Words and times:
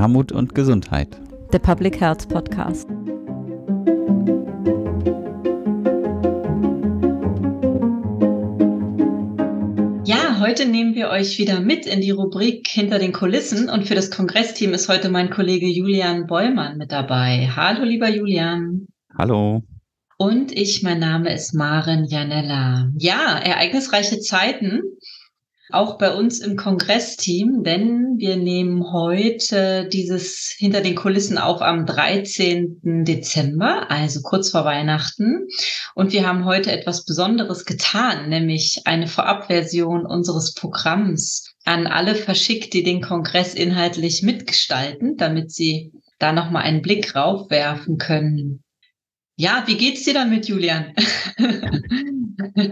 Armut 0.00 0.32
und 0.32 0.54
Gesundheit. 0.54 1.20
Der 1.52 1.58
Public 1.58 2.00
Health 2.00 2.26
Podcast. 2.30 2.88
Ja, 10.06 10.40
heute 10.40 10.64
nehmen 10.64 10.94
wir 10.94 11.10
euch 11.10 11.38
wieder 11.38 11.60
mit 11.60 11.84
in 11.84 12.00
die 12.00 12.12
Rubrik 12.12 12.66
Hinter 12.66 12.98
den 12.98 13.12
Kulissen 13.12 13.68
und 13.68 13.86
für 13.86 13.94
das 13.94 14.10
Kongressteam 14.10 14.72
ist 14.72 14.88
heute 14.88 15.10
mein 15.10 15.28
Kollege 15.28 15.66
Julian 15.66 16.26
Bollmann 16.26 16.78
mit 16.78 16.90
dabei. 16.90 17.50
Hallo, 17.54 17.84
lieber 17.84 18.08
Julian. 18.08 18.86
Hallo. 19.18 19.62
Und 20.16 20.56
ich, 20.56 20.82
mein 20.82 20.98
Name 20.98 21.30
ist 21.34 21.52
Maren 21.52 22.06
Janella. 22.06 22.90
Ja, 22.96 23.38
ereignisreiche 23.38 24.18
Zeiten 24.20 24.80
auch 25.72 25.98
bei 25.98 26.12
uns 26.12 26.40
im 26.40 26.56
Kongressteam, 26.56 27.62
denn 27.62 28.16
wir 28.18 28.36
nehmen 28.36 28.92
heute 28.92 29.88
dieses 29.88 30.54
hinter 30.56 30.80
den 30.80 30.94
Kulissen 30.94 31.38
auf 31.38 31.62
am 31.62 31.86
13. 31.86 33.04
Dezember, 33.04 33.90
also 33.90 34.20
kurz 34.22 34.50
vor 34.50 34.64
Weihnachten. 34.64 35.48
Und 35.94 36.12
wir 36.12 36.26
haben 36.26 36.44
heute 36.44 36.72
etwas 36.72 37.04
Besonderes 37.04 37.64
getan, 37.64 38.28
nämlich 38.28 38.82
eine 38.84 39.06
Vorabversion 39.06 40.06
unseres 40.06 40.54
Programms 40.54 41.54
an 41.64 41.86
alle 41.86 42.14
verschickt, 42.14 42.72
die 42.74 42.82
den 42.82 43.00
Kongress 43.00 43.54
inhaltlich 43.54 44.22
mitgestalten, 44.22 45.16
damit 45.16 45.52
sie 45.52 45.92
da 46.18 46.32
nochmal 46.32 46.62
einen 46.62 46.82
Blick 46.82 47.14
raufwerfen 47.14 47.98
können. 47.98 48.62
Ja, 49.40 49.62
wie 49.64 49.78
geht's 49.78 50.04
dir 50.04 50.12
damit, 50.12 50.48
Julian? 50.48 50.92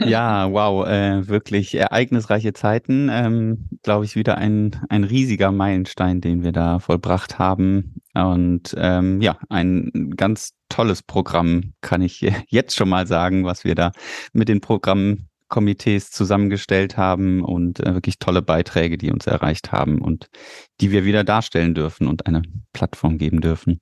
ja, 0.05 0.53
wow, 0.53 0.87
äh, 0.87 1.27
wirklich 1.27 1.75
ereignisreiche 1.75 2.53
Zeiten. 2.53 3.09
Ähm, 3.11 3.71
Glaube 3.83 4.05
ich, 4.05 4.17
wieder 4.17 4.37
ein, 4.37 4.79
ein 4.91 5.05
riesiger 5.05 5.51
Meilenstein, 5.51 6.21
den 6.21 6.45
wir 6.45 6.53
da 6.53 6.79
vollbracht 6.79 7.39
haben. 7.39 8.03
Und 8.13 8.75
ähm, 8.77 9.23
ja, 9.23 9.39
ein 9.49 10.13
ganz 10.15 10.53
tolles 10.69 11.03
Programm, 11.03 11.73
kann 11.81 12.03
ich 12.03 12.21
jetzt 12.51 12.77
schon 12.77 12.91
mal 12.91 13.07
sagen, 13.07 13.47
was 13.47 13.65
wir 13.65 13.75
da 13.75 13.93
mit 14.35 14.51
den 14.51 14.61
Programmkomitees 14.61 16.11
zusammengestellt 16.11 16.99
haben 16.99 17.43
und 17.43 17.81
äh, 17.81 17.95
wirklich 17.95 18.19
tolle 18.19 18.43
Beiträge, 18.43 18.99
die 18.99 19.11
uns 19.11 19.27
erreicht 19.27 19.73
haben 19.73 20.03
und 20.03 20.29
die 20.83 20.91
wir 20.91 21.07
wieder 21.07 21.25
darstellen 21.25 21.73
dürfen 21.73 22.07
und 22.09 22.27
eine 22.27 22.43
Plattform 22.75 23.17
geben 23.17 23.41
dürfen. 23.41 23.81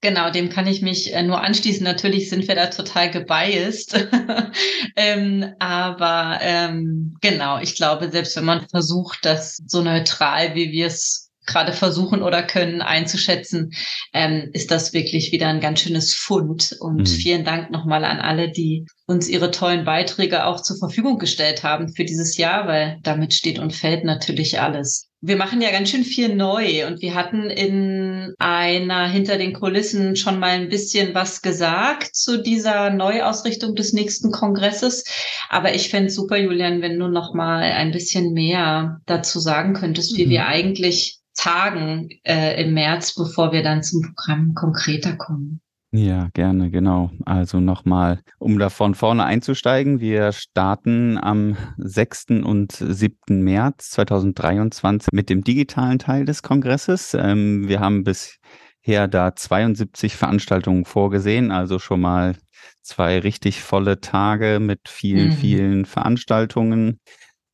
Genau, 0.00 0.30
dem 0.30 0.48
kann 0.48 0.68
ich 0.68 0.80
mich 0.80 1.12
äh, 1.12 1.22
nur 1.24 1.40
anschließen. 1.40 1.82
Natürlich 1.82 2.30
sind 2.30 2.46
wir 2.46 2.54
da 2.54 2.66
total 2.66 3.10
gebiased. 3.10 4.06
ähm, 4.96 5.54
aber 5.58 6.38
ähm, 6.40 7.16
genau, 7.20 7.58
ich 7.58 7.74
glaube, 7.74 8.08
selbst 8.10 8.36
wenn 8.36 8.44
man 8.44 8.68
versucht, 8.68 9.24
das 9.24 9.56
so 9.66 9.82
neutral, 9.82 10.54
wie 10.54 10.70
wir 10.70 10.86
es 10.86 11.27
gerade 11.48 11.72
versuchen 11.72 12.22
oder 12.22 12.44
können 12.44 12.80
einzuschätzen, 12.80 13.72
ähm, 14.12 14.50
ist 14.52 14.70
das 14.70 14.92
wirklich 14.92 15.32
wieder 15.32 15.48
ein 15.48 15.60
ganz 15.60 15.80
schönes 15.80 16.14
Fund. 16.14 16.76
Und 16.78 17.00
mhm. 17.00 17.06
vielen 17.06 17.44
Dank 17.44 17.70
nochmal 17.70 18.04
an 18.04 18.20
alle, 18.20 18.50
die 18.52 18.86
uns 19.06 19.28
ihre 19.28 19.50
tollen 19.50 19.84
Beiträge 19.84 20.44
auch 20.44 20.62
zur 20.62 20.76
Verfügung 20.76 21.18
gestellt 21.18 21.64
haben 21.64 21.88
für 21.88 22.04
dieses 22.04 22.36
Jahr, 22.36 22.68
weil 22.68 22.98
damit 23.02 23.34
steht 23.34 23.58
und 23.58 23.74
fällt 23.74 24.04
natürlich 24.04 24.60
alles. 24.60 25.08
Wir 25.20 25.36
machen 25.36 25.60
ja 25.60 25.72
ganz 25.72 25.90
schön 25.90 26.04
viel 26.04 26.32
neu 26.32 26.86
und 26.86 27.02
wir 27.02 27.16
hatten 27.16 27.50
in 27.50 28.34
einer 28.38 29.08
hinter 29.08 29.36
den 29.36 29.52
Kulissen 29.52 30.14
schon 30.14 30.38
mal 30.38 30.50
ein 30.50 30.68
bisschen 30.68 31.12
was 31.12 31.42
gesagt 31.42 32.14
zu 32.14 32.40
dieser 32.40 32.90
Neuausrichtung 32.90 33.74
des 33.74 33.92
nächsten 33.92 34.30
Kongresses. 34.30 35.04
Aber 35.48 35.74
ich 35.74 35.88
fände 35.88 36.10
super, 36.10 36.36
Julian, 36.36 36.82
wenn 36.82 37.00
du 37.00 37.08
noch 37.08 37.34
mal 37.34 37.62
ein 37.62 37.90
bisschen 37.90 38.32
mehr 38.32 39.00
dazu 39.06 39.40
sagen 39.40 39.72
könntest, 39.72 40.16
wie 40.16 40.26
mhm. 40.26 40.30
wir 40.30 40.46
eigentlich 40.46 41.17
tagen 41.38 42.08
äh, 42.24 42.62
im 42.62 42.74
März, 42.74 43.14
bevor 43.14 43.52
wir 43.52 43.62
dann 43.62 43.82
zum 43.82 44.02
Programm 44.02 44.54
konkreter 44.54 45.16
kommen. 45.16 45.60
Ja, 45.90 46.28
gerne, 46.34 46.70
genau. 46.70 47.10
Also 47.24 47.60
nochmal, 47.60 48.20
um 48.38 48.58
da 48.58 48.68
von 48.68 48.94
vorne 48.94 49.24
einzusteigen, 49.24 50.00
wir 50.00 50.32
starten 50.32 51.16
am 51.16 51.56
6. 51.78 52.26
und 52.44 52.72
7. 52.72 53.16
März 53.42 53.90
2023 53.92 55.08
mit 55.12 55.30
dem 55.30 55.42
digitalen 55.42 55.98
Teil 55.98 56.26
des 56.26 56.42
Kongresses. 56.42 57.14
Ähm, 57.14 57.68
wir 57.68 57.80
haben 57.80 58.04
bisher 58.04 59.08
da 59.08 59.34
72 59.34 60.14
Veranstaltungen 60.14 60.84
vorgesehen, 60.84 61.50
also 61.50 61.78
schon 61.78 62.02
mal 62.02 62.36
zwei 62.82 63.18
richtig 63.18 63.62
volle 63.62 64.00
Tage 64.00 64.58
mit 64.60 64.88
vielen, 64.88 65.28
mhm. 65.28 65.32
vielen 65.32 65.84
Veranstaltungen. 65.86 67.00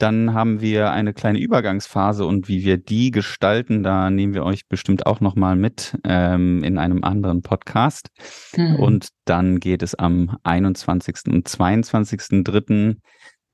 Dann 0.05 0.35
haben 0.35 0.61
wir 0.61 0.91
eine 0.91 1.15
kleine 1.15 1.39
Übergangsphase 1.39 2.27
und 2.27 2.47
wie 2.47 2.63
wir 2.63 2.77
die 2.77 3.11
gestalten, 3.11 3.83
da 3.83 4.11
nehmen 4.11 4.35
wir 4.35 4.45
euch 4.45 4.69
bestimmt 4.69 5.07
auch 5.07 5.21
nochmal 5.21 5.57
mit 5.57 5.97
ähm, 6.05 6.63
in 6.63 6.77
einem 6.77 7.03
anderen 7.05 7.41
Podcast. 7.41 8.09
Mhm. 8.55 8.77
Und 8.77 9.09
dann 9.25 9.61
geht 9.61 9.83
es 9.83 9.95
am 9.95 10.37
21. 10.43 11.33
und 11.33 11.49
22.3. 11.49 12.97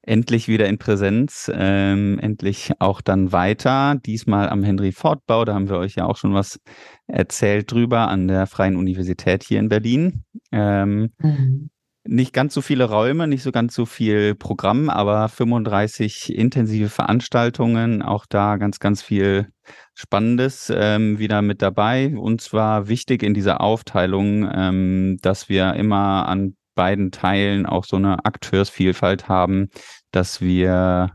endlich 0.03 0.49
wieder 0.49 0.67
in 0.67 0.79
Präsenz, 0.79 1.49
ähm, 1.55 2.19
endlich 2.19 2.73
auch 2.81 3.01
dann 3.01 3.31
weiter. 3.31 3.95
Diesmal 4.05 4.49
am 4.49 4.65
Henry 4.65 4.91
Ford 4.91 5.25
Bau, 5.29 5.45
da 5.45 5.55
haben 5.55 5.69
wir 5.69 5.79
euch 5.79 5.95
ja 5.95 6.07
auch 6.07 6.17
schon 6.17 6.35
was 6.35 6.59
erzählt 7.07 7.71
drüber 7.71 8.09
an 8.09 8.27
der 8.27 8.49
Freien 8.49 8.75
Universität 8.75 9.45
hier 9.45 9.61
in 9.61 9.69
Berlin. 9.69 10.25
Ähm, 10.51 11.13
mhm 11.19 11.71
nicht 12.11 12.33
ganz 12.33 12.55
so 12.55 12.61
viele 12.61 12.85
Räume, 12.85 13.29
nicht 13.29 13.45
so 13.45 13.53
ganz 13.53 13.73
so 13.73 13.87
viel 13.87 14.35
Programm, 14.35 14.91
aber 14.91 15.29
35 15.29 16.35
intensive 16.37 16.89
Veranstaltungen, 16.89 18.03
auch 18.03 18.27
da 18.27 18.57
ganz, 18.57 18.81
ganz 18.81 19.01
viel 19.01 19.49
Spannendes 19.95 20.73
ähm, 20.75 21.21
wieder 21.21 21.41
mit 21.41 21.63
dabei. 21.63 22.17
Und 22.17 22.41
zwar 22.41 22.89
wichtig 22.89 23.23
in 23.23 23.33
dieser 23.33 23.61
Aufteilung, 23.61 24.51
ähm, 24.53 25.19
dass 25.23 25.49
wir 25.49 25.75
immer 25.75 26.29
an 26.29 26.57
beiden 26.75 27.13
Teilen 27.13 27.65
auch 27.65 27.85
so 27.85 27.97
eine 27.97 28.25
Akteursvielfalt 28.25 29.29
haben, 29.29 29.69
dass 30.11 30.41
wir 30.41 31.13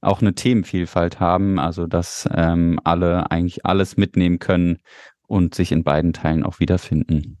auch 0.00 0.20
eine 0.20 0.34
Themenvielfalt 0.34 1.18
haben, 1.18 1.58
also 1.58 1.88
dass 1.88 2.28
ähm, 2.32 2.78
alle 2.84 3.32
eigentlich 3.32 3.66
alles 3.66 3.96
mitnehmen 3.96 4.38
können 4.38 4.78
und 5.26 5.56
sich 5.56 5.72
in 5.72 5.82
beiden 5.82 6.12
Teilen 6.12 6.44
auch 6.44 6.60
wiederfinden. 6.60 7.38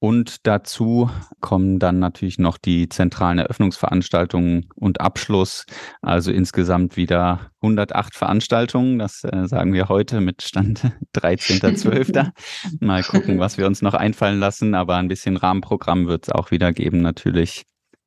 Und 0.00 0.46
dazu 0.46 1.10
kommen 1.40 1.78
dann 1.78 1.98
natürlich 1.98 2.38
noch 2.38 2.56
die 2.56 2.88
zentralen 2.88 3.38
Eröffnungsveranstaltungen 3.38 4.70
und 4.74 5.02
Abschluss. 5.02 5.66
Also 6.00 6.32
insgesamt 6.32 6.96
wieder 6.96 7.50
108 7.60 8.16
Veranstaltungen. 8.16 8.98
Das 8.98 9.24
äh, 9.24 9.46
sagen 9.46 9.74
wir 9.74 9.90
heute 9.90 10.22
mit 10.22 10.40
Stand 10.40 10.80
13.12. 11.14 12.32
Mal 12.80 13.02
gucken, 13.02 13.38
was 13.38 13.58
wir 13.58 13.66
uns 13.66 13.82
noch 13.82 13.92
einfallen 13.92 14.40
lassen. 14.40 14.74
Aber 14.74 14.96
ein 14.96 15.08
bisschen 15.08 15.36
Rahmenprogramm 15.36 16.08
wird 16.08 16.28
es 16.28 16.32
auch 16.32 16.50
wieder 16.50 16.72
geben 16.72 17.02
natürlich. 17.02 17.64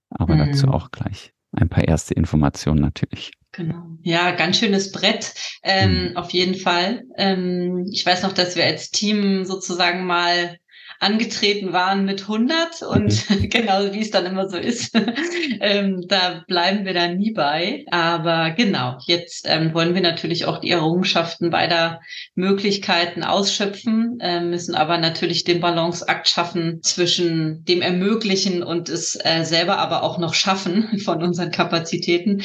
Aber 0.10 0.34
mhm. 0.34 0.52
dazu 0.52 0.70
auch 0.70 0.90
gleich 0.90 1.32
ein 1.52 1.70
paar 1.70 1.88
erste 1.88 2.16
Informationen 2.16 2.82
natürlich. 2.82 3.34
Genau. 3.52 3.84
Ja, 4.02 4.32
ganz 4.32 4.58
schönes 4.58 4.92
Brett, 4.92 5.32
ähm, 5.62 6.10
mhm. 6.10 6.18
auf 6.18 6.32
jeden 6.32 6.56
Fall. 6.56 7.04
Ähm, 7.18 7.86
ich 7.92 8.04
weiß 8.04 8.24
noch, 8.24 8.34
dass 8.34 8.56
wir 8.56 8.66
als 8.66 8.90
Team 8.90 9.46
sozusagen 9.46 10.08
mal 10.08 10.58
angetreten 11.04 11.74
waren 11.74 12.06
mit 12.06 12.22
100 12.22 12.82
und 12.82 13.30
mhm. 13.30 13.50
genau 13.50 13.94
wie 13.94 14.02
es 14.02 14.12
dann 14.12 14.26
immer 14.26 14.50
so 14.50 14.58
ist, 14.58 14.96
ähm, 15.62 16.06
da 16.08 16.44
bleiben 16.48 16.86
wir 16.86 16.94
dann 16.94 17.18
nie 17.18 17.32
bei. 17.32 17.86
Aber 17.92 18.52
genau, 18.52 18.98
jetzt 19.06 19.46
ähm, 19.48 19.74
wollen 19.74 19.94
wir 19.94 20.02
natürlich 20.02 20.46
auch 20.46 20.60
die 20.60 20.72
Errungenschaften 20.72 21.50
beider 21.50 22.00
Möglichkeiten 22.36 23.24
ausschöpfen, 23.24 24.20
äh, 24.22 24.42
müssen 24.42 24.76
aber 24.76 24.98
natürlich 24.98 25.44
den 25.44 25.60
Balanceakt 25.60 26.28
schaffen 26.28 26.82
zwischen 26.82 27.64
dem 27.66 27.82
Ermöglichen 27.82 28.64
und 28.64 28.90
es 28.90 29.18
äh, 29.24 29.44
selber 29.44 29.78
aber 29.78 30.04
auch 30.04 30.18
noch 30.18 30.34
schaffen 30.34 31.00
von 31.04 31.22
unseren 31.22 31.52
Kapazitäten. 31.52 32.44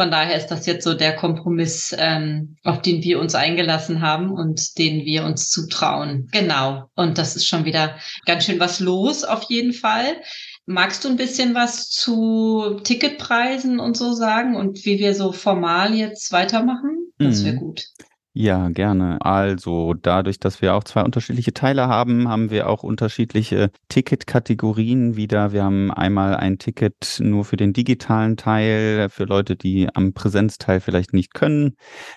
Von 0.00 0.10
daher 0.10 0.34
ist 0.34 0.46
das 0.46 0.64
jetzt 0.64 0.84
so 0.84 0.94
der 0.94 1.14
Kompromiss, 1.14 1.94
ähm, 1.98 2.56
auf 2.64 2.80
den 2.80 3.02
wir 3.02 3.20
uns 3.20 3.34
eingelassen 3.34 4.00
haben 4.00 4.30
und 4.30 4.78
den 4.78 5.04
wir 5.04 5.24
uns 5.24 5.50
zutrauen. 5.50 6.26
Genau. 6.32 6.84
Und 6.96 7.18
das 7.18 7.36
ist 7.36 7.46
schon 7.46 7.66
wieder 7.66 7.96
ganz 8.24 8.46
schön 8.46 8.58
was 8.58 8.80
los, 8.80 9.24
auf 9.24 9.42
jeden 9.50 9.74
Fall. 9.74 10.16
Magst 10.64 11.04
du 11.04 11.10
ein 11.10 11.18
bisschen 11.18 11.54
was 11.54 11.90
zu 11.90 12.80
Ticketpreisen 12.82 13.78
und 13.78 13.94
so 13.94 14.14
sagen 14.14 14.56
und 14.56 14.86
wie 14.86 14.98
wir 14.98 15.14
so 15.14 15.32
formal 15.32 15.92
jetzt 15.92 16.32
weitermachen? 16.32 17.12
Das 17.18 17.44
wäre 17.44 17.56
mhm. 17.56 17.60
gut. 17.60 17.84
Ja, 18.32 18.68
gerne. 18.68 19.18
Also 19.20 19.94
dadurch, 19.94 20.38
dass 20.38 20.62
wir 20.62 20.74
auch 20.74 20.84
zwei 20.84 21.02
unterschiedliche 21.02 21.52
Teile 21.52 21.88
haben, 21.88 22.28
haben 22.28 22.50
wir 22.50 22.68
auch 22.68 22.84
unterschiedliche 22.84 23.70
Ticketkategorien 23.88 25.16
wieder. 25.16 25.52
Wir 25.52 25.64
haben 25.64 25.90
einmal 25.90 26.36
ein 26.36 26.58
Ticket 26.58 27.18
nur 27.18 27.44
für 27.44 27.56
den 27.56 27.72
digitalen 27.72 28.36
Teil, 28.36 29.08
für 29.08 29.24
Leute, 29.24 29.56
die 29.56 29.88
am 29.92 30.12
Präsenzteil 30.12 30.78
vielleicht 30.80 31.12
nicht 31.12 31.34
können. 31.34 31.74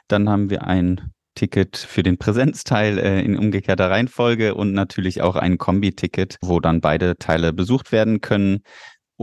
Dann 0.07 0.30
haben 0.30 0.51
wir 0.51 0.68
ein 0.68 1.13
Ticket 1.36 1.77
für 1.77 2.04
den 2.04 2.18
Präsenzteil 2.18 3.00
äh, 3.00 3.21
in 3.21 3.38
umgekehrter 3.38 3.89
Reihenfolge 3.89 4.54
und 4.54 4.74
natürlich 4.74 5.21
auch 5.21 5.36
ein 5.36 5.57
Kombi-Ticket, 5.57 6.38
wo 6.42 6.60
dann 6.60 6.80
beide 6.80 7.15
Teile 7.18 7.54
besucht 7.54 7.92
werden 7.92 8.21
können. 8.21 8.60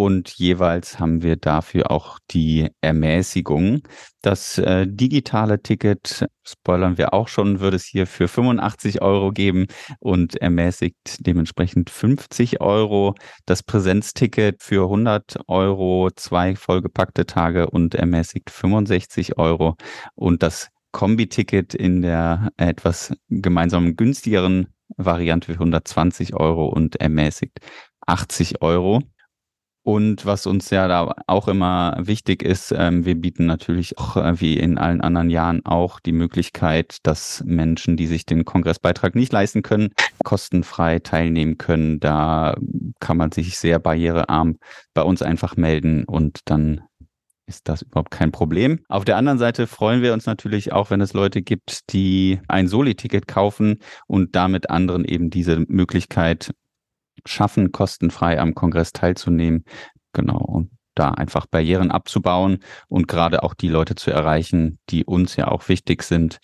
Und 0.00 0.30
jeweils 0.30 0.98
haben 0.98 1.22
wir 1.22 1.36
dafür 1.36 1.90
auch 1.90 2.18
die 2.30 2.70
Ermäßigung. 2.80 3.82
Das 4.22 4.56
äh, 4.56 4.86
digitale 4.88 5.62
Ticket, 5.62 6.26
spoilern 6.42 6.96
wir 6.96 7.12
auch 7.12 7.28
schon, 7.28 7.60
würde 7.60 7.76
es 7.76 7.84
hier 7.84 8.06
für 8.06 8.26
85 8.26 9.02
Euro 9.02 9.30
geben 9.30 9.66
und 9.98 10.36
ermäßigt 10.36 10.96
dementsprechend 11.18 11.90
50 11.90 12.62
Euro. 12.62 13.14
Das 13.44 13.62
Präsenzticket 13.62 14.62
für 14.62 14.84
100 14.84 15.40
Euro, 15.48 16.08
zwei 16.16 16.56
vollgepackte 16.56 17.26
Tage 17.26 17.68
und 17.68 17.94
ermäßigt 17.94 18.48
65 18.48 19.36
Euro. 19.36 19.76
Und 20.14 20.42
das 20.42 20.68
Kombi-Ticket 20.92 21.74
in 21.74 22.00
der 22.00 22.48
etwas 22.56 23.12
gemeinsam 23.28 23.96
günstigeren 23.96 24.68
Variante 24.96 25.48
für 25.48 25.58
120 25.58 26.32
Euro 26.36 26.68
und 26.68 26.96
ermäßigt 26.96 27.58
80 28.06 28.62
Euro. 28.62 29.02
Und 29.90 30.24
was 30.24 30.46
uns 30.46 30.70
ja 30.70 30.86
da 30.86 31.12
auch 31.26 31.48
immer 31.48 31.96
wichtig 31.98 32.44
ist, 32.44 32.70
ähm, 32.70 33.04
wir 33.04 33.16
bieten 33.16 33.46
natürlich 33.46 33.98
auch 33.98 34.16
äh, 34.16 34.40
wie 34.40 34.56
in 34.56 34.78
allen 34.78 35.00
anderen 35.00 35.30
Jahren 35.30 35.66
auch 35.66 35.98
die 35.98 36.12
Möglichkeit, 36.12 36.98
dass 37.02 37.42
Menschen, 37.44 37.96
die 37.96 38.06
sich 38.06 38.24
den 38.24 38.44
Kongressbeitrag 38.44 39.16
nicht 39.16 39.32
leisten 39.32 39.62
können, 39.62 39.88
kostenfrei 40.22 41.00
teilnehmen 41.00 41.58
können. 41.58 41.98
Da 41.98 42.56
kann 43.00 43.16
man 43.16 43.32
sich 43.32 43.58
sehr 43.58 43.80
barrierearm 43.80 44.58
bei 44.94 45.02
uns 45.02 45.22
einfach 45.22 45.56
melden 45.56 46.04
und 46.04 46.38
dann 46.44 46.82
ist 47.48 47.68
das 47.68 47.82
überhaupt 47.82 48.12
kein 48.12 48.30
Problem. 48.30 48.78
Auf 48.88 49.04
der 49.04 49.16
anderen 49.16 49.40
Seite 49.40 49.66
freuen 49.66 50.02
wir 50.02 50.12
uns 50.12 50.24
natürlich 50.24 50.72
auch, 50.72 50.90
wenn 50.90 51.00
es 51.00 51.14
Leute 51.14 51.42
gibt, 51.42 51.92
die 51.92 52.38
ein 52.46 52.68
Soli-Ticket 52.68 53.26
kaufen 53.26 53.80
und 54.06 54.36
damit 54.36 54.70
anderen 54.70 55.04
eben 55.04 55.30
diese 55.30 55.64
Möglichkeit 55.66 56.52
schaffen, 57.26 57.72
kostenfrei 57.72 58.38
am 58.38 58.54
Kongress 58.54 58.92
teilzunehmen. 58.92 59.64
Genau. 60.12 60.38
Und 60.38 60.70
da 60.94 61.10
einfach 61.10 61.46
Barrieren 61.46 61.90
abzubauen 61.90 62.58
und 62.88 63.08
gerade 63.08 63.42
auch 63.42 63.54
die 63.54 63.68
Leute 63.68 63.94
zu 63.94 64.10
erreichen, 64.10 64.78
die 64.90 65.04
uns 65.04 65.36
ja 65.36 65.48
auch 65.48 65.68
wichtig 65.68 66.02
sind, 66.02 66.38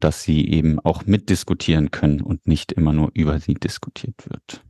dass 0.00 0.22
sie 0.22 0.48
eben 0.48 0.80
auch 0.80 1.06
mitdiskutieren 1.06 1.90
können 1.90 2.20
und 2.20 2.46
nicht 2.46 2.72
immer 2.72 2.92
nur 2.92 3.10
über 3.14 3.38
sie 3.38 3.54
diskutiert 3.54 4.16
wird. 4.28 4.62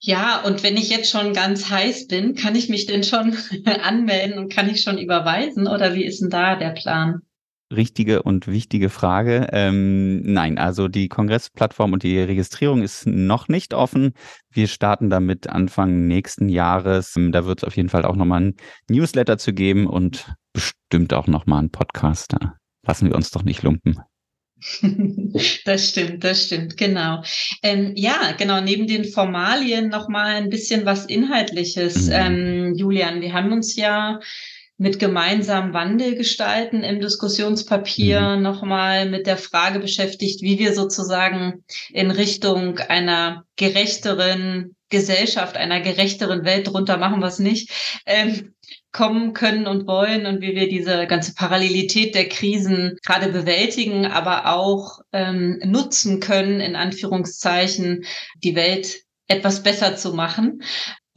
Ja, 0.00 0.42
und 0.42 0.62
wenn 0.62 0.76
ich 0.76 0.90
jetzt 0.90 1.10
schon 1.10 1.34
ganz 1.34 1.70
heiß 1.70 2.06
bin, 2.06 2.34
kann 2.34 2.54
ich 2.54 2.68
mich 2.68 2.86
denn 2.86 3.02
schon 3.02 3.36
anmelden 3.82 4.38
und 4.38 4.52
kann 4.52 4.70
ich 4.70 4.80
schon 4.80 4.96
überweisen 4.96 5.66
oder 5.66 5.94
wie 5.94 6.04
ist 6.04 6.20
denn 6.20 6.30
da 6.30 6.56
der 6.56 6.70
Plan? 6.70 7.22
Richtige 7.70 8.22
und 8.22 8.46
wichtige 8.46 8.88
Frage. 8.88 9.48
Ähm, 9.52 10.22
nein, 10.22 10.58
also 10.58 10.88
die 10.88 11.08
Kongressplattform 11.08 11.92
und 11.92 12.02
die 12.02 12.18
Registrierung 12.18 12.82
ist 12.82 13.06
noch 13.06 13.48
nicht 13.48 13.74
offen. 13.74 14.12
Wir 14.50 14.68
starten 14.68 15.10
damit 15.10 15.48
Anfang 15.48 16.06
nächsten 16.06 16.48
Jahres. 16.48 17.14
Da 17.16 17.44
wird 17.44 17.58
es 17.58 17.64
auf 17.64 17.76
jeden 17.76 17.88
Fall 17.88 18.04
auch 18.04 18.16
nochmal 18.16 18.42
ein 18.42 18.54
Newsletter 18.88 19.38
zu 19.38 19.52
geben 19.52 19.86
und 19.86 20.32
bestimmt 20.52 21.12
auch 21.12 21.26
nochmal 21.26 21.60
einen 21.60 21.70
Podcast. 21.70 22.32
Da 22.32 22.54
lassen 22.86 23.08
wir 23.08 23.16
uns 23.16 23.30
doch 23.30 23.42
nicht 23.42 23.62
lumpen. 23.62 23.98
Das 25.64 25.88
stimmt, 25.88 26.24
das 26.24 26.46
stimmt, 26.46 26.76
genau. 26.76 27.22
Ähm, 27.62 27.92
ja, 27.94 28.32
genau, 28.36 28.60
neben 28.60 28.86
den 28.86 29.04
Formalien 29.04 29.88
nochmal 29.88 30.34
ein 30.34 30.50
bisschen 30.50 30.84
was 30.84 31.06
Inhaltliches. 31.06 32.06
Mhm. 32.06 32.12
Ähm, 32.12 32.74
Julian, 32.74 33.20
wir 33.20 33.32
haben 33.32 33.52
uns 33.52 33.76
ja 33.76 34.18
mit 34.78 35.00
gemeinsamen 35.00 35.74
Wandel 35.74 36.14
gestalten 36.14 36.84
im 36.84 37.00
Diskussionspapier 37.00 38.36
mhm. 38.36 38.42
nochmal 38.42 39.10
mit 39.10 39.26
der 39.26 39.36
Frage 39.36 39.80
beschäftigt, 39.80 40.40
wie 40.40 40.58
wir 40.58 40.72
sozusagen 40.72 41.64
in 41.90 42.12
Richtung 42.12 42.78
einer 42.78 43.44
gerechteren 43.56 44.76
Gesellschaft, 44.88 45.56
einer 45.56 45.80
gerechteren 45.80 46.44
Welt, 46.44 46.68
drunter 46.68 46.96
machen 46.96 47.22
es 47.22 47.40
nicht, 47.40 47.70
ähm, 48.06 48.54
kommen 48.92 49.34
können 49.34 49.66
und 49.66 49.86
wollen 49.86 50.26
und 50.26 50.40
wie 50.40 50.54
wir 50.54 50.68
diese 50.68 51.06
ganze 51.06 51.34
Parallelität 51.34 52.14
der 52.14 52.28
Krisen 52.28 52.96
gerade 53.04 53.30
bewältigen, 53.30 54.06
aber 54.06 54.46
auch 54.54 55.00
ähm, 55.12 55.60
nutzen 55.64 56.20
können, 56.20 56.60
in 56.60 56.74
Anführungszeichen, 56.74 58.04
die 58.42 58.54
Welt 58.54 59.02
etwas 59.26 59.62
besser 59.62 59.96
zu 59.96 60.14
machen. 60.14 60.62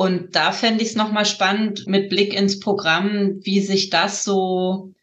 Und 0.02 0.36
da 0.36 0.52
fände 0.52 0.82
ich 0.82 0.90
es 0.90 0.96
nochmal 0.96 1.28
spannend 1.28 1.86
mit 1.86 2.10
Blick 2.10 2.34
ins 2.34 2.60
Programm, 2.60 3.36
wie 3.44 3.60
sich 3.60 3.92
das 3.92 4.24
so 4.24 4.96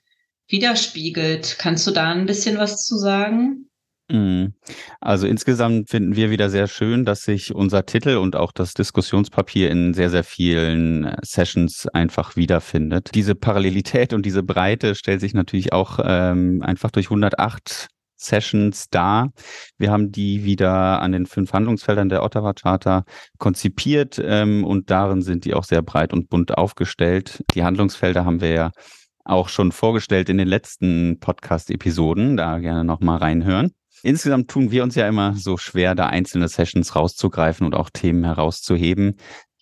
widerspiegelt. 0.48 1.54
Kannst 1.60 1.86
du 1.86 1.92
da 1.92 2.10
ein 2.10 2.26
bisschen 2.26 2.58
was 2.58 2.84
zu 2.84 2.98
sagen? 2.98 3.70
Mhm. 4.10 4.54
Also 5.00 5.28
insgesamt 5.28 5.88
finden 5.88 6.16
wir 6.16 6.30
wieder 6.30 6.50
sehr 6.50 6.66
schön, 6.66 7.04
dass 7.04 7.22
sich 7.22 7.54
unser 7.54 7.86
Titel 7.86 8.16
und 8.16 8.34
auch 8.34 8.50
das 8.50 8.74
Diskussionspapier 8.74 9.70
in 9.70 9.94
sehr, 9.94 10.10
sehr 10.10 10.24
vielen 10.24 11.04
äh, 11.04 11.16
Sessions 11.22 11.86
einfach 11.86 12.34
wiederfindet. 12.34 13.10
Diese 13.14 13.36
Parallelität 13.36 14.12
und 14.12 14.26
diese 14.26 14.42
Breite 14.42 14.96
stellt 14.96 15.20
sich 15.20 15.32
natürlich 15.32 15.72
auch 15.72 16.00
ähm, 16.02 16.60
einfach 16.60 16.90
durch 16.90 17.06
108 17.06 17.86
Sessions 18.18 18.90
da. 18.90 19.28
Wir 19.78 19.90
haben 19.90 20.12
die 20.12 20.44
wieder 20.44 21.00
an 21.00 21.12
den 21.12 21.26
fünf 21.26 21.52
Handlungsfeldern 21.52 22.08
der 22.08 22.22
Ottawa 22.22 22.52
Charta 22.52 23.04
konzipiert 23.38 24.20
ähm, 24.22 24.64
und 24.64 24.90
darin 24.90 25.22
sind 25.22 25.44
die 25.44 25.54
auch 25.54 25.64
sehr 25.64 25.82
breit 25.82 26.12
und 26.12 26.28
bunt 26.28 26.58
aufgestellt. 26.58 27.44
Die 27.54 27.64
Handlungsfelder 27.64 28.24
haben 28.24 28.40
wir 28.40 28.50
ja 28.50 28.70
auch 29.24 29.48
schon 29.48 29.72
vorgestellt 29.72 30.28
in 30.28 30.38
den 30.38 30.48
letzten 30.48 31.18
Podcast-Episoden. 31.20 32.36
Da 32.36 32.58
gerne 32.58 32.84
nochmal 32.84 33.18
reinhören. 33.18 33.72
Insgesamt 34.02 34.48
tun 34.48 34.70
wir 34.70 34.84
uns 34.84 34.94
ja 34.94 35.08
immer 35.08 35.34
so 35.34 35.56
schwer, 35.56 35.94
da 35.94 36.06
einzelne 36.06 36.48
Sessions 36.48 36.94
rauszugreifen 36.94 37.66
und 37.66 37.74
auch 37.74 37.90
Themen 37.90 38.24
herauszuheben. 38.24 39.16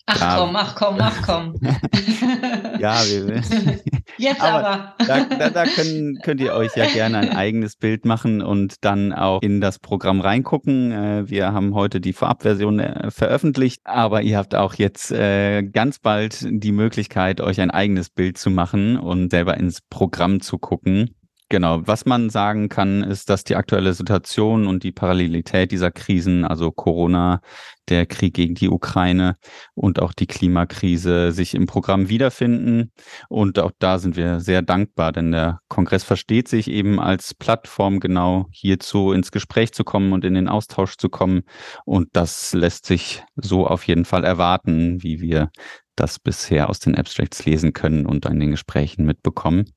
Ach 0.09 0.21
ja. 0.21 0.37
komm, 0.37 0.55
ach 0.55 0.75
komm, 0.75 0.95
ach 0.99 1.21
komm. 1.21 1.53
ja, 2.79 2.95
wir, 3.03 3.41
jetzt 4.17 4.41
aber. 4.41 4.67
aber. 4.69 4.95
da, 5.05 5.23
da, 5.25 5.49
da 5.49 5.65
können, 5.65 6.19
könnt 6.23 6.39
ihr 6.39 6.53
euch 6.53 6.77
ja 6.77 6.85
gerne 6.85 7.17
ein 7.17 7.35
eigenes 7.35 7.75
Bild 7.75 8.05
machen 8.05 8.41
und 8.41 8.85
dann 8.85 9.11
auch 9.11 9.41
in 9.41 9.59
das 9.59 9.79
Programm 9.79 10.21
reingucken. 10.21 10.93
Äh, 10.93 11.29
wir 11.29 11.51
haben 11.51 11.75
heute 11.75 11.99
die 11.99 12.13
Vorabversion 12.13 12.79
äh, 12.79 13.11
veröffentlicht, 13.11 13.81
aber 13.83 14.21
ihr 14.21 14.37
habt 14.37 14.55
auch 14.55 14.75
jetzt 14.75 15.11
äh, 15.11 15.61
ganz 15.63 15.99
bald 15.99 16.39
die 16.49 16.71
Möglichkeit, 16.71 17.41
euch 17.41 17.59
ein 17.59 17.71
eigenes 17.71 18.09
Bild 18.09 18.37
zu 18.37 18.49
machen 18.49 18.97
und 18.97 19.31
selber 19.31 19.57
ins 19.57 19.81
Programm 19.81 20.39
zu 20.39 20.57
gucken. 20.57 21.16
Genau, 21.49 21.87
was 21.87 22.05
man 22.05 22.29
sagen 22.29 22.67
kann, 22.67 23.03
ist, 23.03 23.29
dass 23.29 23.45
die 23.45 23.55
aktuelle 23.55 23.93
Situation 23.93 24.67
und 24.67 24.83
die 24.83 24.91
Parallelität 24.91 25.71
dieser 25.71 25.91
Krisen, 25.91 26.43
also 26.43 26.71
Corona, 26.71 27.39
der 27.87 28.05
Krieg 28.05 28.33
gegen 28.33 28.53
die 28.53 28.67
Ukraine 28.67 29.37
und 29.73 30.01
auch 30.01 30.11
die 30.11 30.27
Klimakrise 30.27 31.31
sich 31.31 31.55
im 31.55 31.65
Programm 31.65 32.09
wiederfinden. 32.09 32.91
Und 33.29 33.59
auch 33.59 33.71
da 33.79 33.97
sind 33.97 34.17
wir 34.17 34.41
sehr 34.41 34.61
dankbar, 34.61 35.13
denn 35.13 35.31
der 35.31 35.61
Kongress 35.69 36.03
versteht 36.03 36.49
sich 36.49 36.69
eben 36.69 36.99
als 36.99 37.33
Plattform 37.33 38.01
genau 38.01 38.47
hierzu 38.51 39.13
ins 39.13 39.31
Gespräch 39.31 39.71
zu 39.71 39.85
kommen 39.85 40.11
und 40.11 40.25
in 40.25 40.33
den 40.33 40.49
Austausch 40.49 40.97
zu 40.97 41.07
kommen. 41.07 41.43
Und 41.85 42.09
das 42.11 42.51
lässt 42.51 42.85
sich 42.85 43.23
so 43.37 43.65
auf 43.65 43.87
jeden 43.87 44.03
Fall 44.03 44.25
erwarten, 44.25 45.01
wie 45.01 45.21
wir 45.21 45.49
das 45.95 46.19
bisher 46.19 46.69
aus 46.69 46.79
den 46.79 46.95
Abstracts 46.95 47.45
lesen 47.45 47.71
können 47.71 48.05
und 48.05 48.25
in 48.25 48.41
den 48.41 48.51
Gesprächen 48.51 49.05
mitbekommen. 49.05 49.71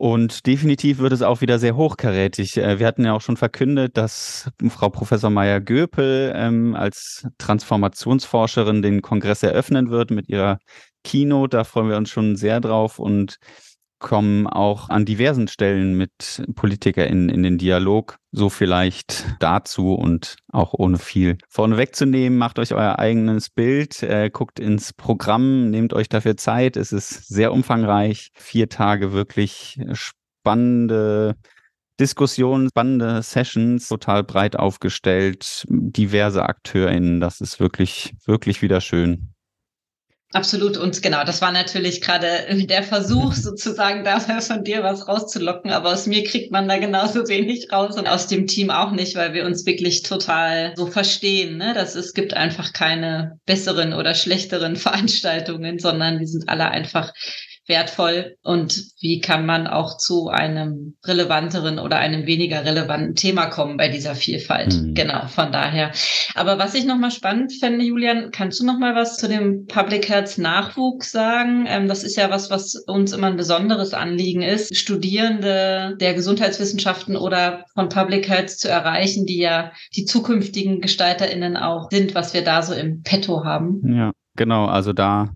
Und 0.00 0.46
definitiv 0.46 0.96
wird 1.00 1.12
es 1.12 1.20
auch 1.20 1.42
wieder 1.42 1.58
sehr 1.58 1.76
hochkarätig. 1.76 2.56
Äh, 2.56 2.78
wir 2.78 2.86
hatten 2.86 3.04
ja 3.04 3.12
auch 3.12 3.20
schon 3.20 3.36
verkündet, 3.36 3.98
dass 3.98 4.50
Frau 4.70 4.88
Professor 4.88 5.28
Meyer-Göpel 5.28 6.32
ähm, 6.34 6.74
als 6.74 7.28
Transformationsforscherin 7.36 8.80
den 8.80 9.02
Kongress 9.02 9.42
eröffnen 9.42 9.90
wird 9.90 10.10
mit 10.10 10.30
ihrer 10.30 10.58
Keynote. 11.04 11.54
Da 11.54 11.64
freuen 11.64 11.90
wir 11.90 11.98
uns 11.98 12.08
schon 12.08 12.36
sehr 12.36 12.62
drauf 12.62 12.98
und 12.98 13.36
kommen 14.00 14.46
auch 14.48 14.88
an 14.88 15.04
diversen 15.04 15.46
Stellen 15.46 15.96
mit 15.96 16.42
PolitikerInnen 16.56 17.28
in 17.28 17.42
den 17.44 17.58
Dialog. 17.58 18.16
So 18.32 18.48
vielleicht 18.48 19.26
dazu 19.38 19.94
und 19.94 20.36
auch 20.52 20.74
ohne 20.74 20.98
viel 20.98 21.38
vorne 21.48 21.76
wegzunehmen, 21.76 22.38
macht 22.38 22.58
euch 22.58 22.74
euer 22.74 22.98
eigenes 22.98 23.50
Bild, 23.50 24.02
äh, 24.02 24.30
guckt 24.30 24.58
ins 24.58 24.92
Programm, 24.92 25.70
nehmt 25.70 25.92
euch 25.92 26.08
dafür 26.08 26.36
Zeit. 26.36 26.76
Es 26.76 26.92
ist 26.92 27.28
sehr 27.28 27.52
umfangreich. 27.52 28.30
Vier 28.34 28.68
Tage 28.68 29.12
wirklich 29.12 29.80
spannende 29.92 31.36
Diskussionen, 32.00 32.68
spannende 32.70 33.22
Sessions, 33.22 33.88
total 33.88 34.24
breit 34.24 34.56
aufgestellt, 34.56 35.66
diverse 35.68 36.42
AkteurInnen. 36.42 37.20
Das 37.20 37.42
ist 37.42 37.60
wirklich, 37.60 38.14
wirklich 38.24 38.62
wieder 38.62 38.80
schön. 38.80 39.34
Absolut. 40.32 40.76
Und 40.76 41.02
genau, 41.02 41.24
das 41.24 41.42
war 41.42 41.50
natürlich 41.50 42.00
gerade 42.00 42.46
der 42.66 42.84
Versuch, 42.84 43.32
sozusagen 43.34 44.04
da 44.04 44.20
von 44.20 44.62
dir 44.62 44.84
was 44.84 45.08
rauszulocken. 45.08 45.72
Aber 45.72 45.92
aus 45.92 46.06
mir 46.06 46.22
kriegt 46.22 46.52
man 46.52 46.68
da 46.68 46.78
genauso 46.78 47.26
wenig 47.28 47.72
raus 47.72 47.96
und 47.96 48.06
aus 48.06 48.28
dem 48.28 48.46
Team 48.46 48.70
auch 48.70 48.92
nicht, 48.92 49.16
weil 49.16 49.32
wir 49.34 49.44
uns 49.44 49.66
wirklich 49.66 50.02
total 50.02 50.72
so 50.76 50.86
verstehen, 50.86 51.56
ne? 51.56 51.74
dass 51.74 51.96
es 51.96 52.14
gibt 52.14 52.34
einfach 52.34 52.72
keine 52.72 53.40
besseren 53.44 53.92
oder 53.92 54.14
schlechteren 54.14 54.76
Veranstaltungen, 54.76 55.80
sondern 55.80 56.20
wir 56.20 56.28
sind 56.28 56.48
alle 56.48 56.70
einfach 56.70 57.12
wertvoll 57.70 58.36
und 58.42 58.84
wie 59.00 59.20
kann 59.20 59.46
man 59.46 59.66
auch 59.66 59.96
zu 59.96 60.28
einem 60.28 60.96
relevanteren 61.06 61.78
oder 61.78 61.96
einem 61.96 62.26
weniger 62.26 62.66
relevanten 62.66 63.14
Thema 63.14 63.46
kommen 63.46 63.78
bei 63.78 63.88
dieser 63.88 64.14
Vielfalt. 64.14 64.74
Mhm. 64.74 64.94
Genau, 64.94 65.26
von 65.28 65.50
daher. 65.52 65.92
Aber 66.34 66.58
was 66.58 66.74
ich 66.74 66.84
nochmal 66.84 67.10
spannend 67.10 67.54
fände, 67.58 67.84
Julian, 67.84 68.30
kannst 68.30 68.60
du 68.60 68.66
nochmal 68.66 68.94
was 68.94 69.16
zu 69.16 69.28
dem 69.28 69.66
Public 69.66 70.10
Health 70.10 70.36
Nachwuchs 70.36 71.10
sagen? 71.10 71.64
Ähm, 71.66 71.88
das 71.88 72.04
ist 72.04 72.16
ja 72.16 72.28
was, 72.28 72.50
was 72.50 72.74
uns 72.86 73.12
immer 73.12 73.28
ein 73.28 73.36
besonderes 73.36 73.94
Anliegen 73.94 74.42
ist, 74.42 74.76
Studierende 74.76 75.96
der 75.98 76.12
Gesundheitswissenschaften 76.12 77.16
oder 77.16 77.64
von 77.74 77.88
Public 77.88 78.28
Health 78.28 78.50
zu 78.50 78.68
erreichen, 78.68 79.24
die 79.24 79.38
ja 79.38 79.72
die 79.96 80.04
zukünftigen 80.04 80.80
GestalterInnen 80.80 81.56
auch 81.56 81.88
sind, 81.90 82.14
was 82.14 82.34
wir 82.34 82.44
da 82.44 82.62
so 82.62 82.74
im 82.74 83.02
Petto 83.02 83.44
haben. 83.44 83.80
Ja, 83.94 84.12
genau. 84.36 84.66
Also 84.66 84.92
da 84.92 85.30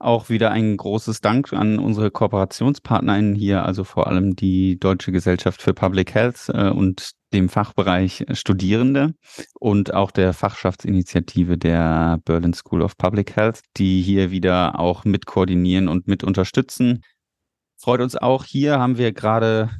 auch 0.00 0.30
wieder 0.30 0.50
ein 0.50 0.76
großes 0.76 1.20
Dank 1.20 1.52
an 1.52 1.78
unsere 1.78 2.10
KooperationspartnerInnen 2.10 3.34
hier, 3.34 3.64
also 3.64 3.84
vor 3.84 4.06
allem 4.06 4.34
die 4.34 4.78
Deutsche 4.80 5.12
Gesellschaft 5.12 5.62
für 5.62 5.74
Public 5.74 6.14
Health 6.14 6.48
äh, 6.48 6.70
und 6.70 7.12
dem 7.32 7.48
Fachbereich 7.48 8.24
Studierende 8.32 9.14
und 9.60 9.94
auch 9.94 10.10
der 10.10 10.32
Fachschaftsinitiative 10.32 11.56
der 11.58 12.18
Berlin 12.24 12.54
School 12.54 12.82
of 12.82 12.96
Public 12.96 13.36
Health, 13.36 13.60
die 13.76 14.02
hier 14.02 14.30
wieder 14.30 14.80
auch 14.80 15.04
mit 15.04 15.26
koordinieren 15.26 15.86
und 15.86 16.08
mit 16.08 16.24
unterstützen. 16.24 17.02
Freut 17.76 18.00
uns 18.00 18.16
auch. 18.16 18.44
Hier 18.44 18.78
haben 18.80 18.98
wir 18.98 19.12
gerade 19.12 19.70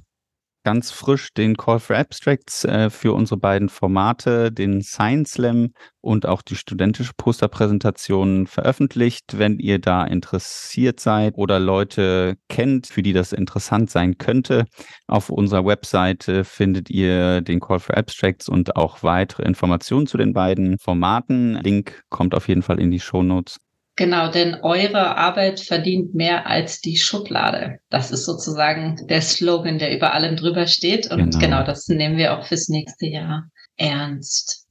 ganz 0.63 0.91
frisch 0.91 1.33
den 1.33 1.57
Call 1.57 1.81
for 1.81 1.97
Abstracts 1.97 2.65
äh, 2.65 2.91
für 2.91 3.13
unsere 3.13 3.39
beiden 3.39 3.69
Formate, 3.69 4.53
den 4.53 4.83
Science 4.83 5.33
Slam 5.33 5.73
und 6.01 6.27
auch 6.27 6.43
die 6.43 6.57
studentische 6.57 7.13
Posterpräsentation 7.17 8.47
veröffentlicht. 8.47 9.39
Wenn 9.39 9.59
ihr 9.59 9.79
da 9.79 10.05
interessiert 10.05 11.01
seid 11.01 11.37
oder 11.37 11.59
Leute 11.59 12.37
kennt, 12.49 12.87
für 12.87 13.03
die 13.03 13.13
das 13.13 13.33
interessant 13.33 13.91
sein 13.91 14.19
könnte, 14.19 14.65
auf 15.07 15.31
unserer 15.31 15.65
Webseite 15.65 16.45
findet 16.45 16.91
ihr 16.91 17.41
den 17.41 17.61
Call 17.61 17.81
for 17.81 17.97
Abstracts 17.97 18.49
und 18.49 18.77
auch 18.77 19.03
weitere 19.03 19.45
Informationen 19.45 20.07
zu 20.07 20.19
den 20.19 20.33
beiden 20.33 20.79
Formaten. 20.79 21.55
Link 21.63 22.03
kommt 22.09 22.35
auf 22.35 22.49
jeden 22.49 22.63
Fall 22.63 22.81
in 22.81 22.91
die 22.91 23.01
Show 23.01 23.23
Notes. 23.23 23.59
Genau, 24.01 24.31
denn 24.31 24.55
eure 24.63 25.19
Arbeit 25.19 25.61
verdient 25.61 26.15
mehr 26.15 26.47
als 26.47 26.81
die 26.81 26.97
Schublade. 26.97 27.81
Das 27.91 28.11
ist 28.11 28.25
sozusagen 28.25 29.07
der 29.09 29.21
Slogan, 29.21 29.79
der 29.79 29.95
über 29.95 30.15
allem 30.15 30.37
drüber 30.37 30.67
steht. 30.67 31.11
Und 31.11 31.19
genau, 31.19 31.39
genau 31.39 31.63
das 31.65 31.87
nehmen 31.87 32.17
wir 32.17 32.33
auch 32.33 32.47
fürs 32.47 32.71
nächste 32.71 33.05
Jahr 33.05 33.51
ernst. 33.77 34.67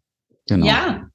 Genau. 0.48 0.66
Ja, 0.66 1.10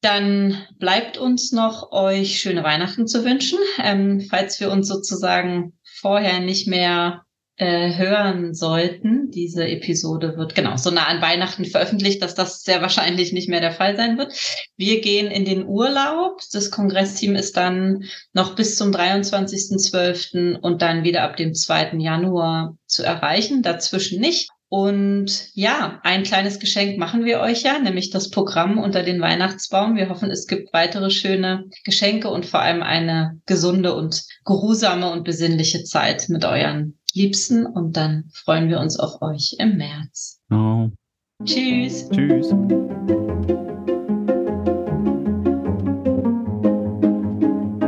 dann 0.00 0.56
bleibt 0.78 1.18
uns 1.18 1.52
noch, 1.52 1.92
euch 1.92 2.40
schöne 2.40 2.64
Weihnachten 2.64 3.06
zu 3.06 3.26
wünschen. 3.26 3.58
Ähm, 3.84 4.22
falls 4.30 4.58
wir 4.58 4.70
uns 4.70 4.88
sozusagen 4.88 5.74
vorher 5.84 6.40
nicht 6.40 6.66
mehr 6.66 7.26
äh, 7.60 7.94
hören 7.98 8.54
sollten. 8.54 9.30
Diese 9.30 9.68
Episode 9.68 10.38
wird 10.38 10.54
genau 10.54 10.78
so 10.78 10.90
nah 10.90 11.04
an 11.04 11.20
Weihnachten 11.20 11.66
veröffentlicht, 11.66 12.22
dass 12.22 12.34
das 12.34 12.62
sehr 12.62 12.80
wahrscheinlich 12.80 13.34
nicht 13.34 13.50
mehr 13.50 13.60
der 13.60 13.72
Fall 13.72 13.98
sein 13.98 14.16
wird. 14.16 14.32
Wir 14.78 15.02
gehen 15.02 15.30
in 15.30 15.44
den 15.44 15.66
Urlaub. 15.66 16.40
Das 16.54 16.70
Kongressteam 16.70 17.36
ist 17.36 17.58
dann 17.58 18.04
noch 18.32 18.56
bis 18.56 18.76
zum 18.76 18.92
23.12. 18.92 20.58
und 20.58 20.80
dann 20.80 21.04
wieder 21.04 21.22
ab 21.22 21.36
dem 21.36 21.52
2. 21.52 21.98
Januar 21.98 22.78
zu 22.86 23.02
erreichen. 23.02 23.60
Dazwischen 23.60 24.22
nicht. 24.22 24.48
Und 24.70 25.48
ja, 25.52 25.98
ein 26.04 26.22
kleines 26.22 26.60
Geschenk 26.60 26.96
machen 26.96 27.24
wir 27.24 27.40
euch 27.40 27.64
ja, 27.64 27.80
nämlich 27.80 28.10
das 28.10 28.30
Programm 28.30 28.78
unter 28.78 29.02
den 29.02 29.20
Weihnachtsbaum. 29.20 29.96
Wir 29.96 30.08
hoffen, 30.08 30.30
es 30.30 30.46
gibt 30.46 30.72
weitere 30.72 31.10
schöne 31.10 31.64
Geschenke 31.84 32.30
und 32.30 32.46
vor 32.46 32.60
allem 32.60 32.80
eine 32.80 33.40
gesunde 33.46 33.94
und 33.94 34.22
geruhsame 34.44 35.10
und 35.10 35.24
besinnliche 35.24 35.82
Zeit 35.82 36.28
mit 36.28 36.44
euren 36.44 36.99
Liebsten 37.14 37.66
und 37.66 37.96
dann 37.96 38.30
freuen 38.32 38.68
wir 38.68 38.78
uns 38.80 38.98
auf 38.98 39.20
euch 39.20 39.56
im 39.58 39.76
März. 39.76 40.40
Oh. 40.50 40.90
Tschüss. 41.44 42.08
Tschüss. 42.10 42.50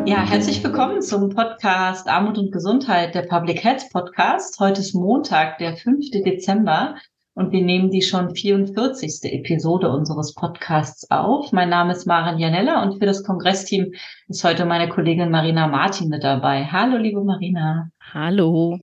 Ja, 0.07 0.27
herzlich 0.27 0.63
willkommen 0.65 1.03
zum 1.03 1.31
Podcast 1.31 2.09
Armut 2.09 2.37
und 2.39 2.53
Gesundheit, 2.53 3.15
der 3.15 3.23
Public 3.23 3.63
Health 3.63 3.91
Podcast. 3.93 4.59
Heute 4.59 4.81
ist 4.81 4.95
Montag, 4.95 5.59
der 5.59 5.77
5. 5.77 6.11
Dezember 6.11 6.97
und 7.35 7.53
wir 7.53 7.63
nehmen 7.63 7.91
die 7.91 8.03
schon 8.03 8.35
44. 8.35 9.33
Episode 9.33 9.91
unseres 9.91 10.35
Podcasts 10.35 11.11
auf. 11.11 11.53
Mein 11.53 11.69
Name 11.69 11.93
ist 11.93 12.07
Maren 12.07 12.39
Janella 12.39 12.83
und 12.83 12.99
für 12.99 13.07
das 13.07 13.23
Kongressteam 13.23 13.93
ist 14.29 14.45
heute 14.45 14.65
meine 14.65 14.89
Kollegin 14.89 15.31
Marina 15.31 15.69
Martin 15.69 16.09
mit 16.09 16.25
dabei. 16.25 16.65
Hallo, 16.65 16.97
liebe 16.99 17.23
Marina. 17.23 17.89
Hallo. 18.13 18.79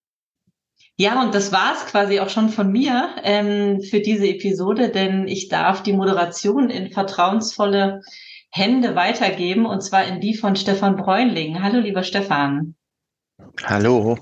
Ja, 1.01 1.21
und 1.21 1.33
das 1.33 1.53
war's 1.53 1.85
quasi 1.85 2.19
auch 2.19 2.27
schon 2.27 2.49
von 2.49 2.73
mir 2.73 3.15
ähm, 3.23 3.81
für 3.81 4.01
diese 4.01 4.27
Episode, 4.27 4.89
denn 4.89 5.29
ich 5.29 5.47
darf 5.47 5.81
die 5.81 5.93
Moderation 5.93 6.69
in 6.69 6.91
vertrauensvolle 6.91 8.01
Hände 8.51 8.97
weitergeben, 8.97 9.65
und 9.65 9.79
zwar 9.79 10.03
in 10.03 10.19
die 10.19 10.35
von 10.35 10.57
Stefan 10.57 10.97
Bräunling. 10.97 11.63
Hallo, 11.63 11.79
lieber 11.79 12.03
Stefan. 12.03 12.75
Hallo. 13.63 14.17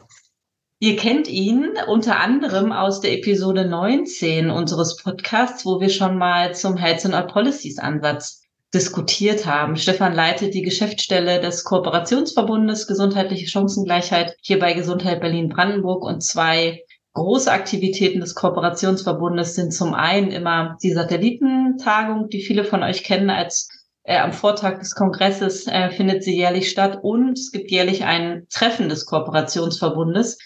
Ihr 0.78 0.98
kennt 0.98 1.28
ihn 1.28 1.72
unter 1.88 2.20
anderem 2.20 2.72
aus 2.72 3.02
der 3.02 3.14
Episode 3.14 3.68
19 3.68 4.52
unseres 4.52 4.98
Podcasts, 4.98 5.66
wo 5.66 5.82
wir 5.82 5.90
schon 5.90 6.20
mal 6.20 6.54
zum 6.54 6.78
Health 6.78 7.06
and 7.06 7.16
All 7.16 7.26
Policies 7.26 7.80
Ansatz 7.80 8.44
diskutiert 8.74 9.46
haben. 9.46 9.78
Stefan 9.78 10.14
leitet 10.14 10.54
die 10.54 10.62
Geschäftsstelle 10.62 11.40
des 11.40 11.64
Kooperationsverbundes 11.64 12.88
Gesundheitliche 12.88 13.48
Chancengleichheit 13.48 14.36
hier 14.42 14.60
bei 14.60 14.74
Gesundheit 14.74 15.22
Berlin-Brandenburg 15.22 16.04
und 16.04 16.22
zwei 16.22 16.84
große 17.14 17.52
Aktivitäten 17.52 18.20
des 18.20 18.36
Kooperationsverbundes 18.36 19.56
sind 19.56 19.74
zum 19.74 19.94
einen 19.94 20.32
immer 20.32 20.78
die 20.84 20.92
Satellitentagung, 20.92 22.30
die 22.30 22.42
viele 22.42 22.64
von 22.64 22.84
euch 22.84 23.04
kennen 23.04 23.30
als 23.30 23.70
äh, 24.04 24.18
am 24.20 24.34
Vortag 24.34 24.80
des 24.80 24.96
Kongresses 24.96 25.68
äh, 25.68 25.90
findet 25.90 26.24
sie 26.24 26.36
jährlich 26.36 26.70
statt 26.70 27.00
und 27.02 27.38
es 27.38 27.52
gibt 27.52 27.72
jährlich 27.72 28.04
ein 28.04 28.48
Treffen 28.50 28.88
des 28.88 29.06
Kooperationsverbundes 29.06 30.38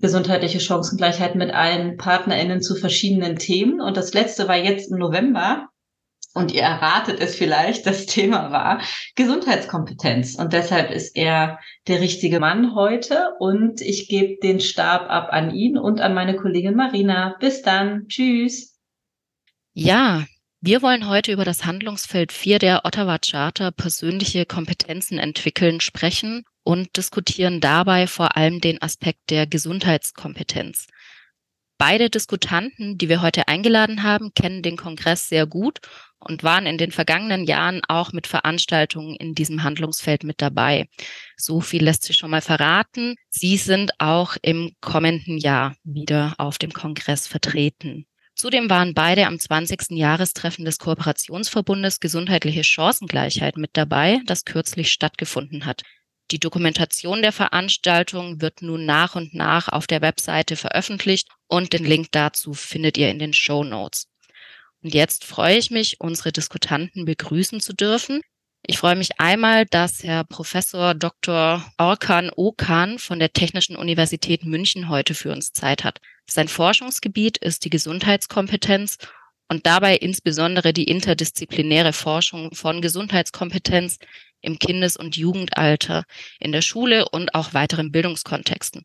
gesundheitliche 0.00 0.60
Chancengleichheit 0.60 1.34
mit 1.34 1.52
allen 1.52 1.96
PartnerInnen 1.96 2.62
zu 2.62 2.74
verschiedenen 2.74 3.36
Themen. 3.36 3.80
Und 3.80 3.96
das 3.96 4.14
letzte 4.14 4.48
war 4.48 4.56
jetzt 4.56 4.90
im 4.90 4.98
November 4.98 5.68
und 6.32 6.52
ihr 6.52 6.62
erratet 6.62 7.18
es 7.18 7.34
vielleicht, 7.34 7.86
das 7.86 8.06
Thema 8.06 8.52
war 8.52 8.80
Gesundheitskompetenz. 9.16 10.36
Und 10.36 10.52
deshalb 10.52 10.92
ist 10.92 11.16
er 11.16 11.58
der 11.88 12.00
richtige 12.00 12.38
Mann 12.38 12.74
heute. 12.76 13.34
Und 13.40 13.80
ich 13.80 14.08
gebe 14.08 14.38
den 14.40 14.60
Stab 14.60 15.10
ab 15.10 15.28
an 15.32 15.52
ihn 15.52 15.76
und 15.76 16.00
an 16.00 16.14
meine 16.14 16.36
Kollegin 16.36 16.76
Marina. 16.76 17.36
Bis 17.40 17.62
dann. 17.62 18.06
Tschüss. 18.06 18.78
Ja, 19.72 20.24
wir 20.60 20.82
wollen 20.82 21.08
heute 21.08 21.32
über 21.32 21.44
das 21.44 21.64
Handlungsfeld 21.64 22.30
4 22.32 22.60
der 22.60 22.84
Ottawa 22.84 23.18
Charta 23.18 23.72
persönliche 23.72 24.46
Kompetenzen 24.46 25.18
entwickeln 25.18 25.80
sprechen 25.80 26.44
und 26.62 26.96
diskutieren 26.96 27.60
dabei 27.60 28.06
vor 28.06 28.36
allem 28.36 28.60
den 28.60 28.80
Aspekt 28.80 29.30
der 29.30 29.46
Gesundheitskompetenz. 29.48 30.86
Beide 31.78 32.10
Diskutanten, 32.10 32.98
die 32.98 33.08
wir 33.08 33.22
heute 33.22 33.48
eingeladen 33.48 34.02
haben, 34.02 34.34
kennen 34.34 34.62
den 34.62 34.76
Kongress 34.76 35.30
sehr 35.30 35.46
gut 35.46 35.80
und 36.20 36.42
waren 36.42 36.66
in 36.66 36.78
den 36.78 36.92
vergangenen 36.92 37.44
Jahren 37.44 37.80
auch 37.88 38.12
mit 38.12 38.26
Veranstaltungen 38.26 39.16
in 39.16 39.34
diesem 39.34 39.62
Handlungsfeld 39.62 40.24
mit 40.24 40.40
dabei. 40.40 40.88
So 41.36 41.60
viel 41.60 41.82
lässt 41.82 42.04
sich 42.04 42.16
schon 42.16 42.30
mal 42.30 42.42
verraten. 42.42 43.16
Sie 43.30 43.56
sind 43.56 43.92
auch 43.98 44.36
im 44.42 44.72
kommenden 44.80 45.38
Jahr 45.38 45.74
wieder 45.82 46.34
auf 46.38 46.58
dem 46.58 46.72
Kongress 46.72 47.26
vertreten. 47.26 48.06
Zudem 48.34 48.70
waren 48.70 48.94
beide 48.94 49.26
am 49.26 49.38
20. 49.38 49.90
Jahrestreffen 49.90 50.64
des 50.64 50.78
Kooperationsverbundes 50.78 52.00
Gesundheitliche 52.00 52.64
Chancengleichheit 52.64 53.58
mit 53.58 53.70
dabei, 53.74 54.20
das 54.24 54.44
kürzlich 54.44 54.90
stattgefunden 54.90 55.66
hat. 55.66 55.82
Die 56.30 56.38
Dokumentation 56.38 57.22
der 57.22 57.32
Veranstaltung 57.32 58.40
wird 58.40 58.62
nun 58.62 58.86
nach 58.86 59.16
und 59.16 59.34
nach 59.34 59.68
auf 59.68 59.86
der 59.86 60.00
Webseite 60.00 60.54
veröffentlicht 60.54 61.28
und 61.48 61.72
den 61.72 61.84
Link 61.84 62.12
dazu 62.12 62.54
findet 62.54 62.96
ihr 62.96 63.10
in 63.10 63.18
den 63.18 63.32
Show 63.32 63.64
Notes. 63.64 64.09
Und 64.82 64.94
jetzt 64.94 65.24
freue 65.24 65.58
ich 65.58 65.70
mich, 65.70 66.00
unsere 66.00 66.32
Diskutanten 66.32 67.04
begrüßen 67.04 67.60
zu 67.60 67.74
dürfen. 67.74 68.22
Ich 68.66 68.78
freue 68.78 68.96
mich 68.96 69.18
einmal, 69.18 69.66
dass 69.66 70.02
Herr 70.02 70.24
Professor 70.24 70.94
Dr. 70.94 71.64
Orkan 71.78 72.30
Okan 72.34 72.98
von 72.98 73.18
der 73.18 73.32
Technischen 73.32 73.76
Universität 73.76 74.44
München 74.44 74.88
heute 74.88 75.14
für 75.14 75.32
uns 75.32 75.52
Zeit 75.52 75.82
hat. 75.84 76.00
Sein 76.26 76.48
Forschungsgebiet 76.48 77.38
ist 77.38 77.64
die 77.64 77.70
Gesundheitskompetenz 77.70 78.98
und 79.48 79.66
dabei 79.66 79.96
insbesondere 79.96 80.72
die 80.72 80.84
interdisziplinäre 80.84 81.92
Forschung 81.92 82.54
von 82.54 82.80
Gesundheitskompetenz 82.80 83.98
im 84.40 84.58
Kindes- 84.58 84.96
und 84.96 85.16
Jugendalter, 85.16 86.04
in 86.38 86.52
der 86.52 86.62
Schule 86.62 87.08
und 87.08 87.34
auch 87.34 87.52
weiteren 87.52 87.90
Bildungskontexten. 87.90 88.84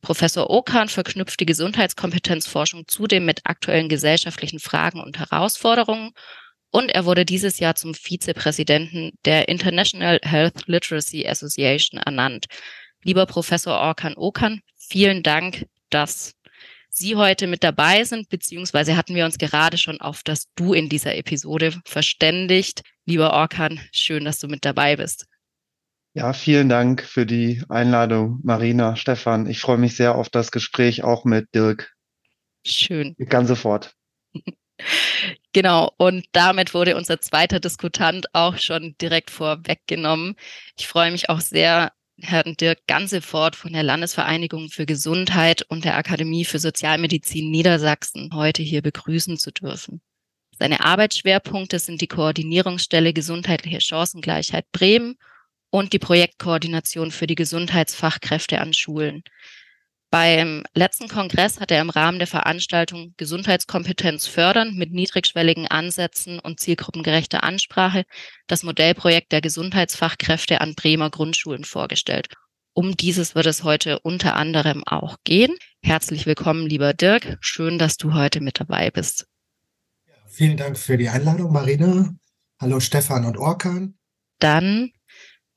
Professor 0.00 0.48
Okan 0.50 0.88
verknüpft 0.88 1.40
die 1.40 1.46
Gesundheitskompetenzforschung 1.46 2.86
zudem 2.86 3.24
mit 3.24 3.40
aktuellen 3.44 3.88
gesellschaftlichen 3.88 4.58
Fragen 4.58 5.00
und 5.00 5.18
Herausforderungen 5.18 6.12
und 6.70 6.90
er 6.90 7.04
wurde 7.04 7.24
dieses 7.24 7.58
Jahr 7.58 7.74
zum 7.74 7.94
Vizepräsidenten 7.94 9.12
der 9.24 9.48
International 9.48 10.20
Health 10.22 10.66
Literacy 10.66 11.26
Association 11.26 12.00
ernannt. 12.00 12.46
Lieber 13.02 13.26
Professor 13.26 13.78
Orkan 13.78 14.14
Okan, 14.16 14.60
vielen 14.76 15.22
Dank, 15.22 15.66
dass 15.90 16.34
Sie 16.92 17.14
heute 17.14 17.46
mit 17.46 17.62
dabei 17.62 18.02
sind, 18.04 18.28
beziehungsweise 18.28 18.96
hatten 18.96 19.14
wir 19.14 19.24
uns 19.24 19.38
gerade 19.38 19.78
schon 19.78 20.00
auf 20.00 20.22
das 20.24 20.46
Du 20.56 20.74
in 20.74 20.88
dieser 20.88 21.14
Episode 21.16 21.80
verständigt. 21.84 22.82
Lieber 23.04 23.32
Orkan, 23.32 23.80
schön, 23.92 24.24
dass 24.24 24.40
du 24.40 24.48
mit 24.48 24.64
dabei 24.64 24.96
bist. 24.96 25.26
Ja, 26.12 26.32
vielen 26.32 26.68
Dank 26.68 27.02
für 27.02 27.24
die 27.24 27.62
Einladung, 27.68 28.40
Marina, 28.42 28.96
Stefan. 28.96 29.46
Ich 29.46 29.60
freue 29.60 29.78
mich 29.78 29.96
sehr 29.96 30.16
auf 30.16 30.28
das 30.28 30.50
Gespräch 30.50 31.04
auch 31.04 31.24
mit 31.24 31.54
Dirk. 31.54 31.94
Schön. 32.66 33.14
Ganz 33.28 33.48
sofort. 33.48 33.94
Genau, 35.52 35.92
und 35.98 36.24
damit 36.32 36.72
wurde 36.72 36.96
unser 36.96 37.20
zweiter 37.20 37.60
Diskutant 37.60 38.26
auch 38.32 38.56
schon 38.56 38.94
direkt 38.98 39.30
vorweggenommen. 39.30 40.36
Ich 40.78 40.86
freue 40.86 41.10
mich 41.10 41.28
auch 41.28 41.40
sehr, 41.40 41.92
Herrn 42.22 42.54
Dirk 42.54 42.86
Gansefort 42.86 43.56
von 43.56 43.72
der 43.72 43.82
Landesvereinigung 43.82 44.68
für 44.68 44.86
Gesundheit 44.86 45.62
und 45.68 45.84
der 45.84 45.96
Akademie 45.96 46.44
für 46.44 46.58
Sozialmedizin 46.58 47.50
Niedersachsen 47.50 48.30
heute 48.32 48.62
hier 48.62 48.80
begrüßen 48.80 49.38
zu 49.38 49.50
dürfen. 49.50 50.00
Seine 50.58 50.84
Arbeitsschwerpunkte 50.84 51.78
sind 51.78 52.00
die 52.00 52.08
Koordinierungsstelle 52.08 53.12
Gesundheitliche 53.12 53.80
Chancengleichheit 53.80 54.70
Bremen 54.72 55.16
und 55.70 55.92
die 55.92 55.98
Projektkoordination 55.98 57.10
für 57.10 57.26
die 57.26 57.34
Gesundheitsfachkräfte 57.34 58.60
an 58.60 58.72
Schulen. 58.72 59.22
Beim 60.10 60.64
letzten 60.74 61.06
Kongress 61.06 61.60
hat 61.60 61.70
er 61.70 61.80
im 61.80 61.88
Rahmen 61.88 62.18
der 62.18 62.26
Veranstaltung 62.26 63.14
Gesundheitskompetenz 63.16 64.26
fördern 64.26 64.74
mit 64.74 64.90
niedrigschwelligen 64.92 65.68
Ansätzen 65.68 66.40
und 66.40 66.58
zielgruppengerechter 66.58 67.44
Ansprache 67.44 68.02
das 68.48 68.64
Modellprojekt 68.64 69.30
der 69.30 69.40
Gesundheitsfachkräfte 69.40 70.60
an 70.60 70.74
Bremer 70.74 71.10
Grundschulen 71.10 71.62
vorgestellt. 71.62 72.26
Um 72.72 72.96
dieses 72.96 73.36
wird 73.36 73.46
es 73.46 73.62
heute 73.62 74.00
unter 74.00 74.34
anderem 74.34 74.82
auch 74.84 75.16
gehen. 75.22 75.54
Herzlich 75.80 76.26
willkommen, 76.26 76.66
lieber 76.66 76.92
Dirk. 76.92 77.38
Schön, 77.40 77.78
dass 77.78 77.96
du 77.96 78.12
heute 78.12 78.40
mit 78.40 78.58
dabei 78.58 78.90
bist. 78.90 79.26
vielen 80.26 80.56
Dank 80.56 80.76
für 80.76 80.98
die 80.98 81.08
Einladung, 81.08 81.52
Marina. 81.52 82.14
Hallo 82.60 82.80
Stefan 82.80 83.24
und 83.24 83.36
Orkan. 83.36 83.94
Dann 84.40 84.90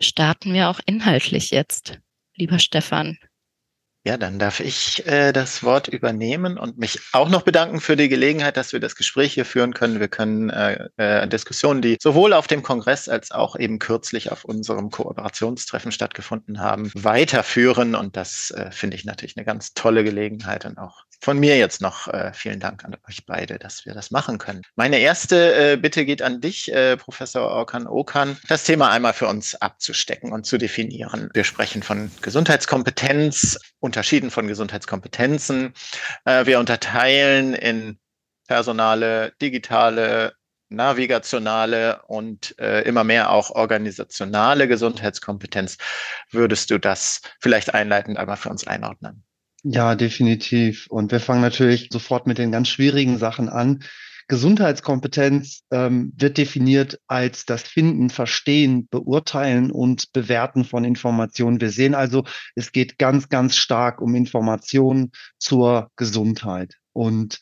starten 0.04 0.54
wir 0.54 0.70
auch 0.70 0.80
inhaltlich 0.86 1.52
jetzt. 1.52 2.00
Lieber 2.36 2.60
Stefan, 2.60 3.18
ja, 4.06 4.18
dann 4.18 4.38
darf 4.38 4.60
ich 4.60 5.08
äh, 5.08 5.32
das 5.32 5.64
Wort 5.64 5.88
übernehmen 5.88 6.58
und 6.58 6.78
mich 6.78 7.00
auch 7.14 7.30
noch 7.30 7.44
bedanken 7.44 7.80
für 7.80 7.96
die 7.96 8.10
Gelegenheit, 8.10 8.58
dass 8.58 8.74
wir 8.74 8.82
das 8.82 8.96
Gespräch 8.96 9.34
hier 9.34 9.46
führen 9.46 9.74
können. 9.74 10.02
Wir 10.02 10.10
können 10.10 10.50
äh, 10.50 10.90
äh, 10.98 11.28
Diskussionen, 11.28 11.82
die 11.82 11.98
sowohl 12.02 12.34
auf 12.34 12.48
dem 12.48 12.64
Kongress 12.64 13.08
als 13.08 13.32
auch 13.32 13.56
eben 13.56 13.80
kürzlich 13.80 14.30
auf 14.32 14.44
unserem 14.44 14.90
Kooperationstreffen 14.90 15.94
stattgefunden 15.94 16.60
haben, 16.60 16.92
weiterführen. 16.96 17.96
Und 17.96 18.18
das 18.18 18.52
äh, 18.52 18.72
finde 18.72 18.98
ich 18.98 19.06
natürlich 19.06 19.38
eine 19.38 19.46
ganz 19.46 19.74
tolle 19.74 20.04
Gelegenheit 20.04 20.66
und 20.66 20.78
auch 20.78 21.06
von 21.22 21.40
mir 21.40 21.58
jetzt 21.58 21.80
noch 21.80 22.10
äh, 22.10 22.34
vielen 22.34 22.60
Dank 22.60 22.84
an 22.84 22.98
euch 23.08 23.26
beide, 23.26 23.58
dass 23.58 23.86
wir 23.86 23.94
das 23.94 24.12
machen 24.12 24.38
können. 24.38 24.64
Meine 24.76 24.98
erste 24.98 25.72
äh, 25.74 25.78
Bitte 25.78 26.04
geht 26.06 26.22
an 26.22 26.42
dich, 26.42 26.74
äh, 26.74 26.98
Professor 26.98 27.44
Orkan 27.44 27.88
Okan, 27.88 28.38
das 28.50 28.66
Thema 28.66 28.90
einmal 28.90 29.14
für 29.14 29.28
uns 29.28 29.56
abzustecken 29.56 30.34
und 30.34 30.46
zu 30.46 30.58
definieren. 30.58 31.30
Wir 31.34 31.46
sprechen 31.46 31.82
von 31.82 32.12
Gesundheitskompetenz, 32.22 33.58
unterschieden 33.84 34.32
von 34.32 34.48
Gesundheitskompetenzen. 34.48 35.74
Äh, 36.24 36.46
wir 36.46 36.60
unterteilen 36.60 37.54
in 37.54 38.00
personale, 38.48 39.34
digitale, 39.42 40.34
navigationale 40.70 42.02
und 42.08 42.58
äh, 42.60 42.82
immer 42.82 43.04
mehr 43.04 43.30
auch 43.30 43.52
organisationale 43.52 44.68
Gesundheitskompetenz. 44.68 45.78
Würdest 46.32 46.72
du 46.72 46.80
das 46.80 47.22
vielleicht 47.40 47.74
einleitend 47.74 48.18
einmal 48.18 48.38
für 48.38 48.50
uns 48.50 48.66
einordnen? 48.66 49.24
Ja, 49.64 49.96
definitiv. 49.96 50.88
Und 50.88 51.12
wir 51.12 51.20
fangen 51.20 51.42
natürlich 51.42 51.90
sofort 51.92 52.26
mit 52.26 52.38
den 52.38 52.52
ganz 52.52 52.70
schwierigen 52.70 53.18
Sachen 53.18 53.50
an. 53.50 53.84
Gesundheitskompetenz 54.28 55.64
ähm, 55.72 56.14
wird 56.16 56.38
definiert 56.38 57.00
als 57.08 57.46
das 57.46 57.64
Finden, 57.64 58.10
Verstehen, 58.10 58.88
Beurteilen 58.90 59.72
und 59.72 60.12
Bewerten 60.14 60.64
von 60.64 60.86
Informationen. 60.86 61.60
Wir 61.60 61.72
sehen 61.72 61.96
also, 61.96 62.24
es 62.56 62.72
geht 62.72 62.98
ganz, 62.98 63.30
ganz 63.30 63.56
stark 63.56 64.02
um 64.02 64.16
Informationen 64.16 65.12
zur 65.40 65.90
Gesundheit. 65.96 66.76
Und 66.94 67.40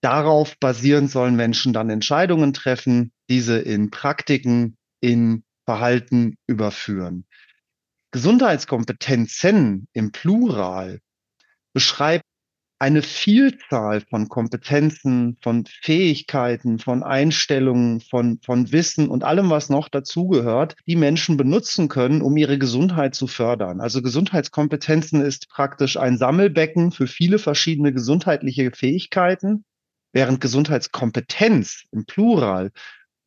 darauf 0.00 0.58
basierend 0.58 1.10
sollen 1.10 1.36
Menschen 1.36 1.72
dann 1.72 1.90
Entscheidungen 1.90 2.52
treffen, 2.52 3.12
diese 3.28 3.58
in 3.58 3.90
Praktiken, 3.90 4.76
in 5.00 5.44
Verhalten 5.64 6.36
überführen. 6.46 7.26
Gesundheitskompetenzen 8.10 9.86
im 9.92 10.10
Plural 10.10 11.00
beschreibt 11.72 12.24
eine 12.80 13.02
Vielzahl 13.02 14.00
von 14.00 14.30
Kompetenzen, 14.30 15.36
von 15.42 15.66
Fähigkeiten, 15.66 16.78
von 16.78 17.02
Einstellungen, 17.02 18.00
von, 18.00 18.40
von 18.42 18.72
Wissen 18.72 19.08
und 19.08 19.22
allem, 19.22 19.50
was 19.50 19.68
noch 19.68 19.90
dazugehört, 19.90 20.76
die 20.86 20.96
Menschen 20.96 21.36
benutzen 21.36 21.88
können, 21.88 22.22
um 22.22 22.38
ihre 22.38 22.58
Gesundheit 22.58 23.14
zu 23.14 23.26
fördern. 23.26 23.82
Also 23.82 24.00
Gesundheitskompetenzen 24.00 25.20
ist 25.20 25.50
praktisch 25.50 25.98
ein 25.98 26.16
Sammelbecken 26.16 26.90
für 26.90 27.06
viele 27.06 27.38
verschiedene 27.38 27.92
gesundheitliche 27.92 28.70
Fähigkeiten, 28.70 29.66
während 30.14 30.40
Gesundheitskompetenz 30.40 31.84
im 31.92 32.06
Plural 32.06 32.72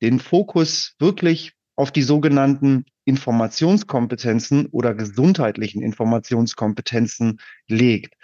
den 0.02 0.20
Fokus 0.20 0.96
wirklich 0.98 1.54
auf 1.76 1.92
die 1.92 2.02
sogenannten 2.02 2.86
Informationskompetenzen 3.06 4.66
oder 4.68 4.96
gesundheitlichen 4.96 5.84
Informationskompetenzen 5.84 7.40
legt. 7.68 8.16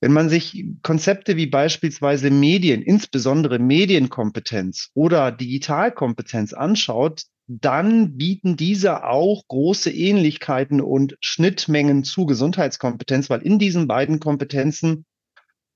Wenn 0.00 0.12
man 0.12 0.28
sich 0.28 0.64
Konzepte 0.82 1.36
wie 1.36 1.46
beispielsweise 1.46 2.30
Medien, 2.30 2.82
insbesondere 2.82 3.58
Medienkompetenz 3.58 4.90
oder 4.94 5.32
Digitalkompetenz 5.32 6.52
anschaut, 6.52 7.24
dann 7.48 8.16
bieten 8.16 8.56
diese 8.56 9.04
auch 9.04 9.42
große 9.48 9.90
Ähnlichkeiten 9.90 10.80
und 10.80 11.16
Schnittmengen 11.20 12.04
zu 12.04 12.26
Gesundheitskompetenz, 12.26 13.30
weil 13.30 13.42
in 13.42 13.58
diesen 13.58 13.88
beiden 13.88 14.20
Kompetenzen 14.20 15.06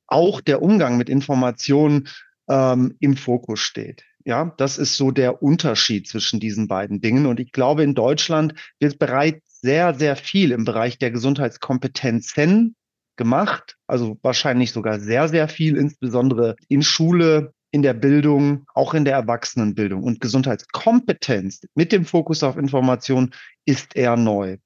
auch 0.06 0.40
der 0.40 0.62
Umgang 0.62 0.98
mit 0.98 1.08
Informationen 1.08 2.08
ähm, 2.48 2.96
im 3.00 3.16
Fokus 3.16 3.61
steht. 3.61 4.04
Ja, 4.24 4.54
das 4.58 4.78
ist 4.78 4.96
so 4.96 5.11
der 5.11 5.42
Unterschied 5.42 6.06
zwischen 6.06 6.38
diesen 6.38 6.68
beiden 6.68 7.00
Dingen. 7.00 7.26
Und 7.26 7.40
ich 7.40 7.50
glaube, 7.50 7.82
in 7.82 7.94
Deutschland 7.94 8.54
wird 8.78 8.98
bereits 8.98 9.61
sehr, 9.61 9.94
sehr 9.94 10.14
viel 10.14 10.52
im 10.52 10.64
Bereich 10.64 10.98
der 10.98 11.11
Gesundheitskompetenzen 11.11 12.76
gemacht, 13.22 13.76
also 13.87 14.18
wahrscheinlich 14.22 14.72
sogar 14.72 14.98
sehr, 14.98 15.28
sehr 15.28 15.46
viel, 15.46 15.76
insbesondere 15.76 16.56
in 16.68 16.82
Schule, 16.82 17.52
in 17.70 17.82
der 17.82 17.94
Bildung, 17.94 18.66
auch 18.74 18.94
in 18.94 19.04
der 19.04 19.14
Erwachsenenbildung. 19.14 20.02
Und 20.02 20.20
Gesundheitskompetenz 20.20 21.61
mit 21.76 21.92
dem 21.92 22.04
Fokus 22.04 22.42
auf 22.42 22.56
Information 22.56 23.30
ist 23.64 23.94
eher 23.94 24.16
neu. 24.16 24.56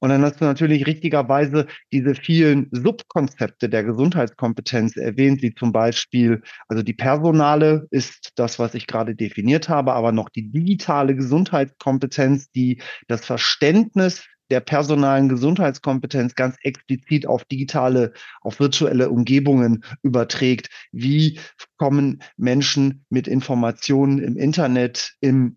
Und 0.00 0.08
dann 0.08 0.22
hast 0.22 0.40
du 0.40 0.44
natürlich 0.44 0.84
richtigerweise 0.84 1.68
diese 1.92 2.16
vielen 2.16 2.68
Subkonzepte 2.72 3.68
der 3.68 3.84
Gesundheitskompetenz 3.84 4.96
erwähnt, 4.96 5.42
wie 5.42 5.54
zum 5.54 5.70
Beispiel, 5.70 6.42
also 6.66 6.82
die 6.82 6.92
personale 6.92 7.86
ist 7.92 8.32
das, 8.34 8.58
was 8.58 8.74
ich 8.74 8.88
gerade 8.88 9.14
definiert 9.14 9.68
habe, 9.68 9.92
aber 9.92 10.10
noch 10.10 10.28
die 10.28 10.50
digitale 10.50 11.14
Gesundheitskompetenz, 11.14 12.50
die 12.50 12.82
das 13.06 13.24
Verständnis 13.24 14.26
der 14.52 14.60
personalen 14.60 15.30
Gesundheitskompetenz 15.30 16.34
ganz 16.34 16.56
explizit 16.60 17.26
auf 17.26 17.46
digitale, 17.46 18.12
auf 18.42 18.60
virtuelle 18.60 19.08
Umgebungen 19.08 19.82
überträgt. 20.02 20.68
Wie 20.92 21.40
kommen 21.78 22.22
Menschen 22.36 23.06
mit 23.08 23.28
Informationen 23.28 24.18
im 24.18 24.36
Internet, 24.36 25.14
im 25.20 25.56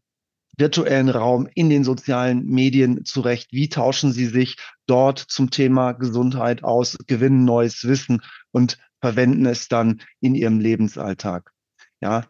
virtuellen 0.58 1.10
Raum, 1.10 1.49
in 1.55 1.69
den 1.69 1.84
sozialen 1.84 2.45
Medien 2.45 3.03
zurecht? 3.03 3.49
Wie 3.51 3.67
tauschen 3.67 4.13
sie 4.13 4.27
sich 4.27 4.55
dort 4.88 5.19
zum 5.19 5.51
Thema 5.51 5.91
Gesundheit 5.91 6.63
aus, 6.63 6.97
gewinnen 7.05 7.43
neues 7.43 7.84
Wissen 7.84 8.21
und 8.51 8.77
verwenden 9.01 9.45
es 9.45 9.67
dann 9.67 10.01
in 10.21 10.36
ihrem 10.36 10.62
Lebensalltag? 10.62 11.51
Ja, 11.99 12.23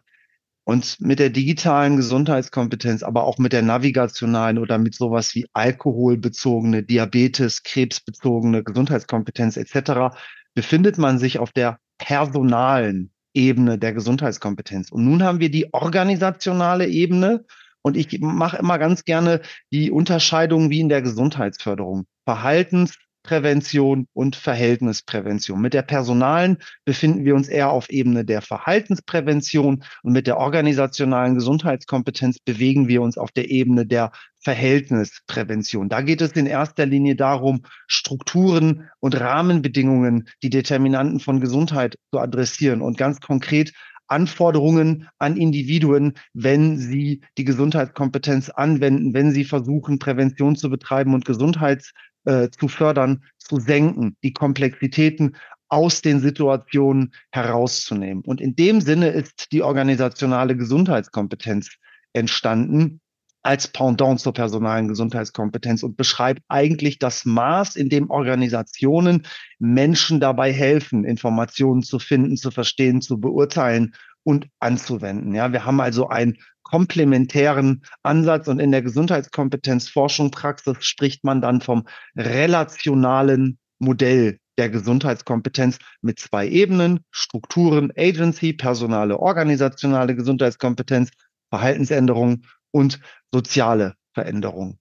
und 0.66 1.00
mit 1.00 1.20
der 1.20 1.30
digitalen 1.30 1.96
Gesundheitskompetenz, 1.96 3.04
aber 3.04 3.22
auch 3.22 3.38
mit 3.38 3.52
der 3.52 3.62
navigationalen 3.62 4.58
oder 4.58 4.78
mit 4.78 4.96
sowas 4.96 5.32
wie 5.36 5.46
alkoholbezogene, 5.52 6.82
Diabetes, 6.82 7.62
krebsbezogene 7.62 8.64
Gesundheitskompetenz 8.64 9.56
etc. 9.56 10.16
befindet 10.54 10.98
man 10.98 11.20
sich 11.20 11.38
auf 11.38 11.52
der 11.52 11.78
personalen 11.98 13.12
Ebene 13.32 13.78
der 13.78 13.92
Gesundheitskompetenz. 13.92 14.90
Und 14.90 15.04
nun 15.04 15.22
haben 15.22 15.38
wir 15.38 15.52
die 15.52 15.72
organisationale 15.72 16.88
Ebene. 16.88 17.44
Und 17.82 17.96
ich 17.96 18.18
mache 18.20 18.56
immer 18.56 18.80
ganz 18.80 19.04
gerne 19.04 19.42
die 19.70 19.92
Unterscheidung 19.92 20.70
wie 20.70 20.80
in 20.80 20.88
der 20.88 21.00
Gesundheitsförderung. 21.00 22.06
Verhaltens, 22.24 22.98
Prävention 23.26 24.06
und 24.12 24.36
Verhältnisprävention. 24.36 25.60
Mit 25.60 25.74
der 25.74 25.82
personalen 25.82 26.58
befinden 26.84 27.24
wir 27.24 27.34
uns 27.34 27.48
eher 27.48 27.70
auf 27.70 27.90
Ebene 27.90 28.24
der 28.24 28.40
Verhaltensprävention 28.40 29.82
und 30.04 30.12
mit 30.12 30.28
der 30.28 30.38
organisationalen 30.38 31.34
Gesundheitskompetenz 31.34 32.38
bewegen 32.38 32.86
wir 32.86 33.02
uns 33.02 33.18
auf 33.18 33.32
der 33.32 33.50
Ebene 33.50 33.84
der 33.84 34.12
Verhältnisprävention. 34.38 35.88
Da 35.88 36.02
geht 36.02 36.20
es 36.20 36.32
in 36.32 36.46
erster 36.46 36.86
Linie 36.86 37.16
darum, 37.16 37.62
Strukturen 37.88 38.88
und 39.00 39.18
Rahmenbedingungen, 39.18 40.28
die 40.44 40.50
Determinanten 40.50 41.18
von 41.18 41.40
Gesundheit 41.40 41.96
zu 42.12 42.20
adressieren 42.20 42.80
und 42.80 42.96
ganz 42.96 43.20
konkret 43.20 43.72
Anforderungen 44.06 45.08
an 45.18 45.36
Individuen, 45.36 46.14
wenn 46.32 46.78
sie 46.78 47.22
die 47.38 47.44
Gesundheitskompetenz 47.44 48.50
anwenden, 48.50 49.14
wenn 49.14 49.32
sie 49.32 49.44
versuchen, 49.44 49.98
Prävention 49.98 50.54
zu 50.54 50.70
betreiben 50.70 51.12
und 51.12 51.24
Gesundheit 51.24 51.90
äh, 52.26 52.50
zu 52.50 52.68
fördern, 52.68 53.24
zu 53.38 53.58
senken, 53.58 54.16
die 54.22 54.32
Komplexitäten 54.32 55.36
aus 55.68 56.02
den 56.02 56.20
Situationen 56.20 57.12
herauszunehmen. 57.32 58.22
Und 58.24 58.40
in 58.40 58.54
dem 58.54 58.80
Sinne 58.80 59.08
ist 59.08 59.52
die 59.52 59.62
organisationale 59.62 60.56
Gesundheitskompetenz 60.56 61.70
entstanden, 62.12 63.00
als 63.42 63.68
Pendant 63.68 64.18
zur 64.20 64.34
personalen 64.34 64.88
Gesundheitskompetenz 64.88 65.84
und 65.84 65.96
beschreibt 65.96 66.42
eigentlich 66.48 66.98
das 66.98 67.24
Maß, 67.24 67.76
in 67.76 67.88
dem 67.88 68.10
Organisationen 68.10 69.24
Menschen 69.60 70.18
dabei 70.18 70.52
helfen, 70.52 71.04
Informationen 71.04 71.82
zu 71.82 72.00
finden, 72.00 72.36
zu 72.36 72.50
verstehen, 72.50 73.00
zu 73.00 73.20
beurteilen 73.20 73.94
und 74.24 74.48
anzuwenden. 74.58 75.32
Ja, 75.34 75.52
wir 75.52 75.64
haben 75.64 75.80
also 75.80 76.08
einen 76.08 76.38
komplementären 76.66 77.84
Ansatz 78.02 78.48
und 78.48 78.58
in 78.58 78.72
der 78.72 78.82
Gesundheitskompetenz 78.82 79.88
Forschung 79.88 80.32
Praxis 80.32 80.78
spricht 80.80 81.22
man 81.22 81.40
dann 81.40 81.60
vom 81.60 81.86
relationalen 82.16 83.58
Modell 83.78 84.40
der 84.58 84.68
Gesundheitskompetenz 84.68 85.78
mit 86.00 86.18
zwei 86.18 86.48
Ebenen, 86.48 87.04
Strukturen, 87.12 87.92
Agency, 87.96 88.52
personale, 88.52 89.16
organisationale 89.18 90.16
Gesundheitskompetenz, 90.16 91.10
Verhaltensänderungen 91.50 92.46
und 92.72 92.98
soziale 93.32 93.94
Veränderung. 94.12 94.80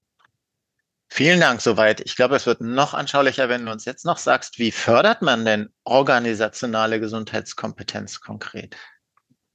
Vielen 1.07 1.39
Dank 1.39 1.61
soweit. 1.61 2.01
Ich 2.01 2.15
glaube, 2.15 2.35
es 2.35 2.47
wird 2.47 2.61
noch 2.61 2.95
anschaulicher, 2.95 3.47
wenn 3.47 3.63
du 3.63 3.71
uns 3.71 3.85
jetzt 3.85 4.05
noch 4.05 4.17
sagst, 4.17 4.57
wie 4.57 4.71
fördert 4.71 5.21
man 5.21 5.45
denn 5.45 5.69
organisationale 5.83 6.99
Gesundheitskompetenz 6.99 8.21
konkret? 8.21 8.75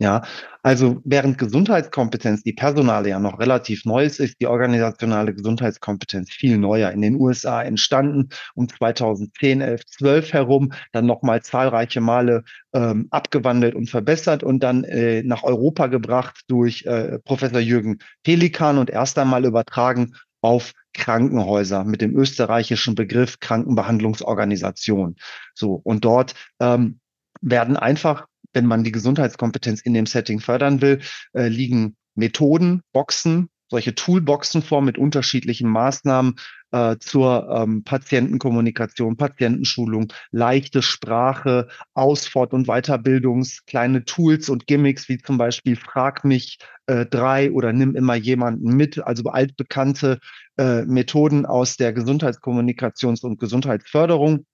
Ja, 0.01 0.23
also 0.63 1.03
während 1.05 1.37
Gesundheitskompetenz, 1.37 2.43
die 2.43 2.55
personale 2.55 3.11
ja 3.11 3.19
noch 3.19 3.39
relativ 3.39 3.85
neu 3.85 4.03
ist, 4.03 4.19
ist 4.19 4.41
die 4.41 4.47
organisationale 4.47 5.35
Gesundheitskompetenz 5.35 6.31
viel 6.33 6.57
neuer. 6.57 6.91
In 6.91 7.03
den 7.03 7.17
USA 7.17 7.63
entstanden 7.63 8.31
um 8.55 8.67
2010, 8.67 9.61
11, 9.61 9.85
12 9.85 10.33
herum, 10.33 10.73
dann 10.93 11.05
nochmal 11.05 11.43
zahlreiche 11.43 12.01
Male 12.01 12.45
ähm, 12.73 13.09
abgewandelt 13.11 13.75
und 13.75 13.91
verbessert 13.91 14.43
und 14.43 14.63
dann 14.63 14.85
äh, 14.85 15.23
nach 15.23 15.43
Europa 15.43 15.89
gebracht 15.89 16.45
durch 16.49 16.87
äh, 16.87 17.19
Professor 17.19 17.61
Jürgen 17.61 17.99
Pelikan 18.23 18.79
und 18.79 18.89
erst 18.89 19.19
einmal 19.19 19.45
übertragen 19.45 20.15
auf 20.41 20.73
Krankenhäuser 20.95 21.85
mit 21.85 22.01
dem 22.01 22.17
österreichischen 22.17 22.95
Begriff 22.95 23.39
Krankenbehandlungsorganisation. 23.41 25.17
So, 25.53 25.75
und 25.75 26.07
dort 26.07 26.35
ähm, 26.59 27.01
werden 27.43 27.77
einfach 27.77 28.30
wenn 28.53 28.67
man 28.67 28.85
die 28.85 28.93
Gesundheitskompetenz 28.93 29.81
in 29.81 29.95
dem 29.95 30.07
Setting 30.07 30.41
fördern 30.41 30.81
will, 30.81 31.01
äh, 31.33 31.49
liegen 31.49 31.97
Methoden, 32.15 32.83
Boxen, 32.93 33.49
solche 33.71 33.95
Toolboxen 33.95 34.63
vor 34.63 34.83
mit 34.83 34.99
unterschiedlichen 34.99 35.69
Maßnahmen 35.69 36.35
äh, 36.73 36.97
zur 36.99 37.49
ähm, 37.51 37.85
Patientenkommunikation, 37.85 39.17
Patientenschulung, 39.17 40.13
leichte 40.33 40.83
Sprache, 40.83 41.69
Aus-, 41.95 42.35
und 42.35 42.67
Weiterbildungs, 42.67 43.65
kleine 43.67 44.05
Tools 44.05 44.49
und 44.49 44.67
Gimmicks 44.67 45.09
wie 45.09 45.19
zum 45.19 45.39
Beispiel 45.39 45.77
Frag 45.77 46.25
mich 46.25 46.59
äh, 46.87 47.07
drei 47.07 47.53
oder 47.53 47.73
nimm 47.73 47.95
immer 47.95 48.17
jemanden 48.17 48.77
mit, 48.77 48.99
also 48.99 49.25
altbekannte 49.31 50.19
äh, 50.59 50.83
Methoden 50.83 51.47
aus 51.47 51.77
der 51.77 51.95
Gesundheitskommunikations- 51.95 53.25
und 53.25 53.39
Gesundheitsförderung. 53.39 54.47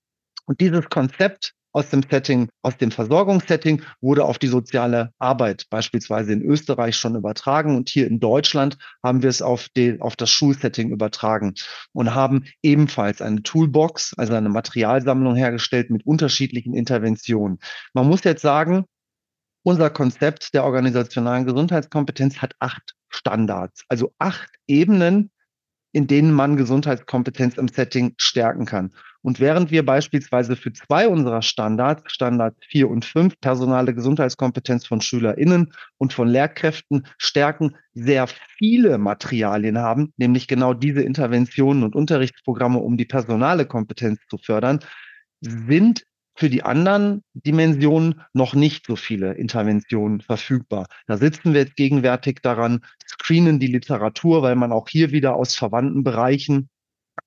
Und 0.44 0.60
dieses 0.60 0.88
Konzept 0.90 1.54
aus 1.76 1.90
dem 1.90 2.02
Setting, 2.10 2.48
aus 2.62 2.78
dem 2.78 2.90
Versorgungssetting 2.90 3.82
wurde 4.00 4.24
auf 4.24 4.38
die 4.38 4.46
soziale 4.46 5.12
Arbeit 5.18 5.66
beispielsweise 5.68 6.32
in 6.32 6.40
Österreich 6.40 6.96
schon 6.96 7.16
übertragen 7.16 7.76
und 7.76 7.90
hier 7.90 8.06
in 8.06 8.18
Deutschland 8.18 8.78
haben 9.04 9.22
wir 9.22 9.28
es 9.28 9.42
auf, 9.42 9.68
die, 9.76 10.00
auf 10.00 10.16
das 10.16 10.30
Schulsetting 10.30 10.90
übertragen 10.90 11.52
und 11.92 12.14
haben 12.14 12.46
ebenfalls 12.62 13.20
eine 13.20 13.42
Toolbox, 13.42 14.14
also 14.16 14.32
eine 14.32 14.48
Materialsammlung 14.48 15.36
hergestellt 15.36 15.90
mit 15.90 16.06
unterschiedlichen 16.06 16.72
Interventionen. 16.72 17.58
Man 17.92 18.08
muss 18.08 18.24
jetzt 18.24 18.40
sagen, 18.40 18.86
unser 19.62 19.90
Konzept 19.90 20.54
der 20.54 20.64
organisationalen 20.64 21.44
Gesundheitskompetenz 21.44 22.38
hat 22.38 22.54
acht 22.58 22.94
Standards, 23.10 23.84
also 23.90 24.14
acht 24.18 24.48
Ebenen, 24.66 25.30
in 25.92 26.06
denen 26.06 26.32
man 26.32 26.56
Gesundheitskompetenz 26.56 27.58
im 27.58 27.68
Setting 27.68 28.14
stärken 28.16 28.64
kann. 28.64 28.92
Und 29.26 29.40
während 29.40 29.72
wir 29.72 29.84
beispielsweise 29.84 30.54
für 30.54 30.72
zwei 30.72 31.08
unserer 31.08 31.42
Standards, 31.42 32.12
Standard 32.12 32.54
4 32.68 32.88
und 32.88 33.04
5, 33.04 33.40
personale 33.40 33.92
Gesundheitskompetenz 33.92 34.86
von 34.86 35.00
SchülerInnen 35.00 35.72
und 35.98 36.12
von 36.12 36.28
Lehrkräften 36.28 37.08
stärken, 37.18 37.74
sehr 37.92 38.28
viele 38.56 38.98
Materialien 38.98 39.78
haben, 39.78 40.12
nämlich 40.16 40.46
genau 40.46 40.74
diese 40.74 41.02
Interventionen 41.02 41.82
und 41.82 41.96
Unterrichtsprogramme, 41.96 42.78
um 42.78 42.96
die 42.96 43.04
personale 43.04 43.66
Kompetenz 43.66 44.20
zu 44.30 44.38
fördern, 44.38 44.78
sind 45.40 46.04
für 46.36 46.48
die 46.48 46.62
anderen 46.62 47.24
Dimensionen 47.34 48.20
noch 48.32 48.54
nicht 48.54 48.86
so 48.86 48.94
viele 48.94 49.32
Interventionen 49.32 50.20
verfügbar. 50.20 50.86
Da 51.08 51.16
sitzen 51.16 51.52
wir 51.52 51.62
jetzt 51.62 51.74
gegenwärtig 51.74 52.42
daran, 52.42 52.84
screenen 53.04 53.58
die 53.58 53.66
Literatur, 53.66 54.42
weil 54.42 54.54
man 54.54 54.70
auch 54.70 54.88
hier 54.88 55.10
wieder 55.10 55.34
aus 55.34 55.56
verwandten 55.56 56.04
Bereichen 56.04 56.68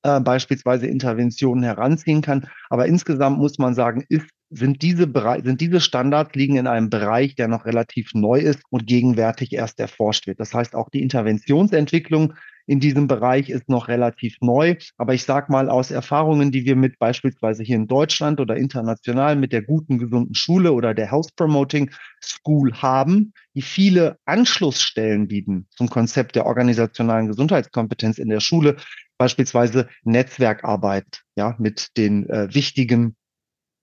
äh, 0.03 0.19
beispielsweise 0.19 0.87
Interventionen 0.87 1.63
heranziehen 1.63 2.21
kann. 2.21 2.47
Aber 2.69 2.87
insgesamt 2.87 3.37
muss 3.37 3.57
man 3.57 3.75
sagen, 3.75 4.05
ist 4.09 4.29
sind 4.51 4.81
diese, 4.81 5.11
sind 5.43 5.61
diese 5.61 5.79
Standards 5.79 6.33
liegen 6.33 6.55
in 6.55 6.67
einem 6.67 6.89
Bereich, 6.89 7.35
der 7.35 7.47
noch 7.47 7.65
relativ 7.65 8.13
neu 8.13 8.39
ist 8.39 8.63
und 8.69 8.87
gegenwärtig 8.87 9.53
erst 9.53 9.79
erforscht 9.79 10.25
wird. 10.27 10.39
Das 10.39 10.53
heißt, 10.53 10.75
auch 10.75 10.89
die 10.89 11.03
Interventionsentwicklung 11.03 12.33
in 12.65 12.79
diesem 12.79 13.07
Bereich 13.07 13.49
ist 13.49 13.67
noch 13.67 13.87
relativ 13.87 14.37
neu. 14.41 14.75
Aber 14.97 15.13
ich 15.13 15.23
sage 15.23 15.51
mal 15.51 15.69
aus 15.69 15.89
Erfahrungen, 15.89 16.51
die 16.51 16.65
wir 16.65 16.75
mit 16.75 16.99
beispielsweise 16.99 17.63
hier 17.63 17.75
in 17.75 17.87
Deutschland 17.87 18.39
oder 18.39 18.57
international 18.57 19.35
mit 19.35 19.53
der 19.53 19.63
guten, 19.63 19.97
gesunden 19.97 20.35
Schule 20.35 20.71
oder 20.71 20.93
der 20.93 21.11
Health 21.11 21.35
Promoting 21.35 21.91
School 22.21 22.73
haben, 22.73 23.33
die 23.55 23.63
viele 23.63 24.17
Anschlussstellen 24.25 25.27
bieten 25.27 25.67
zum 25.75 25.89
Konzept 25.89 26.35
der 26.35 26.45
organisationalen 26.45 27.27
Gesundheitskompetenz 27.27 28.19
in 28.19 28.29
der 28.29 28.39
Schule, 28.39 28.77
beispielsweise 29.19 29.87
Netzwerkarbeit, 30.03 31.21
ja, 31.35 31.55
mit 31.59 31.95
den 31.97 32.27
äh, 32.29 32.53
wichtigen 32.53 33.15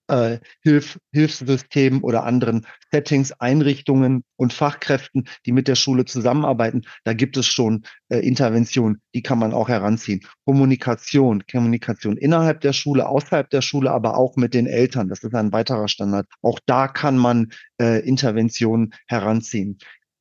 äh, 0.07 0.39
Hilf 0.61 0.99
Hilfssystemen 1.11 2.01
oder 2.01 2.23
anderen 2.23 2.65
Settings, 2.91 3.33
Einrichtungen 3.33 4.23
und 4.35 4.53
Fachkräften, 4.53 5.27
die 5.45 5.51
mit 5.51 5.67
der 5.67 5.75
Schule 5.75 6.05
zusammenarbeiten. 6.05 6.83
Da 7.03 7.13
gibt 7.13 7.37
es 7.37 7.45
schon 7.45 7.83
äh, 8.09 8.19
Interventionen, 8.19 9.01
die 9.13 9.21
kann 9.21 9.39
man 9.39 9.53
auch 9.53 9.69
heranziehen. 9.69 10.21
Kommunikation, 10.45 11.43
Kommunikation 11.49 12.17
innerhalb 12.17 12.61
der 12.61 12.73
Schule, 12.73 13.07
außerhalb 13.07 13.49
der 13.49 13.61
Schule, 13.61 13.91
aber 13.91 14.17
auch 14.17 14.35
mit 14.37 14.53
den 14.53 14.65
Eltern. 14.65 15.09
Das 15.09 15.23
ist 15.23 15.35
ein 15.35 15.51
weiterer 15.51 15.87
Standard. 15.87 16.27
Auch 16.41 16.59
da 16.65 16.87
kann 16.87 17.17
man 17.17 17.51
äh, 17.79 17.99
Interventionen 18.07 18.93
heranziehen. 19.07 19.77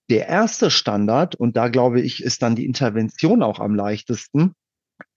Der 0.08 0.28
erste 0.28 0.70
Standard, 0.70 1.34
und 1.34 1.56
da 1.56 1.68
glaube 1.68 2.00
ich, 2.00 2.22
ist 2.22 2.42
dann 2.42 2.54
die 2.54 2.66
Intervention 2.66 3.42
auch 3.42 3.58
am 3.58 3.74
leichtesten, 3.74 4.52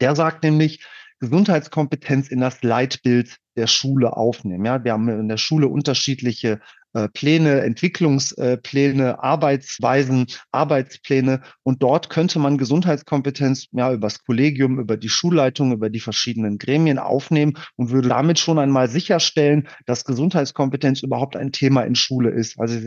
der 0.02 0.16
sagt 0.16 0.44
nämlich, 0.44 0.86
Gesundheitskompetenz 1.20 2.30
in 2.30 2.40
das 2.40 2.64
Leitbild 2.64 3.38
der 3.58 3.68
Schule 3.68 4.16
aufnehmen. 4.16 4.66
Ja, 4.66 4.84
wir 4.84 4.94
haben 4.94 5.10
in 5.10 5.28
der 5.28 5.38
Schule 5.38 5.68
unterschiedliche 5.68 6.62
äh, 6.94 7.08
Pläne, 7.10 7.62
Entwicklungspläne, 7.62 9.22
Arbeitsweisen, 9.22 10.28
Arbeitspläne. 10.52 11.42
Und 11.64 11.84
dort 11.84 12.10
könnte 12.10 12.40
man 12.40 12.58
Gesundheitskompetenz 12.58 13.68
ja 13.74 13.92
übers 13.94 14.24
Kollegium, 14.24 14.80
über 14.80 14.98
die 14.98 15.10
Schulleitung, 15.10 15.74
über 15.74 15.90
die 15.90 16.00
verschiedenen 16.00 16.58
Gremien 16.58 16.98
aufnehmen 16.98 17.58
und 17.76 17.92
würde 17.92 18.10
damit 18.10 18.40
schon 18.40 18.58
einmal 18.58 18.90
sicherstellen, 18.90 19.68
dass 19.86 20.06
Gesundheitskompetenz 20.06 21.04
überhaupt 21.04 21.36
ein 21.36 21.52
Thema 21.52 21.82
in 21.82 21.96
Schule 21.96 22.32
ist. 22.32 22.60
Also 22.60 22.80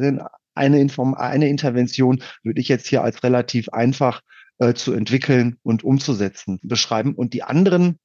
eine, 0.54 0.80
Inform 0.80 1.14
eine 1.14 1.48
Intervention 1.48 2.22
würde 2.42 2.60
ich 2.60 2.68
jetzt 2.68 2.88
hier 2.88 3.04
als 3.04 3.22
relativ 3.22 3.68
einfach 3.68 4.22
äh, 4.62 4.74
zu 4.74 4.92
entwickeln 4.92 5.58
und 5.64 5.82
umzusetzen, 5.82 6.60
beschreiben. 6.62 7.14
Und 7.14 7.34
die 7.34 7.42
anderen, 7.42 7.98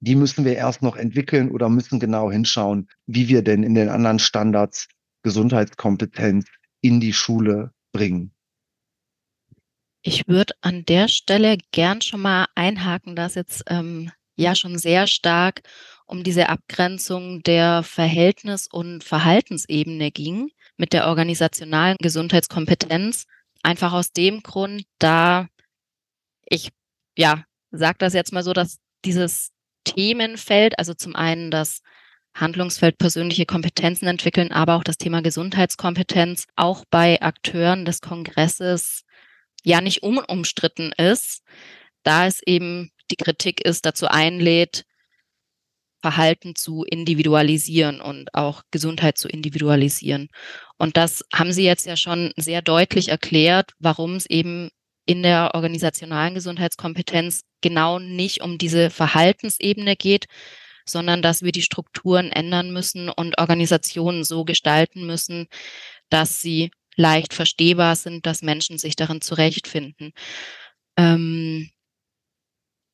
die 0.00 0.16
müssen 0.16 0.44
wir 0.44 0.56
erst 0.56 0.82
noch 0.82 0.96
entwickeln 0.96 1.52
oder 1.52 1.68
müssen 1.68 2.00
genau 2.00 2.32
hinschauen, 2.32 2.88
wie 3.06 3.28
wir 3.28 3.42
denn 3.42 3.62
in 3.62 3.76
den 3.76 3.88
anderen 3.88 4.18
Standards 4.18 4.88
Gesundheitskompetenz 5.22 6.46
in 6.80 6.98
die 6.98 7.12
Schule 7.12 7.72
bringen. 7.92 8.32
Ich 10.02 10.26
würde 10.26 10.54
an 10.62 10.84
der 10.84 11.06
Stelle 11.06 11.58
gern 11.70 12.00
schon 12.00 12.22
mal 12.22 12.46
einhaken, 12.56 13.14
dass 13.14 13.36
jetzt 13.36 13.62
ähm, 13.68 14.10
ja 14.34 14.56
schon 14.56 14.78
sehr 14.78 15.06
stark 15.06 15.60
um 16.06 16.24
diese 16.24 16.48
Abgrenzung 16.48 17.44
der 17.44 17.84
Verhältnis- 17.84 18.66
und 18.66 19.04
Verhaltensebene 19.04 20.10
ging 20.10 20.50
mit 20.76 20.92
der 20.92 21.06
organisationalen 21.06 21.98
Gesundheitskompetenz. 22.00 23.26
Einfach 23.62 23.92
aus 23.92 24.10
dem 24.10 24.42
Grund, 24.42 24.82
da 24.98 25.46
ich, 26.50 26.70
ja, 27.16 27.44
sage 27.70 27.96
das 27.98 28.12
jetzt 28.12 28.32
mal 28.32 28.42
so, 28.42 28.52
dass 28.52 28.78
dieses 29.04 29.52
Themenfeld, 29.84 30.78
also 30.78 30.92
zum 30.92 31.16
einen 31.16 31.50
das 31.50 31.80
Handlungsfeld 32.34 32.98
persönliche 32.98 33.46
Kompetenzen 33.46 34.06
entwickeln, 34.06 34.52
aber 34.52 34.76
auch 34.76 34.84
das 34.84 34.98
Thema 34.98 35.22
Gesundheitskompetenz 35.22 36.46
auch 36.56 36.84
bei 36.90 37.20
Akteuren 37.22 37.84
des 37.84 38.00
Kongresses 38.00 39.04
ja 39.62 39.80
nicht 39.80 40.02
unumstritten 40.02 40.92
ist, 40.92 41.42
da 42.02 42.26
es 42.26 42.42
eben 42.42 42.90
die 43.10 43.16
Kritik 43.16 43.64
ist, 43.64 43.86
dazu 43.86 44.06
einlädt, 44.06 44.84
Verhalten 46.00 46.56
zu 46.56 46.84
individualisieren 46.84 48.00
und 48.00 48.34
auch 48.34 48.62
Gesundheit 48.70 49.18
zu 49.18 49.28
individualisieren. 49.28 50.28
Und 50.78 50.96
das 50.96 51.24
haben 51.32 51.52
Sie 51.52 51.64
jetzt 51.64 51.84
ja 51.84 51.96
schon 51.96 52.32
sehr 52.36 52.62
deutlich 52.62 53.08
erklärt, 53.08 53.72
warum 53.78 54.14
es 54.14 54.24
eben 54.26 54.70
in 55.10 55.24
der 55.24 55.56
organisationalen 55.56 56.34
Gesundheitskompetenz 56.34 57.42
genau 57.62 57.98
nicht 57.98 58.42
um 58.42 58.58
diese 58.58 58.90
Verhaltensebene 58.90 59.96
geht, 59.96 60.26
sondern 60.86 61.20
dass 61.20 61.42
wir 61.42 61.50
die 61.50 61.62
Strukturen 61.62 62.30
ändern 62.30 62.72
müssen 62.72 63.08
und 63.08 63.36
Organisationen 63.40 64.22
so 64.22 64.44
gestalten 64.44 65.04
müssen, 65.04 65.48
dass 66.10 66.40
sie 66.40 66.70
leicht 66.94 67.34
verstehbar 67.34 67.96
sind, 67.96 68.24
dass 68.24 68.42
Menschen 68.42 68.78
sich 68.78 68.94
darin 68.94 69.20
zurechtfinden. 69.20 70.12
Ähm 70.96 71.70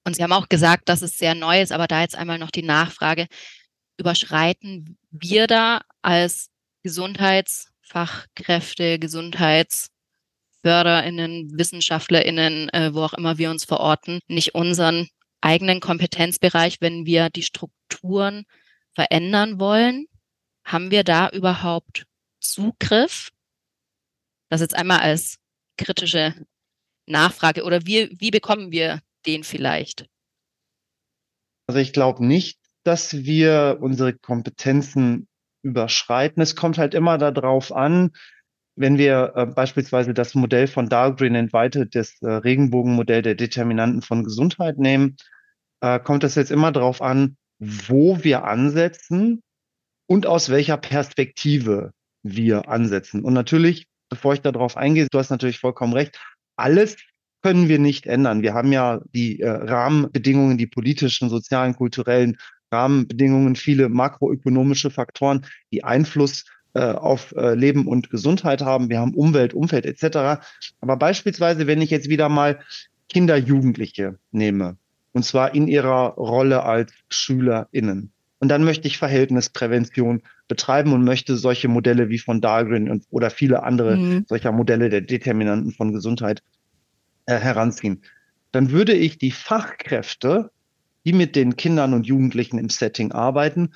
und 0.06 0.16
Sie 0.16 0.22
haben 0.22 0.32
auch 0.32 0.48
gesagt, 0.48 0.88
dass 0.88 1.02
es 1.02 1.18
sehr 1.18 1.34
neu 1.34 1.60
ist, 1.60 1.72
aber 1.72 1.86
da 1.86 2.00
jetzt 2.00 2.16
einmal 2.16 2.38
noch 2.38 2.50
die 2.50 2.62
Nachfrage, 2.62 3.26
überschreiten 3.98 4.96
wir 5.10 5.46
da 5.46 5.82
als 6.00 6.48
Gesundheitsfachkräfte, 6.82 8.98
GesundheitsförderInnen, 10.62 11.58
WissenschaftlerInnen, 11.58 12.68
äh, 12.70 12.94
wo 12.94 13.02
auch 13.02 13.14
immer 13.14 13.38
wir 13.38 13.50
uns 13.50 13.64
verorten, 13.64 14.20
nicht 14.28 14.54
unseren 14.54 15.08
eigenen 15.40 15.80
Kompetenzbereich, 15.80 16.80
wenn 16.80 17.06
wir 17.06 17.30
die 17.30 17.42
Strukturen 17.42 18.44
verändern 18.94 19.60
wollen? 19.60 20.06
Haben 20.64 20.90
wir 20.90 21.04
da 21.04 21.28
überhaupt 21.28 22.06
Zugriff? 22.40 23.30
Das 24.48 24.60
jetzt 24.60 24.74
einmal 24.74 25.00
als 25.00 25.36
kritische 25.76 26.34
Nachfrage 27.06 27.64
oder 27.64 27.86
wie, 27.86 28.16
wie 28.18 28.30
bekommen 28.30 28.72
wir 28.72 29.00
den 29.26 29.44
vielleicht? 29.44 30.06
Also 31.68 31.80
ich 31.80 31.92
glaube 31.92 32.24
nicht, 32.24 32.58
dass 32.84 33.12
wir 33.12 33.78
unsere 33.80 34.14
Kompetenzen 34.14 35.28
überschreiten. 35.62 36.40
Es 36.40 36.54
kommt 36.54 36.78
halt 36.78 36.94
immer 36.94 37.18
darauf 37.18 37.72
an, 37.72 38.12
wenn 38.76 38.98
wir 38.98 39.32
äh, 39.34 39.46
beispielsweise 39.46 40.14
das 40.14 40.34
Modell 40.34 40.66
von 40.66 40.88
Dahlgren 40.88 41.34
entweitet, 41.34 41.94
das 41.94 42.20
äh, 42.20 42.28
Regenbogenmodell 42.28 43.22
der 43.22 43.34
Determinanten 43.34 44.02
von 44.02 44.22
Gesundheit 44.22 44.78
nehmen, 44.78 45.16
äh, 45.80 45.98
kommt 45.98 46.24
es 46.24 46.34
jetzt 46.34 46.50
immer 46.50 46.72
darauf 46.72 47.02
an, 47.02 47.36
wo 47.58 48.22
wir 48.22 48.44
ansetzen 48.44 49.42
und 50.06 50.26
aus 50.26 50.50
welcher 50.50 50.76
Perspektive 50.76 51.92
wir 52.22 52.68
ansetzen. 52.68 53.22
Und 53.22 53.32
natürlich, 53.32 53.86
bevor 54.10 54.34
ich 54.34 54.42
darauf 54.42 54.76
eingehe, 54.76 55.08
du 55.10 55.18
hast 55.18 55.30
natürlich 55.30 55.58
vollkommen 55.58 55.94
recht, 55.94 56.20
alles 56.56 56.96
können 57.42 57.68
wir 57.68 57.78
nicht 57.78 58.06
ändern. 58.06 58.42
Wir 58.42 58.54
haben 58.54 58.72
ja 58.72 59.00
die 59.14 59.40
äh, 59.40 59.48
Rahmenbedingungen, 59.48 60.58
die 60.58 60.66
politischen, 60.66 61.28
sozialen, 61.28 61.74
kulturellen 61.74 62.36
Rahmenbedingungen, 62.72 63.56
viele 63.56 63.88
makroökonomische 63.88 64.90
Faktoren, 64.90 65.46
die 65.72 65.84
Einfluss 65.84 66.44
auf 66.80 67.32
äh, 67.36 67.54
Leben 67.54 67.86
und 67.86 68.10
Gesundheit 68.10 68.62
haben. 68.62 68.88
Wir 68.88 69.00
haben 69.00 69.14
Umwelt, 69.14 69.54
Umfeld 69.54 69.86
etc. 69.86 70.42
Aber 70.80 70.96
beispielsweise, 70.96 71.66
wenn 71.66 71.82
ich 71.82 71.90
jetzt 71.90 72.08
wieder 72.08 72.28
mal 72.28 72.60
Kinder, 73.08 73.36
Jugendliche 73.36 74.18
nehme, 74.32 74.76
und 75.12 75.24
zwar 75.24 75.54
in 75.54 75.68
ihrer 75.68 76.14
Rolle 76.14 76.64
als 76.64 76.92
SchülerInnen. 77.08 78.12
Und 78.38 78.48
dann 78.48 78.64
möchte 78.64 78.86
ich 78.86 78.98
Verhältnisprävention 78.98 80.22
betreiben 80.46 80.92
und 80.92 81.04
möchte 81.04 81.36
solche 81.36 81.68
Modelle 81.68 82.10
wie 82.10 82.18
von 82.18 82.40
Dahlgren 82.40 82.90
und, 82.90 83.04
oder 83.10 83.30
viele 83.30 83.62
andere 83.62 83.96
mhm. 83.96 84.26
solcher 84.28 84.52
Modelle 84.52 84.90
der 84.90 85.00
Determinanten 85.00 85.72
von 85.72 85.92
Gesundheit 85.92 86.42
äh, 87.24 87.38
heranziehen. 87.38 88.02
Dann 88.52 88.70
würde 88.70 88.92
ich 88.92 89.18
die 89.18 89.30
Fachkräfte, 89.30 90.50
die 91.04 91.12
mit 91.12 91.34
den 91.34 91.56
Kindern 91.56 91.94
und 91.94 92.06
Jugendlichen 92.06 92.58
im 92.58 92.68
Setting 92.68 93.12
arbeiten, 93.12 93.72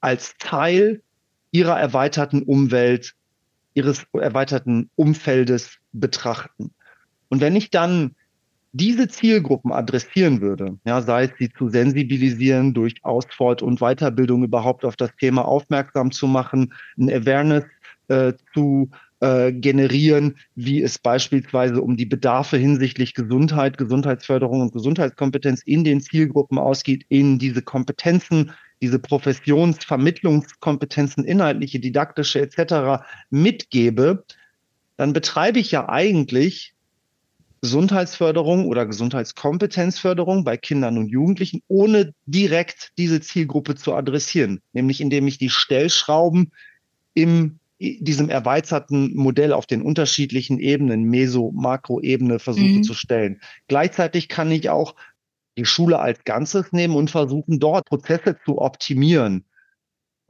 als 0.00 0.36
Teil 0.38 1.02
ihrer 1.52 1.78
erweiterten 1.78 2.42
Umwelt, 2.42 3.14
ihres 3.74 4.04
erweiterten 4.12 4.90
Umfeldes 4.96 5.78
betrachten. 5.92 6.72
Und 7.28 7.40
wenn 7.40 7.56
ich 7.56 7.70
dann 7.70 8.14
diese 8.72 9.06
Zielgruppen 9.06 9.70
adressieren 9.70 10.40
würde, 10.40 10.78
ja, 10.84 11.02
sei 11.02 11.24
es 11.24 11.30
sie 11.38 11.52
zu 11.52 11.68
sensibilisieren, 11.68 12.72
durch 12.72 13.04
Ausfort 13.04 13.62
und 13.62 13.80
Weiterbildung 13.80 14.44
überhaupt 14.44 14.84
auf 14.84 14.96
das 14.96 15.14
Thema 15.16 15.46
aufmerksam 15.46 16.10
zu 16.10 16.26
machen, 16.26 16.72
ein 16.98 17.10
Awareness 17.10 17.64
äh, 18.08 18.32
zu 18.54 18.90
äh, 19.20 19.52
generieren, 19.52 20.36
wie 20.54 20.82
es 20.82 20.98
beispielsweise 20.98 21.82
um 21.82 21.96
die 21.96 22.06
Bedarfe 22.06 22.56
hinsichtlich 22.56 23.14
Gesundheit, 23.14 23.76
Gesundheitsförderung 23.76 24.62
und 24.62 24.72
Gesundheitskompetenz 24.72 25.62
in 25.62 25.84
den 25.84 26.00
Zielgruppen 26.00 26.58
ausgeht, 26.58 27.04
in 27.08 27.38
diese 27.38 27.62
Kompetenzen, 27.62 28.52
diese 28.82 28.98
Professionsvermittlungskompetenzen, 28.98 31.24
inhaltliche, 31.24 31.80
didaktische 31.80 32.40
etc. 32.40 33.02
mitgebe, 33.30 34.24
dann 34.96 35.14
betreibe 35.14 35.60
ich 35.60 35.70
ja 35.70 35.88
eigentlich 35.88 36.74
Gesundheitsförderung 37.62 38.66
oder 38.66 38.84
Gesundheitskompetenzförderung 38.86 40.42
bei 40.42 40.56
Kindern 40.56 40.98
und 40.98 41.06
Jugendlichen, 41.08 41.62
ohne 41.68 42.12
direkt 42.26 42.90
diese 42.98 43.20
Zielgruppe 43.20 43.76
zu 43.76 43.94
adressieren, 43.94 44.60
nämlich 44.72 45.00
indem 45.00 45.28
ich 45.28 45.38
die 45.38 45.50
Stellschrauben 45.50 46.50
im 47.14 47.60
diesem 47.82 48.28
erweiterten 48.28 49.14
Modell 49.16 49.52
auf 49.52 49.66
den 49.66 49.82
unterschiedlichen 49.82 50.60
Ebenen, 50.60 51.04
Meso, 51.04 51.50
Makroebene 51.52 52.38
versuche 52.38 52.64
mhm. 52.64 52.84
zu 52.84 52.94
stellen. 52.94 53.40
Gleichzeitig 53.66 54.28
kann 54.28 54.52
ich 54.52 54.70
auch 54.70 54.94
die 55.56 55.64
Schule 55.64 55.98
als 55.98 56.24
Ganzes 56.24 56.72
nehmen 56.72 56.96
und 56.96 57.10
versuchen, 57.10 57.58
dort 57.58 57.86
Prozesse 57.86 58.36
zu 58.44 58.58
optimieren 58.58 59.44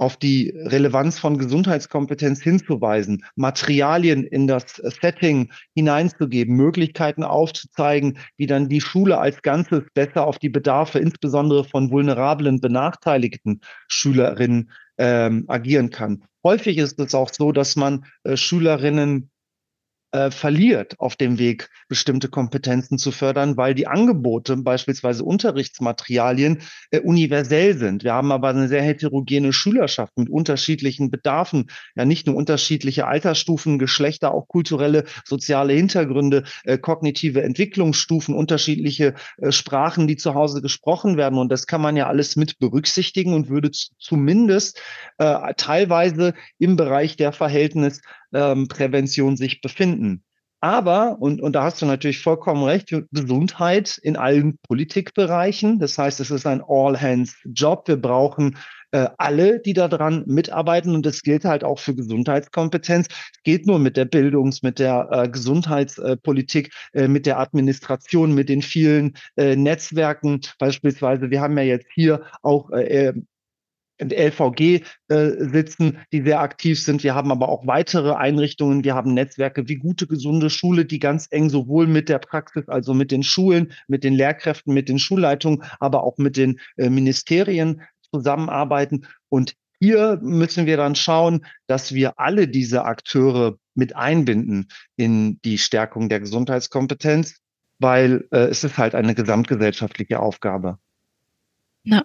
auf 0.03 0.17
die 0.17 0.53
Relevanz 0.57 1.21
von 1.21 1.39
Gesundheitskompetenz 1.39 2.43
hinzuweisen, 2.43 3.25
Materialien 3.37 4.25
in 4.25 4.49
das 4.49 4.75
Setting 4.75 5.53
hineinzugeben, 5.77 6.57
Möglichkeiten 6.57 7.23
aufzuzeigen, 7.23 8.19
wie 8.37 8.47
dann 8.47 8.69
die 8.69 8.81
Schule 8.81 9.19
als 9.19 9.43
Ganzes 9.43 9.85
besser 9.95 10.27
auf 10.27 10.41
die 10.41 10.49
Bedarfe 10.49 10.99
insbesondere 10.99 11.63
von 11.63 11.93
vulnerablen, 11.93 12.61
benachteiligten 12.61 13.61
Schülerinnen 13.87 14.73
ähm, 14.99 15.45
agieren 15.47 15.91
kann. 15.91 16.25
Häufig 16.45 16.79
ist 16.79 16.99
es 16.99 17.15
auch 17.15 17.31
so, 17.33 17.53
dass 17.53 17.77
man 17.77 18.05
äh, 18.25 18.37
Schülerinnen 18.37 19.31
äh, 20.13 20.31
verliert 20.31 21.01
auf 21.01 21.17
dem 21.17 21.39
Weg, 21.39 21.71
bestimmte 21.89 22.29
Kompetenzen 22.29 22.99
zu 22.99 23.11
fördern, 23.11 23.57
weil 23.57 23.75
die 23.75 23.87
Angebote, 23.87 24.57
beispielsweise 24.59 25.25
Unterrichtsmaterialien, 25.25 26.59
äh, 26.91 27.01
universell 27.01 27.77
sind. 27.77 28.05
Wir 28.05 28.13
haben 28.13 28.31
aber 28.31 28.49
eine 28.51 28.69
sehr 28.69 28.83
heterogene 28.83 29.53
Schülerschaft 29.53 30.17
mit 30.17 30.29
unterschiedlichen 30.29 31.11
Bedarfen, 31.11 31.71
ja 31.97 32.05
nicht 32.05 32.27
nur 32.27 32.37
unterschiedliche 32.37 33.07
Altersstufen, 33.07 33.79
Geschlechter, 33.79 34.35
auch 34.35 34.49
kulturelle, 34.49 35.05
soziale 35.25 35.73
Hintergründe, 35.73 36.45
äh, 36.65 36.79
kognitive 36.79 37.43
Entwicklungsstufen, 37.43 38.35
unterschiedliche 38.35 39.15
äh, 39.39 39.51
Sprachen, 39.51 40.07
die 40.07 40.17
zu 40.17 40.35
Hause 40.35 40.63
gesprochen 40.63 41.17
werden. 41.17 41.39
Und 41.39 41.51
das 41.51 41.67
kann 41.67 41.81
man 41.81 41.97
ja 41.97 42.07
alles 42.07 42.37
mit 42.37 42.59
berücksichtigen 42.59 43.35
und 43.35 43.49
würde 43.49 43.71
zumindest 43.71 44.81
äh, 45.19 45.55
teilweise 45.57 46.35
im 46.59 46.77
Bereich 46.77 47.17
der 47.17 47.33
Verhältnis 47.33 48.03
ähm, 48.33 48.69
Prävention 48.69 49.37
sich 49.37 49.61
befinden. 49.61 50.25
Aber, 50.61 51.21
und, 51.21 51.41
und 51.43 51.55
da 51.55 51.65
hast 51.65 51.83
du 51.83 51.87
natürlich 51.87 52.21
vollkommen 52.21 52.63
recht, 52.63 52.95
Gesundheit 53.11 53.99
in 54.01 54.17
allen 54.17 54.59
Politikbereichen. 54.69 55.81
Das 55.81 55.99
heißt, 55.99 56.21
es 56.21 56.31
ist 56.31 56.47
ein 56.47 56.63
All-Hands-Job. 56.65 57.89
Wir 57.89 57.97
brauchen 57.97 58.57
äh, 58.93 59.09
alle, 59.19 59.59
die 59.59 59.73
daran 59.73 60.23
mitarbeiten. 60.27 60.95
Und 60.95 61.05
das 61.05 61.23
gilt 61.23 61.45
halt 61.45 61.65
auch 61.65 61.81
für 61.81 61.97
Gesundheitskompetenz. 61.97 63.09
Es 63.09 63.43
geht 63.43 63.67
nur 63.67 63.81
mit 63.81 63.97
der 63.97 64.05
Bildungs-, 64.05 64.63
mit 64.63 64.79
der 64.79 65.09
äh, 65.11 65.29
Gesundheitspolitik, 65.29 66.73
äh, 66.93 67.09
mit 67.09 67.27
der 67.27 67.41
Administration, 67.41 68.33
mit 68.33 68.49
den 68.49 68.63
vielen 68.63 69.15
äh, 69.37 69.57
Netzwerken. 69.57 70.43
Beispielsweise, 70.61 71.33
wir 71.33 71.41
haben 71.41 71.59
ja 71.59 71.65
jetzt 71.65 71.89
hier 71.93 72.23
auch 72.43 72.71
äh, 72.71 73.15
LVG 74.11 74.83
äh, 75.09 75.31
sitzen, 75.39 75.99
die 76.13 76.23
sehr 76.23 76.41
aktiv 76.41 76.83
sind. 76.83 77.03
Wir 77.03 77.15
haben 77.15 77.31
aber 77.31 77.49
auch 77.49 77.67
weitere 77.67 78.13
Einrichtungen. 78.15 78.85
Wir 78.85 78.95
haben 78.95 79.15
Netzwerke 79.15 79.69
wie 79.69 79.77
Gute 79.77 80.07
Gesunde 80.07 80.51
Schule, 80.51 80.85
die 80.85 80.99
ganz 80.99 81.29
eng 81.31 81.51
sowohl 81.51 81.87
mit 81.87 82.09
der 82.09 82.19
Praxis, 82.19 82.69
also 82.69 82.95
mit 82.95 83.11
den 83.11 83.23
Schulen, 83.23 83.73
mit 83.89 84.05
den 84.05 84.15
Lehrkräften, 84.15 84.75
mit 84.75 84.89
den 84.89 84.99
Schulleitungen, 84.99 85.63
aber 85.81 86.05
auch 86.05 86.19
mit 86.19 86.37
den 86.37 86.59
äh, 86.77 86.89
Ministerien 86.89 87.83
zusammenarbeiten. 88.11 89.07
Und 89.29 89.55
hier 89.81 90.19
müssen 90.23 90.67
wir 90.67 90.77
dann 90.77 90.95
schauen, 90.95 91.45
dass 91.67 91.93
wir 91.93 92.19
alle 92.19 92.47
diese 92.47 92.85
Akteure 92.85 93.57
mit 93.75 93.97
einbinden 93.97 94.69
in 94.97 95.41
die 95.43 95.59
Stärkung 95.59 96.09
der 96.09 96.21
Gesundheitskompetenz, 96.21 97.41
weil 97.79 98.29
äh, 98.31 98.45
es 98.45 98.63
ist 98.63 98.79
halt 98.79 98.95
eine 98.95 99.15
gesamtgesellschaftliche 99.15 100.21
Aufgabe. 100.21 100.79
Ja. 101.83 102.05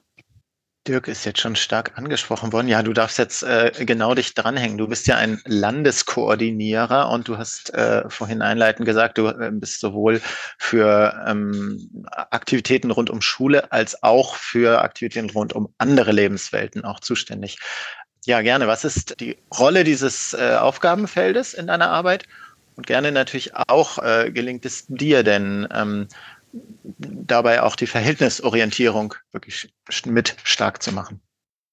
Dirk 0.87 1.07
ist 1.07 1.25
jetzt 1.25 1.41
schon 1.41 1.55
stark 1.55 1.97
angesprochen 1.97 2.53
worden. 2.53 2.67
Ja, 2.67 2.81
du 2.81 2.93
darfst 2.93 3.17
jetzt 3.17 3.43
äh, 3.43 3.71
genau 3.79 4.15
dich 4.15 4.33
dranhängen. 4.33 4.77
Du 4.77 4.87
bist 4.87 5.07
ja 5.07 5.17
ein 5.17 5.41
Landeskoordinierer 5.45 7.09
und 7.09 7.27
du 7.27 7.37
hast 7.37 7.73
äh, 7.73 8.09
vorhin 8.09 8.41
einleitend 8.41 8.85
gesagt, 8.85 9.17
du 9.17 9.27
äh, 9.27 9.51
bist 9.51 9.79
sowohl 9.79 10.21
für 10.57 11.25
ähm, 11.27 12.05
Aktivitäten 12.11 12.91
rund 12.91 13.09
um 13.09 13.21
Schule 13.21 13.71
als 13.71 14.01
auch 14.03 14.35
für 14.35 14.81
Aktivitäten 14.81 15.29
rund 15.29 15.53
um 15.53 15.73
andere 15.77 16.11
Lebenswelten 16.11 16.85
auch 16.85 16.99
zuständig. 16.99 17.59
Ja, 18.25 18.41
gerne. 18.41 18.67
Was 18.67 18.85
ist 18.85 19.19
die 19.19 19.37
Rolle 19.57 19.83
dieses 19.83 20.33
äh, 20.33 20.55
Aufgabenfeldes 20.59 21.53
in 21.53 21.67
deiner 21.67 21.89
Arbeit? 21.89 22.25
Und 22.75 22.85
gerne 22.85 23.11
natürlich 23.11 23.55
auch 23.55 23.97
äh, 23.97 24.31
gelingt 24.31 24.65
es 24.65 24.85
dir 24.87 25.23
denn, 25.23 25.67
ähm, 25.73 26.07
dabei 26.83 27.63
auch 27.63 27.75
die 27.75 27.87
Verhältnisorientierung 27.87 29.13
wirklich 29.31 29.73
mit 30.05 30.35
stark 30.43 30.81
zu 30.81 30.91
machen. 30.91 31.21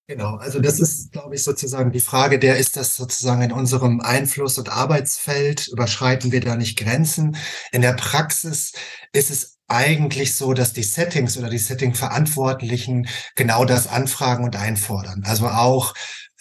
Genau, 0.06 0.36
also 0.36 0.60
das 0.60 0.80
ist, 0.80 1.12
glaube 1.12 1.34
ich, 1.34 1.42
sozusagen 1.42 1.90
die 1.90 2.00
Frage, 2.00 2.38
der 2.38 2.58
ist 2.58 2.76
das 2.76 2.94
sozusagen 2.94 3.40
in 3.40 3.52
unserem 3.52 4.02
Einfluss- 4.02 4.58
und 4.58 4.68
Arbeitsfeld, 4.68 5.68
überschreiten 5.68 6.30
wir 6.30 6.40
da 6.40 6.56
nicht 6.56 6.78
Grenzen? 6.78 7.38
In 7.72 7.80
der 7.80 7.94
Praxis 7.94 8.72
ist 9.12 9.30
es 9.30 9.58
eigentlich 9.66 10.36
so, 10.36 10.52
dass 10.52 10.74
die 10.74 10.82
Settings 10.82 11.38
oder 11.38 11.48
die 11.48 11.56
Setting-Verantwortlichen 11.56 13.08
genau 13.34 13.64
das 13.64 13.86
anfragen 13.86 14.44
und 14.44 14.56
einfordern. 14.56 15.22
Also 15.24 15.48
auch 15.48 15.94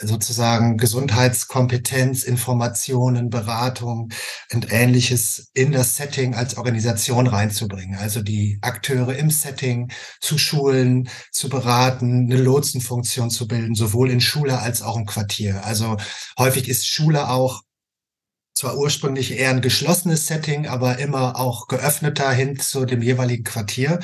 sozusagen 0.07 0.77
Gesundheitskompetenz, 0.77 2.23
Informationen, 2.23 3.29
Beratung 3.29 4.09
und 4.53 4.71
ähnliches 4.71 5.49
in 5.53 5.71
das 5.71 5.97
Setting 5.97 6.35
als 6.35 6.57
Organisation 6.57 7.27
reinzubringen. 7.27 7.97
Also 7.97 8.21
die 8.21 8.59
Akteure 8.61 9.15
im 9.15 9.29
Setting 9.29 9.91
zu 10.19 10.37
schulen, 10.37 11.09
zu 11.31 11.49
beraten, 11.49 12.31
eine 12.31 12.41
Lotsenfunktion 12.41 13.29
zu 13.29 13.47
bilden, 13.47 13.75
sowohl 13.75 14.09
in 14.11 14.21
Schule 14.21 14.59
als 14.59 14.81
auch 14.81 14.97
im 14.97 15.05
Quartier. 15.05 15.65
Also 15.65 15.97
häufig 16.37 16.69
ist 16.69 16.87
Schule 16.87 17.29
auch 17.29 17.61
zwar 18.55 18.77
ursprünglich 18.77 19.31
eher 19.31 19.49
ein 19.49 19.61
geschlossenes 19.61 20.27
Setting, 20.27 20.67
aber 20.67 20.99
immer 20.99 21.37
auch 21.37 21.67
geöffneter 21.67 22.31
hin 22.31 22.59
zu 22.59 22.85
dem 22.85 23.01
jeweiligen 23.01 23.43
Quartier. 23.43 23.99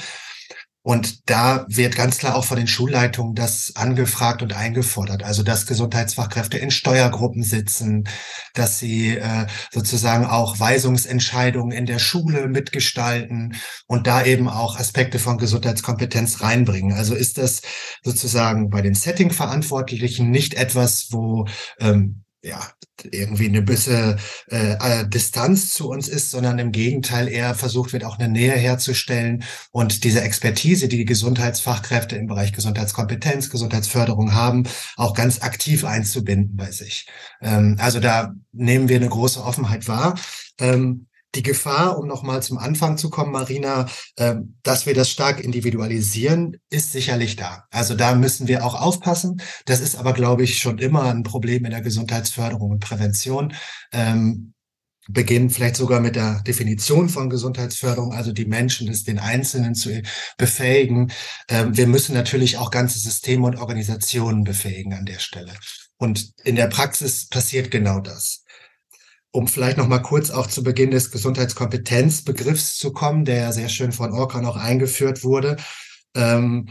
Und 0.90 1.30
da 1.30 1.68
wird 1.70 1.96
ganz 1.96 2.18
klar 2.18 2.36
auch 2.36 2.46
von 2.46 2.58
den 2.58 2.66
Schulleitungen 2.66 3.36
das 3.36 3.74
angefragt 3.76 4.42
und 4.42 4.54
eingefordert. 4.54 5.22
Also 5.22 5.44
dass 5.44 5.68
Gesundheitsfachkräfte 5.68 6.58
in 6.58 6.72
Steuergruppen 6.72 7.44
sitzen, 7.44 8.06
dass 8.56 8.80
sie 8.80 9.16
äh, 9.16 9.46
sozusagen 9.72 10.26
auch 10.26 10.60
Weisungsentscheidungen 10.60 11.78
in 11.78 11.86
der 11.86 12.00
Schule 12.00 12.48
mitgestalten 12.48 13.56
und 13.86 14.08
da 14.08 14.26
eben 14.26 14.50
auch 14.50 14.80
Aspekte 14.80 15.20
von 15.20 15.38
Gesundheitskompetenz 15.38 16.42
reinbringen. 16.42 16.98
Also 16.98 17.14
ist 17.14 17.38
das 17.38 17.62
sozusagen 18.04 18.72
bei 18.72 18.82
den 18.82 18.96
Setting-Verantwortlichen 18.96 20.32
nicht 20.32 20.56
etwas, 20.56 21.10
wo 21.12 21.46
ähm, 21.80 22.24
ja, 22.42 22.62
irgendwie 23.12 23.48
eine 23.48 23.62
bisschen 23.62 24.18
äh, 24.48 24.74
äh, 24.74 25.08
Distanz 25.08 25.72
zu 25.72 25.90
uns 25.90 26.08
ist, 26.08 26.32
sondern 26.32 26.58
im 26.60 26.72
Gegenteil 26.72 27.28
eher 27.28 27.54
versucht 27.54 27.92
wird, 27.92 28.04
auch 28.06 28.18
eine 28.18 28.30
Nähe 28.30 28.54
herzustellen 28.54 29.44
und 29.72 30.04
diese 30.04 30.22
Expertise, 30.22 30.88
die 30.88 30.98
die 30.98 31.06
Gesundheitsfachkräfte 31.06 32.16
im 32.16 32.28
Bereich 32.28 32.54
Gesundheitskompetenz, 32.54 33.50
Gesundheitsförderung 33.50 34.34
haben, 34.34 34.64
auch 34.96 35.14
ganz 35.14 35.42
aktiv 35.42 35.84
einzubinden 35.84 36.56
bei 36.56 36.72
sich. 36.72 37.08
Ähm, 37.42 37.76
also 37.80 38.00
da 38.00 38.34
nehmen 38.52 38.88
wir 38.88 38.98
eine 38.98 39.10
große 39.10 39.44
Offenheit 39.44 39.88
wahr. 39.88 40.16
Ähm, 40.60 41.09
die 41.36 41.44
Gefahr, 41.44 41.98
um 42.00 42.08
nochmal 42.08 42.42
zum 42.42 42.58
Anfang 42.58 42.98
zu 42.98 43.10
kommen, 43.10 43.32
Marina, 43.32 43.88
äh, 44.16 44.36
dass 44.64 44.86
wir 44.86 44.94
das 44.94 45.10
stark 45.10 45.40
individualisieren, 45.40 46.58
ist 46.70 46.92
sicherlich 46.92 47.36
da. 47.36 47.66
Also 47.72 47.96
da 47.96 48.16
müssen 48.16 48.48
wir 48.48 48.66
auch 48.66 48.80
aufpassen. 48.80 49.42
Das 49.66 49.80
ist 49.80 49.96
aber, 49.96 50.14
glaube 50.14 50.44
ich, 50.44 50.58
schon 50.58 50.80
immer 50.80 51.04
ein 51.04 51.24
Problem 51.24 51.66
in 51.66 51.72
der 51.72 51.82
Gesundheitsförderung 51.82 52.72
und 52.72 52.80
Prävention. 52.80 53.54
Ähm, 53.92 54.54
beginnen 55.12 55.50
vielleicht 55.50 55.76
sogar 55.76 56.00
mit 56.00 56.16
der 56.16 56.42
Definition 56.42 57.10
von 57.10 57.32
Gesundheitsförderung, 57.32 58.14
also 58.14 58.32
die 58.32 58.46
Menschen, 58.46 58.88
das 58.88 59.04
den 59.04 59.18
Einzelnen 59.18 59.74
zu 59.74 60.04
befähigen. 60.38 61.12
Ähm, 61.48 61.76
wir 61.76 61.88
müssen 61.88 62.14
natürlich 62.14 62.58
auch 62.58 62.70
ganze 62.70 63.00
Systeme 63.00 63.48
und 63.48 63.58
Organisationen 63.58 64.44
befähigen 64.44 64.94
an 64.94 65.06
der 65.06 65.20
Stelle. 65.20 65.54
Und 65.98 66.32
in 66.44 66.56
der 66.56 66.68
Praxis 66.68 67.28
passiert 67.28 67.72
genau 67.72 68.00
das 68.00 68.44
um 69.32 69.48
vielleicht 69.48 69.78
noch 69.78 69.88
mal 69.88 70.00
kurz 70.00 70.32
auch 70.32 70.48
zu 70.48 70.64
Beginn 70.64 70.92
des 70.92 71.12
Gesundheitskompetenzbegriffs 71.12 72.78
zu 72.78 72.92
kommen, 72.94 73.26
der 73.26 73.36
ja 73.38 73.52
sehr 73.52 73.70
schön 73.70 73.92
von 73.92 74.12
Orca 74.12 74.42
noch 74.42 74.58
eingeführt 74.58 75.24
wurde. 75.24 75.58
Ähm, 76.16 76.68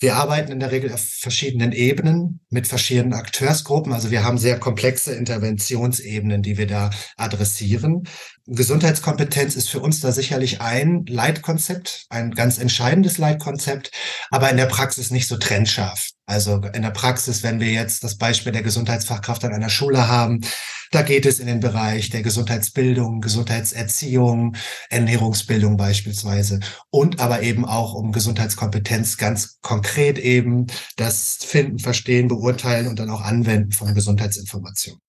wir 0.00 0.14
arbeiten 0.14 0.52
in 0.52 0.60
der 0.60 0.70
Regel 0.70 0.92
auf 0.92 1.00
verschiedenen 1.00 1.72
Ebenen 1.72 2.40
mit 2.50 2.68
verschiedenen 2.68 3.14
Akteursgruppen. 3.14 3.92
Also 3.92 4.12
wir 4.12 4.22
haben 4.22 4.38
sehr 4.38 4.60
komplexe 4.60 5.12
Interventionsebenen, 5.12 6.40
die 6.40 6.56
wir 6.56 6.68
da 6.68 6.90
adressieren. 7.16 8.04
Gesundheitskompetenz 8.46 9.56
ist 9.56 9.68
für 9.68 9.80
uns 9.80 10.00
da 10.00 10.12
sicherlich 10.12 10.60
ein 10.60 11.04
Leitkonzept, 11.06 12.06
ein 12.10 12.30
ganz 12.30 12.58
entscheidendes 12.58 13.18
Leitkonzept, 13.18 13.90
aber 14.30 14.48
in 14.50 14.56
der 14.56 14.66
Praxis 14.66 15.10
nicht 15.10 15.26
so 15.26 15.36
trennscharf. 15.36 16.10
Also 16.28 16.60
in 16.74 16.82
der 16.82 16.90
Praxis, 16.90 17.42
wenn 17.42 17.58
wir 17.58 17.72
jetzt 17.72 18.04
das 18.04 18.18
Beispiel 18.18 18.52
der 18.52 18.62
Gesundheitsfachkraft 18.62 19.46
an 19.46 19.54
einer 19.54 19.70
Schule 19.70 20.08
haben, 20.08 20.42
da 20.90 21.00
geht 21.00 21.24
es 21.24 21.40
in 21.40 21.46
den 21.46 21.60
Bereich 21.60 22.10
der 22.10 22.20
Gesundheitsbildung, 22.20 23.22
Gesundheitserziehung, 23.22 24.54
Ernährungsbildung 24.90 25.78
beispielsweise 25.78 26.60
und 26.90 27.18
aber 27.18 27.42
eben 27.42 27.64
auch 27.64 27.94
um 27.94 28.12
Gesundheitskompetenz 28.12 29.16
ganz 29.16 29.58
konkret 29.62 30.18
eben 30.18 30.66
das 30.96 31.38
Finden, 31.40 31.78
Verstehen, 31.78 32.28
Beurteilen 32.28 32.88
und 32.88 32.98
dann 32.98 33.08
auch 33.08 33.22
Anwenden 33.22 33.72
von 33.72 33.94
Gesundheitsinformationen. 33.94 35.00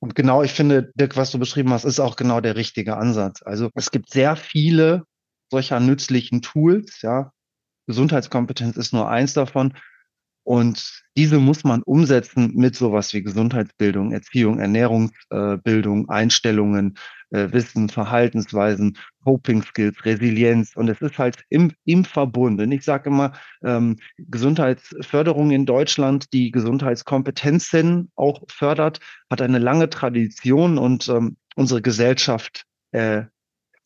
Und 0.00 0.16
genau, 0.16 0.42
ich 0.42 0.52
finde, 0.52 0.90
Dirk, 0.96 1.16
was 1.16 1.30
du 1.30 1.38
beschrieben 1.38 1.70
hast, 1.70 1.84
ist 1.84 2.00
auch 2.00 2.16
genau 2.16 2.40
der 2.40 2.56
richtige 2.56 2.96
Ansatz. 2.96 3.40
Also 3.44 3.70
es 3.76 3.92
gibt 3.92 4.10
sehr 4.10 4.34
viele 4.34 5.04
solcher 5.48 5.78
nützlichen 5.78 6.42
Tools, 6.42 7.02
ja. 7.02 7.30
Gesundheitskompetenz 7.86 8.76
ist 8.76 8.92
nur 8.92 9.08
eins 9.08 9.34
davon. 9.34 9.74
Und 10.42 11.04
diese 11.16 11.38
muss 11.38 11.64
man 11.64 11.82
umsetzen 11.82 12.52
mit 12.54 12.74
sowas 12.74 13.12
wie 13.12 13.22
Gesundheitsbildung, 13.22 14.12
Erziehung, 14.12 14.58
Ernährungsbildung, 14.58 16.06
äh, 16.08 16.12
Einstellungen, 16.12 16.96
äh, 17.30 17.52
Wissen, 17.52 17.88
Verhaltensweisen, 17.88 18.96
Coping 19.22 19.62
Skills, 19.62 20.04
Resilienz. 20.04 20.74
Und 20.76 20.88
es 20.88 21.00
ist 21.02 21.18
halt 21.18 21.44
im, 21.50 21.72
im 21.84 22.04
Verbund. 22.04 22.60
Und 22.60 22.72
ich 22.72 22.84
sage 22.84 23.10
immer, 23.10 23.32
ähm, 23.62 23.96
Gesundheitsförderung 24.16 25.50
in 25.50 25.66
Deutschland, 25.66 26.32
die 26.32 26.50
Gesundheitskompetenzen 26.50 28.10
auch 28.16 28.42
fördert, 28.48 28.98
hat 29.30 29.42
eine 29.42 29.58
lange 29.58 29.90
Tradition 29.90 30.78
und 30.78 31.08
ähm, 31.08 31.36
unsere 31.54 31.82
Gesellschaft 31.82 32.64
äh, 32.92 33.24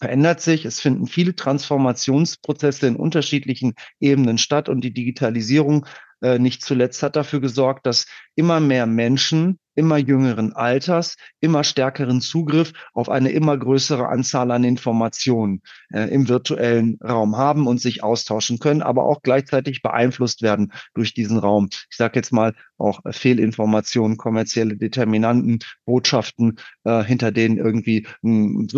verändert 0.05 0.43
sich. 0.43 0.67
Es 0.67 0.81
finden 0.81 1.07
viele 1.07 1.35
Transformationsprozesse 1.35 2.87
in 2.87 2.97
unterschiedlichen 2.97 3.73
Ebenen 4.01 4.37
statt 4.37 4.69
und 4.69 4.83
die 4.83 4.93
Digitalisierung 4.93 5.87
äh, 6.25 6.39
nicht 6.39 6.63
zuletzt 6.65 7.03
hat 7.03 7.17
dafür 7.17 7.41
gesorgt, 7.41 7.85
dass 7.87 8.07
immer 8.35 8.59
mehr 8.59 8.87
Menschen 8.87 9.59
immer 9.75 9.99
jüngeren 9.99 10.53
Alters 10.53 11.17
immer 11.41 11.65
stärkeren 11.65 12.21
Zugriff 12.21 12.73
auf 12.93 13.09
eine 13.09 13.31
immer 13.31 13.59
größere 13.59 14.09
Anzahl 14.09 14.51
an 14.51 14.65
Informationen 14.65 15.63
äh, 15.93 16.09
im 16.11 16.29
virtuellen 16.29 16.99
Raum 17.03 17.37
haben 17.37 17.67
und 17.67 17.81
sich 17.81 18.03
austauschen 18.03 18.59
können, 18.59 18.83
aber 18.83 19.05
auch 19.05 19.23
gleichzeitig 19.23 19.83
beeinflusst 19.83 20.43
werden 20.43 20.73
durch 20.95 21.13
diesen 21.13 21.39
Raum. 21.39 21.69
Ich 21.91 21.97
sage 21.97 22.17
jetzt 22.17 22.33
mal 22.33 22.55
auch 22.79 23.05
äh, 23.05 23.13
Fehlinformationen, 23.13 24.17
kommerzielle 24.17 24.77
Determinanten, 24.77 25.59
Botschaften, 25.85 26.57
äh, 26.85 27.03
hinter 27.05 27.33
denen 27.33 27.59
irgendwie 27.59 28.07
ein, 28.23 28.69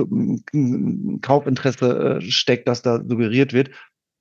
ein 0.52 1.20
Kaufinteresse 1.20 2.18
äh, 2.18 2.20
steckt, 2.22 2.68
das 2.68 2.82
da 2.82 3.02
suggeriert 3.06 3.52
wird. 3.52 3.70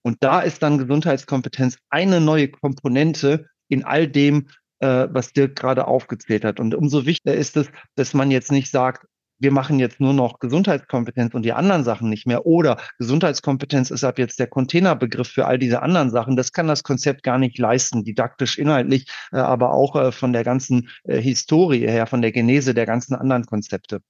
Und 0.06 0.18
da 0.20 0.42
ist 0.42 0.62
dann 0.62 0.78
Gesundheitskompetenz 0.78 1.80
eine 1.90 2.22
neue 2.22 2.48
Komponente 2.48 3.48
in 3.70 3.84
all 3.84 4.08
dem, 4.08 4.50
äh, 4.78 5.08
was 5.10 5.34
Dirk 5.34 5.56
gerade 5.56 5.88
aufgezählt 5.88 6.46
hat. 6.46 6.60
Und 6.60 6.76
umso 6.76 7.08
wichtiger 7.08 7.34
ist 7.34 7.58
es, 7.58 7.72
dass 7.96 8.14
man 8.14 8.30
jetzt 8.30 8.52
nicht 8.52 8.70
sagt, 8.70 9.08
wir 9.40 9.52
machen 9.52 9.80
jetzt 9.80 10.00
nur 10.00 10.14
noch 10.14 10.38
Gesundheitskompetenz 10.38 11.34
und 11.34 11.42
die 11.42 11.54
anderen 11.54 11.84
Sachen 11.84 12.08
nicht 12.08 12.28
mehr. 12.28 12.46
Oder 12.46 12.78
Gesundheitskompetenz 13.00 13.90
ist 13.90 14.04
ab 14.04 14.20
jetzt 14.20 14.38
der 14.38 14.46
Containerbegriff 14.46 15.28
für 15.28 15.48
all 15.48 15.58
diese 15.58 15.82
anderen 15.82 16.12
Sachen. 16.12 16.36
Das 16.36 16.52
kann 16.52 16.68
das 16.68 16.84
Konzept 16.84 17.24
gar 17.24 17.40
nicht 17.40 17.58
leisten, 17.58 18.04
didaktisch, 18.04 18.60
inhaltlich, 18.60 19.08
äh, 19.32 19.38
aber 19.38 19.74
auch 19.74 19.96
äh, 19.96 20.12
von 20.12 20.34
der 20.34 20.44
ganzen 20.44 20.88
äh, 21.06 21.20
Historie 21.20 21.88
her, 21.88 22.06
von 22.06 22.22
der 22.22 22.32
Genese 22.32 22.76
der 22.76 22.86
ganzen 22.86 23.16
anderen 23.16 23.48
Konzepte. 23.48 24.02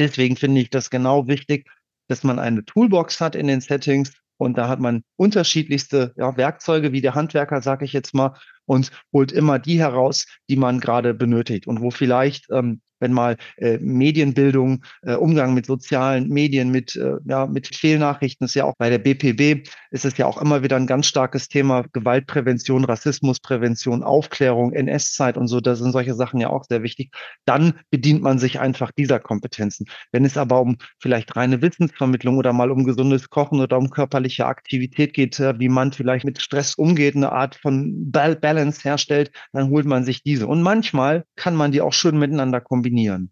Deswegen 0.00 0.34
finde 0.34 0.60
ich 0.60 0.70
das 0.70 0.90
genau 0.90 1.28
wichtig, 1.28 1.68
dass 2.08 2.24
man 2.24 2.40
eine 2.40 2.64
Toolbox 2.64 3.20
hat 3.20 3.36
in 3.36 3.46
den 3.46 3.60
Settings, 3.60 4.12
Und 4.40 4.56
da 4.56 4.68
hat 4.68 4.80
man 4.80 5.04
unterschiedlichste 5.16 6.14
ja, 6.16 6.34
Werkzeuge, 6.38 6.92
wie 6.92 7.02
der 7.02 7.14
Handwerker, 7.14 7.60
sage 7.60 7.84
ich 7.84 7.92
jetzt 7.92 8.14
mal, 8.14 8.38
und 8.64 8.90
holt 9.12 9.32
immer 9.32 9.58
die 9.58 9.78
heraus, 9.78 10.26
die 10.48 10.56
man 10.56 10.80
gerade 10.80 11.12
benötigt 11.12 11.66
und 11.66 11.82
wo 11.82 11.90
vielleicht 11.90 12.46
ähm, 12.50 12.80
wenn 13.00 13.12
mal 13.12 13.36
äh, 13.56 13.78
Medienbildung, 13.78 14.84
äh, 15.02 15.14
Umgang 15.14 15.54
mit 15.54 15.66
sozialen 15.66 16.28
Medien, 16.28 16.70
mit, 16.70 16.96
äh, 16.96 17.16
ja, 17.26 17.46
mit 17.46 17.74
Fehlnachrichten 17.74 18.44
ist 18.44 18.54
ja 18.54 18.64
auch 18.64 18.74
bei 18.78 18.90
der 18.90 18.98
BPB 18.98 19.66
ist 19.90 20.04
es 20.04 20.16
ja 20.16 20.26
auch 20.26 20.40
immer 20.40 20.62
wieder 20.62 20.76
ein 20.76 20.86
ganz 20.86 21.06
starkes 21.06 21.48
Thema 21.48 21.84
Gewaltprävention, 21.92 22.84
Rassismusprävention, 22.84 24.02
Aufklärung, 24.02 24.72
NS-Zeit 24.72 25.36
und 25.36 25.48
so. 25.48 25.60
Da 25.60 25.74
sind 25.74 25.92
solche 25.92 26.14
Sachen 26.14 26.40
ja 26.40 26.50
auch 26.50 26.64
sehr 26.68 26.82
wichtig. 26.82 27.10
Dann 27.44 27.74
bedient 27.90 28.22
man 28.22 28.38
sich 28.38 28.60
einfach 28.60 28.92
dieser 28.92 29.18
Kompetenzen. 29.18 29.86
Wenn 30.12 30.24
es 30.24 30.36
aber 30.36 30.60
um 30.60 30.76
vielleicht 31.00 31.34
reine 31.36 31.60
Wissensvermittlung 31.62 32.38
oder 32.38 32.52
mal 32.52 32.70
um 32.70 32.84
gesundes 32.84 33.30
Kochen 33.30 33.60
oder 33.60 33.78
um 33.78 33.90
körperliche 33.90 34.46
Aktivität 34.46 35.14
geht, 35.14 35.40
äh, 35.40 35.58
wie 35.58 35.68
man 35.68 35.92
vielleicht 35.92 36.24
mit 36.24 36.40
Stress 36.40 36.74
umgeht, 36.74 37.16
eine 37.16 37.32
Art 37.32 37.56
von 37.56 38.10
Balance 38.10 38.82
herstellt, 38.82 39.32
dann 39.52 39.70
holt 39.70 39.86
man 39.86 40.04
sich 40.04 40.22
diese. 40.22 40.46
Und 40.46 40.62
manchmal 40.62 41.24
kann 41.36 41.56
man 41.56 41.72
die 41.72 41.80
auch 41.80 41.92
schön 41.92 42.18
miteinander 42.18 42.60
kombinieren 42.60 42.89
kombinieren. 42.90 43.30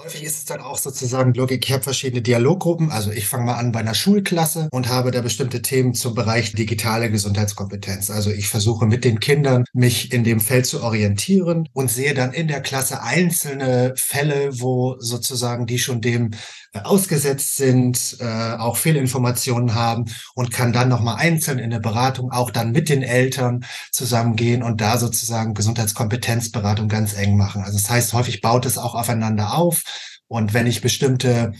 Häufig 0.00 0.22
ist 0.22 0.38
es 0.38 0.44
dann 0.44 0.60
auch 0.60 0.78
sozusagen 0.78 1.34
Logik. 1.34 1.64
Ich 1.64 1.72
habe 1.72 1.82
verschiedene 1.82 2.22
Dialoggruppen. 2.22 2.92
Also 2.92 3.10
ich 3.10 3.26
fange 3.26 3.46
mal 3.46 3.56
an 3.56 3.72
bei 3.72 3.80
einer 3.80 3.94
Schulklasse 3.94 4.68
und 4.70 4.88
habe 4.88 5.10
da 5.10 5.22
bestimmte 5.22 5.60
Themen 5.60 5.92
zum 5.92 6.14
Bereich 6.14 6.52
digitale 6.52 7.10
Gesundheitskompetenz. 7.10 8.08
Also 8.08 8.30
ich 8.30 8.46
versuche 8.46 8.86
mit 8.86 9.04
den 9.04 9.18
Kindern 9.18 9.64
mich 9.72 10.12
in 10.12 10.22
dem 10.22 10.38
Feld 10.38 10.66
zu 10.66 10.84
orientieren 10.84 11.68
und 11.72 11.90
sehe 11.90 12.14
dann 12.14 12.32
in 12.32 12.46
der 12.46 12.60
Klasse 12.60 13.02
einzelne 13.02 13.92
Fälle, 13.96 14.60
wo 14.60 14.94
sozusagen 15.00 15.66
die 15.66 15.80
schon 15.80 16.00
dem 16.00 16.30
äh, 16.74 16.80
ausgesetzt 16.82 17.56
sind, 17.56 18.18
äh, 18.20 18.56
auch 18.58 18.76
Fehlinformationen 18.76 19.74
haben 19.74 20.04
und 20.34 20.52
kann 20.52 20.72
dann 20.72 20.90
nochmal 20.90 21.16
einzeln 21.16 21.58
in 21.58 21.70
der 21.70 21.80
Beratung 21.80 22.30
auch 22.30 22.50
dann 22.50 22.72
mit 22.72 22.88
den 22.90 23.02
Eltern 23.02 23.64
zusammengehen 23.90 24.62
und 24.62 24.80
da 24.80 24.98
sozusagen 24.98 25.54
Gesundheitskompetenzberatung 25.54 26.88
ganz 26.88 27.16
eng 27.16 27.36
machen. 27.36 27.62
Also 27.62 27.78
das 27.78 27.88
heißt, 27.88 28.12
häufig 28.12 28.42
baut 28.42 28.66
es 28.66 28.76
auch 28.78 28.94
aufeinander 28.94 29.54
auf. 29.54 29.82
Und 30.28 30.54
wenn 30.54 30.66
ich 30.66 30.80
bestimmte 30.80 31.52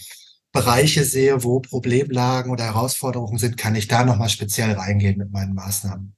Bereiche 0.53 1.05
sehe, 1.05 1.43
wo 1.43 1.61
Problemlagen 1.61 2.53
oder 2.53 2.65
Herausforderungen 2.65 3.39
sind, 3.39 3.57
kann 3.57 3.75
ich 3.75 3.89
da 3.89 4.05
nochmal 4.05 4.29
speziell 4.29 4.73
reingehen 4.73 5.19
mit 5.19 5.31
meinen 5.31 5.55
Maßnahmen. 5.55 6.15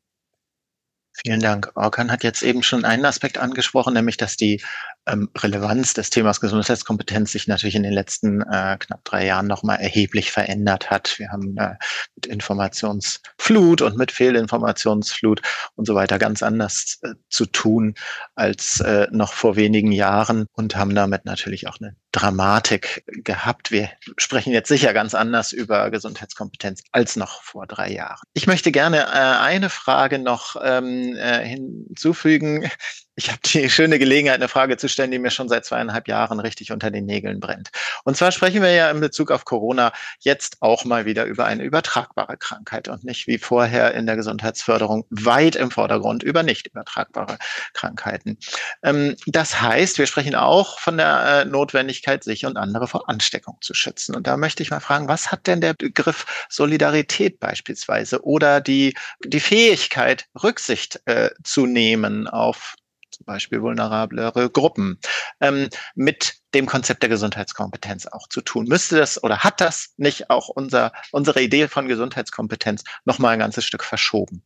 Vielen 1.13 1.41
Dank. 1.41 1.73
Orkan 1.75 2.11
hat 2.11 2.23
jetzt 2.25 2.43
eben 2.43 2.63
schon 2.63 2.85
einen 2.85 3.05
Aspekt 3.05 3.39
angesprochen, 3.39 3.95
nämlich 3.95 4.17
dass 4.17 4.37
die 4.37 4.63
ähm, 5.11 5.29
Relevanz 5.37 5.95
des 5.95 6.11
Themas 6.11 6.41
Gesundheitskompetenz 6.41 7.33
sich 7.33 7.47
natürlich 7.47 7.75
in 7.75 7.83
den 7.83 7.93
letzten 7.93 8.43
äh, 8.43 8.77
knapp 8.79 9.05
drei 9.05 9.27
Jahren 9.27 9.47
nochmal 9.47 9.81
erheblich 9.81 10.33
verändert 10.33 10.91
hat. 10.91 11.19
Wir 11.19 11.31
haben 11.31 11.57
äh, 11.57 11.75
mit 12.15 12.27
Informationsflut 12.27 13.83
und 13.83 13.97
mit 13.97 14.13
Fehlinformationsflut 14.13 15.43
und 15.75 15.87
so 15.87 15.95
weiter 15.95 16.19
ganz 16.19 16.43
anders 16.43 16.99
äh, 17.03 17.15
zu 17.29 17.47
tun 17.47 17.95
als 18.35 18.81
äh, 18.81 19.09
noch 19.11 19.33
vor 19.33 19.57
wenigen 19.57 19.93
Jahren 19.93 20.47
und 20.53 20.77
haben 20.77 20.95
damit 20.95 21.25
natürlich 21.25 21.69
auch 21.69 21.79
eine 21.81 21.97
Dramatik 22.13 23.05
gehabt. 23.07 23.71
Wir 23.71 23.91
sprechen 24.17 24.53
jetzt 24.53 24.69
sicher 24.69 24.93
ganz 24.93 25.15
anders 25.15 25.53
über 25.53 25.91
Gesundheitskompetenz 25.91 26.83
als 26.93 27.17
noch 27.17 27.43
vor 27.43 27.67
drei 27.67 27.93
Jahren. 27.93 28.21
Ich 28.35 28.47
möchte 28.47 28.73
gerne 28.73 28.99
äh, 28.99 29.41
eine 29.41 29.71
Frage 29.71 30.19
noch 30.19 30.57
ähm, 30.63 31.15
äh, 31.17 31.45
hinzufügen, 31.47 32.69
ich 33.17 33.29
habe 33.29 33.41
die 33.45 33.69
schöne 33.69 33.99
Gelegenheit, 33.99 34.37
eine 34.37 34.49
Frage 34.49 34.77
zu 34.77 34.89
stellen, 34.89 35.11
die 35.11 35.19
mir 35.19 35.31
schon 35.31 35.49
seit 35.49 35.65
zweieinhalb 35.65 36.09
Jahren 36.09 36.41
richtig 36.41 36.73
unter 36.73 36.91
den 36.91 37.07
Nägeln 37.07 37.41
brennt. 37.41 37.71
Und 38.05 38.17
zwar 38.17 38.33
sprechen 38.33 38.63
wir 38.63 38.73
ja 38.73 38.91
in 38.91 39.01
Bezug 39.01 39.31
auf 39.31 39.45
Corona 39.45 39.93
jetzt 40.21 40.57
auch 40.61 40.85
mal 40.85 41.05
wieder 41.05 41.25
über 41.25 41.45
eine 41.45 41.65
übertragbare 41.65 42.37
Krankheit 42.39 42.89
und 42.89 43.05
nicht 43.05 43.27
wie 43.27 43.39
vorher 43.39 43.95
in 43.95 44.07
der 44.07 44.17
Gesundheitsförderung 44.17 45.05
weit 45.11 45.57
im 45.57 45.71
Vordergrund 45.71 46.23
über 46.23 46.43
nicht 46.43 46.69
übertragbare 46.69 47.39
Krankheiten. 47.75 48.39
Ähm, 48.83 49.17
das 49.27 49.61
heißt, 49.61 49.99
wir 49.99 50.07
sprechen 50.07 50.35
auch 50.35 50.79
von 50.79 50.97
der 50.97 51.43
äh, 51.43 51.45
Notwendigkeit, 51.45 52.25
sich 52.25 52.47
und 52.47 52.57
andere 52.57 52.87
vor 52.87 53.09
Ansteckung 53.09 53.59
zu 53.61 53.75
schützen. 53.75 54.15
Und 54.15 54.27
da 54.27 54.37
möchte 54.37 54.63
ich 54.63 54.71
mal 54.71 54.81
fragen, 54.81 55.09
was 55.09 55.31
hat 55.31 55.47
denn 55.47 55.61
der 55.61 55.75
Begriff 55.75 56.47
Solidarität 56.49 57.39
beispielsweise 57.41 58.25
oder 58.25 58.61
die, 58.61 58.95
die 59.25 59.41
Fähigkeit, 59.41 60.27
Rücksicht 60.43 61.01
äh, 61.07 61.31
zu 61.43 61.67
nehmen 61.67 62.29
auf 62.29 62.77
zum 63.21 63.27
Beispiel 63.27 63.61
vulnerablere 63.61 64.49
Gruppen, 64.49 64.99
ähm, 65.41 65.68
mit 65.95 66.37
dem 66.55 66.64
Konzept 66.64 67.03
der 67.03 67.11
Gesundheitskompetenz 67.11 68.07
auch 68.07 68.29
zu 68.29 68.41
tun. 68.41 68.66
Müsste 68.66 68.97
das 68.97 69.23
oder 69.23 69.41
hat 69.41 69.61
das 69.61 69.93
nicht 69.99 70.31
auch 70.31 70.49
unser, 70.49 70.93
unsere 71.12 71.43
Idee 71.43 71.68
von 71.68 71.87
Gesundheitskompetenz 71.87 72.83
nochmal 73.05 73.35
ein 73.35 73.39
ganzes 73.41 73.66
Stück 73.66 73.85
verschoben? 73.85 74.43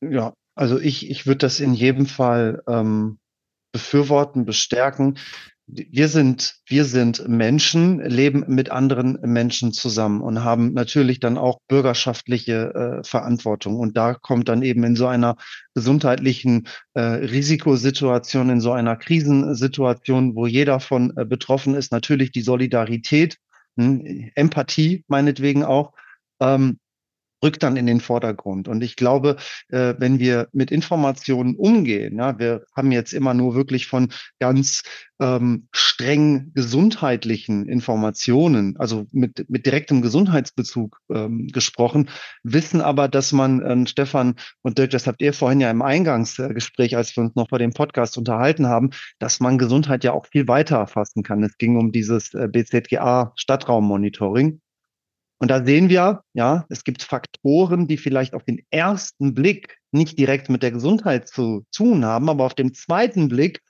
Ja, 0.00 0.34
also 0.54 0.78
ich, 0.78 1.10
ich 1.10 1.26
würde 1.26 1.38
das 1.38 1.58
in 1.58 1.74
jedem 1.74 2.06
Fall 2.06 2.62
ähm, 2.68 3.18
befürworten, 3.72 4.44
bestärken 4.44 5.18
wir 5.72 6.08
sind, 6.08 6.56
wir 6.66 6.84
sind 6.84 7.28
Menschen, 7.28 8.00
leben 8.00 8.44
mit 8.48 8.70
anderen 8.70 9.18
Menschen 9.22 9.72
zusammen 9.72 10.20
und 10.20 10.42
haben 10.42 10.72
natürlich 10.72 11.20
dann 11.20 11.38
auch 11.38 11.58
bürgerschaftliche 11.68 12.74
äh, 12.74 13.04
Verantwortung. 13.06 13.76
Und 13.76 13.96
da 13.96 14.14
kommt 14.14 14.48
dann 14.48 14.62
eben 14.62 14.82
in 14.82 14.96
so 14.96 15.06
einer 15.06 15.36
gesundheitlichen 15.74 16.66
äh, 16.94 17.00
Risikosituation, 17.00 18.50
in 18.50 18.60
so 18.60 18.72
einer 18.72 18.96
Krisensituation, 18.96 20.34
wo 20.34 20.46
jeder 20.46 20.80
von 20.80 21.16
äh, 21.16 21.24
betroffen 21.24 21.74
ist, 21.74 21.92
natürlich 21.92 22.32
die 22.32 22.42
Solidarität, 22.42 23.36
hm, 23.76 24.30
Empathie 24.34 25.04
meinetwegen 25.06 25.62
auch, 25.62 25.92
ähm, 26.40 26.79
rückt 27.42 27.62
dann 27.62 27.76
in 27.76 27.86
den 27.86 28.00
Vordergrund. 28.00 28.68
Und 28.68 28.82
ich 28.82 28.96
glaube, 28.96 29.36
äh, 29.68 29.94
wenn 29.98 30.18
wir 30.18 30.48
mit 30.52 30.70
Informationen 30.70 31.56
umgehen, 31.56 32.18
ja, 32.18 32.38
wir 32.38 32.64
haben 32.74 32.92
jetzt 32.92 33.12
immer 33.12 33.34
nur 33.34 33.54
wirklich 33.54 33.86
von 33.86 34.08
ganz 34.38 34.82
ähm, 35.20 35.68
streng 35.72 36.52
gesundheitlichen 36.54 37.68
Informationen, 37.68 38.76
also 38.78 39.06
mit, 39.12 39.48
mit 39.50 39.66
direktem 39.66 40.00
Gesundheitsbezug 40.02 40.98
ähm, 41.10 41.48
gesprochen, 41.48 42.08
wissen 42.42 42.80
aber, 42.80 43.08
dass 43.08 43.32
man, 43.32 43.60
äh, 43.60 43.86
Stefan 43.86 44.34
und 44.62 44.78
Dirk, 44.78 44.90
das 44.90 45.06
habt 45.06 45.20
ihr 45.20 45.32
vorhin 45.32 45.60
ja 45.60 45.70
im 45.70 45.82
Eingangsgespräch, 45.82 46.96
als 46.96 47.14
wir 47.16 47.24
uns 47.24 47.34
noch 47.36 47.50
vor 47.50 47.58
dem 47.58 47.72
Podcast 47.72 48.16
unterhalten 48.16 48.66
haben, 48.66 48.90
dass 49.18 49.40
man 49.40 49.58
Gesundheit 49.58 50.04
ja 50.04 50.12
auch 50.12 50.26
viel 50.26 50.48
weiter 50.48 50.76
erfassen 50.76 51.22
kann. 51.22 51.42
Es 51.42 51.58
ging 51.58 51.76
um 51.76 51.92
dieses 51.92 52.32
äh, 52.34 52.48
BZGA 52.48 53.32
Stadtraummonitoring. 53.36 54.60
Und 55.40 55.50
da 55.50 55.64
sehen 55.64 55.88
wir, 55.88 56.22
ja, 56.34 56.66
es 56.68 56.84
gibt 56.84 57.02
Faktoren, 57.02 57.88
die 57.88 57.96
vielleicht 57.96 58.34
auf 58.34 58.44
den 58.44 58.60
ersten 58.70 59.34
Blick 59.34 59.78
nicht 59.90 60.18
direkt 60.18 60.50
mit 60.50 60.62
der 60.62 60.70
Gesundheit 60.70 61.28
zu 61.28 61.64
tun 61.74 62.04
haben, 62.04 62.28
aber 62.28 62.44
auf 62.44 62.54
dem 62.54 62.74
zweiten 62.74 63.28
Blick 63.28 63.62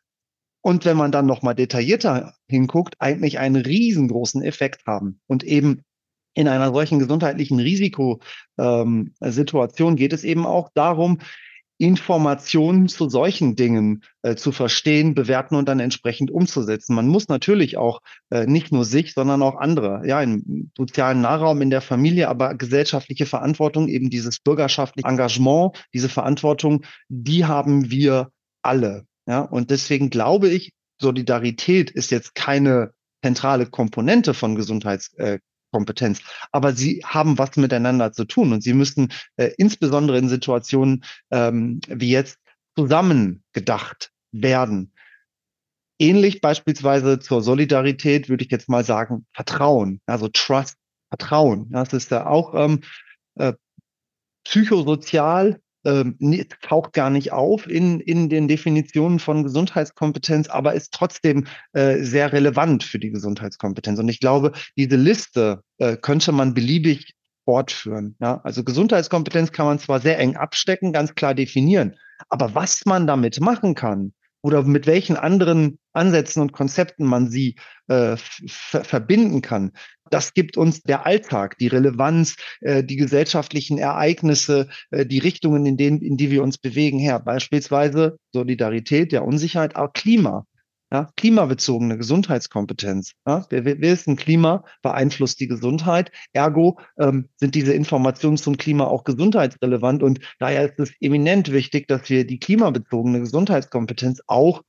und 0.62 0.84
wenn 0.84 0.96
man 0.96 1.12
dann 1.12 1.26
nochmal 1.26 1.54
detaillierter 1.54 2.34
hinguckt, 2.48 2.96
eigentlich 2.98 3.38
einen 3.38 3.62
riesengroßen 3.62 4.42
Effekt 4.42 4.84
haben. 4.86 5.20
Und 5.26 5.44
eben 5.44 5.82
in 6.34 6.48
einer 6.48 6.72
solchen 6.72 6.98
gesundheitlichen 6.98 7.60
Risikosituation 7.60 9.92
ähm, 9.92 9.96
geht 9.96 10.12
es 10.12 10.24
eben 10.24 10.46
auch 10.46 10.70
darum, 10.74 11.20
Informationen 11.80 12.88
zu 12.88 13.08
solchen 13.08 13.56
Dingen 13.56 14.02
äh, 14.20 14.36
zu 14.36 14.52
verstehen, 14.52 15.14
bewerten 15.14 15.54
und 15.54 15.66
dann 15.66 15.80
entsprechend 15.80 16.30
umzusetzen. 16.30 16.94
Man 16.94 17.08
muss 17.08 17.28
natürlich 17.28 17.78
auch 17.78 18.00
äh, 18.28 18.44
nicht 18.46 18.70
nur 18.70 18.84
sich, 18.84 19.14
sondern 19.14 19.42
auch 19.42 19.56
andere, 19.56 20.02
ja, 20.06 20.20
im 20.20 20.70
sozialen 20.76 21.22
Nahraum, 21.22 21.62
in 21.62 21.70
der 21.70 21.80
Familie, 21.80 22.28
aber 22.28 22.54
gesellschaftliche 22.54 23.24
Verantwortung, 23.24 23.88
eben 23.88 24.10
dieses 24.10 24.40
bürgerschaftliche 24.40 25.08
Engagement, 25.08 25.82
diese 25.94 26.10
Verantwortung, 26.10 26.84
die 27.08 27.46
haben 27.46 27.90
wir 27.90 28.30
alle. 28.62 29.06
Ja, 29.26 29.40
und 29.40 29.70
deswegen 29.70 30.10
glaube 30.10 30.50
ich, 30.50 30.72
Solidarität 31.00 31.90
ist 31.90 32.10
jetzt 32.10 32.34
keine 32.34 32.92
zentrale 33.22 33.64
Komponente 33.64 34.34
von 34.34 34.54
Gesundheits, 34.54 35.14
äh, 35.14 35.38
Kompetenz. 35.70 36.20
Aber 36.52 36.72
sie 36.72 37.02
haben 37.04 37.38
was 37.38 37.56
miteinander 37.56 38.12
zu 38.12 38.24
tun 38.24 38.52
und 38.52 38.62
sie 38.62 38.74
müssen 38.74 39.12
äh, 39.36 39.50
insbesondere 39.58 40.18
in 40.18 40.28
Situationen 40.28 41.04
ähm, 41.30 41.80
wie 41.88 42.10
jetzt 42.10 42.38
zusammen 42.76 43.42
gedacht 43.52 44.10
werden. 44.32 44.92
Ähnlich 45.98 46.40
beispielsweise 46.40 47.18
zur 47.18 47.42
Solidarität 47.42 48.28
würde 48.28 48.44
ich 48.44 48.50
jetzt 48.50 48.68
mal 48.68 48.84
sagen, 48.84 49.26
Vertrauen, 49.34 50.00
also 50.06 50.28
Trust, 50.28 50.76
Vertrauen. 51.10 51.68
Das 51.70 51.92
ist 51.92 52.10
ja 52.10 52.26
auch 52.26 52.54
ähm, 52.54 52.80
äh, 53.34 53.52
psychosozial 54.44 55.60
ähm, 55.84 56.16
taucht 56.62 56.92
gar 56.92 57.10
nicht 57.10 57.32
auf 57.32 57.68
in, 57.68 58.00
in 58.00 58.28
den 58.28 58.48
Definitionen 58.48 59.18
von 59.18 59.42
Gesundheitskompetenz, 59.42 60.48
aber 60.48 60.74
ist 60.74 60.92
trotzdem 60.92 61.46
äh, 61.72 62.02
sehr 62.02 62.32
relevant 62.32 62.84
für 62.84 62.98
die 62.98 63.10
Gesundheitskompetenz. 63.10 63.98
Und 63.98 64.08
ich 64.08 64.20
glaube, 64.20 64.52
diese 64.76 64.96
Liste 64.96 65.62
äh, 65.78 65.96
könnte 65.96 66.32
man 66.32 66.54
beliebig 66.54 67.14
fortführen. 67.44 68.16
Ja? 68.20 68.40
Also 68.44 68.62
Gesundheitskompetenz 68.62 69.52
kann 69.52 69.66
man 69.66 69.78
zwar 69.78 70.00
sehr 70.00 70.18
eng 70.18 70.36
abstecken, 70.36 70.92
ganz 70.92 71.14
klar 71.14 71.34
definieren, 71.34 71.96
aber 72.28 72.54
was 72.54 72.84
man 72.84 73.06
damit 73.06 73.40
machen 73.40 73.74
kann, 73.74 74.12
oder 74.42 74.62
mit 74.62 74.86
welchen 74.86 75.16
anderen 75.16 75.78
Ansätzen 75.92 76.42
und 76.42 76.52
Konzepten 76.52 77.04
man 77.04 77.30
sie 77.30 77.56
äh, 77.88 78.16
verbinden 78.16 79.42
kann. 79.42 79.72
Das 80.10 80.34
gibt 80.34 80.56
uns 80.56 80.82
der 80.82 81.06
Alltag, 81.06 81.56
die 81.58 81.68
Relevanz, 81.68 82.36
äh, 82.60 82.82
die 82.82 82.96
gesellschaftlichen 82.96 83.78
Ereignisse, 83.78 84.68
äh, 84.90 85.06
die 85.06 85.18
Richtungen, 85.18 85.66
in 85.66 85.76
denen, 85.76 86.00
in 86.00 86.16
die 86.16 86.30
wir 86.30 86.42
uns 86.42 86.58
bewegen, 86.58 86.98
her. 86.98 87.20
Beispielsweise 87.20 88.18
Solidarität, 88.32 89.12
ja 89.12 89.20
Unsicherheit, 89.20 89.76
auch 89.76 89.92
Klima. 89.92 90.46
Ja, 90.92 91.08
klimabezogene 91.16 91.96
Gesundheitskompetenz. 91.96 93.12
Ja, 93.24 93.46
wir, 93.48 93.64
wir 93.64 93.80
wissen, 93.80 94.16
Klima 94.16 94.64
beeinflusst 94.82 95.38
die 95.38 95.46
Gesundheit. 95.46 96.10
Ergo 96.32 96.80
ähm, 96.98 97.28
sind 97.36 97.54
diese 97.54 97.72
Informationen 97.72 98.36
zum 98.36 98.56
Klima 98.56 98.86
auch 98.86 99.04
gesundheitsrelevant. 99.04 100.02
Und 100.02 100.18
daher 100.40 100.64
ist 100.64 100.80
es 100.80 100.92
eminent 101.00 101.52
wichtig, 101.52 101.86
dass 101.86 102.10
wir 102.10 102.26
die 102.26 102.40
klimabezogene 102.40 103.20
Gesundheitskompetenz 103.20 104.20
auch 104.26 104.62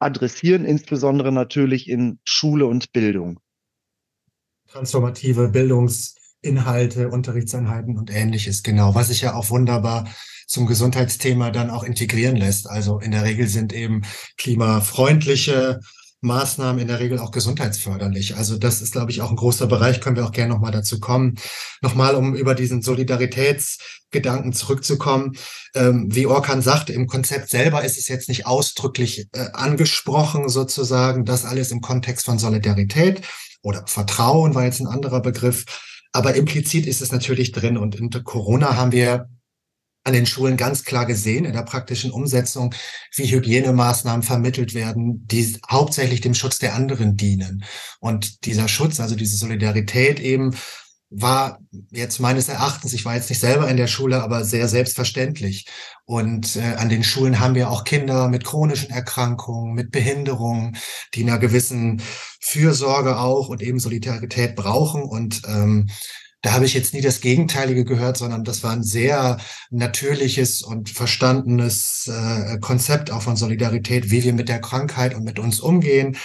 adressieren, 0.00 0.64
insbesondere 0.64 1.30
natürlich 1.30 1.88
in 1.88 2.18
Schule 2.24 2.66
und 2.66 2.92
Bildung. 2.92 3.38
Transformative 4.68 5.48
Bildungsinhalte, 5.48 7.08
Unterrichtseinheiten 7.08 7.98
und 7.98 8.10
ähnliches, 8.10 8.62
genau. 8.62 8.94
Was 8.94 9.08
sich 9.08 9.20
ja 9.20 9.34
auch 9.34 9.50
wunderbar 9.50 10.08
zum 10.46 10.66
Gesundheitsthema 10.66 11.50
dann 11.50 11.70
auch 11.70 11.84
integrieren 11.84 12.36
lässt. 12.36 12.68
Also 12.68 12.98
in 12.98 13.12
der 13.12 13.22
Regel 13.22 13.46
sind 13.46 13.72
eben 13.72 14.02
klimafreundliche 14.36 15.80
Maßnahmen 16.22 16.80
in 16.80 16.88
der 16.88 17.00
Regel 17.00 17.18
auch 17.18 17.30
gesundheitsförderlich. 17.30 18.36
Also 18.36 18.58
das 18.58 18.82
ist, 18.82 18.92
glaube 18.92 19.10
ich, 19.10 19.22
auch 19.22 19.30
ein 19.30 19.36
großer 19.36 19.66
Bereich, 19.66 20.00
können 20.00 20.16
wir 20.16 20.26
auch 20.26 20.32
gerne 20.32 20.52
nochmal 20.52 20.72
dazu 20.72 21.00
kommen. 21.00 21.36
Nochmal, 21.80 22.14
um 22.14 22.34
über 22.34 22.54
diesen 22.54 22.82
Solidaritätsgedanken 22.82 24.52
zurückzukommen. 24.52 25.36
Ähm, 25.74 26.08
wie 26.10 26.26
Orkan 26.26 26.60
sagte, 26.60 26.92
im 26.92 27.06
Konzept 27.06 27.48
selber 27.48 27.84
ist 27.84 27.98
es 27.98 28.08
jetzt 28.08 28.28
nicht 28.28 28.46
ausdrücklich 28.46 29.28
äh, 29.32 29.50
angesprochen, 29.52 30.48
sozusagen, 30.48 31.24
das 31.24 31.44
alles 31.44 31.70
im 31.70 31.80
Kontext 31.80 32.26
von 32.26 32.38
Solidarität 32.38 33.22
oder 33.62 33.84
Vertrauen 33.86 34.54
war 34.54 34.64
jetzt 34.64 34.80
ein 34.80 34.86
anderer 34.86 35.20
Begriff. 35.20 35.64
Aber 36.12 36.34
implizit 36.34 36.86
ist 36.86 37.00
es 37.02 37.12
natürlich 37.12 37.52
drin. 37.52 37.76
Und 37.78 37.94
in 37.94 38.10
Corona 38.10 38.76
haben 38.76 38.92
wir 38.92 39.28
an 40.04 40.12
den 40.12 40.26
Schulen 40.26 40.56
ganz 40.56 40.84
klar 40.84 41.06
gesehen 41.06 41.44
in 41.44 41.52
der 41.52 41.62
praktischen 41.62 42.10
Umsetzung, 42.10 42.74
wie 43.14 43.30
Hygienemaßnahmen 43.30 44.22
vermittelt 44.22 44.74
werden, 44.74 45.26
die 45.26 45.58
hauptsächlich 45.70 46.20
dem 46.20 46.34
Schutz 46.34 46.58
der 46.58 46.74
anderen 46.74 47.16
dienen. 47.16 47.64
Und 48.00 48.46
dieser 48.46 48.68
Schutz, 48.68 48.98
also 49.00 49.14
diese 49.14 49.36
Solidarität 49.36 50.20
eben, 50.20 50.56
war 51.10 51.58
jetzt 51.90 52.20
meines 52.20 52.48
Erachtens, 52.48 52.92
ich 52.92 53.04
war 53.04 53.16
jetzt 53.16 53.28
nicht 53.30 53.40
selber 53.40 53.68
in 53.68 53.76
der 53.76 53.88
Schule, 53.88 54.22
aber 54.22 54.44
sehr 54.44 54.68
selbstverständlich. 54.68 55.66
Und 56.04 56.54
äh, 56.54 56.76
an 56.76 56.88
den 56.88 57.02
Schulen 57.02 57.40
haben 57.40 57.56
wir 57.56 57.68
auch 57.68 57.82
Kinder 57.82 58.28
mit 58.28 58.44
chronischen 58.44 58.90
Erkrankungen, 58.90 59.74
mit 59.74 59.90
Behinderungen, 59.90 60.76
die 61.14 61.24
einer 61.24 61.40
gewissen 61.40 62.00
Fürsorge 62.40 63.18
auch 63.18 63.48
und 63.48 63.60
eben 63.60 63.80
Solidarität 63.80 64.54
brauchen. 64.54 65.02
Und 65.02 65.42
ähm, 65.48 65.90
da 66.42 66.52
habe 66.52 66.64
ich 66.64 66.74
jetzt 66.74 66.94
nie 66.94 67.00
das 67.00 67.20
Gegenteilige 67.20 67.84
gehört, 67.84 68.16
sondern 68.16 68.44
das 68.44 68.62
war 68.62 68.72
ein 68.72 68.82
sehr 68.82 69.38
natürliches 69.70 70.62
und 70.62 70.88
verstandenes 70.88 72.08
äh, 72.08 72.58
Konzept 72.58 73.10
auch 73.10 73.22
von 73.22 73.36
Solidarität, 73.36 74.10
wie 74.10 74.24
wir 74.24 74.32
mit 74.32 74.48
der 74.48 74.60
Krankheit 74.60 75.14
und 75.14 75.24
mit 75.24 75.38
uns 75.38 75.60
umgehen. 75.60 76.16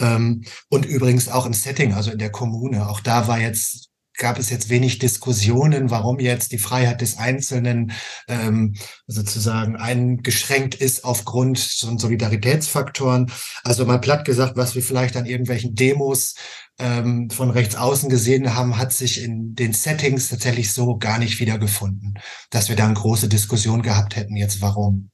Ähm, 0.00 0.44
und 0.68 0.84
übrigens 0.84 1.28
auch 1.28 1.46
im 1.46 1.54
Setting, 1.54 1.94
also 1.94 2.10
in 2.10 2.18
der 2.18 2.30
Kommune. 2.30 2.88
Auch 2.88 3.00
da 3.00 3.28
war 3.28 3.40
jetzt 3.40 3.91
gab 4.22 4.38
es 4.38 4.50
jetzt 4.50 4.68
wenig 4.68 5.00
Diskussionen, 5.00 5.90
warum 5.90 6.20
jetzt 6.20 6.52
die 6.52 6.58
Freiheit 6.58 7.00
des 7.00 7.18
Einzelnen 7.18 7.90
ähm, 8.28 8.76
sozusagen 9.08 9.74
eingeschränkt 9.74 10.76
ist 10.76 11.04
aufgrund 11.04 11.58
von 11.58 11.98
Solidaritätsfaktoren. 11.98 13.32
Also 13.64 13.84
mal 13.84 14.00
platt 14.00 14.24
gesagt, 14.24 14.56
was 14.56 14.76
wir 14.76 14.82
vielleicht 14.82 15.16
an 15.16 15.26
irgendwelchen 15.26 15.74
Demos 15.74 16.36
ähm, 16.78 17.30
von 17.30 17.50
rechts 17.50 17.74
außen 17.74 18.08
gesehen 18.08 18.54
haben, 18.54 18.78
hat 18.78 18.92
sich 18.92 19.24
in 19.24 19.56
den 19.56 19.72
Settings 19.72 20.28
tatsächlich 20.28 20.72
so 20.72 20.98
gar 20.98 21.18
nicht 21.18 21.40
wiedergefunden, 21.40 22.14
dass 22.50 22.68
wir 22.68 22.76
da 22.76 22.84
eine 22.84 22.94
große 22.94 23.28
Diskussion 23.28 23.82
gehabt 23.82 24.14
hätten, 24.14 24.36
jetzt 24.36 24.60
warum. 24.60 25.10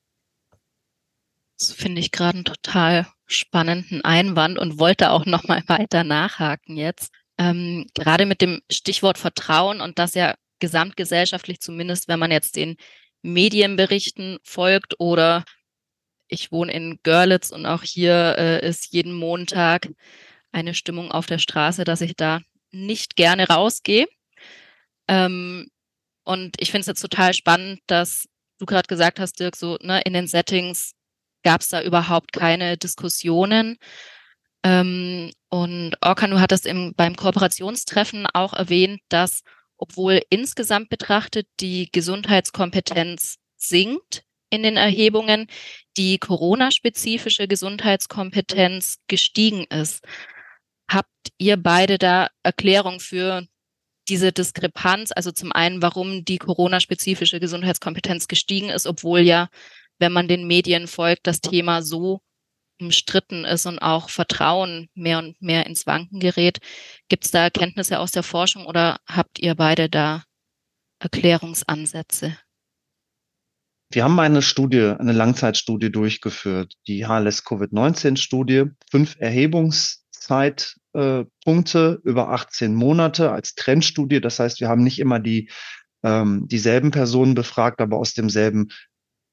Das 1.58 1.72
finde 1.72 2.02
ich 2.02 2.12
gerade 2.12 2.36
einen 2.36 2.44
total 2.44 3.06
spannenden 3.26 4.04
Einwand 4.04 4.58
und 4.58 4.78
wollte 4.78 5.10
auch 5.10 5.24
noch 5.24 5.44
mal 5.48 5.62
weiter 5.66 6.04
nachhaken 6.04 6.76
jetzt. 6.76 7.10
Ähm, 7.38 7.86
gerade 7.94 8.26
mit 8.26 8.40
dem 8.42 8.60
Stichwort 8.70 9.18
Vertrauen 9.18 9.80
und 9.80 9.98
das 9.98 10.14
ja 10.14 10.34
gesamtgesellschaftlich 10.58 11.60
zumindest, 11.60 12.08
wenn 12.08 12.18
man 12.18 12.30
jetzt 12.32 12.56
den 12.56 12.76
Medienberichten 13.22 14.38
folgt 14.42 14.98
oder 14.98 15.44
ich 16.28 16.52
wohne 16.52 16.72
in 16.72 16.98
Görlitz 17.02 17.50
und 17.50 17.66
auch 17.66 17.82
hier 17.82 18.36
äh, 18.38 18.68
ist 18.68 18.92
jeden 18.92 19.12
Montag 19.14 19.88
eine 20.52 20.74
Stimmung 20.74 21.10
auf 21.10 21.26
der 21.26 21.38
Straße, 21.38 21.84
dass 21.84 22.00
ich 22.00 22.16
da 22.16 22.40
nicht 22.70 23.16
gerne 23.16 23.48
rausgehe. 23.48 24.06
Ähm, 25.08 25.68
und 26.24 26.56
ich 26.60 26.70
finde 26.70 26.82
es 26.82 26.86
jetzt 26.86 27.00
total 27.00 27.32
spannend, 27.32 27.80
dass 27.86 28.28
du 28.58 28.66
gerade 28.66 28.86
gesagt 28.86 29.20
hast, 29.20 29.40
Dirk, 29.40 29.56
so 29.56 29.78
ne, 29.80 30.02
in 30.02 30.12
den 30.12 30.26
Settings 30.26 30.92
gab 31.42 31.62
es 31.62 31.68
da 31.68 31.82
überhaupt 31.82 32.32
keine 32.32 32.76
Diskussionen. 32.76 33.78
Ähm, 34.64 35.30
und 35.48 35.94
Orkanu 36.00 36.40
hat 36.40 36.52
es 36.52 36.64
im, 36.64 36.94
beim 36.96 37.16
Kooperationstreffen 37.16 38.26
auch 38.26 38.54
erwähnt, 38.54 39.00
dass 39.08 39.42
obwohl 39.78 40.22
insgesamt 40.28 40.88
betrachtet 40.88 41.46
die 41.60 41.88
Gesundheitskompetenz 41.90 43.36
sinkt 43.56 44.24
in 44.50 44.62
den 44.62 44.76
Erhebungen, 44.76 45.46
die 45.96 46.18
Corona-spezifische 46.18 47.48
Gesundheitskompetenz 47.48 48.98
gestiegen 49.06 49.64
ist. 49.64 50.04
Habt 50.90 51.08
ihr 51.38 51.56
beide 51.56 51.98
da 51.98 52.28
Erklärung 52.42 52.98
für 52.98 53.46
diese 54.08 54.32
Diskrepanz? 54.32 55.12
Also 55.12 55.32
zum 55.32 55.52
einen, 55.52 55.82
warum 55.82 56.24
die 56.24 56.38
Corona-spezifische 56.38 57.40
Gesundheitskompetenz 57.40 58.26
gestiegen 58.26 58.70
ist, 58.70 58.86
obwohl 58.86 59.20
ja, 59.20 59.48
wenn 59.98 60.12
man 60.12 60.28
den 60.28 60.46
Medien 60.46 60.86
folgt, 60.86 61.26
das 61.26 61.40
Thema 61.40 61.82
so 61.82 62.20
umstritten 62.80 63.44
ist 63.44 63.66
und 63.66 63.78
auch 63.78 64.10
Vertrauen 64.10 64.88
mehr 64.94 65.18
und 65.18 65.40
mehr 65.40 65.66
ins 65.66 65.86
Wanken 65.86 66.20
gerät. 66.20 66.58
Gibt 67.08 67.24
es 67.24 67.30
da 67.30 67.42
Erkenntnisse 67.42 67.98
aus 67.98 68.10
der 68.10 68.22
Forschung 68.22 68.66
oder 68.66 68.98
habt 69.06 69.38
ihr 69.38 69.54
beide 69.54 69.88
da 69.88 70.24
Erklärungsansätze? 71.00 72.36
Wir 73.90 74.04
haben 74.04 74.20
eine 74.20 74.42
Studie, 74.42 74.94
eine 74.98 75.12
Langzeitstudie 75.12 75.90
durchgeführt, 75.90 76.74
die 76.86 77.06
HLS 77.06 77.44
Covid-19-Studie, 77.44 78.64
fünf 78.90 79.16
Erhebungs 79.18 80.04
Zeitpunkte 80.28 82.00
über 82.04 82.28
18 82.30 82.74
Monate 82.74 83.32
als 83.32 83.54
Trendstudie. 83.54 84.20
Das 84.20 84.38
heißt, 84.38 84.60
wir 84.60 84.68
haben 84.68 84.84
nicht 84.84 84.98
immer 84.98 85.20
die 85.20 85.50
ähm, 86.02 86.46
dieselben 86.48 86.90
Personen 86.90 87.34
befragt, 87.34 87.80
aber 87.80 87.96
aus 87.96 88.14
demselben 88.14 88.68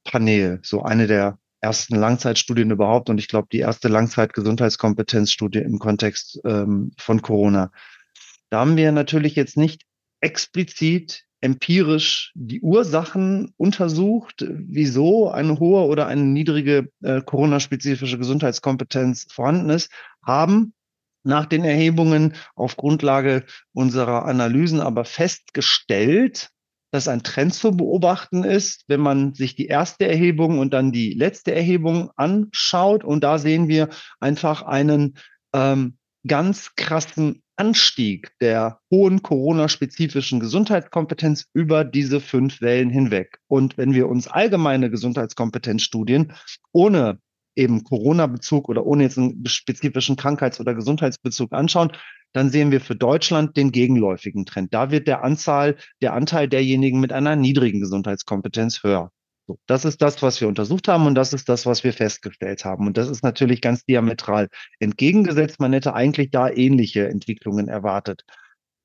Panel. 0.06 0.60
So 0.64 0.84
eine 0.84 1.08
der 1.08 1.38
ersten 1.66 1.96
Langzeitstudien 1.96 2.70
überhaupt 2.70 3.10
und 3.10 3.18
ich 3.18 3.28
glaube 3.28 3.48
die 3.52 3.60
erste 3.60 3.88
Langzeitgesundheitskompetenzstudie 3.88 5.60
im 5.60 5.80
Kontext 5.80 6.40
ähm, 6.46 6.92
von 7.00 7.24
Corona. 7.24 7.72
Da 8.52 8.60
haben 8.60 8.78
wir 8.78 8.92
natürlich 8.92 9.36
jetzt 9.36 9.58
nicht 9.58 9.82
explizit 10.22 11.24
empirisch 11.42 12.32
die 12.36 12.62
Ursachen 12.62 13.54
untersucht, 13.58 14.46
wieso 14.48 15.32
eine 15.32 15.60
hohe 15.60 15.88
oder 15.88 16.06
eine 16.06 16.22
niedrige 16.22 16.90
äh, 17.02 17.22
Corona-spezifische 17.22 18.20
Gesundheitskompetenz 18.20 19.26
vorhanden 19.32 19.72
ist, 19.72 19.92
haben 20.24 20.74
nach 21.24 21.48
den 21.48 21.64
Erhebungen 21.64 22.34
auf 22.54 22.78
Grundlage 22.78 23.44
unserer 23.74 24.26
Analysen 24.26 24.82
aber 24.82 25.04
festgestellt, 25.04 26.52
dass 26.96 27.10
ein 27.10 27.24
Trend 27.24 27.54
zu 27.54 27.72
beobachten 27.72 28.46
ist, 28.46 28.86
wenn 28.88 29.02
man 29.02 29.34
sich 29.34 29.54
die 29.54 29.68
erste 29.68 30.08
Erhebung 30.08 30.60
und 30.60 30.74
dann 30.74 30.94
die 30.94 31.14
letzte 31.14 31.54
Erhebung 31.54 32.10
anschaut. 32.16 33.04
Und 33.04 33.22
da 33.22 33.38
sehen 33.38 33.68
wir 33.68 33.90
einfach 34.22 34.62
einen 34.62 35.18
ähm, 35.54 35.98
ganz 36.26 36.74
krassen 36.78 37.44
Anstieg 37.58 38.32
der 38.40 38.80
hohen 38.90 39.22
Corona-spezifischen 39.22 40.40
Gesundheitskompetenz 40.40 41.48
über 41.54 41.84
diese 41.84 42.22
fünf 42.22 42.62
Wellen 42.62 42.90
hinweg. 42.90 43.40
Und 43.48 43.78
wenn 43.78 43.94
wir 43.94 44.08
uns 44.08 44.30
allgemeine 44.30 44.90
Gesundheitskompetenzstudien 44.90 46.32
ohne 46.72 47.20
eben 47.56 47.84
Corona-Bezug 47.84 48.70
oder 48.70 48.86
ohne 48.86 49.04
jetzt 49.04 49.18
einen 49.18 49.46
spezifischen 49.46 50.16
Krankheits- 50.16 50.60
oder 50.60 50.74
Gesundheitsbezug 50.76 51.54
anschauen, 51.54 51.92
dann 52.34 52.50
sehen 52.50 52.72
wir 52.72 52.82
für 52.82 52.96
Deutschland 52.96 53.56
den 53.56 53.72
gegenläufigen 53.72 54.46
Trend. 54.46 54.74
Da 54.74 54.92
wird 54.92 55.08
der 55.08 55.24
Anzahl, 55.24 55.78
der 56.02 56.14
Anteil 56.14 56.50
derjenigen 56.50 57.00
mit 57.00 57.14
einer 57.14 57.36
niedrigen 57.36 57.80
Gesundheitskompetenz 57.80 58.84
höher. 58.84 59.12
So, 59.48 59.60
das 59.68 59.86
ist 59.86 60.02
das, 60.02 60.22
was 60.24 60.42
wir 60.42 60.48
untersucht 60.48 60.88
haben 60.88 61.06
und 61.06 61.16
das 61.16 61.32
ist 61.32 61.48
das, 61.50 61.66
was 61.66 61.84
wir 61.84 61.94
festgestellt 61.94 62.66
haben. 62.66 62.88
Und 62.88 62.98
das 62.98 63.10
ist 63.10 63.24
natürlich 63.24 63.62
ganz 63.62 63.86
diametral 63.86 64.50
entgegengesetzt. 64.80 65.60
Man 65.60 65.72
hätte 65.72 65.94
eigentlich 65.94 66.32
da 66.32 66.50
ähnliche 66.50 67.08
Entwicklungen 67.08 67.68
erwartet. 67.68 68.24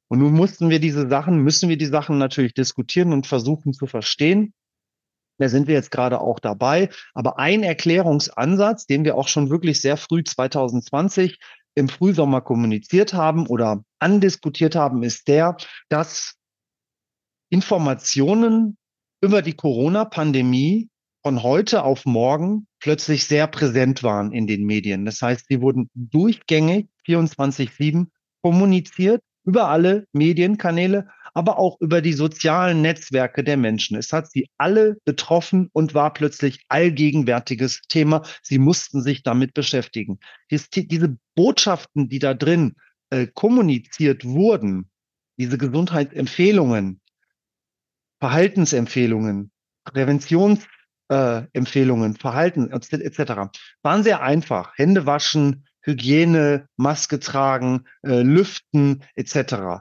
Und 0.09 0.19
nun 0.19 0.33
mussten 0.33 0.71
wir 0.71 0.79
diese 0.79 1.09
Sachen, 1.09 1.39
müssen 1.39 1.69
wir 1.69 1.79
die 1.79 1.87
Sachen 1.87 2.19
natürlich 2.19 2.53
diskutieren 2.53 3.13
und 3.13 3.27
versuchen 3.27 3.73
zu 3.73 3.87
verstehen. 3.87 4.53
Da 5.41 5.49
sind 5.49 5.67
wir 5.67 5.75
jetzt 5.75 5.91
gerade 5.91 6.21
auch 6.21 6.39
dabei. 6.39 6.91
Aber 7.15 7.39
ein 7.39 7.63
Erklärungsansatz, 7.63 8.87
den 8.87 9.05
wir 9.05 9.17
auch 9.17 9.29
schon 9.29 9.51
wirklich 9.51 9.81
sehr 9.81 9.97
früh 9.97 10.23
2020 10.23 11.39
im 11.75 11.89
Frühsommer 11.89 12.43
kommuniziert 12.43 13.15
haben 13.15 13.47
oder 13.47 13.83
andiskutiert 13.99 14.77
haben, 14.77 15.03
ist 15.03 15.29
der, 15.29 15.57
dass 15.89 16.35
Informationen 17.49 18.77
über 19.23 19.41
die 19.41 19.55
Corona-Pandemie 19.55 20.91
von 21.23 21.43
heute 21.43 21.85
auf 21.85 22.05
morgen 22.05 22.67
plötzlich 22.79 23.25
sehr 23.27 23.47
präsent 23.47 24.03
waren 24.03 24.33
in 24.33 24.47
den 24.47 24.65
Medien. 24.65 25.05
Das 25.05 25.23
heißt, 25.23 25.47
sie 25.49 25.61
wurden 25.61 25.89
durchgängig 25.95 26.89
24-7 27.07 28.07
kommuniziert 28.43 29.23
über 29.45 29.69
alle 29.69 30.07
Medienkanäle, 30.13 31.09
aber 31.41 31.59
auch 31.59 31.81
über 31.81 32.03
die 32.03 32.13
sozialen 32.13 32.83
Netzwerke 32.83 33.43
der 33.43 33.57
Menschen. 33.57 33.97
Es 33.97 34.13
hat 34.13 34.31
sie 34.31 34.51
alle 34.59 34.99
betroffen 35.07 35.71
und 35.73 35.95
war 35.95 36.13
plötzlich 36.13 36.67
allgegenwärtiges 36.69 37.81
Thema. 37.89 38.25
Sie 38.43 38.59
mussten 38.59 39.01
sich 39.01 39.23
damit 39.23 39.55
beschäftigen. 39.55 40.21
Dies, 40.51 40.69
diese 40.69 41.17
Botschaften, 41.35 42.11
die 42.11 42.19
da 42.19 42.35
drin 42.35 42.75
äh, 43.09 43.27
kommuniziert 43.27 44.27
wurden, 44.27 44.91
diese 45.39 45.57
Gesundheitsempfehlungen, 45.57 47.01
Verhaltensempfehlungen, 48.19 49.51
Präventionsempfehlungen, 49.85 52.17
äh, 52.17 52.19
Verhalten 52.19 52.71
etc. 52.71 53.51
waren 53.81 54.03
sehr 54.03 54.21
einfach. 54.21 54.77
Hände 54.77 55.07
waschen, 55.07 55.65
Hygiene, 55.81 56.69
Maske 56.77 57.19
tragen, 57.19 57.87
äh, 58.03 58.21
Lüften 58.21 59.05
etc. 59.15 59.81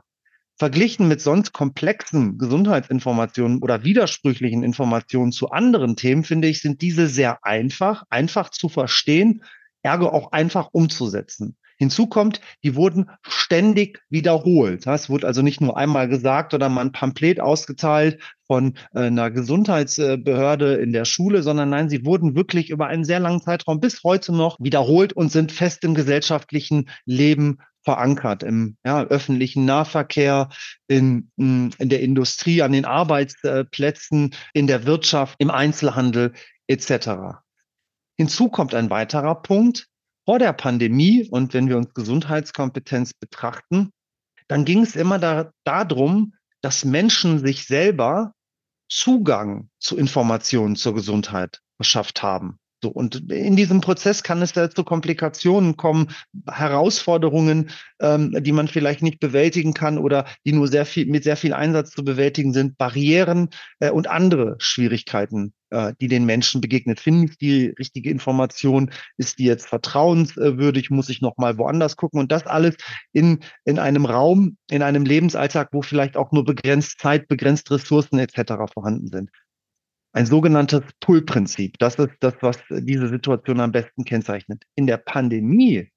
Verglichen 0.60 1.08
mit 1.08 1.22
sonst 1.22 1.54
komplexen 1.54 2.38
Gesundheitsinformationen 2.38 3.60
oder 3.62 3.86
widersprüchlichen 3.86 4.62
Informationen 4.62 5.32
zu 5.32 5.52
anderen 5.52 5.96
Themen, 5.96 6.26
finde 6.26 6.50
ich, 6.50 6.62
sind 6.62 6.82
diese 6.82 7.08
sehr 7.08 7.46
einfach, 7.46 8.04
einfach 8.10 8.50
zu 8.50 8.68
verstehen, 8.68 9.42
ergo 9.84 10.10
auch 10.10 10.34
einfach 10.34 10.68
umzusetzen. 10.74 11.56
Hinzu 11.78 12.08
kommt, 12.08 12.42
die 12.62 12.76
wurden 12.76 13.10
ständig 13.22 14.02
wiederholt. 14.10 14.86
Es 14.86 15.10
wurde 15.10 15.26
also 15.26 15.42
nicht 15.42 15.62
nur 15.62 15.78
einmal 15.78 16.10
gesagt 16.10 16.54
oder 16.54 16.68
mal 16.68 16.82
ein 16.82 16.92
Pamphlet 16.92 17.40
ausgeteilt 17.40 18.22
von 18.46 18.74
äh, 18.94 19.04
einer 19.04 19.32
Gesundheitsbehörde 19.32 20.76
in 20.76 20.92
der 20.92 21.06
Schule, 21.06 21.42
sondern 21.42 21.70
nein, 21.70 21.88
sie 21.88 22.06
wurden 22.06 22.36
wirklich 22.36 22.70
über 22.70 22.88
einen 22.88 23.06
sehr 23.06 23.22
langen 23.22 23.42
Zeitraum 23.42 23.80
bis 23.80 24.04
heute 24.04 24.36
noch 24.36 24.58
wiederholt 24.60 25.14
und 25.14 25.32
sind 25.32 25.54
fest 25.54 25.86
im 25.86 25.96
gesellschaftlichen 25.96 26.90
Leben 27.06 27.60
verankert 27.84 28.44
im 28.44 28.78
ja, 28.84 29.04
öffentlichen 29.04 29.66
Nahverkehr, 29.66 30.50
in, 30.88 31.32
in 31.38 31.72
der 31.80 32.02
Industrie, 32.02 32.62
an 32.62 32.72
den 32.72 32.86
Arbeitsplätzen, 32.86 34.36
in 34.54 34.68
der 34.68 34.86
Wirtschaft, 34.86 35.36
im 35.40 35.50
Einzelhandel 35.50 36.34
etc. 36.68 37.40
Hinzu 38.18 38.50
kommt 38.50 38.74
ein 38.74 38.90
weiterer 38.90 39.42
Punkt, 39.42 39.88
vor 40.26 40.38
der 40.38 40.54
Pandemie 40.54 41.28
und 41.32 41.56
wenn 41.56 41.70
wir 41.70 41.78
uns 41.78 41.94
Gesundheitskompetenz 41.96 43.16
betrachten, 43.16 43.92
dann 44.48 44.64
ging 44.64 44.84
es 44.84 44.96
immer 44.96 45.18
da, 45.18 45.52
darum, 45.64 46.34
dass 46.62 46.86
Menschen 46.86 47.40
sich 47.40 47.66
selber 47.66 48.34
Zugang 48.88 49.70
zu 49.80 49.98
Informationen 49.98 50.76
zur 50.76 50.94
Gesundheit 50.94 51.62
verschafft 51.78 52.22
haben. 52.22 52.60
So, 52.82 52.90
und 52.90 53.30
in 53.30 53.58
diesem 53.58 53.82
Prozess 53.82 54.24
kann 54.24 54.42
es 54.42 54.54
da 54.54 54.70
zu 54.70 54.86
Komplikationen 54.86 55.76
kommen, 55.76 56.12
Herausforderungen, 56.50 57.72
ähm, 58.00 58.34
die 58.40 58.54
man 58.54 58.70
vielleicht 58.70 59.02
nicht 59.02 59.20
bewältigen 59.20 59.74
kann 59.74 59.98
oder 59.98 60.26
die 60.46 60.54
nur 60.54 60.70
sehr 60.70 60.86
viel, 60.86 61.06
mit 61.08 61.26
sehr 61.26 61.36
viel 61.36 61.54
Einsatz 61.54 61.92
zu 61.92 62.06
bewältigen 62.06 62.54
sind, 62.54 62.78
Barrieren 62.78 63.50
äh, 63.80 63.92
und 63.92 64.08
andere 64.08 64.56
Schwierigkeiten, 64.60 65.54
äh, 65.72 65.94
die 66.00 66.08
den 66.08 66.26
Menschen 66.26 66.62
begegnet. 66.62 67.02
Finde 67.02 67.26
ich 67.26 67.38
die 67.38 67.74
richtige 67.78 68.10
Information? 68.10 68.92
Ist 69.18 69.40
die 69.40 69.46
jetzt 69.46 69.68
vertrauenswürdig? 69.68 70.90
Muss 70.90 71.10
ich 71.10 71.22
nochmal 71.22 71.58
woanders 71.58 71.98
gucken? 71.98 72.22
Und 72.22 72.32
das 72.32 72.48
alles 72.48 72.78
in, 73.12 73.40
in 73.66 73.78
einem 73.78 74.06
Raum, 74.06 74.56
in 74.72 74.84
einem 74.84 75.04
Lebensalltag, 75.04 75.70
wo 75.74 75.82
vielleicht 75.82 76.16
auch 76.16 76.32
nur 76.32 76.46
begrenzt 76.46 77.02
Zeit, 77.02 77.28
begrenzt 77.28 77.70
Ressourcen 77.72 78.20
etc. 78.20 78.72
vorhanden 78.74 79.08
sind 79.08 79.30
ein 80.12 80.26
sogenanntes 80.26 80.82
Pull-Prinzip. 81.00 81.78
Das 81.80 81.96
ist 81.96 82.10
das, 82.20 82.34
was 82.42 82.58
diese 82.70 83.08
Situation 83.08 83.60
am 83.60 83.72
besten 83.72 84.06
kennzeichnet. 84.06 84.64
In 84.76 84.88
der 84.88 84.98
Pandemie 84.98 85.90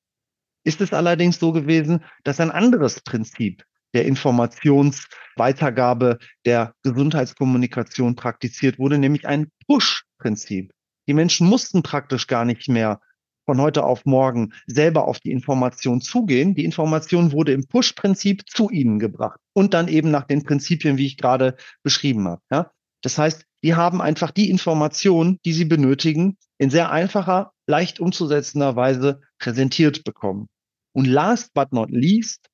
ist 0.64 0.80
es 0.80 0.92
allerdings 0.92 1.38
so 1.38 1.52
gewesen, 1.52 2.04
dass 2.24 2.40
ein 2.40 2.50
anderes 2.50 3.00
Prinzip 3.00 3.64
der 3.94 4.06
Informationsweitergabe 4.06 6.18
der 6.46 6.74
Gesundheitskommunikation 6.82 8.16
praktiziert 8.16 8.78
wurde, 8.78 8.96
nämlich 8.98 9.26
ein 9.26 9.48
Push-Prinzip. 9.66 10.72
Die 11.08 11.14
Menschen 11.14 11.48
mussten 11.48 11.82
praktisch 11.82 12.26
gar 12.26 12.44
nicht 12.44 12.68
mehr 12.68 13.00
von 13.44 13.60
heute 13.60 13.84
auf 13.84 14.04
morgen 14.04 14.52
selber 14.66 15.08
auf 15.08 15.18
die 15.18 15.32
Information 15.32 16.00
zugehen. 16.00 16.54
Die 16.54 16.64
Information 16.64 17.32
wurde 17.32 17.50
im 17.52 17.66
Push-Prinzip 17.66 18.48
zu 18.48 18.70
ihnen 18.70 19.00
gebracht 19.00 19.40
und 19.52 19.74
dann 19.74 19.88
eben 19.88 20.12
nach 20.12 20.28
den 20.28 20.44
Prinzipien, 20.44 20.96
wie 20.96 21.06
ich 21.06 21.16
gerade 21.16 21.56
beschrieben 21.82 22.28
habe. 22.28 22.40
Ja? 22.52 22.70
Das 23.02 23.18
heißt, 23.18 23.44
die 23.62 23.74
haben 23.74 24.00
einfach 24.00 24.30
die 24.32 24.50
Informationen, 24.50 25.38
die 25.44 25.52
sie 25.52 25.64
benötigen, 25.64 26.36
in 26.58 26.70
sehr 26.70 26.90
einfacher, 26.90 27.52
leicht 27.66 28.00
umzusetzender 28.00 28.76
Weise 28.76 29.20
präsentiert 29.38 30.04
bekommen. 30.04 30.48
Und 30.92 31.06
last 31.06 31.54
but 31.54 31.72
not 31.72 31.90
least 31.90 32.48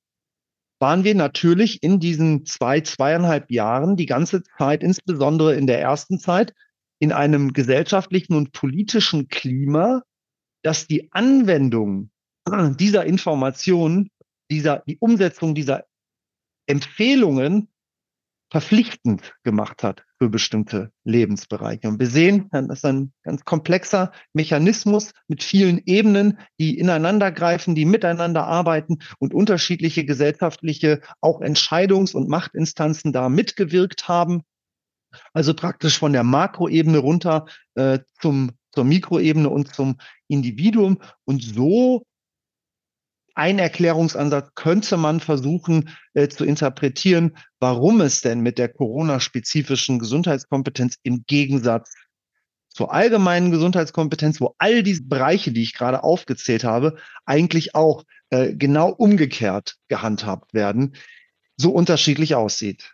waren 0.81 1.05
wir 1.05 1.15
natürlich 1.15 1.83
in 1.83 1.99
diesen 1.99 2.45
zwei, 2.45 2.81
zweieinhalb 2.83 3.51
Jahren 3.51 3.97
die 3.97 4.07
ganze 4.07 4.43
Zeit, 4.59 4.83
insbesondere 4.83 5.57
in 5.57 5.67
der 5.67 5.81
ersten 5.81 6.21
Zeit, 6.21 6.55
in 7.01 7.13
einem 7.13 7.53
gesellschaftlichen 7.53 8.35
und 8.35 8.53
politischen 8.53 9.29
Klima, 9.29 10.03
dass 10.63 10.87
die 10.87 11.11
Anwendung 11.13 12.11
dieser 12.79 13.05
Informationen, 13.07 14.11
dieser, 14.51 14.83
die 14.87 14.99
Umsetzung 14.99 15.55
dieser 15.55 15.85
Empfehlungen 16.67 17.69
verpflichtend 18.51 19.35
gemacht 19.43 19.83
hat 19.83 20.05
für 20.19 20.29
bestimmte 20.29 20.91
Lebensbereiche. 21.05 21.89
Und 21.89 22.01
wir 22.01 22.09
sehen, 22.09 22.49
das 22.51 22.79
ist 22.79 22.85
ein 22.85 23.13
ganz 23.23 23.45
komplexer 23.45 24.13
Mechanismus 24.33 25.13
mit 25.29 25.43
vielen 25.43 25.81
Ebenen, 25.87 26.39
die 26.59 26.79
ineinander 26.79 27.31
greifen, 27.31 27.75
die 27.75 27.85
miteinander 27.85 28.47
arbeiten 28.47 28.99
und 29.19 29.33
unterschiedliche 29.33 30.05
gesellschaftliche 30.05 31.01
auch 31.21 31.41
Entscheidungs- 31.41 32.15
und 32.15 32.29
Machtinstanzen 32.29 33.13
da 33.13 33.29
mitgewirkt 33.29 34.09
haben. 34.09 34.43
Also 35.33 35.55
praktisch 35.55 35.99
von 35.99 36.13
der 36.13 36.25
Makroebene 36.25 36.99
runter 36.99 37.47
äh, 37.75 38.01
zum, 38.21 38.53
zur 38.73 38.85
Mikroebene 38.85 39.49
und 39.49 39.75
zum 39.75 39.97
Individuum. 40.27 40.99
Und 41.25 41.43
so 41.43 42.03
ein 43.39 43.61
Erklärungsansatz 43.61 44.51
könnte 44.57 44.97
man 44.97 45.21
versuchen 45.21 45.91
äh, 46.15 46.29
zu 46.29 46.45
interpretieren, 46.45 47.37
warum 47.61 48.01
es 48.01 48.21
denn 48.21 48.41
mit 48.41 48.59
der 48.59 48.69
Corona-spezifischen 48.69 50.01
Gesundheitskompetenz 50.01 50.97
im 51.05 51.25
Gegensatz 51.25 51.95
zur 52.69 52.93
allgemeinen 52.93 53.53
Gesundheitskompetenz, 53.53 54.41
wo 54.41 54.57
all 54.59 54.83
diese 54.83 55.05
Bereiche, 55.05 55.53
die 55.53 55.63
ich 55.63 55.75
gerade 55.75 56.03
aufgezählt 56.03 56.65
habe, 56.65 56.97
eigentlich 57.27 57.77
auch 57.77 58.05
äh, 58.31 58.55
genau 58.55 58.91
umgekehrt 58.91 59.77
gehandhabt 59.87 60.53
werden, 60.53 60.97
so 61.57 61.71
unterschiedlich 61.71 62.35
aussieht. 62.35 62.93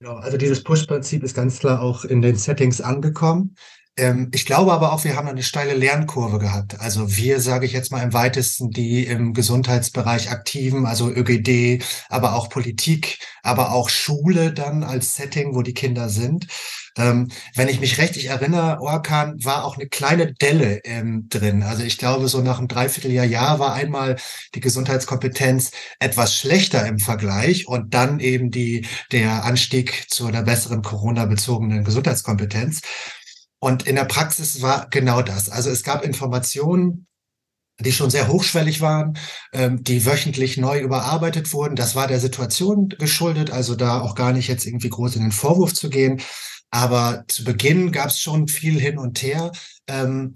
Genau, 0.00 0.16
also 0.16 0.36
dieses 0.36 0.64
Push-Prinzip 0.64 1.22
ist 1.22 1.36
ganz 1.36 1.60
klar 1.60 1.80
auch 1.80 2.04
in 2.04 2.22
den 2.22 2.34
Settings 2.34 2.80
angekommen. 2.80 3.54
Ähm, 3.96 4.30
ich 4.32 4.46
glaube 4.46 4.72
aber 4.72 4.92
auch, 4.92 5.04
wir 5.04 5.16
haben 5.16 5.28
eine 5.28 5.42
steile 5.42 5.74
Lernkurve 5.74 6.38
gehabt. 6.38 6.80
Also 6.80 7.16
wir, 7.16 7.40
sage 7.40 7.66
ich 7.66 7.72
jetzt 7.72 7.92
mal 7.92 8.02
im 8.02 8.14
weitesten, 8.14 8.70
die 8.70 9.04
im 9.04 9.34
Gesundheitsbereich 9.34 10.30
aktiven, 10.30 10.86
also 10.86 11.10
ÖGD, 11.10 11.84
aber 12.08 12.34
auch 12.34 12.48
Politik, 12.48 13.18
aber 13.42 13.72
auch 13.72 13.90
Schule 13.90 14.52
dann 14.52 14.82
als 14.82 15.14
Setting, 15.16 15.54
wo 15.54 15.62
die 15.62 15.74
Kinder 15.74 16.08
sind. 16.08 16.46
Ähm, 16.96 17.30
wenn 17.54 17.68
ich 17.68 17.80
mich 17.80 17.98
richtig 17.98 18.26
erinnere, 18.26 18.80
Orkan 18.80 19.42
war 19.44 19.64
auch 19.64 19.76
eine 19.76 19.88
kleine 19.88 20.34
Delle 20.34 20.80
ähm, 20.84 21.26
drin. 21.28 21.62
Also 21.62 21.82
ich 21.84 21.96
glaube, 21.98 22.28
so 22.28 22.40
nach 22.42 22.58
einem 22.58 22.68
Dreivierteljahr 22.68 23.24
Jahr 23.24 23.58
war 23.58 23.74
einmal 23.74 24.16
die 24.54 24.60
Gesundheitskompetenz 24.60 25.70
etwas 26.00 26.34
schlechter 26.34 26.86
im 26.86 26.98
Vergleich 26.98 27.66
und 27.66 27.94
dann 27.94 28.20
eben 28.20 28.50
die, 28.50 28.86
der 29.10 29.44
Anstieg 29.44 30.06
zu 30.10 30.26
einer 30.26 30.42
besseren 30.42 30.82
Corona-bezogenen 30.82 31.84
Gesundheitskompetenz. 31.84 32.80
Und 33.62 33.86
in 33.86 33.94
der 33.94 34.06
Praxis 34.06 34.60
war 34.60 34.88
genau 34.90 35.22
das. 35.22 35.48
Also 35.48 35.70
es 35.70 35.84
gab 35.84 36.04
Informationen, 36.04 37.06
die 37.78 37.92
schon 37.92 38.10
sehr 38.10 38.26
hochschwellig 38.26 38.80
waren, 38.80 39.16
ähm, 39.52 39.84
die 39.84 40.04
wöchentlich 40.04 40.56
neu 40.56 40.80
überarbeitet 40.80 41.52
wurden. 41.52 41.76
Das 41.76 41.94
war 41.94 42.08
der 42.08 42.18
Situation 42.18 42.88
geschuldet, 42.88 43.52
also 43.52 43.76
da 43.76 44.00
auch 44.00 44.16
gar 44.16 44.32
nicht 44.32 44.48
jetzt 44.48 44.66
irgendwie 44.66 44.88
groß 44.88 45.14
in 45.14 45.22
den 45.22 45.30
Vorwurf 45.30 45.74
zu 45.74 45.90
gehen. 45.90 46.20
Aber 46.70 47.22
zu 47.28 47.44
Beginn 47.44 47.92
gab 47.92 48.08
es 48.08 48.18
schon 48.18 48.48
viel 48.48 48.80
hin 48.80 48.98
und 48.98 49.22
her. 49.22 49.52
Ähm, 49.86 50.34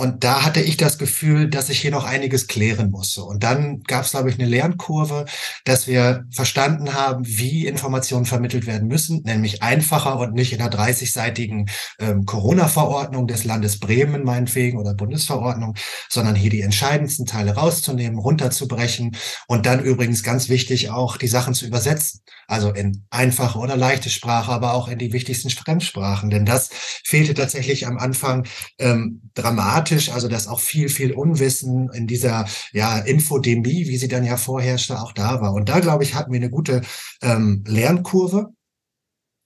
Und 0.00 0.24
da 0.24 0.46
hatte 0.46 0.62
ich 0.62 0.78
das 0.78 0.96
Gefühl, 0.96 1.50
dass 1.50 1.68
ich 1.68 1.78
hier 1.78 1.90
noch 1.90 2.04
einiges 2.04 2.46
klären 2.46 2.90
musste. 2.90 3.22
Und 3.22 3.42
dann 3.42 3.82
gab 3.82 4.06
es, 4.06 4.12
glaube 4.12 4.30
ich, 4.30 4.38
eine 4.38 4.48
Lernkurve, 4.48 5.26
dass 5.66 5.86
wir 5.86 6.24
verstanden 6.30 6.94
haben, 6.94 7.22
wie 7.26 7.66
Informationen 7.66 8.24
vermittelt 8.24 8.66
werden 8.66 8.88
müssen, 8.88 9.20
nämlich 9.24 9.62
einfacher 9.62 10.18
und 10.18 10.32
nicht 10.32 10.54
in 10.54 10.62
einer 10.62 10.70
30-seitigen 10.70 11.68
ähm, 11.98 12.24
Corona-Verordnung 12.24 13.26
des 13.26 13.44
Landes 13.44 13.78
Bremen 13.78 14.24
meinetwegen 14.24 14.78
oder 14.78 14.94
Bundesverordnung, 14.94 15.74
sondern 16.08 16.34
hier 16.34 16.48
die 16.48 16.62
entscheidendsten 16.62 17.26
Teile 17.26 17.52
rauszunehmen, 17.52 18.18
runterzubrechen 18.18 19.14
und 19.48 19.66
dann 19.66 19.84
übrigens 19.84 20.22
ganz 20.22 20.48
wichtig 20.48 20.88
auch 20.88 21.18
die 21.18 21.28
Sachen 21.28 21.52
zu 21.52 21.66
übersetzen. 21.66 22.22
Also 22.50 22.72
in 22.72 23.06
einfache 23.10 23.60
oder 23.60 23.76
leichte 23.76 24.10
Sprache, 24.10 24.50
aber 24.50 24.74
auch 24.74 24.88
in 24.88 24.98
die 24.98 25.12
wichtigsten 25.12 25.50
Fremdsprachen. 25.50 26.30
Denn 26.30 26.44
das 26.44 26.70
fehlte 27.04 27.32
tatsächlich 27.34 27.86
am 27.86 27.96
Anfang 27.96 28.44
ähm, 28.78 29.30
dramatisch 29.34 30.10
also 30.10 30.26
dass 30.26 30.48
auch 30.48 30.58
viel, 30.58 30.88
viel 30.88 31.12
Unwissen 31.12 31.90
in 31.92 32.08
dieser 32.08 32.46
ja, 32.72 32.98
Infodemie, 32.98 33.86
wie 33.86 33.96
sie 33.96 34.08
dann 34.08 34.24
ja 34.24 34.36
vorherrschte, 34.36 35.00
auch 35.00 35.12
da 35.12 35.40
war. 35.40 35.52
Und 35.52 35.68
da, 35.68 35.78
glaube 35.78 36.02
ich, 36.02 36.16
hatten 36.16 36.32
wir 36.32 36.40
eine 36.40 36.50
gute 36.50 36.82
ähm, 37.22 37.62
Lernkurve. 37.68 38.48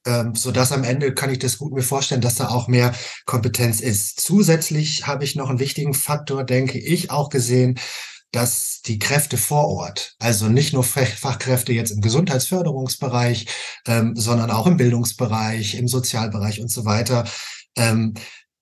Ähm, 0.06 0.34
so 0.34 0.50
dass 0.50 0.72
am 0.72 0.84
Ende 0.84 1.14
kann 1.14 1.30
ich 1.30 1.38
das 1.38 1.58
gut 1.58 1.72
mir 1.72 1.82
vorstellen, 1.82 2.20
dass 2.22 2.36
da 2.36 2.48
auch 2.48 2.68
mehr 2.68 2.94
Kompetenz 3.26 3.80
ist. 3.80 4.20
Zusätzlich 4.20 5.06
habe 5.06 5.24
ich 5.24 5.34
noch 5.34 5.50
einen 5.50 5.60
wichtigen 5.60 5.94
Faktor, 5.94 6.44
denke 6.44 6.78
ich, 6.78 7.10
auch 7.10 7.28
gesehen, 7.28 7.78
dass 8.34 8.82
die 8.82 8.98
Kräfte 8.98 9.36
vor 9.36 9.68
Ort, 9.68 10.16
also 10.18 10.48
nicht 10.48 10.72
nur 10.72 10.82
Fachkräfte 10.82 11.72
jetzt 11.72 11.90
im 11.90 12.00
Gesundheitsförderungsbereich, 12.00 13.46
ähm, 13.86 14.16
sondern 14.16 14.50
auch 14.50 14.66
im 14.66 14.76
Bildungsbereich, 14.76 15.76
im 15.76 15.86
Sozialbereich 15.86 16.60
und 16.60 16.70
so 16.70 16.84
weiter, 16.84 17.24
ähm, 17.76 18.14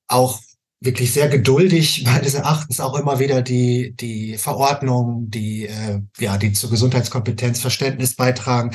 auch 0.09 0.41
wirklich 0.81 1.12
sehr 1.12 1.29
geduldig, 1.29 2.05
meines 2.07 2.35
Erachtens 2.35 2.81
auch 2.81 2.99
immer 2.99 3.18
wieder 3.18 3.41
die, 3.41 3.95
die 3.97 4.37
Verordnungen, 4.37 5.31
die, 5.31 5.66
äh, 5.66 6.01
ja, 6.18 6.37
die 6.37 6.53
zur 6.53 6.70
Gesundheitskompetenz 6.70 7.61
Verständnis 7.61 8.14
beitragen, 8.14 8.73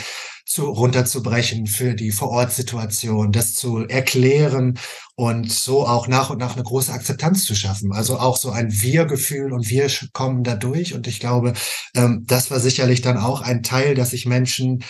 zu, 0.47 0.65
runterzubrechen 0.65 1.67
für 1.67 1.93
die 1.93 2.11
Vorortsituation, 2.11 3.31
das 3.31 3.53
zu 3.53 3.79
erklären 3.87 4.79
und 5.15 5.51
so 5.51 5.85
auch 5.85 6.07
nach 6.07 6.29
und 6.29 6.37
nach 6.39 6.55
eine 6.55 6.63
große 6.63 6.91
Akzeptanz 6.91 7.43
zu 7.45 7.53
schaffen. 7.53 7.91
Also 7.91 8.17
auch 8.17 8.37
so 8.37 8.51
ein 8.51 8.71
Wir-Gefühl 8.71 9.51
und 9.51 9.69
wir 9.69 9.87
kommen 10.13 10.43
da 10.43 10.55
durch. 10.55 10.93
Und 10.93 11.05
ich 11.07 11.19
glaube, 11.19 11.53
ähm, 11.95 12.23
das 12.25 12.49
war 12.49 12.59
sicherlich 12.59 13.01
dann 13.01 13.17
auch 13.17 13.41
ein 13.41 13.61
Teil, 13.61 13.93
dass 13.93 14.11
sich 14.11 14.25
Menschen 14.25 14.83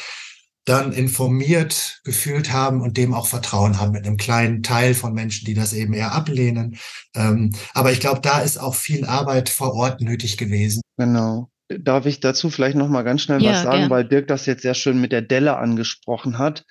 dann 0.65 0.91
informiert 0.91 2.01
gefühlt 2.03 2.51
haben 2.51 2.81
und 2.81 2.97
dem 2.97 3.13
auch 3.13 3.27
Vertrauen 3.27 3.79
haben 3.79 3.93
mit 3.93 4.05
einem 4.05 4.17
kleinen 4.17 4.63
Teil 4.63 4.93
von 4.93 5.13
Menschen, 5.13 5.45
die 5.45 5.53
das 5.53 5.71
eben 5.71 5.93
eher 5.93 6.11
ablehnen. 6.11 6.77
Ähm, 7.15 7.53
aber 7.73 7.93
ich 7.93 8.01
glaube, 8.01 8.19
da 8.21 8.39
ist 8.41 8.59
auch 8.59 8.75
viel 8.75 9.05
Arbeit 9.05 9.47
vor 9.49 9.73
Ort 9.73 10.01
nötig 10.01 10.37
gewesen. 10.37 10.81
Genau. 10.97 11.49
Darf 11.69 12.05
ich 12.05 12.19
dazu 12.19 12.49
vielleicht 12.49 12.77
noch 12.77 12.87
mal 12.87 13.03
ganz 13.03 13.23
schnell 13.23 13.41
ja, 13.41 13.51
was 13.51 13.63
sagen, 13.63 13.79
gern. 13.79 13.89
weil 13.89 14.05
Dirk 14.05 14.27
das 14.27 14.45
jetzt 14.45 14.61
sehr 14.61 14.73
schön 14.73 15.01
mit 15.01 15.11
der 15.11 15.21
Delle 15.21 15.57
angesprochen 15.57 16.37
hat. 16.37 16.65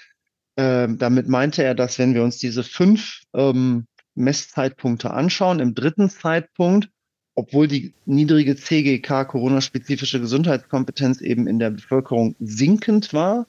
Ähm, 0.56 0.96
damit 0.98 1.28
meinte 1.28 1.62
er, 1.62 1.74
dass 1.74 1.98
wenn 1.98 2.14
wir 2.14 2.22
uns 2.22 2.38
diese 2.38 2.64
fünf 2.64 3.20
ähm, 3.34 3.86
Messzeitpunkte 4.14 5.10
anschauen, 5.10 5.60
im 5.60 5.74
dritten 5.74 6.08
Zeitpunkt, 6.08 6.88
obwohl 7.34 7.68
die 7.68 7.92
niedrige 8.06 8.56
CGK, 8.56 9.24
Corona-spezifische 9.26 10.20
Gesundheitskompetenz, 10.20 11.20
eben 11.20 11.46
in 11.46 11.58
der 11.58 11.70
Bevölkerung 11.70 12.34
sinkend 12.40 13.12
war, 13.12 13.46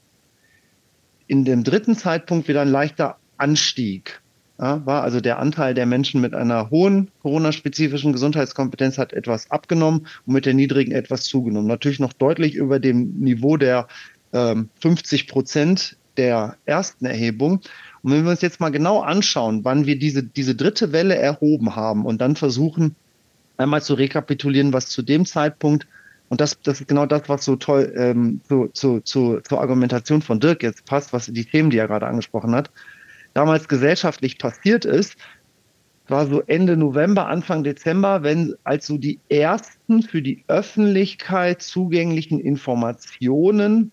in 1.28 1.46
dem 1.46 1.64
dritten 1.64 1.96
Zeitpunkt 1.96 2.50
wieder 2.50 2.62
ein 2.62 2.72
leichter 2.72 3.18
Anstieg. 3.38 4.22
War 4.58 5.04
also 5.04 5.22
der 5.22 5.38
Anteil 5.38 5.76
der 5.76 5.86
Menschen 5.86 6.20
mit 6.20 6.34
einer 6.34 6.72
hohen 6.72 7.12
Corona-spezifischen 7.22 8.12
Gesundheitskompetenz 8.12 8.98
hat 8.98 9.14
etwas 9.14 9.52
abgenommen 9.52 10.08
und 10.26 10.34
mit 10.34 10.48
der 10.48 10.56
niedrigen 10.56 10.94
etwas 10.94 11.26
zugenommen. 11.26 11.68
Natürlich 11.68 12.00
noch 12.00 12.14
deutlich 12.14 12.56
über 12.56 12.80
dem 12.80 13.20
Niveau 13.20 13.58
der 13.58 13.88
ähm, 14.34 14.70
50 14.82 15.28
Prozent 15.28 15.98
der 16.18 16.58
ersten 16.66 17.06
Erhebung. 17.06 17.62
Und 18.02 18.12
wenn 18.12 18.24
wir 18.24 18.32
uns 18.32 18.42
jetzt 18.42 18.60
mal 18.60 18.70
genau 18.70 19.02
anschauen, 19.02 19.64
wann 19.64 19.86
wir 19.86 20.00
diese, 20.00 20.24
diese 20.24 20.56
dritte 20.56 20.92
Welle 20.92 21.16
erhoben 21.16 21.76
haben 21.76 22.06
und 22.06 22.20
dann 22.20 22.36
versuchen, 22.36 22.96
einmal 23.58 23.84
zu 23.84 23.94
rekapitulieren, 23.94 24.74
was 24.74 24.90
zu 24.90 25.04
dem 25.04 25.26
Zeitpunkt 25.26 25.88
und 26.30 26.42
das, 26.42 26.60
das 26.62 26.82
ist 26.82 26.88
genau 26.88 27.06
das, 27.06 27.30
was 27.30 27.46
so 27.46 27.56
toll 27.56 27.94
ähm, 27.96 28.42
zu, 28.48 28.68
zu, 28.74 29.00
zu, 29.02 29.40
zur 29.42 29.62
Argumentation 29.62 30.22
von 30.22 30.40
Dirk 30.40 30.62
jetzt 30.62 30.86
passt, 30.86 31.14
was 31.14 31.28
die 31.28 31.46
Themen, 31.46 31.70
die 31.70 31.78
er 31.78 31.88
gerade 31.88 32.08
angesprochen 32.08 32.54
hat, 32.54 32.70
damals 33.38 33.68
gesellschaftlich 33.68 34.40
passiert 34.40 34.84
ist, 34.84 35.16
war 36.08 36.26
so 36.26 36.42
Ende 36.42 36.76
November, 36.76 37.28
Anfang 37.28 37.64
Dezember, 37.64 38.24
wenn 38.24 38.56
also 38.64 38.98
die 38.98 39.20
ersten 39.30 40.02
für 40.02 40.24
die 40.24 40.44
Öffentlichkeit 40.48 41.62
zugänglichen 41.62 42.40
Informationen 42.40 43.92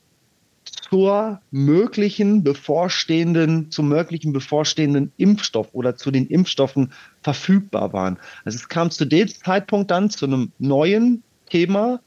zur 0.64 1.42
möglichen 1.50 2.42
bevorstehenden, 2.42 3.70
zum 3.70 3.90
möglichen 3.90 4.32
bevorstehenden 4.32 5.12
Impfstoff 5.18 5.68
oder 5.74 5.94
zu 5.94 6.10
den 6.10 6.26
Impfstoffen 6.26 6.92
verfügbar 7.20 7.92
waren. 7.92 8.18
Also 8.46 8.56
es 8.56 8.70
kam 8.70 8.90
zu 8.90 9.04
dem 9.04 9.28
Zeitpunkt 9.28 9.90
dann 9.90 10.08
zu 10.08 10.24
einem 10.24 10.52
neuen 10.58 11.22
Thema, 11.50 12.00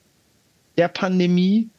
der 0.76 0.88
Pandemie 0.88 1.70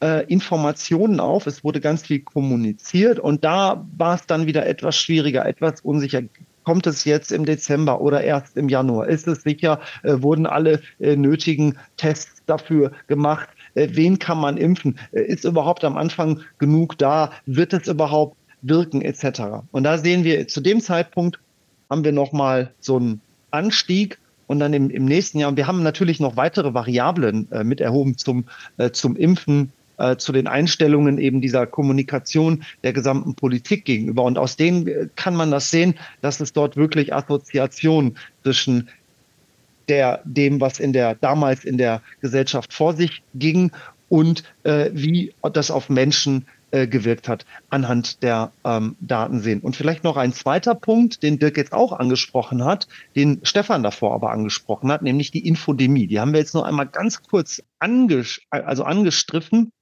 äh, 0.00 0.24
Informationen 0.26 1.20
auf. 1.20 1.46
Es 1.46 1.64
wurde 1.64 1.80
ganz 1.80 2.02
viel 2.02 2.20
kommuniziert 2.20 3.18
und 3.18 3.44
da 3.44 3.86
war 3.96 4.14
es 4.14 4.26
dann 4.26 4.46
wieder 4.46 4.66
etwas 4.66 4.96
schwieriger, 4.96 5.46
etwas 5.46 5.80
unsicher. 5.80 6.22
Kommt 6.64 6.86
es 6.86 7.04
jetzt 7.04 7.32
im 7.32 7.46
Dezember 7.46 8.00
oder 8.00 8.22
erst 8.22 8.56
im 8.56 8.68
Januar? 8.68 9.08
Ist 9.08 9.26
es 9.26 9.42
sicher? 9.42 9.80
Äh, 10.02 10.22
wurden 10.22 10.46
alle 10.46 10.82
äh, 10.98 11.16
nötigen 11.16 11.78
Tests 11.96 12.42
dafür 12.46 12.92
gemacht? 13.06 13.48
Äh, 13.74 13.88
wen 13.92 14.18
kann 14.18 14.38
man 14.38 14.56
impfen? 14.56 14.98
Äh, 15.12 15.22
ist 15.22 15.44
überhaupt 15.44 15.84
am 15.84 15.96
Anfang 15.96 16.40
genug 16.58 16.98
da? 16.98 17.32
Wird 17.46 17.72
es 17.72 17.88
überhaupt 17.88 18.36
wirken 18.62 19.00
etc. 19.02 19.64
Und 19.72 19.84
da 19.84 19.98
sehen 19.98 20.24
wir, 20.24 20.46
zu 20.48 20.60
dem 20.60 20.80
Zeitpunkt 20.80 21.38
haben 21.88 22.04
wir 22.04 22.12
nochmal 22.12 22.72
so 22.80 22.96
einen 22.96 23.20
Anstieg 23.50 24.18
und 24.46 24.58
dann 24.58 24.72
im, 24.72 24.90
im 24.90 25.04
nächsten 25.04 25.38
Jahr, 25.38 25.48
und 25.48 25.56
wir 25.56 25.66
haben 25.66 25.82
natürlich 25.82 26.20
noch 26.20 26.36
weitere 26.36 26.74
Variablen 26.74 27.50
äh, 27.52 27.64
mit 27.64 27.80
erhoben 27.80 28.16
zum, 28.18 28.44
äh, 28.78 28.90
zum 28.90 29.16
Impfen, 29.16 29.72
äh, 30.00 30.16
zu 30.16 30.32
den 30.32 30.46
Einstellungen 30.46 31.18
eben 31.18 31.40
dieser 31.40 31.66
Kommunikation 31.66 32.64
der 32.82 32.92
gesamten 32.92 33.34
Politik 33.34 33.84
gegenüber. 33.84 34.24
Und 34.24 34.38
aus 34.38 34.56
denen 34.56 34.86
äh, 34.88 35.08
kann 35.14 35.36
man 35.36 35.50
das 35.50 35.70
sehen, 35.70 35.94
dass 36.22 36.40
es 36.40 36.52
dort 36.52 36.76
wirklich 36.76 37.14
Assoziationen 37.14 38.16
zwischen 38.42 38.88
der, 39.88 40.20
dem, 40.24 40.60
was 40.60 40.80
in 40.80 40.92
der, 40.92 41.16
damals 41.16 41.64
in 41.64 41.76
der 41.76 42.02
Gesellschaft 42.20 42.72
vor 42.72 42.94
sich 42.94 43.22
ging 43.34 43.72
und 44.08 44.42
äh, 44.64 44.90
wie 44.92 45.32
das 45.52 45.70
auf 45.70 45.88
Menschen 45.88 46.46
äh, 46.70 46.86
gewirkt 46.86 47.28
hat, 47.28 47.44
anhand 47.68 48.22
der 48.22 48.52
ähm, 48.64 48.96
Daten 49.00 49.40
sehen. 49.40 49.60
Und 49.60 49.74
vielleicht 49.74 50.04
noch 50.04 50.16
ein 50.16 50.32
zweiter 50.32 50.76
Punkt, 50.76 51.22
den 51.24 51.40
Dirk 51.40 51.56
jetzt 51.56 51.72
auch 51.72 51.92
angesprochen 51.92 52.64
hat, 52.64 52.86
den 53.16 53.40
Stefan 53.42 53.82
davor 53.82 54.14
aber 54.14 54.30
angesprochen 54.30 54.92
hat, 54.92 55.02
nämlich 55.02 55.32
die 55.32 55.46
Infodemie. 55.46 56.06
Die 56.06 56.20
haben 56.20 56.32
wir 56.32 56.38
jetzt 56.38 56.54
nur 56.54 56.66
einmal 56.66 56.86
ganz 56.86 57.22
kurz 57.22 57.62
anges 57.80 58.40
also 58.50 58.84
angestriffen. 58.84 59.72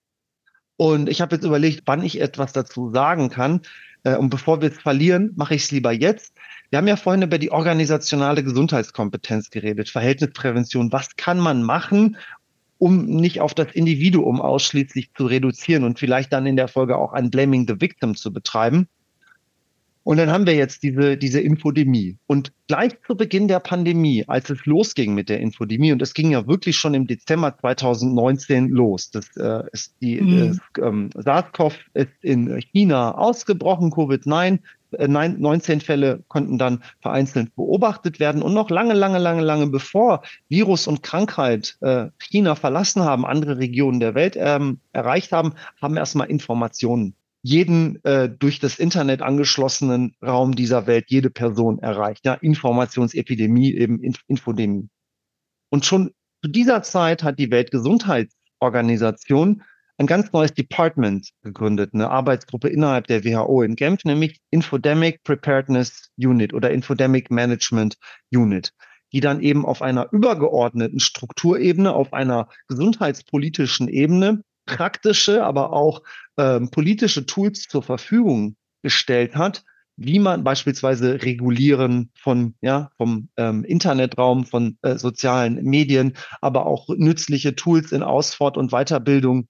Und 0.78 1.08
ich 1.08 1.20
habe 1.20 1.34
jetzt 1.34 1.44
überlegt, 1.44 1.82
wann 1.86 2.04
ich 2.04 2.20
etwas 2.20 2.52
dazu 2.52 2.90
sagen 2.92 3.30
kann. 3.30 3.62
Äh, 4.04 4.16
und 4.16 4.30
bevor 4.30 4.62
wir 4.62 4.70
es 4.70 4.78
verlieren, 4.78 5.32
mache 5.34 5.56
ich 5.56 5.64
es 5.64 5.70
lieber 5.72 5.90
jetzt. 5.90 6.34
Wir 6.70 6.78
haben 6.78 6.86
ja 6.86 6.96
vorhin 6.96 7.22
über 7.22 7.38
die 7.38 7.50
organisationale 7.50 8.44
Gesundheitskompetenz 8.44 9.50
geredet, 9.50 9.90
Verhältnisprävention. 9.90 10.92
Was 10.92 11.16
kann 11.16 11.40
man 11.40 11.64
machen, 11.64 12.16
um 12.78 13.06
nicht 13.06 13.40
auf 13.40 13.54
das 13.54 13.72
Individuum 13.72 14.40
ausschließlich 14.40 15.10
zu 15.14 15.26
reduzieren 15.26 15.82
und 15.82 15.98
vielleicht 15.98 16.32
dann 16.32 16.46
in 16.46 16.54
der 16.54 16.68
Folge 16.68 16.96
auch 16.96 17.12
ein 17.12 17.30
Blaming 17.30 17.66
the 17.66 17.80
Victim 17.80 18.14
zu 18.14 18.32
betreiben. 18.32 18.86
Und 20.08 20.16
dann 20.16 20.30
haben 20.30 20.46
wir 20.46 20.54
jetzt 20.54 20.84
diese, 20.84 21.18
diese 21.18 21.38
Infodemie. 21.38 22.16
Und 22.26 22.50
gleich 22.66 22.92
zu 23.06 23.14
Beginn 23.14 23.46
der 23.46 23.60
Pandemie, 23.60 24.24
als 24.26 24.48
es 24.48 24.64
losging 24.64 25.12
mit 25.12 25.28
der 25.28 25.38
Infodemie, 25.38 25.92
und 25.92 26.00
es 26.00 26.14
ging 26.14 26.30
ja 26.30 26.46
wirklich 26.46 26.78
schon 26.78 26.94
im 26.94 27.06
Dezember 27.06 27.58
2019 27.58 28.70
los, 28.70 29.10
das 29.10 29.36
äh, 29.36 29.64
ist 29.70 29.96
die 30.00 30.18
mhm. 30.18 30.58
äh, 30.78 30.80
ähm, 30.80 31.10
SARS-CoV 31.14 31.74
ist 31.92 32.08
in 32.22 32.58
China 32.72 33.18
ausgebrochen, 33.18 33.90
Covid-9, 33.92 34.60
19 34.96 35.82
Fälle 35.82 36.24
konnten 36.28 36.56
dann 36.56 36.82
vereinzelt 37.00 37.54
beobachtet 37.54 38.18
werden. 38.18 38.40
Und 38.40 38.54
noch 38.54 38.70
lange, 38.70 38.94
lange, 38.94 39.18
lange, 39.18 39.42
lange 39.42 39.66
bevor 39.66 40.22
Virus 40.48 40.86
und 40.86 41.02
Krankheit 41.02 41.76
äh, 41.82 42.06
China 42.18 42.54
verlassen 42.54 43.02
haben, 43.02 43.26
andere 43.26 43.58
Regionen 43.58 44.00
der 44.00 44.14
Welt 44.14 44.36
ähm, 44.38 44.80
erreicht 44.94 45.32
haben, 45.32 45.52
haben 45.82 45.98
erstmal 45.98 46.30
Informationen 46.30 47.14
jeden 47.42 48.02
äh, 48.04 48.28
durch 48.28 48.58
das 48.58 48.78
Internet 48.78 49.22
angeschlossenen 49.22 50.14
Raum 50.22 50.54
dieser 50.54 50.86
Welt, 50.86 51.06
jede 51.08 51.30
Person 51.30 51.78
erreicht. 51.78 52.26
Ja, 52.26 52.34
Informationsepidemie, 52.34 53.74
eben 53.74 54.02
Inf 54.02 54.20
Infodemie. 54.26 54.90
Und 55.70 55.86
schon 55.86 56.10
zu 56.42 56.50
dieser 56.50 56.82
Zeit 56.82 57.22
hat 57.22 57.38
die 57.38 57.50
Weltgesundheitsorganisation 57.50 59.62
ein 59.98 60.06
ganz 60.06 60.32
neues 60.32 60.54
Department 60.54 61.30
gegründet, 61.42 61.92
eine 61.92 62.10
Arbeitsgruppe 62.10 62.68
innerhalb 62.68 63.08
der 63.08 63.24
WHO 63.24 63.62
in 63.62 63.74
Genf, 63.74 64.04
nämlich 64.04 64.40
Infodemic 64.50 65.24
Preparedness 65.24 66.10
Unit 66.16 66.54
oder 66.54 66.70
Infodemic 66.70 67.30
Management 67.30 67.96
Unit. 68.32 68.72
die 69.12 69.20
dann 69.20 69.40
eben 69.40 69.64
auf 69.64 69.80
einer 69.80 70.12
übergeordneten 70.12 71.00
Strukturebene, 71.00 71.94
auf 71.94 72.12
einer 72.12 72.48
gesundheitspolitischen 72.68 73.88
Ebene 73.88 74.42
praktische, 74.68 75.44
aber 75.44 75.72
auch 75.72 76.02
ähm, 76.36 76.70
politische 76.70 77.26
Tools 77.26 77.64
zur 77.64 77.82
Verfügung 77.82 78.56
gestellt 78.82 79.34
hat, 79.34 79.64
wie 79.96 80.20
man 80.20 80.44
beispielsweise 80.44 81.22
Regulieren 81.22 82.10
von, 82.14 82.54
ja, 82.60 82.90
vom 82.96 83.28
ähm, 83.36 83.64
Internetraum, 83.64 84.46
von 84.46 84.78
äh, 84.82 84.96
sozialen 84.96 85.64
Medien, 85.64 86.16
aber 86.40 86.66
auch 86.66 86.88
nützliche 86.88 87.56
Tools 87.56 87.90
in 87.90 88.04
Ausfort- 88.04 88.56
und 88.56 88.70
Weiterbildung 88.70 89.48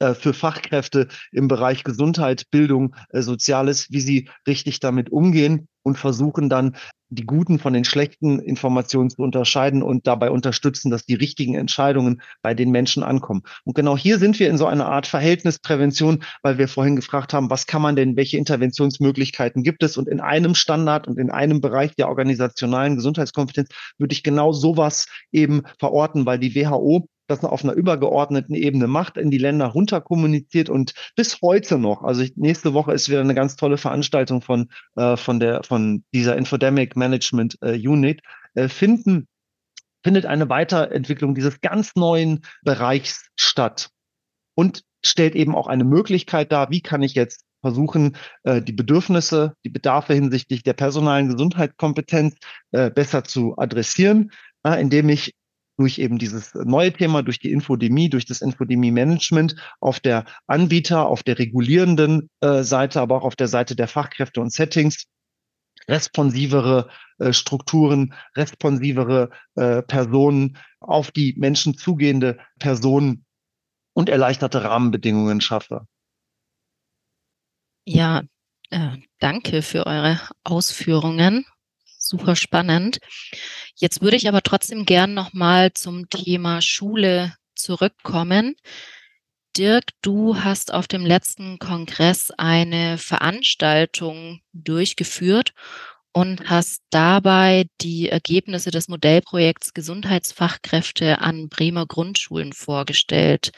äh, 0.00 0.12
für 0.12 0.34
Fachkräfte 0.34 1.08
im 1.32 1.48
Bereich 1.48 1.84
Gesundheit, 1.84 2.50
Bildung, 2.50 2.94
äh, 3.08 3.22
Soziales, 3.22 3.90
wie 3.90 4.00
sie 4.00 4.28
richtig 4.46 4.80
damit 4.80 5.10
umgehen 5.10 5.68
und 5.82 5.98
versuchen 5.98 6.48
dann 6.48 6.76
die 7.10 7.26
guten 7.26 7.58
von 7.58 7.72
den 7.72 7.84
schlechten 7.84 8.38
Informationen 8.38 9.10
zu 9.10 9.22
unterscheiden 9.22 9.82
und 9.82 10.06
dabei 10.06 10.30
unterstützen, 10.30 10.90
dass 10.90 11.04
die 11.04 11.14
richtigen 11.14 11.56
Entscheidungen 11.56 12.22
bei 12.40 12.54
den 12.54 12.70
Menschen 12.70 13.02
ankommen. 13.02 13.42
Und 13.64 13.74
genau 13.74 13.96
hier 13.96 14.18
sind 14.18 14.38
wir 14.38 14.48
in 14.48 14.58
so 14.58 14.66
einer 14.66 14.86
Art 14.86 15.08
Verhältnisprävention, 15.08 16.22
weil 16.42 16.58
wir 16.58 16.68
vorhin 16.68 16.96
gefragt 16.96 17.34
haben, 17.34 17.50
was 17.50 17.66
kann 17.66 17.82
man 17.82 17.96
denn, 17.96 18.16
welche 18.16 18.38
Interventionsmöglichkeiten 18.38 19.64
gibt 19.64 19.82
es? 19.82 19.96
Und 19.96 20.08
in 20.08 20.20
einem 20.20 20.54
Standard 20.54 21.08
und 21.08 21.18
in 21.18 21.30
einem 21.30 21.60
Bereich 21.60 21.96
der 21.96 22.08
organisationalen 22.08 22.94
Gesundheitskompetenz 22.94 23.70
würde 23.98 24.12
ich 24.12 24.22
genau 24.22 24.52
sowas 24.52 25.06
eben 25.32 25.62
verorten, 25.80 26.26
weil 26.26 26.38
die 26.38 26.54
WHO 26.54 27.08
das 27.30 27.44
auf 27.44 27.64
einer 27.64 27.72
übergeordneten 27.72 28.54
Ebene 28.54 28.86
macht, 28.86 29.16
in 29.16 29.30
die 29.30 29.38
Länder 29.38 29.66
runter 29.66 30.00
kommuniziert 30.00 30.68
und 30.68 30.94
bis 31.16 31.40
heute 31.40 31.78
noch, 31.78 32.02
also 32.02 32.24
nächste 32.34 32.74
Woche 32.74 32.92
ist 32.92 33.08
wieder 33.08 33.20
eine 33.20 33.34
ganz 33.34 33.56
tolle 33.56 33.78
Veranstaltung 33.78 34.42
von, 34.42 34.68
äh, 34.96 35.16
von 35.16 35.40
der, 35.40 35.62
von 35.62 36.04
dieser 36.12 36.36
Infodemic 36.36 36.96
Management 36.96 37.56
äh, 37.62 37.76
Unit, 37.76 38.20
äh, 38.54 38.68
finden, 38.68 39.28
findet 40.02 40.26
eine 40.26 40.48
Weiterentwicklung 40.48 41.34
dieses 41.34 41.60
ganz 41.60 41.94
neuen 41.94 42.40
Bereichs 42.62 43.28
statt 43.36 43.90
und 44.54 44.82
stellt 45.04 45.34
eben 45.34 45.54
auch 45.54 45.66
eine 45.66 45.84
Möglichkeit 45.84 46.52
dar, 46.52 46.70
wie 46.70 46.82
kann 46.82 47.02
ich 47.02 47.14
jetzt 47.14 47.44
versuchen, 47.62 48.16
äh, 48.42 48.60
die 48.60 48.72
Bedürfnisse, 48.72 49.54
die 49.64 49.70
Bedarfe 49.70 50.14
hinsichtlich 50.14 50.62
der 50.62 50.72
personalen 50.72 51.28
Gesundheitskompetenz 51.28 52.36
äh, 52.72 52.90
besser 52.90 53.24
zu 53.24 53.56
adressieren, 53.56 54.30
indem 54.62 55.08
ich 55.08 55.34
durch 55.80 55.98
eben 55.98 56.18
dieses 56.18 56.54
neue 56.54 56.92
Thema, 56.92 57.22
durch 57.22 57.38
die 57.38 57.50
Infodemie, 57.50 58.10
durch 58.10 58.26
das 58.26 58.42
Infodemie-Management 58.42 59.56
auf 59.80 59.98
der 59.98 60.26
Anbieter, 60.46 61.06
auf 61.06 61.22
der 61.22 61.38
regulierenden 61.38 62.28
äh, 62.40 62.62
Seite, 62.62 63.00
aber 63.00 63.16
auch 63.16 63.24
auf 63.24 63.34
der 63.34 63.48
Seite 63.48 63.74
der 63.74 63.88
Fachkräfte 63.88 64.42
und 64.42 64.52
Settings 64.52 65.06
responsivere 65.88 66.90
äh, 67.18 67.32
Strukturen, 67.32 68.12
responsivere 68.36 69.30
äh, 69.54 69.80
Personen, 69.80 70.58
auf 70.80 71.12
die 71.12 71.34
Menschen 71.38 71.78
zugehende 71.78 72.38
Personen 72.58 73.24
und 73.94 74.10
erleichterte 74.10 74.62
Rahmenbedingungen 74.62 75.40
schaffe. 75.40 75.86
Ja, 77.86 78.20
äh, 78.68 78.98
danke 79.18 79.62
für 79.62 79.86
eure 79.86 80.20
Ausführungen 80.44 81.46
super 82.10 82.36
spannend. 82.36 82.98
Jetzt 83.76 84.02
würde 84.02 84.16
ich 84.16 84.28
aber 84.28 84.42
trotzdem 84.42 84.84
gern 84.84 85.14
nochmal 85.14 85.72
zum 85.72 86.10
Thema 86.10 86.60
Schule 86.60 87.34
zurückkommen. 87.54 88.56
Dirk, 89.56 89.84
du 90.02 90.36
hast 90.36 90.72
auf 90.72 90.86
dem 90.86 91.04
letzten 91.04 91.58
Kongress 91.58 92.30
eine 92.36 92.98
Veranstaltung 92.98 94.40
durchgeführt 94.52 95.54
und 96.12 96.48
hast 96.50 96.82
dabei 96.90 97.66
die 97.80 98.08
Ergebnisse 98.08 98.70
des 98.70 98.88
Modellprojekts 98.88 99.74
Gesundheitsfachkräfte 99.74 101.20
an 101.20 101.48
Bremer 101.48 101.86
Grundschulen 101.86 102.52
vorgestellt. 102.52 103.50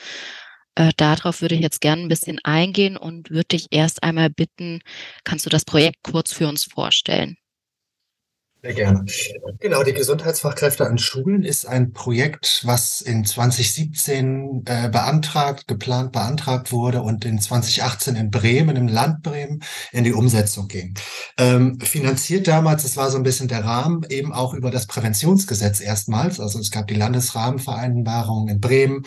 Äh, 0.74 0.92
darauf 0.96 1.42
würde 1.42 1.55
ich 1.55 1.61
jetzt 1.61 1.80
gerne 1.80 2.03
ein 2.03 2.09
bisschen 2.09 2.38
eingehen 2.44 2.96
und 2.96 3.30
würde 3.30 3.48
dich 3.53 3.68
erst 3.70 4.03
einmal 4.03 4.30
bitten, 4.30 4.80
kannst 5.24 5.44
du 5.46 5.50
das 5.50 5.64
Projekt 5.64 5.98
kurz 6.03 6.32
für 6.32 6.48
uns 6.48 6.64
vorstellen? 6.64 7.36
Sehr 8.64 8.74
gerne. 8.74 9.04
Genau, 9.58 9.82
die 9.82 9.92
Gesundheitsfachkräfte 9.92 10.86
an 10.86 10.96
Schulen 10.96 11.42
ist 11.42 11.66
ein 11.66 11.92
Projekt, 11.92 12.62
was 12.64 13.00
in 13.00 13.24
2017 13.24 14.62
äh, 14.66 14.88
beantragt, 14.88 15.66
geplant 15.66 16.12
beantragt 16.12 16.70
wurde 16.70 17.02
und 17.02 17.24
in 17.24 17.40
2018 17.40 18.14
in 18.14 18.30
Bremen, 18.30 18.76
im 18.76 18.86
Land 18.86 19.24
Bremen, 19.24 19.64
in 19.90 20.04
die 20.04 20.12
Umsetzung 20.12 20.68
ging. 20.68 20.94
Ähm, 21.38 21.80
finanziert 21.80 22.46
damals, 22.46 22.84
das 22.84 22.96
war 22.96 23.10
so 23.10 23.16
ein 23.16 23.24
bisschen 23.24 23.48
der 23.48 23.64
Rahmen, 23.64 24.06
eben 24.08 24.32
auch 24.32 24.54
über 24.54 24.70
das 24.70 24.86
Präventionsgesetz 24.86 25.80
erstmals. 25.80 26.38
Also 26.38 26.60
es 26.60 26.70
gab 26.70 26.86
die 26.86 26.94
Landesrahmenvereinbarung 26.94 28.46
in 28.46 28.60
Bremen 28.60 29.02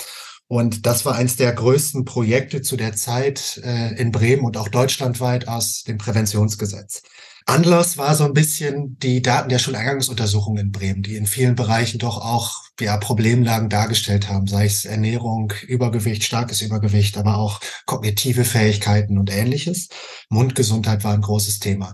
und 0.47 0.85
das 0.85 1.05
war 1.05 1.15
eines 1.15 1.37
der 1.37 1.53
größten 1.53 2.03
Projekte 2.03 2.61
zu 2.61 2.75
der 2.75 2.93
Zeit 2.93 3.61
äh, 3.63 3.95
in 3.95 4.11
Bremen 4.11 4.43
und 4.43 4.57
auch 4.57 4.67
deutschlandweit 4.67 5.47
aus 5.47 5.83
dem 5.83 5.97
Präventionsgesetz. 5.97 7.03
Anlass 7.45 7.97
war 7.97 8.15
so 8.15 8.25
ein 8.25 8.33
bisschen 8.33 8.97
die 8.99 9.21
Daten 9.21 9.49
der 9.49 9.59
Schuleingangsuntersuchung 9.59 10.57
in 10.57 10.71
Bremen, 10.71 11.03
die 11.03 11.15
in 11.15 11.27
vielen 11.27 11.55
Bereichen 11.55 11.99
doch 11.99 12.17
auch 12.17 12.63
ja, 12.79 12.97
Problemlagen 12.97 13.69
dargestellt 13.69 14.29
haben, 14.29 14.47
sei 14.47 14.65
es 14.65 14.85
Ernährung, 14.85 15.53
Übergewicht, 15.65 16.23
starkes 16.23 16.61
Übergewicht, 16.61 17.17
aber 17.17 17.37
auch 17.37 17.61
kognitive 17.85 18.43
Fähigkeiten 18.43 19.17
und 19.17 19.31
ähnliches. 19.31 19.87
Mundgesundheit 20.29 21.03
war 21.03 21.13
ein 21.13 21.21
großes 21.21 21.59
Thema. 21.59 21.93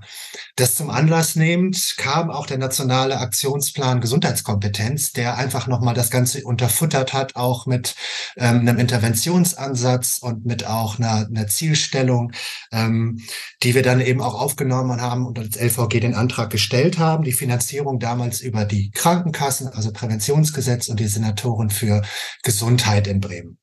Das 0.56 0.76
zum 0.76 0.90
Anlass 0.90 1.36
nehmend 1.36 1.96
kam 1.98 2.32
auch 2.32 2.48
der 2.48 2.58
nationale 2.58 3.20
Aktionsplan 3.20 4.02
Gesundheitskompetenz, 4.02 5.12
der 5.12 5.38
einfach 5.38 5.68
nochmal 5.68 5.94
das 5.94 6.10
Ganze 6.10 6.44
unterfuttert 6.44 7.14
hat, 7.14 7.36
auch 7.36 7.68
mit 7.68 7.96
ähm, 8.38 8.62
einem 8.62 8.80
Interventionsansatz 8.80 10.18
und 10.22 10.46
mit 10.46 10.66
auch 10.66 10.98
einer, 10.98 11.28
einer 11.28 11.48
Zielstellung, 11.48 12.32
ähm, 12.72 13.20
die 13.62 13.76
wir 13.76 13.84
dann 13.84 14.02
eben 14.02 14.22
auch 14.22 14.40
aufgenommen 14.40 15.00
haben 15.02 15.26
und 15.28 15.38
als 15.38 15.58
LVG 15.58 16.00
den 16.00 16.16
Antrag 16.16 16.50
gestellt 16.50 16.98
haben. 16.98 17.24
Die 17.24 17.32
Finanzierung 17.32 18.00
damals 18.00 18.42
über 18.42 18.66
die 18.66 18.90
Krankenkassen, 18.92 19.68
also 19.68 19.92
Präventionsgesetz, 19.92 20.71
Gesetz 20.72 20.88
und 20.88 21.00
die 21.00 21.08
Senatorin 21.08 21.70
für 21.70 22.02
Gesundheit 22.44 23.08
in 23.08 23.20
Bremen. 23.20 23.58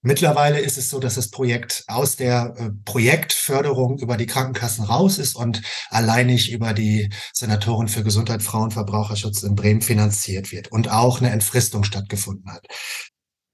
Mittlerweile 0.00 0.60
ist 0.60 0.78
es 0.78 0.90
so, 0.90 1.00
dass 1.00 1.16
das 1.16 1.30
Projekt 1.30 1.84
aus 1.88 2.14
der 2.14 2.54
äh, 2.56 2.70
Projektförderung 2.84 3.98
über 3.98 4.16
die 4.16 4.26
Krankenkassen 4.26 4.84
raus 4.84 5.18
ist 5.18 5.34
und 5.34 5.60
alleinig 5.90 6.52
über 6.52 6.72
die 6.72 7.10
Senatorin 7.32 7.88
für 7.88 8.04
Gesundheit, 8.04 8.42
Frauen, 8.42 8.70
Verbraucherschutz 8.70 9.42
in 9.42 9.56
Bremen 9.56 9.82
finanziert 9.82 10.52
wird 10.52 10.70
und 10.70 10.88
auch 10.88 11.20
eine 11.20 11.30
Entfristung 11.30 11.82
stattgefunden 11.82 12.52
hat. 12.52 12.64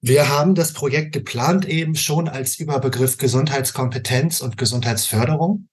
Wir 0.03 0.29
haben 0.29 0.55
das 0.55 0.75
Projekt 0.75 1.13
geplant 1.13 1.65
eben 1.65 1.95
schon 1.95 2.29
als 2.29 2.59
Überbegriff 2.59 3.17
Gesundheitskompetenz 3.17 4.43
und 4.43 4.59
Gesundheitsförderung. 4.59 5.69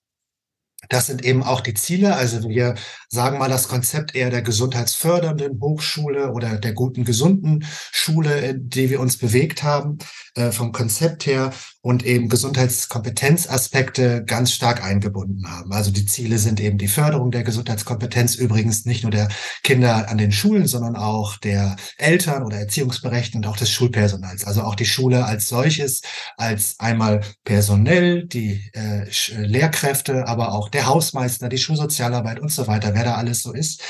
Das 0.89 1.07
sind 1.07 1.23
eben 1.23 1.43
auch 1.43 1.61
die 1.61 1.73
Ziele. 1.73 2.15
Also 2.15 2.49
wir 2.49 2.75
sagen 3.07 3.37
mal 3.37 3.49
das 3.49 3.67
Konzept 3.67 4.15
eher 4.15 4.29
der 4.29 4.41
gesundheitsfördernden 4.41 5.59
Hochschule 5.61 6.31
oder 6.33 6.57
der 6.57 6.73
guten, 6.73 7.05
gesunden 7.05 7.65
Schule, 7.91 8.39
in 8.39 8.69
die 8.69 8.89
wir 8.89 8.99
uns 8.99 9.17
bewegt 9.17 9.63
haben, 9.63 9.99
äh, 10.35 10.51
vom 10.51 10.71
Konzept 10.71 11.25
her 11.25 11.53
und 11.81 12.05
eben 12.05 12.29
Gesundheitskompetenzaspekte 12.29 14.23
ganz 14.23 14.51
stark 14.51 14.83
eingebunden 14.83 15.49
haben. 15.49 15.71
Also 15.73 15.91
die 15.91 16.05
Ziele 16.05 16.37
sind 16.37 16.59
eben 16.59 16.77
die 16.77 16.87
Förderung 16.87 17.31
der 17.31 17.43
Gesundheitskompetenz, 17.43 18.35
übrigens 18.35 18.85
nicht 18.85 19.01
nur 19.03 19.11
der 19.11 19.29
Kinder 19.63 20.07
an 20.09 20.19
den 20.19 20.31
Schulen, 20.31 20.67
sondern 20.67 20.95
auch 20.95 21.37
der 21.37 21.75
Eltern 21.97 22.43
oder 22.43 22.57
Erziehungsberechtigten 22.57 23.43
und 23.43 23.49
auch 23.49 23.57
des 23.57 23.71
Schulpersonals. 23.71 24.45
Also 24.45 24.61
auch 24.61 24.75
die 24.75 24.85
Schule 24.85 25.25
als 25.25 25.47
solches, 25.47 26.01
als 26.37 26.79
einmal 26.79 27.21
personell, 27.43 28.25
die 28.25 28.61
äh, 28.73 29.05
Lehrkräfte, 29.35 30.27
aber 30.27 30.53
auch 30.53 30.69
der 30.69 30.85
Hausmeister, 30.85 31.49
die 31.49 31.57
Schulsozialarbeit 31.57 32.39
und 32.39 32.51
so 32.51 32.67
weiter, 32.67 32.93
wer 32.93 33.05
da 33.05 33.15
alles 33.15 33.41
so 33.41 33.53
ist. 33.53 33.81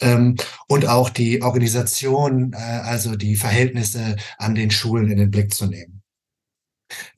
Ähm, 0.00 0.36
und 0.68 0.86
auch 0.86 1.10
die 1.10 1.42
Organisation, 1.42 2.52
äh, 2.52 2.56
also 2.56 3.16
die 3.16 3.34
Verhältnisse 3.34 4.16
an 4.38 4.54
den 4.54 4.70
Schulen 4.70 5.10
in 5.10 5.18
den 5.18 5.30
Blick 5.32 5.52
zu 5.52 5.66
nehmen. 5.66 5.99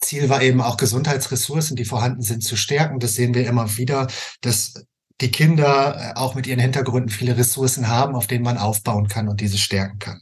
Ziel 0.01 0.29
war 0.29 0.43
eben 0.43 0.61
auch 0.61 0.77
Gesundheitsressourcen, 0.77 1.77
die 1.77 1.85
vorhanden 1.85 2.23
sind, 2.23 2.43
zu 2.43 2.57
stärken. 2.57 2.99
Das 2.99 3.15
sehen 3.15 3.35
wir 3.35 3.47
immer 3.47 3.77
wieder, 3.77 4.09
dass 4.41 4.87
die 5.21 5.31
Kinder 5.31 6.15
äh, 6.15 6.19
auch 6.19 6.35
mit 6.35 6.47
ihren 6.47 6.59
Hintergründen 6.59 7.11
viele 7.11 7.37
Ressourcen 7.37 7.89
haben, 7.89 8.15
auf 8.15 8.27
denen 8.27 8.45
man 8.45 8.59
aufbauen 8.59 9.09
kann 9.09 9.29
und 9.29 9.41
diese 9.41 9.59
stärken 9.59 9.99
kann. 9.99 10.21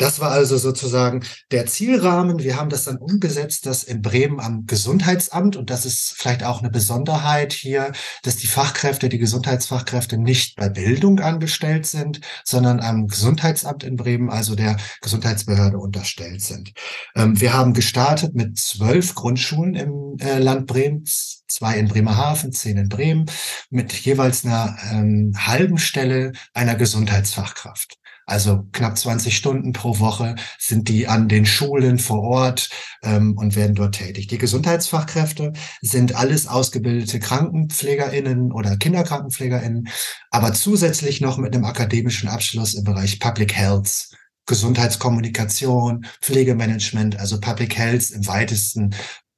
Das 0.00 0.18
war 0.18 0.30
also 0.30 0.56
sozusagen 0.56 1.22
der 1.50 1.66
Zielrahmen. 1.66 2.38
Wir 2.38 2.56
haben 2.56 2.70
das 2.70 2.84
dann 2.84 2.96
umgesetzt, 2.96 3.66
dass 3.66 3.84
in 3.84 4.00
Bremen 4.00 4.40
am 4.40 4.64
Gesundheitsamt, 4.64 5.56
und 5.56 5.68
das 5.68 5.84
ist 5.84 6.14
vielleicht 6.16 6.42
auch 6.42 6.60
eine 6.60 6.70
Besonderheit 6.70 7.52
hier, 7.52 7.92
dass 8.22 8.38
die 8.38 8.46
Fachkräfte, 8.46 9.10
die 9.10 9.18
Gesundheitsfachkräfte 9.18 10.16
nicht 10.16 10.56
bei 10.56 10.70
Bildung 10.70 11.20
angestellt 11.20 11.84
sind, 11.84 12.22
sondern 12.44 12.80
am 12.80 13.08
Gesundheitsamt 13.08 13.84
in 13.84 13.96
Bremen, 13.96 14.30
also 14.30 14.54
der 14.54 14.78
Gesundheitsbehörde 15.02 15.76
unterstellt 15.76 16.40
sind. 16.40 16.72
Ähm, 17.14 17.38
wir 17.38 17.52
haben 17.52 17.74
gestartet 17.74 18.34
mit 18.34 18.56
zwölf 18.58 19.14
Grundschulen 19.14 19.74
im 19.74 20.16
äh, 20.18 20.38
Land 20.38 20.66
Bremen, 20.66 21.04
zwei 21.46 21.76
in 21.76 21.88
Bremerhaven, 21.88 22.52
zehn 22.52 22.78
in 22.78 22.88
Bremen, 22.88 23.26
mit 23.68 23.92
jeweils 23.92 24.46
einer 24.46 24.78
ähm, 24.90 25.34
halben 25.36 25.76
Stelle 25.76 26.32
einer 26.54 26.76
Gesundheitsfachkraft. 26.76 27.98
Also 28.30 28.64
knapp 28.70 28.96
20 28.96 29.36
Stunden 29.36 29.72
pro 29.72 29.98
Woche 29.98 30.36
sind 30.56 30.88
die 30.88 31.08
an 31.08 31.28
den 31.28 31.44
Schulen 31.44 31.98
vor 31.98 32.22
Ort 32.22 32.70
ähm, 33.02 33.36
und 33.36 33.56
werden 33.56 33.74
dort 33.74 33.96
tätig. 33.96 34.28
Die 34.28 34.38
Gesundheitsfachkräfte 34.38 35.52
sind 35.82 36.14
alles 36.14 36.46
ausgebildete 36.46 37.18
Krankenpflegerinnen 37.18 38.52
oder 38.52 38.76
Kinderkrankenpflegerinnen, 38.76 39.88
aber 40.30 40.52
zusätzlich 40.52 41.20
noch 41.20 41.38
mit 41.38 41.56
einem 41.56 41.64
akademischen 41.64 42.28
Abschluss 42.28 42.74
im 42.74 42.84
Bereich 42.84 43.18
Public 43.18 43.52
Health. 43.52 44.10
Gesundheitskommunikation, 44.46 46.06
Pflegemanagement, 46.22 47.18
also 47.18 47.40
Public 47.40 47.76
Health 47.76 48.12
im 48.12 48.28
weitesten. 48.28 48.94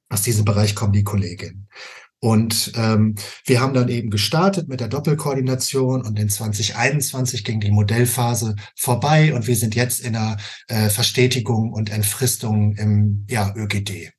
Aus 0.09 0.21
diesem 0.21 0.45
Bereich 0.45 0.75
kommen 0.75 0.93
die 0.93 1.03
Kolleginnen. 1.03 1.67
Und 2.23 2.71
ähm, 2.77 3.15
wir 3.43 3.59
haben 3.59 3.73
dann 3.73 3.89
eben 3.89 4.09
gestartet 4.09 4.69
mit 4.69 4.79
der 4.79 4.87
Doppelkoordination 4.87 6.03
und 6.03 6.17
in 6.17 6.29
2021 6.29 7.43
ging 7.43 7.59
die 7.59 7.69
Modellphase 7.69 8.55
vorbei 8.77 9.33
und 9.33 9.45
wir 9.45 9.57
sind 9.57 9.75
jetzt 9.75 9.99
in 9.99 10.13
der 10.13 10.37
äh, 10.69 10.87
Verstetigung 10.87 11.73
und 11.73 11.89
Entfristung 11.89 12.77
im 12.77 13.27
ja, 13.29 13.53
ÖGD. 13.53 14.13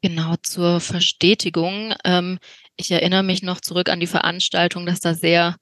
Genau, 0.00 0.36
zur 0.42 0.80
Verstetigung. 0.80 1.92
Ähm, 2.02 2.38
ich 2.78 2.90
erinnere 2.90 3.24
mich 3.24 3.42
noch 3.42 3.60
zurück 3.60 3.90
an 3.90 4.00
die 4.00 4.06
Veranstaltung, 4.06 4.86
dass 4.86 5.00
da 5.00 5.12
sehr 5.12 5.56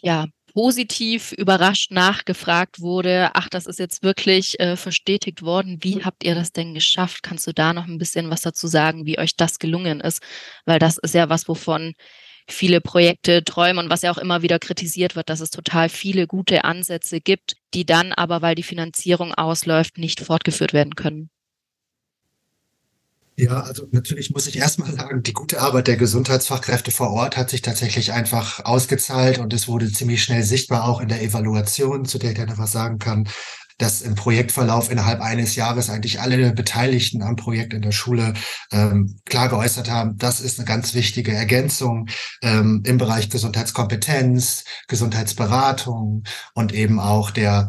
ja, 0.00 0.26
positiv 0.58 1.30
überrascht 1.30 1.92
nachgefragt 1.92 2.80
wurde, 2.80 3.30
ach, 3.34 3.48
das 3.48 3.66
ist 3.66 3.78
jetzt 3.78 4.02
wirklich 4.02 4.58
äh, 4.58 4.74
verstetigt 4.74 5.42
worden. 5.42 5.78
Wie 5.82 6.02
habt 6.04 6.24
ihr 6.24 6.34
das 6.34 6.50
denn 6.50 6.74
geschafft? 6.74 7.22
Kannst 7.22 7.46
du 7.46 7.52
da 7.52 7.72
noch 7.72 7.86
ein 7.86 7.98
bisschen 7.98 8.28
was 8.28 8.40
dazu 8.40 8.66
sagen, 8.66 9.06
wie 9.06 9.20
euch 9.20 9.36
das 9.36 9.60
gelungen 9.60 10.00
ist? 10.00 10.20
Weil 10.64 10.80
das 10.80 10.98
ist 10.98 11.14
ja 11.14 11.28
was, 11.28 11.46
wovon 11.46 11.94
viele 12.48 12.80
Projekte 12.80 13.44
träumen 13.44 13.84
und 13.84 13.90
was 13.90 14.02
ja 14.02 14.10
auch 14.10 14.18
immer 14.18 14.42
wieder 14.42 14.58
kritisiert 14.58 15.14
wird, 15.14 15.30
dass 15.30 15.38
es 15.38 15.50
total 15.50 15.88
viele 15.88 16.26
gute 16.26 16.64
Ansätze 16.64 17.20
gibt, 17.20 17.54
die 17.72 17.86
dann 17.86 18.12
aber, 18.12 18.42
weil 18.42 18.56
die 18.56 18.64
Finanzierung 18.64 19.32
ausläuft, 19.34 19.96
nicht 19.96 20.18
fortgeführt 20.18 20.72
werden 20.72 20.96
können. 20.96 21.30
Ja, 23.40 23.60
also 23.60 23.86
natürlich 23.92 24.32
muss 24.32 24.48
ich 24.48 24.58
erstmal 24.58 24.90
sagen, 24.92 25.22
die 25.22 25.32
gute 25.32 25.60
Arbeit 25.60 25.86
der 25.86 25.96
Gesundheitsfachkräfte 25.96 26.90
vor 26.90 27.10
Ort 27.10 27.36
hat 27.36 27.50
sich 27.50 27.62
tatsächlich 27.62 28.12
einfach 28.12 28.64
ausgezahlt 28.64 29.38
und 29.38 29.52
es 29.52 29.68
wurde 29.68 29.92
ziemlich 29.92 30.24
schnell 30.24 30.42
sichtbar, 30.42 30.88
auch 30.88 31.00
in 31.00 31.06
der 31.06 31.22
Evaluation, 31.22 32.04
zu 32.04 32.18
der 32.18 32.32
ich 32.32 32.36
dann 32.36 32.48
noch 32.48 32.58
was 32.58 32.72
sagen 32.72 32.98
kann, 32.98 33.28
dass 33.78 34.02
im 34.02 34.16
Projektverlauf 34.16 34.90
innerhalb 34.90 35.20
eines 35.20 35.54
Jahres 35.54 35.88
eigentlich 35.88 36.20
alle 36.20 36.52
Beteiligten 36.52 37.22
am 37.22 37.36
Projekt 37.36 37.74
in 37.74 37.82
der 37.82 37.92
Schule 37.92 38.34
ähm, 38.72 39.20
klar 39.24 39.48
geäußert 39.48 39.88
haben, 39.88 40.18
das 40.18 40.40
ist 40.40 40.58
eine 40.58 40.66
ganz 40.66 40.94
wichtige 40.94 41.32
Ergänzung 41.32 42.08
ähm, 42.42 42.82
im 42.84 42.98
Bereich 42.98 43.30
Gesundheitskompetenz, 43.30 44.64
Gesundheitsberatung 44.88 46.24
und 46.54 46.74
eben 46.74 46.98
auch 46.98 47.30
der 47.30 47.68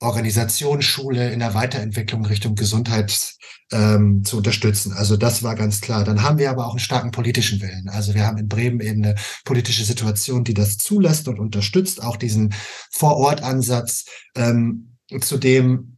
Organisationsschule 0.00 1.32
in 1.32 1.40
der 1.40 1.54
Weiterentwicklung 1.54 2.24
Richtung 2.24 2.54
Gesundheit 2.54 3.34
ähm, 3.72 4.24
zu 4.24 4.38
unterstützen. 4.38 4.92
Also 4.92 5.16
das 5.16 5.42
war 5.42 5.54
ganz 5.54 5.80
klar. 5.80 6.04
Dann 6.04 6.22
haben 6.22 6.38
wir 6.38 6.50
aber 6.50 6.66
auch 6.66 6.70
einen 6.70 6.78
starken 6.78 7.10
politischen 7.10 7.60
Willen. 7.60 7.88
Also 7.88 8.14
wir 8.14 8.26
haben 8.26 8.38
in 8.38 8.48
Bremen 8.48 8.80
eben 8.80 9.04
eine 9.04 9.16
politische 9.44 9.84
Situation, 9.84 10.44
die 10.44 10.54
das 10.54 10.78
zulässt 10.78 11.28
und 11.28 11.38
unterstützt, 11.38 12.02
auch 12.02 12.16
diesen 12.16 12.54
Vorortansatz, 12.92 14.06
ähm, 14.36 14.96
zu 15.20 15.38
dem 15.38 15.97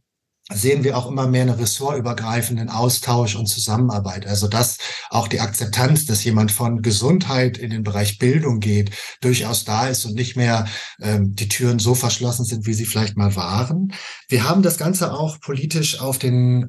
sehen 0.53 0.83
wir 0.83 0.97
auch 0.97 1.07
immer 1.07 1.27
mehr 1.27 1.43
einen 1.43 1.59
ressortübergreifenden 1.59 2.69
Austausch 2.69 3.35
und 3.35 3.47
Zusammenarbeit. 3.47 4.27
Also 4.27 4.47
dass 4.47 4.77
auch 5.09 5.27
die 5.27 5.39
Akzeptanz, 5.39 6.05
dass 6.05 6.23
jemand 6.23 6.51
von 6.51 6.81
Gesundheit 6.81 7.57
in 7.57 7.69
den 7.69 7.83
Bereich 7.83 8.17
Bildung 8.17 8.59
geht, 8.59 8.91
durchaus 9.21 9.63
da 9.63 9.87
ist 9.87 10.05
und 10.05 10.15
nicht 10.15 10.35
mehr 10.35 10.65
ähm, 11.01 11.35
die 11.35 11.47
Türen 11.47 11.79
so 11.79 11.95
verschlossen 11.95 12.45
sind, 12.45 12.65
wie 12.65 12.73
sie 12.73 12.85
vielleicht 12.85 13.17
mal 13.17 13.35
waren. 13.35 13.93
Wir 14.27 14.47
haben 14.47 14.61
das 14.61 14.77
Ganze 14.77 15.13
auch 15.13 15.39
politisch 15.39 15.99
auf 15.99 16.17
den 16.17 16.67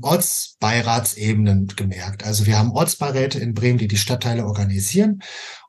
Ortsbeiratsebenen 0.63 1.67
gemerkt. 1.75 2.25
Also 2.25 2.47
wir 2.47 2.57
haben 2.59 2.71
Ortsbeiräte 2.71 3.41
in 3.41 3.53
Bremen, 3.53 3.79
die 3.79 3.89
die 3.89 3.97
Stadtteile 3.97 4.47
organisieren 4.47 5.21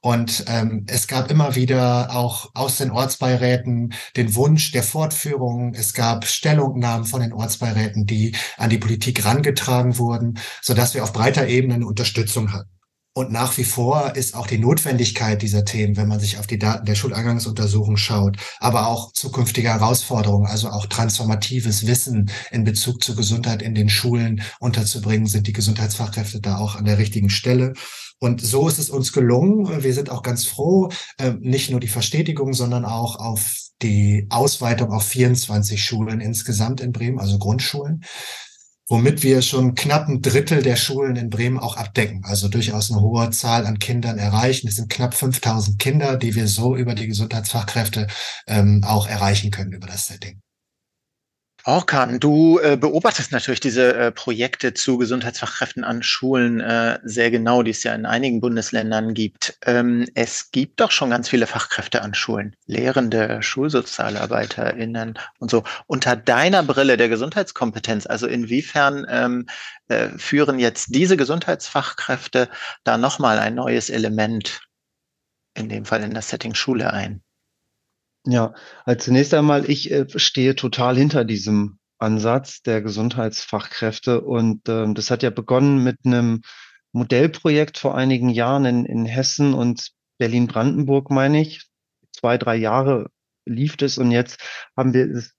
und 0.01 0.43
ähm, 0.47 0.85
es 0.87 1.07
gab 1.07 1.31
immer 1.31 1.55
wieder 1.55 2.13
auch 2.13 2.51
aus 2.53 2.77
den 2.77 2.91
Ortsbeiräten 2.91 3.93
den 4.17 4.35
Wunsch 4.35 4.71
der 4.71 4.83
Fortführung. 4.83 5.73
Es 5.73 5.93
gab 5.93 6.25
Stellungnahmen 6.25 7.05
von 7.05 7.21
den 7.21 7.31
Ortsbeiräten, 7.31 8.05
die 8.05 8.35
an 8.57 8.69
die 8.69 8.77
Politik 8.77 9.23
rangetragen 9.23 9.97
wurden, 9.97 10.39
so 10.61 10.73
dass 10.73 10.93
wir 10.93 11.03
auf 11.03 11.13
breiter 11.13 11.47
Ebene 11.47 11.75
eine 11.75 11.87
Unterstützung 11.87 12.51
hatten. 12.51 12.72
Und 13.15 13.31
nach 13.31 13.57
wie 13.57 13.63
vor 13.63 14.15
ist 14.15 14.35
auch 14.35 14.47
die 14.47 14.57
Notwendigkeit 14.57 15.43
dieser 15.43 15.65
Themen, 15.65 15.97
wenn 15.97 16.07
man 16.07 16.19
sich 16.19 16.39
auf 16.39 16.47
die 16.47 16.57
Daten 16.57 16.85
der 16.85 16.95
Schuleingangsuntersuchung 16.95 17.95
schaut, 17.95 18.37
aber 18.59 18.87
auch 18.87 19.13
zukünftige 19.13 19.69
Herausforderungen, 19.69 20.47
also 20.47 20.69
auch 20.69 20.87
transformatives 20.87 21.85
Wissen 21.85 22.31
in 22.49 22.63
Bezug 22.63 23.03
zur 23.03 23.15
Gesundheit 23.15 23.61
in 23.61 23.75
den 23.75 23.89
Schulen 23.89 24.41
unterzubringen, 24.59 25.27
sind 25.27 25.45
die 25.45 25.53
Gesundheitsfachkräfte 25.53 26.41
da 26.41 26.57
auch 26.57 26.75
an 26.75 26.85
der 26.85 26.97
richtigen 26.97 27.29
Stelle. 27.29 27.73
Und 28.17 28.41
so 28.41 28.67
ist 28.67 28.79
es 28.79 28.89
uns 28.89 29.11
gelungen. 29.11 29.83
Wir 29.83 29.93
sind 29.93 30.09
auch 30.09 30.23
ganz 30.23 30.45
froh, 30.45 30.89
ähm, 31.19 31.39
nicht 31.41 31.69
nur 31.69 31.79
die 31.79 31.87
Verstetigung, 31.89 32.53
sondern 32.53 32.83
auch 32.83 33.17
auf 33.17 33.57
die 33.83 34.25
Ausweitung 34.29 34.91
auf 34.91 35.03
24 35.03 35.83
Schulen 35.83 36.19
insgesamt 36.19 36.81
in 36.81 36.91
Bremen, 36.91 37.19
also 37.19 37.37
Grundschulen, 37.37 38.03
womit 38.93 39.23
wir 39.23 39.41
schon 39.41 39.73
knapp 39.73 40.07
ein 40.07 40.21
Drittel 40.21 40.61
der 40.61 40.75
Schulen 40.75 41.15
in 41.15 41.31
Bremen 41.31 41.57
auch 41.57 41.77
abdecken. 41.77 42.23
Also 42.25 42.47
durchaus 42.47 42.91
eine 42.91 43.01
hohe 43.01 43.31
Zahl 43.31 43.65
an 43.65 43.79
Kindern 43.79 44.19
erreichen. 44.19 44.67
Es 44.67 44.75
sind 44.75 44.91
knapp 44.91 45.15
5000 45.15 45.79
Kinder, 45.79 46.15
die 46.15 46.35
wir 46.35 46.47
so 46.47 46.75
über 46.75 46.93
die 46.93 47.07
Gesundheitsfachkräfte 47.07 48.05
ähm, 48.45 48.83
auch 48.85 49.07
erreichen 49.07 49.49
können 49.49 49.71
über 49.71 49.87
das 49.87 50.05
Setting. 50.05 50.43
Orkan, 51.65 52.19
du 52.19 52.59
äh, 52.59 52.75
beobachtest 52.75 53.31
natürlich 53.31 53.61
diese 53.61 53.95
äh, 53.95 54.11
Projekte 54.11 54.73
zu 54.73 54.97
Gesundheitsfachkräften 54.97 55.85
an 55.85 56.03
Schulen 56.03 56.59
äh, 56.59 56.99
sehr 57.03 57.31
genau, 57.31 57.63
die 57.63 57.71
es 57.71 57.83
ja 57.83 57.95
in 57.95 58.05
einigen 58.05 58.41
Bundesländern 58.41 59.13
gibt. 59.13 59.57
Ähm, 59.65 60.05
es 60.13 60.51
gibt 60.51 60.81
doch 60.81 60.91
schon 60.91 61.11
ganz 61.11 61.29
viele 61.29 61.47
Fachkräfte 61.47 62.01
an 62.01 62.13
Schulen, 62.13 62.53
Lehrende, 62.65 63.41
SchulsozialarbeiterInnen 63.41 65.17
und 65.39 65.51
so. 65.51 65.63
Unter 65.87 66.17
deiner 66.17 66.63
Brille 66.63 66.97
der 66.97 67.07
Gesundheitskompetenz, 67.07 68.07
also 68.07 68.27
inwiefern 68.27 69.05
ähm, 69.09 69.45
äh, 69.87 70.09
führen 70.17 70.59
jetzt 70.59 70.93
diese 70.93 71.15
Gesundheitsfachkräfte 71.15 72.49
da 72.83 72.97
nochmal 72.97 73.39
ein 73.39 73.55
neues 73.55 73.89
Element, 73.89 74.67
in 75.53 75.69
dem 75.69 75.85
Fall 75.85 76.03
in 76.03 76.13
das 76.13 76.27
Setting 76.27 76.55
Schule 76.55 76.91
ein? 76.91 77.23
Ja, 78.25 78.53
also 78.85 79.05
zunächst 79.05 79.33
einmal, 79.33 79.69
ich 79.69 79.91
äh, 79.91 80.07
stehe 80.15 80.55
total 80.55 80.95
hinter 80.95 81.25
diesem 81.25 81.79
Ansatz 81.97 82.61
der 82.61 82.81
Gesundheitsfachkräfte 82.81 84.21
und 84.21 84.67
ähm, 84.69 84.93
das 84.93 85.11
hat 85.11 85.23
ja 85.23 85.29
begonnen 85.29 85.83
mit 85.83 85.99
einem 86.05 86.41
Modellprojekt 86.93 87.77
vor 87.77 87.95
einigen 87.95 88.29
Jahren 88.29 88.65
in, 88.65 88.85
in 88.85 89.05
Hessen 89.05 89.53
und 89.53 89.91
Berlin-Brandenburg, 90.19 91.09
meine 91.11 91.41
ich. 91.41 91.67
Zwei, 92.11 92.37
drei 92.37 92.55
Jahre 92.55 93.09
lief 93.45 93.75
es 93.81 93.97
und 93.97 94.11
jetzt 94.11 94.39
haben 94.77 94.93
wir 94.93 95.09
es 95.09 95.33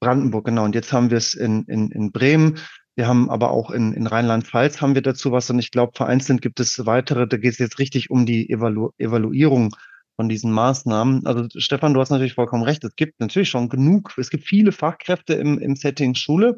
Brandenburg, 0.00 0.46
genau, 0.46 0.64
und 0.64 0.74
jetzt 0.74 0.92
haben 0.92 1.10
wir 1.10 1.18
es 1.18 1.34
in, 1.34 1.64
in, 1.64 1.90
in 1.90 2.12
Bremen. 2.12 2.58
Wir 2.94 3.08
haben 3.08 3.28
aber 3.28 3.50
auch 3.50 3.70
in, 3.70 3.92
in 3.92 4.06
Rheinland-Pfalz 4.06 4.80
haben 4.80 4.94
wir 4.94 5.02
dazu 5.02 5.32
was 5.32 5.50
und 5.50 5.58
ich 5.58 5.70
glaube, 5.70 5.92
vereinzelt 5.94 6.40
gibt 6.40 6.60
es 6.60 6.86
weitere, 6.86 7.26
da 7.26 7.36
geht 7.36 7.52
es 7.52 7.58
jetzt 7.58 7.78
richtig 7.78 8.10
um 8.10 8.24
die 8.24 8.48
Evalu 8.48 8.90
Evaluierung 8.96 9.74
von 10.16 10.28
diesen 10.28 10.50
Maßnahmen. 10.50 11.26
Also 11.26 11.46
Stefan, 11.56 11.94
du 11.94 12.00
hast 12.00 12.10
natürlich 12.10 12.34
vollkommen 12.34 12.64
recht. 12.64 12.82
Es 12.84 12.96
gibt 12.96 13.20
natürlich 13.20 13.50
schon 13.50 13.68
genug, 13.68 14.14
es 14.18 14.30
gibt 14.30 14.44
viele 14.44 14.72
Fachkräfte 14.72 15.34
im, 15.34 15.58
im 15.58 15.76
Setting 15.76 16.14
Schule, 16.14 16.56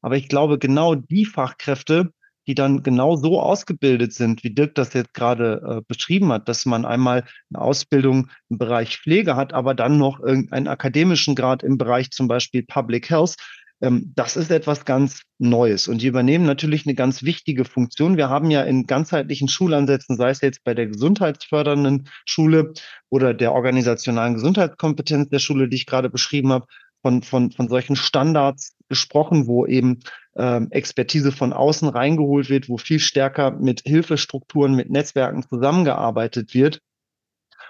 aber 0.00 0.16
ich 0.16 0.28
glaube, 0.28 0.58
genau 0.58 0.94
die 0.94 1.26
Fachkräfte, 1.26 2.12
die 2.46 2.54
dann 2.54 2.82
genau 2.82 3.16
so 3.16 3.40
ausgebildet 3.40 4.12
sind, 4.12 4.42
wie 4.44 4.54
Dirk 4.54 4.74
das 4.74 4.94
jetzt 4.94 5.12
gerade 5.12 5.60
äh, 5.64 5.82
beschrieben 5.86 6.32
hat, 6.32 6.48
dass 6.48 6.64
man 6.66 6.84
einmal 6.84 7.24
eine 7.52 7.62
Ausbildung 7.62 8.30
im 8.48 8.58
Bereich 8.58 8.98
Pflege 8.98 9.36
hat, 9.36 9.52
aber 9.52 9.74
dann 9.74 9.98
noch 9.98 10.20
irgendeinen 10.20 10.68
akademischen 10.68 11.34
Grad 11.34 11.62
im 11.62 11.76
Bereich 11.76 12.10
zum 12.10 12.28
Beispiel 12.28 12.62
Public 12.62 13.10
Health, 13.10 13.36
das 13.80 14.36
ist 14.36 14.50
etwas 14.50 14.84
ganz 14.84 15.22
Neues 15.38 15.88
und 15.88 16.02
die 16.02 16.06
übernehmen 16.06 16.44
natürlich 16.44 16.84
eine 16.84 16.94
ganz 16.94 17.22
wichtige 17.22 17.64
Funktion. 17.64 18.18
Wir 18.18 18.28
haben 18.28 18.50
ja 18.50 18.62
in 18.62 18.86
ganzheitlichen 18.86 19.48
Schulansätzen, 19.48 20.18
sei 20.18 20.30
es 20.30 20.42
jetzt 20.42 20.64
bei 20.64 20.74
der 20.74 20.86
gesundheitsfördernden 20.86 22.08
Schule 22.26 22.74
oder 23.08 23.32
der 23.32 23.52
organisationalen 23.52 24.34
Gesundheitskompetenz 24.34 25.30
der 25.30 25.38
Schule, 25.38 25.68
die 25.68 25.76
ich 25.76 25.86
gerade 25.86 26.10
beschrieben 26.10 26.52
habe, 26.52 26.66
von, 27.02 27.22
von, 27.22 27.50
von 27.52 27.68
solchen 27.68 27.96
Standards 27.96 28.76
gesprochen, 28.90 29.46
wo 29.46 29.64
eben 29.64 30.00
ähm, 30.36 30.68
Expertise 30.70 31.32
von 31.32 31.54
außen 31.54 31.88
reingeholt 31.88 32.50
wird, 32.50 32.68
wo 32.68 32.76
viel 32.76 33.00
stärker 33.00 33.52
mit 33.52 33.82
Hilfestrukturen, 33.86 34.74
mit 34.74 34.90
Netzwerken 34.90 35.42
zusammengearbeitet 35.42 36.52
wird. 36.52 36.82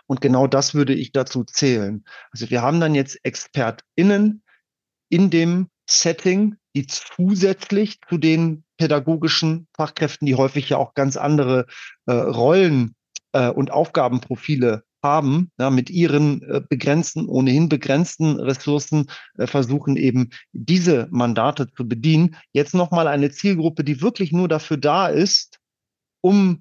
Und 0.07 0.21
genau 0.21 0.49
das 0.49 0.75
würde 0.75 0.95
ich 0.95 1.13
dazu 1.13 1.45
zählen. 1.45 2.05
Also 2.33 2.51
wir 2.51 2.63
haben 2.63 2.81
dann 2.81 2.97
jetzt 2.97 3.21
ExpertInnen 3.23 4.43
in 5.09 5.31
dem 5.31 5.70
Setting, 5.91 6.57
die 6.75 6.87
zusätzlich 6.87 7.99
zu 8.09 8.17
den 8.17 8.65
pädagogischen 8.79 9.67
Fachkräften, 9.77 10.27
die 10.27 10.37
häufig 10.37 10.69
ja 10.69 10.79
auch 10.79 10.95
ganz 10.95 11.17
andere 11.17 11.67
äh, 12.07 12.13
Rollen 12.13 12.95
äh, 13.33 13.49
und 13.49 13.73
Aufgabenprofile 13.73 14.85
haben, 15.03 15.51
ja, 15.59 15.71
mit 15.71 15.91
ihren 15.91 16.43
äh, 16.43 16.61
begrenzten, 16.69 17.27
ohnehin 17.27 17.69
begrenzten 17.69 18.39
Ressourcen 18.39 19.07
äh, 19.39 19.47
versuchen 19.47 19.97
eben 19.97 20.31
diese 20.53 21.09
Mandate 21.11 21.73
zu 21.73 21.89
bedienen. 21.89 22.37
Jetzt 22.53 22.75
nochmal 22.75 23.09
eine 23.09 23.31
Zielgruppe, 23.31 23.83
die 23.83 24.01
wirklich 24.01 24.31
nur 24.33 24.49
dafür 24.49 24.77
da 24.77 25.09
ist, 25.09 25.59
um 26.21 26.61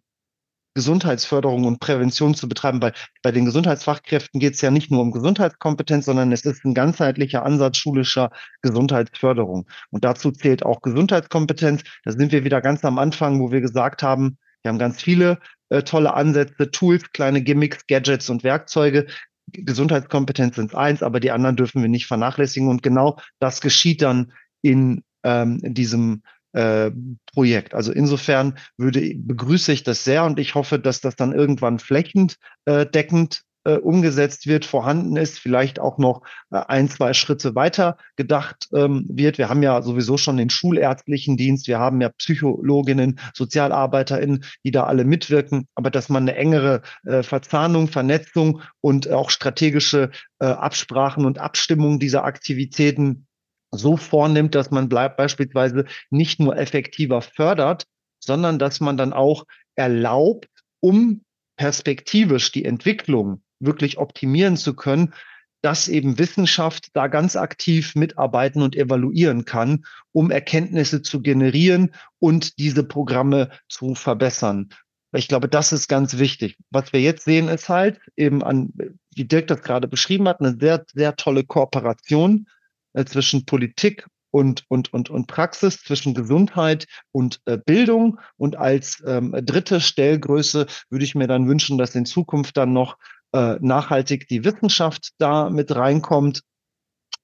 Gesundheitsförderung 0.74 1.66
und 1.66 1.80
Prävention 1.80 2.36
zu 2.36 2.48
betreiben. 2.48 2.80
Bei, 2.80 2.94
bei 3.22 3.32
den 3.32 3.46
Gesundheitsfachkräften 3.46 4.40
geht 4.40 4.54
es 4.54 4.62
ja 4.62 4.72
nicht 4.72 4.92
nur 4.92 5.02
um 5.02 5.12
Gesundheitskompetenz, 5.12 6.06
sondern 6.06 6.32
es 6.32 6.46
ist 6.46 6.64
ein 6.66 6.74
ganzheitlicher 6.74 7.46
Ansatz 7.46 7.78
schulischer 7.78 8.30
Gesundheitsförderung. 8.62 9.68
Und 9.90 10.06
dazu 10.06 10.32
zählt 10.32 10.64
auch 10.64 10.82
Gesundheitskompetenz. 10.82 11.84
Da 12.06 12.12
sind 12.12 12.32
wir 12.32 12.44
wieder 12.44 12.62
ganz 12.62 12.86
am 12.86 13.00
Anfang, 13.00 13.40
wo 13.40 13.52
wir 13.52 13.62
gesagt 13.62 14.04
haben, 14.04 14.38
wir 14.62 14.70
haben 14.70 14.80
ganz 14.80 15.02
viele 15.02 15.40
äh, 15.70 15.84
tolle 15.84 16.14
Ansätze, 16.14 16.72
Tools, 16.72 17.12
kleine 17.14 17.42
Gimmicks, 17.42 17.88
Gadgets 17.88 18.30
und 18.30 18.44
Werkzeuge. 18.44 19.08
Gesundheitskompetenz 19.52 20.56
sind 20.56 20.76
eins, 20.76 21.02
aber 21.02 21.20
die 21.20 21.32
anderen 21.32 21.56
dürfen 21.56 21.82
wir 21.82 21.90
nicht 21.90 22.08
vernachlässigen. 22.08 22.70
Und 22.70 22.84
genau 22.84 23.18
das 23.40 23.62
geschieht 23.62 24.02
dann 24.02 24.34
in 24.62 25.04
ähm, 25.24 25.60
diesem 25.62 26.24
äh, 26.54 26.92
Projekt. 27.34 27.74
Also 27.74 27.92
insofern 27.92 28.58
würde, 28.78 29.14
begrüße 29.16 29.72
ich 29.72 29.84
das 29.84 30.04
sehr 30.04 30.24
und 30.24 30.40
ich 30.40 30.56
hoffe, 30.56 30.80
dass 30.80 31.02
das 31.02 31.16
dann 31.16 31.34
irgendwann 31.34 31.80
flächendeckend 31.80 33.44
äh, 33.66 33.74
umgesetzt 33.74 34.48
wird, 34.48 34.66
vorhanden 34.66 35.18
ist, 35.18 35.38
vielleicht 35.38 35.80
auch 35.80 35.98
noch 35.98 36.22
äh, 36.52 36.62
ein, 36.68 36.90
zwei 36.90 37.14
Schritte 37.14 37.56
weiter 37.56 37.98
gedacht 38.16 38.70
ähm, 38.74 39.06
wird. 39.10 39.38
Wir 39.38 39.50
haben 39.50 39.64
ja 39.64 39.82
sowieso 39.82 40.18
schon 40.18 40.38
den 40.38 40.50
schulärztlichen 40.50 41.38
Dienst, 41.38 41.68
wir 41.68 41.80
haben 41.80 42.02
ja 42.02 42.10
Psychologinnen, 42.10 43.20
SozialarbeiterInnen, 43.36 44.46
die 44.64 44.72
da 44.72 44.86
alle 44.86 45.04
mitwirken, 45.04 45.68
aber 45.76 45.92
dass 45.92 46.10
man 46.10 46.24
eine 46.24 46.38
engere 46.38 46.82
äh, 47.06 47.22
Verzahnung, 47.22 47.90
Vernetzung 47.90 48.62
und 48.82 49.10
auch 49.12 49.30
strategische 49.30 50.12
äh, 50.40 50.46
Absprachen 50.46 51.26
und 51.26 51.38
Abstimmung 51.38 52.00
dieser 52.00 52.24
Aktivitäten 52.24 53.28
so 53.72 53.98
vornimmt, 53.98 54.56
dass 54.56 54.72
man 54.72 54.90
bleibt 54.90 55.18
beispielsweise 55.18 55.86
nicht 56.10 56.40
nur 56.40 56.58
effektiver 56.58 57.22
fördert, 57.22 57.86
sondern 58.20 58.60
dass 58.60 58.80
man 58.80 58.98
dann 58.98 59.14
auch 59.14 59.46
erlaubt, 59.76 60.48
um 60.80 61.24
perspektivisch 61.58 62.52
die 62.52 62.66
Entwicklung 62.66 63.42
wirklich 63.60 63.98
optimieren 63.98 64.58
zu 64.58 64.76
können, 64.76 65.14
dass 65.62 65.90
eben 65.90 66.18
Wissenschaft 66.18 66.88
da 66.94 67.08
ganz 67.08 67.36
aktiv 67.36 67.96
mitarbeiten 67.96 68.62
und 68.62 68.76
evaluieren 68.76 69.44
kann, 69.44 69.86
um 70.14 70.32
Erkenntnisse 70.32 71.02
zu 71.02 71.22
generieren 71.22 71.94
und 72.20 72.60
diese 72.60 72.84
Programme 72.84 73.50
zu 73.68 73.94
verbessern. 73.94 74.70
Ich 75.12 75.28
glaube, 75.28 75.50
das 75.50 75.74
ist 75.74 75.88
ganz 75.88 76.18
wichtig. 76.18 76.58
Was 76.70 76.94
wir 76.94 77.02
jetzt 77.02 77.26
sehen, 77.26 77.48
ist 77.50 77.68
halt 77.68 78.00
eben 78.16 78.44
an, 78.44 78.72
wie 79.16 79.26
Dirk 79.26 79.48
das 79.48 79.62
gerade 79.62 79.88
beschrieben 79.88 80.28
hat, 80.28 80.40
eine 80.40 80.56
sehr, 80.58 80.86
sehr 80.94 81.16
tolle 81.16 81.44
Kooperation 81.44 82.48
äh, 82.94 83.06
zwischen 83.06 83.46
Politik 83.46 84.08
und, 84.32 84.64
und, 84.68 84.94
und, 84.94 85.10
und 85.10 85.28
Praxis, 85.28 85.82
zwischen 85.84 86.14
Gesundheit 86.14 86.88
und 87.12 87.42
äh, 87.46 87.58
Bildung. 87.58 88.20
Und 88.38 88.56
als 88.58 89.02
ähm, 89.06 89.36
dritte 89.44 89.82
Stellgröße 89.82 90.68
würde 90.90 91.06
ich 91.06 91.16
mir 91.16 91.28
dann 91.28 91.48
wünschen, 91.48 91.78
dass 91.78 91.96
in 91.96 92.06
Zukunft 92.06 92.58
dann 92.58 92.74
noch 92.74 92.98
äh, 93.34 93.58
nachhaltig 93.60 94.28
die 94.28 94.44
Wissenschaft 94.44 95.12
da 95.18 95.50
mit 95.50 95.76
reinkommt 95.76 96.42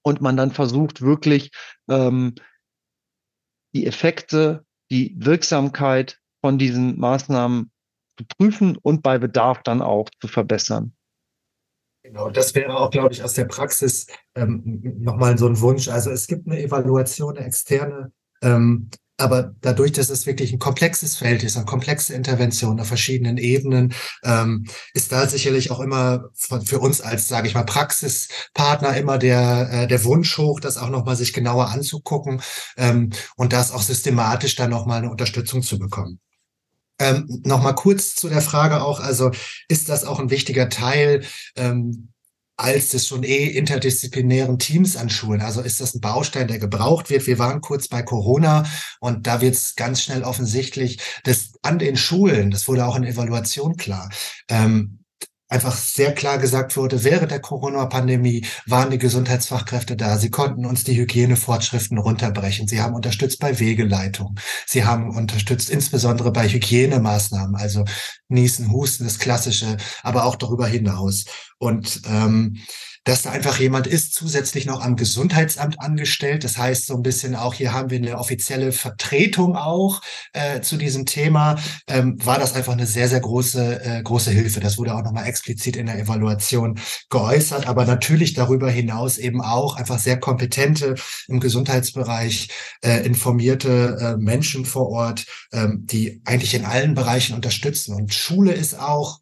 und 0.03 0.21
man 0.21 0.37
dann 0.37 0.51
versucht 0.51 1.01
wirklich 1.01 1.51
ähm, 1.89 2.35
die 3.73 3.87
Effekte, 3.87 4.65
die 4.91 5.15
Wirksamkeit 5.17 6.19
von 6.41 6.57
diesen 6.57 6.99
Maßnahmen 6.99 7.71
zu 8.17 8.25
prüfen 8.37 8.77
und 8.77 9.01
bei 9.01 9.17
Bedarf 9.17 9.63
dann 9.63 9.81
auch 9.81 10.09
zu 10.21 10.27
verbessern. 10.27 10.95
Genau, 12.05 12.29
das 12.29 12.53
wäre 12.53 12.77
auch, 12.77 12.91
glaube 12.91 13.13
ich, 13.13 13.23
aus 13.23 13.33
der 13.33 13.45
Praxis 13.45 14.05
ähm, 14.35 14.79
nochmal 14.99 15.39
so 15.39 15.47
ein 15.47 15.59
Wunsch. 15.59 15.87
Also 15.87 16.11
es 16.11 16.27
gibt 16.27 16.45
eine 16.45 16.61
Evaluation, 16.61 17.35
eine 17.35 17.47
externe, 17.47 18.11
ähm, 18.43 18.91
aber 19.17 19.55
dadurch, 19.61 19.91
dass 19.91 20.11
es 20.11 20.27
wirklich 20.27 20.53
ein 20.53 20.59
komplexes 20.59 21.17
Feld 21.17 21.41
ist, 21.43 21.57
eine 21.57 21.65
komplexe 21.65 22.13
Intervention 22.13 22.79
auf 22.79 22.87
verschiedenen 22.87 23.37
Ebenen, 23.37 23.95
ähm, 24.23 24.67
ist 24.93 25.11
da 25.11 25.25
sicherlich 25.27 25.71
auch 25.71 25.79
immer 25.79 26.29
von, 26.35 26.63
für 26.63 26.77
uns 26.77 27.01
als, 27.01 27.27
sage 27.27 27.47
ich 27.47 27.55
mal, 27.55 27.63
Praxispartner 27.63 28.95
immer 28.97 29.17
der, 29.17 29.69
äh, 29.71 29.87
der 29.87 30.03
Wunsch 30.03 30.37
hoch, 30.37 30.59
das 30.59 30.77
auch 30.77 30.89
nochmal 30.89 31.15
sich 31.15 31.33
genauer 31.33 31.69
anzugucken 31.69 32.39
ähm, 32.77 33.09
und 33.35 33.51
das 33.51 33.71
auch 33.71 33.81
systematisch 33.81 34.53
dann 34.55 34.69
nochmal 34.69 34.99
eine 34.99 35.09
Unterstützung 35.09 35.63
zu 35.63 35.79
bekommen. 35.79 36.19
Ähm, 36.99 37.41
Nochmal 37.43 37.75
kurz 37.75 38.15
zu 38.15 38.29
der 38.29 38.41
Frage 38.41 38.81
auch, 38.81 38.99
also 38.99 39.31
ist 39.67 39.89
das 39.89 40.05
auch 40.05 40.19
ein 40.19 40.29
wichtiger 40.29 40.69
Teil 40.69 41.23
ähm, 41.55 42.09
als 42.57 42.89
des 42.89 43.07
schon 43.07 43.23
eh 43.23 43.47
interdisziplinären 43.47 44.59
Teams 44.59 44.95
an 44.95 45.09
Schulen? 45.09 45.41
Also 45.41 45.61
ist 45.61 45.81
das 45.81 45.93
ein 45.95 46.01
Baustein, 46.01 46.47
der 46.47 46.59
gebraucht 46.59 47.09
wird? 47.09 47.27
Wir 47.27 47.39
waren 47.39 47.61
kurz 47.61 47.87
bei 47.87 48.01
Corona 48.01 48.65
und 48.99 49.27
da 49.27 49.41
wird 49.41 49.55
es 49.55 49.75
ganz 49.75 50.01
schnell 50.01 50.23
offensichtlich, 50.23 50.99
dass 51.23 51.53
an 51.61 51.79
den 51.79 51.97
Schulen, 51.97 52.51
das 52.51 52.67
wurde 52.67 52.85
auch 52.85 52.95
in 52.95 53.03
Evaluation 53.03 53.75
klar, 53.75 54.09
ähm, 54.49 54.99
einfach 55.47 55.75
sehr 55.75 56.13
klar 56.13 56.37
gesagt 56.37 56.75
wurde, 56.75 57.03
während 57.03 57.31
der 57.31 57.39
Corona-Pandemie 57.39 58.45
waren 58.65 58.89
die 58.89 58.97
Gesundheitsfachkräfte 58.97 59.95
da. 59.95 60.17
Sie 60.17 60.31
konnten 60.31 60.65
uns 60.65 60.83
die 60.83 60.97
Hygienefortschriften 60.97 61.97
runterbrechen. 61.97 62.67
Sie 62.67 62.81
haben 62.81 62.95
unterstützt 62.95 63.39
bei 63.39 63.59
Wegeleitung. 63.59 64.35
Sie 64.65 64.85
haben 64.85 65.15
unterstützt 65.15 65.69
insbesondere 65.69 66.31
bei 66.31 66.47
Hygienemaßnahmen, 66.47 67.55
also 67.55 67.85
Niesen, 68.27 68.71
Husten, 68.71 69.03
das 69.03 69.19
Klassische, 69.19 69.77
aber 70.01 70.25
auch 70.25 70.35
darüber 70.35 70.67
hinaus. 70.67 71.25
Und 71.59 72.01
ähm, 72.07 72.57
dass 73.05 73.21
da 73.21 73.31
einfach 73.31 73.59
jemand 73.59 73.87
ist, 73.87 74.13
zusätzlich 74.13 74.65
noch 74.65 74.81
am 74.81 74.95
Gesundheitsamt 74.95 75.79
angestellt. 75.79 76.43
Das 76.43 76.57
heißt, 76.57 76.87
so 76.87 76.95
ein 76.95 77.03
bisschen 77.03 77.35
auch 77.35 77.53
hier 77.53 77.71
haben 77.71 77.91
wir 77.91 77.99
eine 77.99 78.17
offizielle 78.17 78.71
Vertretung 78.71 79.55
auch 79.55 80.01
äh, 80.33 80.61
zu 80.61 80.75
diesem 80.75 81.05
Thema. 81.05 81.57
Ähm, 81.87 82.17
war 82.25 82.39
das 82.39 82.55
einfach 82.55 82.73
eine 82.73 82.87
sehr, 82.87 83.07
sehr 83.07 83.19
große, 83.19 83.83
äh, 83.83 84.01
große 84.01 84.31
Hilfe. 84.31 84.59
Das 84.59 84.79
wurde 84.79 84.95
auch 84.95 85.03
nochmal 85.03 85.27
explizit 85.27 85.75
in 85.75 85.85
der 85.85 85.99
Evaluation 85.99 86.79
geäußert. 87.09 87.67
Aber 87.67 87.85
natürlich 87.85 88.33
darüber 88.33 88.71
hinaus 88.71 89.19
eben 89.19 89.39
auch 89.39 89.75
einfach 89.75 89.99
sehr 89.99 90.19
kompetente 90.19 90.95
im 91.27 91.39
Gesundheitsbereich 91.39 92.49
äh, 92.83 93.05
informierte 93.05 93.97
äh, 94.01 94.17
Menschen 94.17 94.65
vor 94.65 94.89
Ort, 94.89 95.27
ähm, 95.53 95.85
die 95.85 96.21
eigentlich 96.25 96.55
in 96.55 96.65
allen 96.65 96.95
Bereichen 96.95 97.35
unterstützen. 97.35 97.93
Und 97.93 98.15
Schule 98.15 98.51
ist 98.51 98.79
auch 98.79 99.19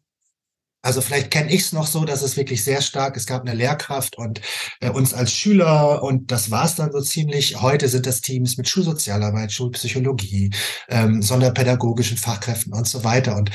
also 0.84 1.00
vielleicht 1.00 1.30
kenne 1.30 1.50
ich 1.50 1.62
es 1.62 1.72
noch 1.72 1.86
so, 1.86 2.04
dass 2.04 2.20
es 2.20 2.36
wirklich 2.36 2.62
sehr 2.62 2.82
stark, 2.82 3.16
es 3.16 3.26
gab 3.26 3.40
eine 3.40 3.54
Lehrkraft 3.54 4.18
und 4.18 4.42
äh, 4.80 4.90
uns 4.90 5.14
als 5.14 5.32
Schüler 5.32 6.02
und 6.02 6.30
das 6.30 6.50
war 6.50 6.66
es 6.66 6.74
dann 6.74 6.92
so 6.92 7.00
ziemlich. 7.00 7.62
Heute 7.62 7.88
sind 7.88 8.04
das 8.04 8.20
Teams 8.20 8.58
mit 8.58 8.68
Schulsozialarbeit, 8.68 9.50
Schulpsychologie, 9.50 10.50
ähm, 10.88 11.22
sonderpädagogischen 11.22 12.18
Fachkräften 12.18 12.74
und 12.74 12.86
so 12.86 13.02
weiter. 13.02 13.36
Und 13.36 13.50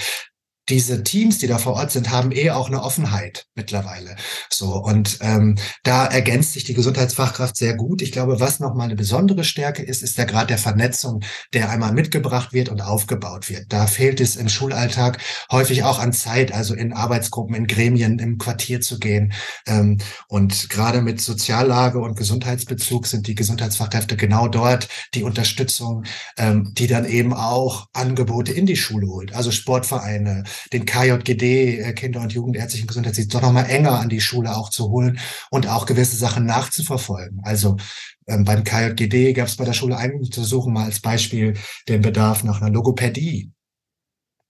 diese 0.70 1.04
Teams, 1.04 1.38
die 1.40 1.48
da 1.48 1.58
vor 1.58 1.74
Ort 1.74 1.92
sind, 1.92 2.12
haben 2.12 2.32
eh 2.32 2.52
auch 2.52 2.68
eine 2.68 2.84
Offenheit 2.84 3.46
mittlerweile. 3.56 4.16
So 4.50 4.76
und 4.76 5.20
ähm, 5.22 5.56
da 5.84 6.06
ergänzt 6.06 6.54
sich 6.54 6.64
die 6.64 6.74
Gesundheitsfachkraft 6.74 7.56
sehr 7.58 7.76
gut. 7.76 8.02
Ich 8.02 8.12
glaube, 8.12 8.40
was 8.40 8.60
nochmal 8.60 8.86
eine 8.86 8.96
besondere 8.96 9.44
Stärke 9.44 9.84
ist, 9.84 10.04
ist 10.04 10.18
der 10.18 10.26
Grad 10.26 10.50
der 10.50 10.58
Vernetzung, 10.58 11.22
der 11.54 11.70
einmal 11.70 11.94
mitgebracht 11.94 12.54
wird 12.54 12.70
und 12.70 12.82
aufgebaut 12.82 13.50
wird. 13.50 13.66
Da 13.70 13.88
fehlt 13.88 14.22
es 14.22 14.36
im 14.36 14.50
Schulalltag 14.50 15.20
häufig 15.52 15.84
auch 15.84 16.00
an 16.00 16.14
Zeit, 16.14 16.54
also 16.54 16.74
in 16.74 16.94
Arbeitsgruppen, 16.94 17.56
in 17.56 17.68
Gremien, 17.68 18.20
im 18.20 18.38
Quartier 18.38 18.82
zu 18.82 19.00
gehen. 19.00 19.34
Ähm, 19.66 19.98
und 20.28 20.70
gerade 20.70 21.02
mit 21.02 21.22
Soziallage 21.22 22.00
und 22.00 22.16
Gesundheitsbezug 22.16 23.08
sind 23.08 23.28
die 23.28 23.36
Gesundheitsfachkräfte 23.36 24.18
genau 24.18 24.48
dort 24.48 24.88
die 25.14 25.24
Unterstützung, 25.24 26.04
ähm, 26.38 26.74
die 26.74 26.88
dann 26.88 27.06
eben 27.06 27.34
auch 27.34 27.88
Angebote 27.94 28.52
in 28.52 28.66
die 28.66 28.76
Schule 28.76 29.08
holt. 29.08 29.34
Also 29.34 29.52
Sportvereine, 29.52 30.44
den 30.74 30.86
KJGD, 30.86 31.80
äh, 31.80 31.94
Kinder- 31.94 32.22
und 32.22 32.34
Jugendärztlichen 32.34 32.88
Gesundheitsdienst, 32.88 33.34
doch 33.34 33.42
nochmal 33.42 33.70
enger 33.70 34.00
an 34.00 34.10
die 34.10 34.22
Schule 34.22 34.56
auch 34.56 34.70
zu 34.70 34.90
holen 34.90 35.20
und 35.52 35.68
auch 35.68 35.86
gewisse 35.86 36.16
Sachen 36.18 36.46
nachzuverfolgen. 36.46 37.42
Also 37.44 37.78
Ähm, 38.28 38.44
beim 38.46 38.64
KJGD 38.64 39.34
gab 39.34 39.48
es 39.48 39.56
bei 39.56 39.66
der 39.66 39.74
Schule 39.74 39.98
Untersuchung 40.14 40.74
mal 40.74 40.86
als 40.86 41.00
Beispiel 41.00 41.56
den 41.88 42.02
Bedarf 42.02 42.44
nach 42.44 42.62
einer 42.62 42.70
Logopädie. 42.72 43.52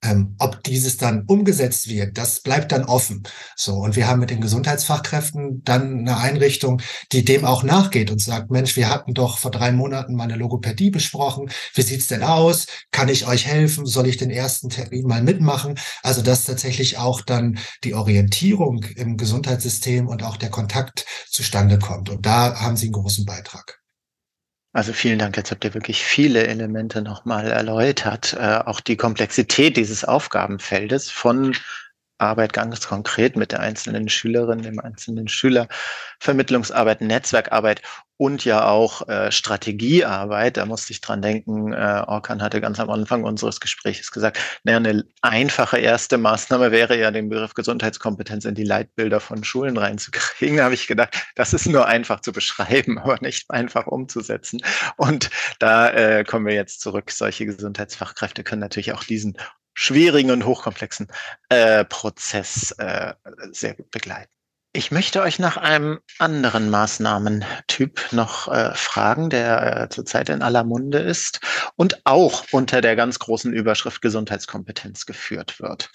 Ähm, 0.01 0.35
ob 0.39 0.63
dieses 0.63 0.95
dann 0.95 1.23
umgesetzt 1.25 1.89
wird, 1.89 2.17
das 2.17 2.39
bleibt 2.39 2.71
dann 2.71 2.85
offen. 2.85 3.23
So 3.57 3.75
und 3.75 3.97
wir 3.97 4.07
haben 4.07 4.21
mit 4.21 4.29
den 4.29 4.39
Gesundheitsfachkräften 4.39 5.61
dann 5.65 5.99
eine 5.99 6.17
Einrichtung, 6.17 6.81
die 7.11 7.25
dem 7.25 7.43
auch 7.43 7.63
nachgeht 7.63 8.09
und 8.09 8.21
sagt: 8.21 8.49
Mensch, 8.49 8.77
wir 8.77 8.89
hatten 8.89 9.13
doch 9.13 9.39
vor 9.39 9.51
drei 9.51 9.73
Monaten 9.73 10.15
mal 10.15 10.23
eine 10.23 10.37
Logopädie 10.37 10.89
besprochen. 10.89 11.49
Wie 11.73 11.81
sieht's 11.81 12.07
denn 12.07 12.23
aus? 12.23 12.67
Kann 12.91 13.09
ich 13.09 13.27
euch 13.27 13.45
helfen? 13.45 13.85
Soll 13.85 14.07
ich 14.07 14.15
den 14.17 14.31
ersten 14.31 14.69
Termin 14.69 15.05
mal 15.05 15.21
mitmachen? 15.21 15.77
Also 16.01 16.21
dass 16.21 16.45
tatsächlich 16.45 16.97
auch 16.97 17.21
dann 17.21 17.59
die 17.83 17.93
Orientierung 17.93 18.83
im 18.95 19.17
Gesundheitssystem 19.17 20.07
und 20.07 20.23
auch 20.23 20.37
der 20.37 20.49
Kontakt 20.49 21.05
zustande 21.29 21.77
kommt. 21.77 22.09
Und 22.09 22.25
da 22.25 22.59
haben 22.61 22.77
Sie 22.77 22.85
einen 22.87 22.93
großen 22.93 23.25
Beitrag. 23.25 23.78
Also 24.71 24.93
vielen 24.93 25.17
Dank. 25.17 25.35
Jetzt 25.35 25.49
habt 25.51 25.63
ihr 25.65 25.73
wirklich 25.73 26.03
viele 26.03 26.45
Elemente 26.45 27.01
nochmal 27.01 27.51
erläutert. 27.51 28.33
Äh, 28.39 28.59
auch 28.65 28.79
die 28.79 28.97
Komplexität 28.97 29.77
dieses 29.77 30.05
Aufgabenfeldes 30.05 31.09
von 31.09 31.55
Arbeit 32.19 32.53
ganz 32.53 32.87
konkret 32.87 33.35
mit 33.35 33.51
der 33.51 33.61
einzelnen 33.61 34.09
Schülerin, 34.09 34.61
dem 34.61 34.79
einzelnen 34.79 35.27
Schüler, 35.27 35.67
Vermittlungsarbeit, 36.19 37.01
Netzwerkarbeit 37.01 37.81
und 38.19 38.43
ja 38.43 38.65
auch 38.65 39.07
äh, 39.07 39.31
Strategiearbeit. 39.31 40.57
Da 40.57 40.65
musste 40.65 40.91
ich 40.91 40.99
dran 40.99 41.21
denken, 41.21 41.71
äh, 41.71 42.03
Orkan 42.05 42.41
hatte 42.41 42.59
ganz 42.59 42.77
am 42.81 42.89
Anfang 42.89 43.23
unseres 43.23 43.61
Gesprächs 43.61 44.11
gesagt, 44.11 44.37
naja, 44.65 44.77
eine 44.77 45.05
einfache 45.21 45.77
erste 45.77 46.17
Maßnahme 46.17 46.71
wäre 46.71 46.99
ja, 46.99 47.11
den 47.11 47.29
Begriff 47.29 47.53
Gesundheitskompetenz 47.53 48.43
in 48.43 48.55
die 48.55 48.65
Leitbilder 48.65 49.21
von 49.21 49.45
Schulen 49.45 49.77
reinzukriegen. 49.77 50.57
Da 50.57 50.65
habe 50.65 50.73
ich 50.73 50.87
gedacht, 50.87 51.15
das 51.35 51.53
ist 51.53 51.67
nur 51.67 51.87
einfach 51.87 52.19
zu 52.19 52.33
beschreiben, 52.33 52.99
aber 52.99 53.17
nicht 53.21 53.49
einfach 53.51 53.87
umzusetzen. 53.87 54.59
Und 54.97 55.29
da 55.59 55.89
äh, 55.89 56.25
kommen 56.25 56.45
wir 56.45 56.55
jetzt 56.55 56.81
zurück. 56.81 57.11
Solche 57.11 57.45
Gesundheitsfachkräfte 57.45 58.43
können 58.43 58.61
natürlich 58.61 58.91
auch 58.91 59.05
diesen 59.05 59.37
schwierigen 59.79 60.31
und 60.31 60.45
hochkomplexen 60.45 61.07
äh, 61.47 61.85
Prozess 61.85 62.71
äh, 62.71 63.13
sehr 63.51 63.75
gut 63.75 63.89
begleiten. 63.91 64.29
Ich 64.71 64.91
möchte 64.91 65.21
euch 65.23 65.39
nach 65.39 65.57
einem 65.57 65.99
anderen 66.19 66.69
Maßnahmentyp 66.69 68.11
noch 68.11 68.47
äh, 68.49 68.75
fragen, 68.75 69.31
der 69.31 69.77
äh, 69.77 69.89
zurzeit 69.89 70.29
in 70.29 70.43
aller 70.43 70.63
Munde 70.63 70.99
ist 70.99 71.39
und 71.75 72.01
auch 72.03 72.43
unter 72.51 72.79
der 72.79 72.95
ganz 72.95 73.17
großen 73.17 73.51
Überschrift 73.51 74.01
Gesundheitskompetenz 74.03 75.07
geführt 75.07 75.59
wird. 75.59 75.89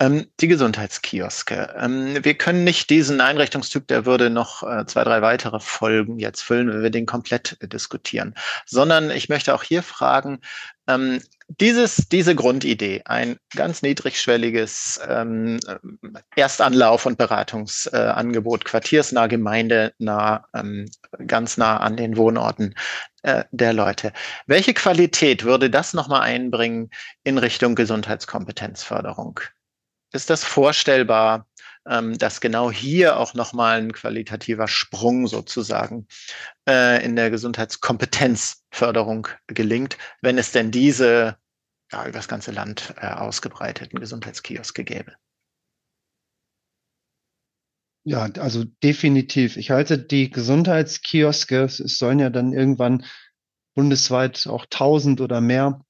Ähm, 0.00 0.28
die 0.40 0.48
Gesundheitskioske. 0.48 1.74
Ähm, 1.78 2.24
wir 2.24 2.38
können 2.38 2.64
nicht 2.64 2.88
diesen 2.88 3.20
Einrichtungstyp, 3.20 3.86
der 3.86 4.06
würde 4.06 4.30
noch 4.30 4.62
äh, 4.62 4.86
zwei, 4.86 5.04
drei 5.04 5.20
weitere 5.20 5.60
Folgen 5.60 6.18
jetzt 6.18 6.40
füllen, 6.40 6.72
wenn 6.72 6.82
wir 6.82 6.90
den 6.90 7.04
komplett 7.04 7.58
diskutieren, 7.60 8.34
sondern 8.64 9.10
ich 9.10 9.28
möchte 9.28 9.54
auch 9.54 9.62
hier 9.62 9.82
fragen, 9.82 10.40
ähm, 10.88 11.20
dieses, 11.48 12.08
diese 12.08 12.34
Grundidee, 12.34 13.02
ein 13.04 13.38
ganz 13.54 13.82
niedrigschwelliges 13.82 15.00
ähm, 15.08 15.60
Erstanlauf- 16.34 17.06
und 17.06 17.18
Beratungsangebot, 17.18 18.62
äh, 18.62 18.64
quartiersnah, 18.64 19.28
gemeindenah, 19.28 20.48
ähm, 20.54 20.90
ganz 21.26 21.56
nah 21.56 21.76
an 21.78 21.96
den 21.96 22.16
Wohnorten 22.16 22.74
äh, 23.22 23.44
der 23.52 23.72
Leute. 23.72 24.12
Welche 24.46 24.74
Qualität 24.74 25.44
würde 25.44 25.70
das 25.70 25.94
nochmal 25.94 26.22
einbringen 26.22 26.90
in 27.22 27.38
Richtung 27.38 27.76
Gesundheitskompetenzförderung? 27.76 29.38
Ist 30.12 30.30
das 30.30 30.42
vorstellbar? 30.42 31.46
Ähm, 31.88 32.18
dass 32.18 32.40
genau 32.40 32.70
hier 32.70 33.18
auch 33.18 33.34
nochmal 33.34 33.78
ein 33.78 33.92
qualitativer 33.92 34.68
Sprung 34.68 35.26
sozusagen 35.26 36.06
äh, 36.68 37.04
in 37.04 37.16
der 37.16 37.30
Gesundheitskompetenzförderung 37.30 39.28
gelingt, 39.46 39.96
wenn 40.22 40.38
es 40.38 40.52
denn 40.52 40.70
diese 40.70 41.36
ja, 41.92 42.02
über 42.02 42.18
das 42.18 42.28
ganze 42.28 42.50
Land 42.50 42.94
äh, 43.00 43.06
ausgebreiteten 43.06 44.00
Gesundheitskioske 44.00 44.84
gäbe. 44.84 45.12
Ja, 48.04 48.28
also 48.38 48.64
definitiv. 48.84 49.56
Ich 49.56 49.70
halte 49.70 49.98
die 49.98 50.30
Gesundheitskioske, 50.30 51.64
es 51.64 51.98
sollen 51.98 52.20
ja 52.20 52.30
dann 52.30 52.52
irgendwann 52.52 53.04
bundesweit 53.74 54.46
auch 54.46 54.66
tausend 54.70 55.20
oder 55.20 55.40
mehr 55.40 55.84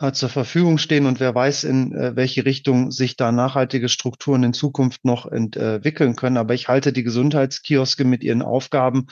äh, 0.00 0.12
zur 0.12 0.28
Verfügung 0.28 0.78
stehen 0.78 1.06
und 1.06 1.20
wer 1.20 1.34
weiß, 1.34 1.64
in 1.64 1.92
äh, 1.94 2.16
welche 2.16 2.44
Richtung 2.44 2.90
sich 2.90 3.16
da 3.16 3.32
nachhaltige 3.32 3.88
Strukturen 3.88 4.42
in 4.44 4.52
Zukunft 4.52 5.04
noch 5.04 5.26
entwickeln 5.26 6.16
können. 6.16 6.36
Aber 6.36 6.54
ich 6.54 6.68
halte 6.68 6.92
die 6.92 7.02
Gesundheitskioske 7.02 8.04
mit 8.04 8.22
ihren 8.22 8.42
Aufgaben, 8.42 9.06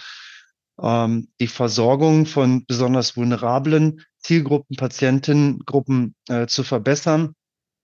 ähm, 0.80 1.28
die 1.40 1.48
Versorgung 1.48 2.26
von 2.26 2.64
besonders 2.66 3.16
vulnerablen 3.16 4.02
Zielgruppen, 4.20 4.76
Patientengruppen 4.76 6.14
äh, 6.28 6.46
zu 6.46 6.62
verbessern 6.62 7.34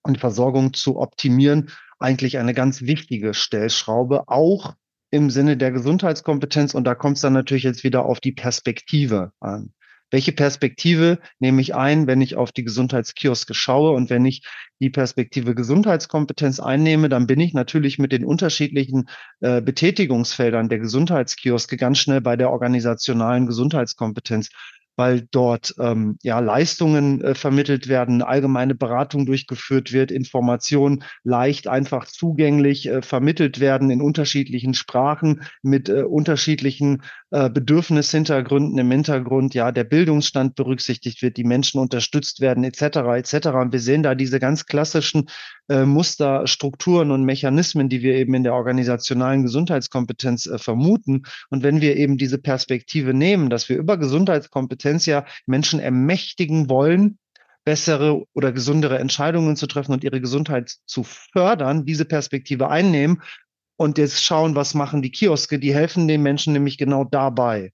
und 0.03 0.17
die 0.17 0.21
Versorgung 0.21 0.75
zu 0.75 0.99
optimieren, 0.99 1.71
eigentlich 1.99 2.39
eine 2.39 2.55
ganz 2.55 2.83
wichtige 2.83 3.35
Stellschraube, 3.35 4.29
auch 4.29 4.75
im 5.11 5.31
Sinne 5.31 5.57
der 5.57 5.71
Gesundheitskompetenz. 5.71 6.75
Und 6.75 6.85
da 6.85 6.95
kommt 6.95 7.17
es 7.17 7.23
dann 7.23 7.35
natürlich 7.35 7.63
jetzt 7.63 7.85
wieder 7.85 8.05
auf 8.05 8.19
die 8.19 8.33
Perspektive 8.33 9.33
an. 9.41 9.73
Welche 10.13 10.33
Perspektive 10.33 11.19
nehme 11.41 11.63
ich 11.63 11.75
ein, 11.75 12.07
wenn 12.07 12.21
ich 12.21 12.37
auf 12.37 12.53
die 12.53 12.65
Gesundheitskioske 12.65 13.55
schaue? 13.55 13.93
Und 13.93 14.11
wenn 14.11 14.27
ich 14.27 14.43
die 14.79 14.91
Perspektive 14.91 15.55
Gesundheitskompetenz 15.55 16.61
einnehme, 16.61 17.09
dann 17.09 17.27
bin 17.27 17.41
ich 17.41 17.55
natürlich 17.55 17.99
mit 17.99 18.13
den 18.13 18.25
unterschiedlichen 18.25 19.09
äh, 19.41 19.63
Betätigungsfeldern 19.63 20.69
der 20.69 20.81
Gesundheitskioske 20.81 21.79
ganz 21.79 21.99
schnell 21.99 22.21
bei 22.21 22.37
der 22.37 22.51
organisationalen 22.51 23.47
Gesundheitskompetenz 23.47 24.51
weil 24.97 25.27
dort 25.31 25.75
ähm, 25.79 26.19
ja 26.23 26.39
Leistungen 26.41 27.23
äh, 27.23 27.35
vermittelt 27.35 27.89
werden, 27.89 28.23
allgemeine 28.23 28.75
Beratung 28.75 29.27
durchgeführt 29.27 29.93
wird, 29.93 30.11
Informationen 30.11 31.05
leicht 31.25 31.69
einfach 31.69 32.07
zugänglich 32.07 32.89
äh, 32.89 33.03
vermittelt 33.03 33.61
werden 33.61 33.91
in 33.91 34.03
unterschiedlichen 34.03 34.75
Sprachen 34.75 35.43
mit 35.63 35.89
äh, 35.89 36.03
unterschiedlichen 36.03 37.03
äh, 37.31 37.49
Bedürfnishintergründen 37.49 38.79
im 38.79 38.91
Hintergrund, 38.91 39.55
ja, 39.55 39.73
der 39.73 39.85
Bildungsstand 39.85 40.55
berücksichtigt 40.55 41.23
wird, 41.23 41.37
die 41.37 41.45
Menschen 41.45 41.81
unterstützt 41.81 42.41
werden, 42.41 42.65
etc. 42.65 42.83
etc. 43.17 43.49
Und 43.49 43.73
wir 43.73 43.81
sehen 43.81 44.03
da 44.03 44.15
diese 44.15 44.39
ganz 44.39 44.67
klassischen 44.67 45.29
äh, 45.73 45.87
Muster, 45.87 46.47
Strukturen 46.47 47.11
und 47.11 47.25
Mechanismen, 47.25 47.89
die 47.89 48.03
wir 48.03 48.15
eben 48.15 48.35
in 48.35 48.45
der 48.45 48.53
organisationalen 48.53 49.43
Gesundheitskompetenz 49.43 50.47
äh, 50.47 50.59
vermuten. 50.59 51.23
Und 51.49 51.63
wenn 51.63 51.81
wir 51.81 51.97
eben 51.97 52.19
diese 52.19 52.37
Perspektive 52.37 53.15
nehmen, 53.15 53.49
dass 53.49 53.71
wir 53.71 53.79
über 53.79 53.97
Gesundheitskompetenz 53.97 55.07
ja 55.07 55.25
Menschen 55.47 55.81
ermächtigen 55.81 56.69
wollen, 56.69 57.19
bessere 57.65 58.25
oder 58.35 58.53
gesundere 58.53 58.99
Entscheidungen 58.99 59.57
zu 59.57 59.67
treffen 59.67 59.93
und 59.93 60.05
ihre 60.05 60.21
Gesundheit 60.21 60.77
zu 60.85 61.05
fördern, 61.05 61.87
diese 61.87 62.05
Perspektive 62.05 62.69
einnehmen 62.69 63.23
und 63.77 63.97
jetzt 63.97 64.23
schauen, 64.23 64.55
was 64.55 64.75
machen 64.75 65.01
die 65.01 65.11
Kioske, 65.11 65.59
die 65.59 65.75
helfen 65.75 66.07
den 66.07 66.23
Menschen 66.23 66.53
nämlich 66.53 66.77
genau 66.77 67.05
dabei. 67.05 67.73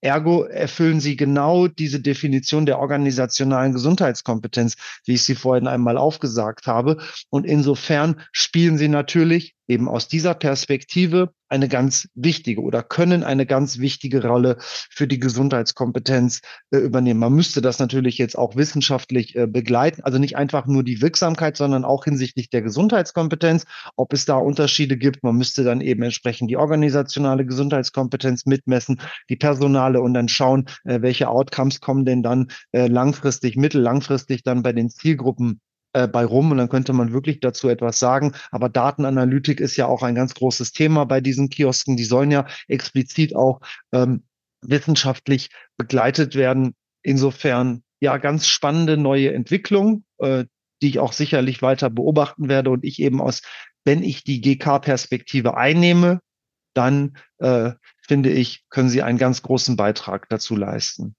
Ergo 0.00 0.44
erfüllen 0.44 1.00
sie 1.00 1.16
genau 1.16 1.66
diese 1.66 2.00
Definition 2.00 2.66
der 2.66 2.78
organisationalen 2.78 3.72
Gesundheitskompetenz, 3.72 4.76
wie 5.04 5.14
ich 5.14 5.22
sie 5.22 5.34
vorhin 5.34 5.66
einmal 5.66 5.98
aufgesagt 5.98 6.66
habe. 6.66 6.98
Und 7.30 7.44
insofern 7.44 8.20
spielen 8.32 8.78
sie 8.78 8.88
natürlich 8.88 9.57
eben 9.68 9.88
aus 9.88 10.08
dieser 10.08 10.34
Perspektive 10.34 11.32
eine 11.48 11.68
ganz 11.68 12.08
wichtige 12.14 12.60
oder 12.60 12.82
können 12.82 13.22
eine 13.22 13.46
ganz 13.46 13.78
wichtige 13.78 14.26
Rolle 14.26 14.56
für 14.60 15.06
die 15.06 15.18
Gesundheitskompetenz 15.18 16.40
äh, 16.70 16.78
übernehmen. 16.78 17.20
Man 17.20 17.32
müsste 17.32 17.62
das 17.62 17.78
natürlich 17.78 18.18
jetzt 18.18 18.36
auch 18.36 18.56
wissenschaftlich 18.56 19.34
äh, 19.36 19.46
begleiten, 19.46 20.02
also 20.02 20.18
nicht 20.18 20.36
einfach 20.36 20.66
nur 20.66 20.84
die 20.84 21.00
Wirksamkeit, 21.00 21.56
sondern 21.56 21.84
auch 21.84 22.04
hinsichtlich 22.04 22.50
der 22.50 22.62
Gesundheitskompetenz, 22.62 23.64
ob 23.96 24.12
es 24.12 24.24
da 24.24 24.36
Unterschiede 24.36 24.96
gibt. 24.96 25.22
Man 25.22 25.36
müsste 25.36 25.64
dann 25.64 25.80
eben 25.80 26.02
entsprechend 26.02 26.50
die 26.50 26.56
organisationale 26.56 27.46
Gesundheitskompetenz 27.46 28.46
mitmessen, 28.46 29.00
die 29.28 29.36
personale 29.36 30.00
und 30.00 30.14
dann 30.14 30.28
schauen, 30.28 30.66
äh, 30.84 31.00
welche 31.00 31.28
Outcomes 31.28 31.80
kommen 31.80 32.04
denn 32.04 32.22
dann 32.22 32.48
äh, 32.72 32.88
langfristig, 32.88 33.56
mittellangfristig 33.56 34.42
dann 34.42 34.62
bei 34.62 34.72
den 34.72 34.90
Zielgruppen 34.90 35.60
äh, 35.92 36.06
bei 36.06 36.24
rum 36.24 36.50
und 36.50 36.58
dann 36.58 36.68
könnte 36.68 36.92
man 36.92 37.12
wirklich 37.12 37.40
dazu 37.40 37.68
etwas 37.68 37.98
sagen. 37.98 38.32
Aber 38.50 38.68
Datenanalytik 38.68 39.60
ist 39.60 39.76
ja 39.76 39.86
auch 39.86 40.02
ein 40.02 40.14
ganz 40.14 40.34
großes 40.34 40.72
Thema 40.72 41.04
bei 41.04 41.20
diesen 41.20 41.48
Kiosken. 41.48 41.96
Die 41.96 42.04
sollen 42.04 42.30
ja 42.30 42.46
explizit 42.68 43.34
auch 43.34 43.60
ähm, 43.92 44.24
wissenschaftlich 44.62 45.50
begleitet 45.76 46.34
werden. 46.34 46.74
Insofern 47.02 47.82
ja 48.00 48.18
ganz 48.18 48.46
spannende 48.46 48.96
neue 48.96 49.32
Entwicklung, 49.32 50.04
äh, 50.18 50.44
die 50.82 50.88
ich 50.88 50.98
auch 50.98 51.12
sicherlich 51.12 51.62
weiter 51.62 51.90
beobachten 51.90 52.48
werde 52.48 52.70
und 52.70 52.84
ich 52.84 53.00
eben 53.00 53.20
aus, 53.20 53.42
wenn 53.84 54.02
ich 54.02 54.24
die 54.24 54.40
GK-Perspektive 54.40 55.56
einnehme, 55.56 56.20
dann 56.74 57.16
äh, 57.38 57.72
finde 58.06 58.30
ich, 58.30 58.64
können 58.68 58.88
sie 58.88 59.02
einen 59.02 59.18
ganz 59.18 59.42
großen 59.42 59.76
Beitrag 59.76 60.28
dazu 60.28 60.54
leisten. 60.54 61.16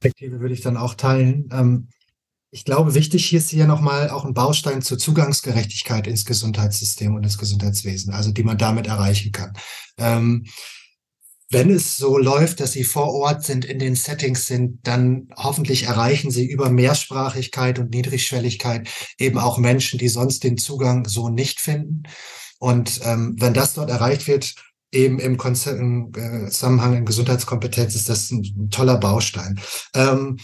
Perspektive 0.00 0.40
würde 0.40 0.54
ich 0.54 0.60
dann 0.60 0.76
auch 0.76 0.94
teilen. 0.94 1.48
Ähm, 1.52 1.88
ich 2.56 2.64
glaube, 2.64 2.94
wichtig 2.94 3.26
hier 3.26 3.38
ist 3.38 3.50
hier 3.50 3.66
nochmal 3.66 4.08
auch 4.08 4.24
ein 4.24 4.32
Baustein 4.32 4.80
zur 4.80 4.96
Zugangsgerechtigkeit 4.96 6.06
ins 6.06 6.24
Gesundheitssystem 6.24 7.14
und 7.14 7.22
ins 7.22 7.36
Gesundheitswesen, 7.36 8.14
also 8.14 8.32
die 8.32 8.44
man 8.44 8.56
damit 8.56 8.86
erreichen 8.86 9.30
kann. 9.30 9.52
Ähm, 9.98 10.46
wenn 11.50 11.68
es 11.68 11.98
so 11.98 12.16
läuft, 12.16 12.60
dass 12.60 12.72
Sie 12.72 12.84
vor 12.84 13.12
Ort 13.12 13.44
sind, 13.44 13.66
in 13.66 13.78
den 13.78 13.94
Settings 13.94 14.46
sind, 14.46 14.78
dann 14.84 15.28
hoffentlich 15.36 15.82
erreichen 15.82 16.30
Sie 16.30 16.46
über 16.46 16.70
Mehrsprachigkeit 16.70 17.78
und 17.78 17.90
Niedrigschwelligkeit 17.90 18.88
eben 19.18 19.38
auch 19.38 19.58
Menschen, 19.58 19.98
die 19.98 20.08
sonst 20.08 20.42
den 20.42 20.56
Zugang 20.56 21.06
so 21.06 21.28
nicht 21.28 21.60
finden. 21.60 22.04
Und 22.58 23.02
ähm, 23.04 23.36
wenn 23.38 23.52
das 23.52 23.74
dort 23.74 23.90
erreicht 23.90 24.26
wird, 24.28 24.54
eben 24.92 25.18
im, 25.18 25.36
Konzer 25.36 25.76
im 25.76 26.10
äh, 26.16 26.48
Zusammenhang 26.48 26.96
in 26.96 27.04
Gesundheitskompetenz, 27.04 27.94
ist 27.94 28.08
das 28.08 28.30
ein, 28.30 28.42
ein 28.56 28.70
toller 28.70 28.96
Baustein. 28.96 29.60
Ähm, 29.94 30.38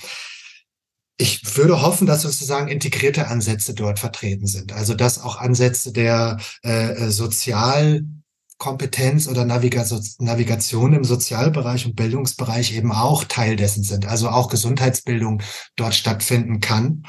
ich 1.22 1.56
würde 1.56 1.82
hoffen, 1.82 2.06
dass 2.06 2.22
sozusagen 2.22 2.66
integrierte 2.66 3.28
Ansätze 3.28 3.74
dort 3.74 4.00
vertreten 4.00 4.46
sind. 4.46 4.72
Also 4.72 4.94
dass 4.94 5.20
auch 5.20 5.36
Ansätze 5.36 5.92
der 5.92 6.38
äh, 6.62 7.10
Sozial 7.10 8.02
Kompetenz 8.58 9.26
oder 9.28 9.44
Navigation 9.44 10.92
im 10.92 11.04
Sozialbereich 11.04 11.86
und 11.86 11.96
Bildungsbereich 11.96 12.76
eben 12.76 12.92
auch 12.92 13.24
Teil 13.24 13.56
dessen 13.56 13.82
sind. 13.82 14.06
Also 14.06 14.28
auch 14.28 14.48
Gesundheitsbildung 14.48 15.42
dort 15.76 15.94
stattfinden 15.94 16.60
kann. 16.60 17.04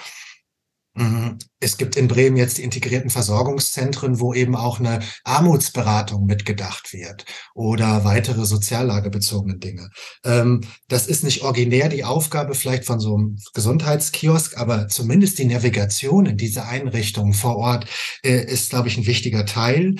Mhm. 0.95 1.39
Es 1.59 1.77
gibt 1.77 1.95
in 1.95 2.07
Bremen 2.07 2.37
jetzt 2.37 2.59
die 2.59 2.63
integrierten 2.63 3.09
Versorgungszentren, 3.09 4.19
wo 4.19 4.33
eben 4.33 4.55
auch 4.55 4.79
eine 4.79 4.99
Armutsberatung 5.23 6.25
mitgedacht 6.25 6.93
wird 6.93 7.25
oder 7.55 8.05
weitere 8.05 8.45
soziallagebezogene 8.45 9.57
Dinge. 9.57 9.89
Ähm, 10.23 10.61
das 10.87 11.07
ist 11.07 11.23
nicht 11.23 11.41
originär 11.41 11.89
die 11.89 12.03
Aufgabe 12.03 12.53
vielleicht 12.53 12.85
von 12.85 12.99
so 12.99 13.15
einem 13.15 13.39
Gesundheitskiosk, 13.55 14.57
aber 14.57 14.87
zumindest 14.87 15.39
die 15.39 15.45
Navigation 15.45 16.27
in 16.27 16.37
diese 16.37 16.65
Einrichtungen 16.65 17.33
vor 17.33 17.57
Ort 17.57 17.87
äh, 18.23 18.43
ist, 18.45 18.69
glaube 18.69 18.87
ich, 18.87 18.97
ein 18.97 19.07
wichtiger 19.07 19.47
Teil. 19.47 19.95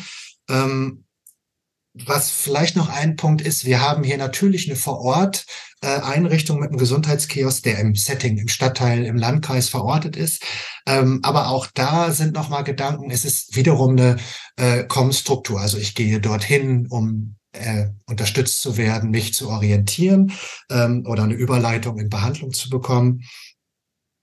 Ähm, 0.48 1.06
was 1.96 2.32
vielleicht 2.32 2.76
noch 2.76 2.90
ein 2.90 3.16
Punkt 3.16 3.42
ist, 3.42 3.66
wir 3.66 3.80
haben 3.80 4.04
hier 4.04 4.18
natürlich 4.18 4.68
eine 4.68 4.76
Vorort 4.76 5.46
äh, 5.46 5.73
Einrichtung 5.88 6.60
mit 6.60 6.70
einem 6.70 6.78
Gesundheitskiosk, 6.78 7.64
der 7.64 7.80
im 7.80 7.96
Setting, 7.96 8.38
im 8.38 8.48
Stadtteil, 8.48 9.06
im 9.06 9.18
Landkreis 9.18 9.70
verortet 9.70 10.16
ist. 10.16 10.44
Ähm, 10.86 11.20
aber 11.24 11.50
auch 11.50 11.68
da 11.74 12.12
sind 12.12 12.34
nochmal 12.34 12.64
Gedanken, 12.64 13.12
es 13.12 13.26
ist 13.26 13.56
wiederum 13.56 13.92
eine 13.92 14.18
äh, 14.58 14.84
Kommstruktur. 14.84 15.60
Also 15.60 15.78
ich 15.78 15.96
gehe 15.96 16.20
dorthin, 16.20 16.88
um 16.88 17.36
äh, 17.54 17.88
unterstützt 18.08 18.62
zu 18.62 18.78
werden, 18.78 19.12
mich 19.12 19.34
zu 19.34 19.50
orientieren 19.50 20.34
ähm, 20.70 21.06
oder 21.08 21.24
eine 21.24 21.36
Überleitung 21.36 22.00
in 22.00 22.10
Behandlung 22.10 22.52
zu 22.52 22.70
bekommen. 22.70 23.24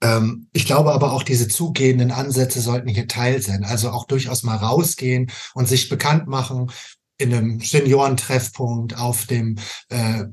Ähm, 0.01 0.47
ich 0.53 0.65
glaube 0.65 0.91
aber 0.91 1.13
auch, 1.13 1.23
diese 1.23 1.47
zugehenden 1.47 2.11
Ansätze 2.11 2.61
sollten 2.61 2.89
hier 2.89 3.07
Teil 3.07 3.41
sein. 3.41 3.63
Also 3.63 3.91
auch 3.91 4.05
durchaus 4.05 4.43
mal 4.43 4.57
rausgehen 4.57 5.31
und 5.53 5.67
sich 5.67 5.89
bekannt 5.89 6.27
machen 6.27 6.71
in 7.17 7.33
einem 7.33 7.59
Seniorentreffpunkt, 7.59 8.97
auf 8.97 9.27
dem 9.27 9.57
äh, 9.89 10.25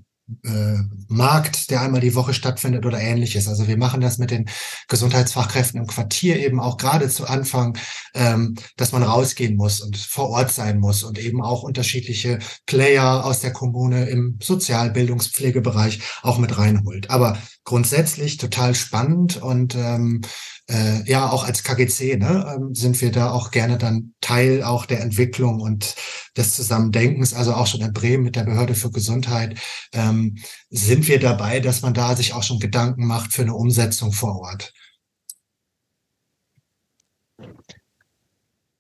äh, 0.44 0.78
Markt, 1.08 1.70
der 1.70 1.80
einmal 1.80 2.00
die 2.00 2.14
Woche 2.14 2.34
stattfindet 2.34 2.84
oder 2.84 3.00
ähnliches. 3.00 3.48
Also 3.48 3.66
wir 3.66 3.78
machen 3.78 4.00
das 4.00 4.18
mit 4.18 4.30
den 4.30 4.48
Gesundheitsfachkräften 4.88 5.80
im 5.80 5.86
Quartier 5.86 6.38
eben 6.38 6.60
auch 6.60 6.76
gerade 6.76 7.08
zu 7.08 7.26
Anfang, 7.26 7.78
ähm, 8.14 8.54
dass 8.76 8.92
man 8.92 9.02
rausgehen 9.02 9.56
muss 9.56 9.80
und 9.80 9.96
vor 9.96 10.28
Ort 10.30 10.52
sein 10.52 10.78
muss 10.78 11.02
und 11.02 11.18
eben 11.18 11.42
auch 11.42 11.62
unterschiedliche 11.62 12.38
Player 12.66 13.24
aus 13.24 13.40
der 13.40 13.52
Kommune 13.52 14.08
im 14.08 14.38
Sozialbildungspflegebereich 14.42 16.00
auch 16.22 16.38
mit 16.38 16.58
reinholt. 16.58 17.10
Aber 17.10 17.38
grundsätzlich 17.64 18.36
total 18.36 18.74
spannend 18.74 19.40
und 19.40 19.74
ähm, 19.74 20.22
äh, 20.68 21.02
ja, 21.04 21.30
auch 21.30 21.44
als 21.44 21.62
KGC 21.64 22.16
ne, 22.16 22.54
ähm, 22.54 22.74
sind 22.74 23.00
wir 23.00 23.10
da 23.10 23.30
auch 23.30 23.50
gerne 23.50 23.78
dann 23.78 24.14
Teil 24.20 24.62
auch 24.62 24.86
der 24.86 25.00
Entwicklung 25.00 25.60
und 25.60 25.96
des 26.36 26.54
Zusammendenkens, 26.56 27.34
also 27.34 27.54
auch 27.54 27.66
schon 27.66 27.80
in 27.80 27.92
Bremen 27.92 28.24
mit 28.24 28.36
der 28.36 28.44
Behörde 28.44 28.74
für 28.74 28.90
Gesundheit, 28.90 29.58
ähm, 29.92 30.36
sind 30.70 31.08
wir 31.08 31.18
dabei, 31.18 31.60
dass 31.60 31.82
man 31.82 31.94
da 31.94 32.14
sich 32.14 32.34
auch 32.34 32.42
schon 32.42 32.60
Gedanken 32.60 33.06
macht 33.06 33.32
für 33.32 33.42
eine 33.42 33.54
Umsetzung 33.54 34.12
vor 34.12 34.40
Ort. 34.40 34.72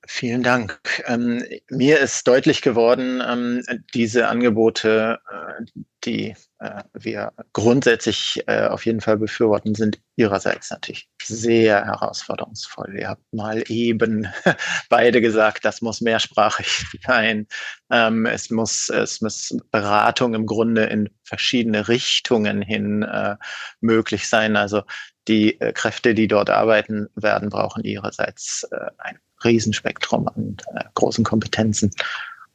Vielen 0.06 0.42
Dank. 0.42 0.80
Ähm, 1.06 1.44
mir 1.68 2.00
ist 2.00 2.26
deutlich 2.26 2.62
geworden, 2.62 3.22
ähm, 3.26 3.62
diese 3.94 4.28
Angebote, 4.28 5.18
äh, 5.30 5.64
die 6.04 6.34
äh, 6.60 6.82
wir 6.92 7.32
grundsätzlich 7.52 8.42
äh, 8.46 8.66
auf 8.66 8.84
jeden 8.84 9.00
Fall 9.00 9.16
befürworten, 9.16 9.74
sind 9.74 10.00
ihrerseits 10.16 10.70
natürlich 10.70 11.08
sehr 11.22 11.84
herausforderungsvoll. 11.84 12.96
Ihr 12.98 13.08
habt 13.08 13.22
mal 13.32 13.62
eben 13.68 14.26
beide 14.88 15.20
gesagt, 15.20 15.64
das 15.64 15.82
muss 15.82 16.00
mehrsprachig 16.00 16.86
sein. 17.06 17.46
Ähm, 17.90 18.26
es 18.26 18.50
muss, 18.50 18.88
es 18.88 19.20
muss 19.20 19.56
Beratung 19.70 20.34
im 20.34 20.46
Grunde 20.46 20.84
in 20.84 21.10
verschiedene 21.22 21.88
Richtungen 21.88 22.62
hin 22.62 23.02
äh, 23.02 23.36
möglich 23.80 24.28
sein. 24.28 24.56
Also 24.56 24.82
die 25.28 25.60
äh, 25.60 25.72
Kräfte, 25.72 26.14
die 26.14 26.26
dort 26.26 26.50
arbeiten 26.50 27.08
werden, 27.14 27.50
brauchen 27.50 27.84
ihrerseits 27.84 28.64
äh, 28.72 28.90
ein 28.98 29.18
Riesenspektrum 29.44 30.26
an 30.28 30.56
äh, 30.74 30.84
großen 30.94 31.24
Kompetenzen, 31.24 31.92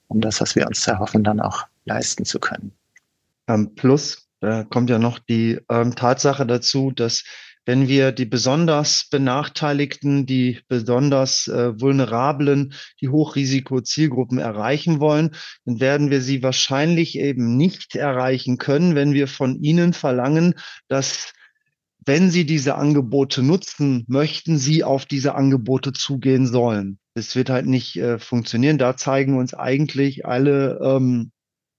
um 0.08 0.20
das, 0.20 0.42
was 0.42 0.56
wir 0.56 0.68
uns 0.68 0.86
erhoffen, 0.86 1.24
dann 1.24 1.40
auch 1.40 1.66
leisten 1.86 2.26
zu 2.26 2.40
können. 2.40 2.74
Ähm, 3.48 3.76
plus, 3.76 4.30
da 4.40 4.64
kommt 4.64 4.90
ja 4.90 5.00
noch 5.00 5.20
die 5.20 5.60
ähm, 5.70 5.96
Tatsache 5.96 6.46
dazu, 6.46 6.92
dass 6.92 7.24
wenn 7.66 7.88
wir 7.88 8.12
die 8.12 8.26
besonders 8.26 9.08
Benachteiligten, 9.10 10.26
die 10.26 10.60
besonders 10.68 11.48
äh, 11.48 11.80
vulnerablen, 11.80 12.74
die 13.00 13.08
Hochrisiko-Zielgruppen 13.08 14.38
erreichen 14.38 15.00
wollen, 15.00 15.32
dann 15.66 15.80
werden 15.80 16.12
wir 16.12 16.22
sie 16.22 16.44
wahrscheinlich 16.44 17.18
eben 17.18 17.56
nicht 17.56 17.96
erreichen 17.96 18.58
können, 18.58 18.96
wenn 18.96 19.14
wir 19.14 19.28
von 19.28 19.62
ihnen 19.62 19.94
verlangen, 19.94 20.56
dass 20.90 21.34
wenn 22.06 22.32
Sie 22.32 22.46
diese 22.46 22.76
Angebote 22.76 23.42
nutzen, 23.42 24.04
möchten 24.10 24.58
Sie 24.58 24.84
auf 24.84 25.06
diese 25.06 25.36
Angebote 25.36 25.94
zugehen 25.94 26.48
sollen. 26.48 27.00
Das 27.14 27.36
wird 27.36 27.50
halt 27.50 27.66
nicht 27.66 27.96
äh, 27.96 28.20
funktionieren. 28.20 28.78
Da 28.78 28.98
zeigen 28.98 29.38
uns 29.38 29.54
eigentlich 29.54 30.26
alle 30.26 30.80
ähm, 30.84 31.32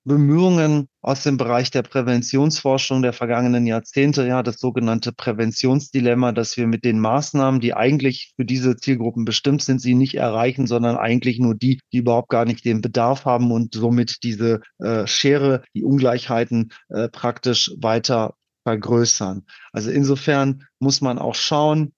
Bemühungen 0.04 0.88
aus 1.00 1.22
dem 1.22 1.38
Bereich 1.38 1.70
der 1.70 1.82
Präventionsforschung 1.82 3.00
der 3.00 3.14
vergangenen 3.14 3.66
Jahrzehnte, 3.66 4.26
ja, 4.26 4.42
das 4.42 4.60
sogenannte 4.60 5.12
Präventionsdilemma, 5.12 6.32
dass 6.32 6.56
wir 6.56 6.66
mit 6.66 6.84
den 6.84 7.00
Maßnahmen, 7.00 7.60
die 7.60 7.74
eigentlich 7.74 8.32
für 8.36 8.44
diese 8.44 8.76
Zielgruppen 8.76 9.24
bestimmt 9.24 9.62
sind, 9.62 9.80
sie 9.80 9.94
nicht 9.94 10.14
erreichen, 10.14 10.66
sondern 10.66 10.96
eigentlich 10.96 11.38
nur 11.38 11.54
die, 11.54 11.80
die 11.92 11.98
überhaupt 11.98 12.28
gar 12.28 12.44
nicht 12.44 12.64
den 12.64 12.82
Bedarf 12.82 13.24
haben 13.24 13.50
und 13.50 13.74
somit 13.74 14.22
diese 14.22 14.60
äh, 14.78 15.06
Schere, 15.06 15.62
die 15.74 15.84
Ungleichheiten 15.84 16.72
äh, 16.90 17.08
praktisch 17.08 17.72
weiter 17.78 18.34
vergrößern. 18.64 19.44
Also 19.72 19.90
insofern 19.90 20.66
muss 20.78 21.00
man 21.00 21.18
auch 21.18 21.34
schauen, 21.34 21.94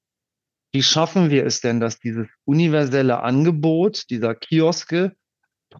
wie 0.72 0.82
schaffen 0.82 1.30
wir 1.30 1.46
es 1.46 1.60
denn, 1.60 1.80
dass 1.80 1.98
dieses 1.98 2.28
universelle 2.44 3.22
Angebot 3.22 4.10
dieser 4.10 4.34
Kioske 4.34 5.16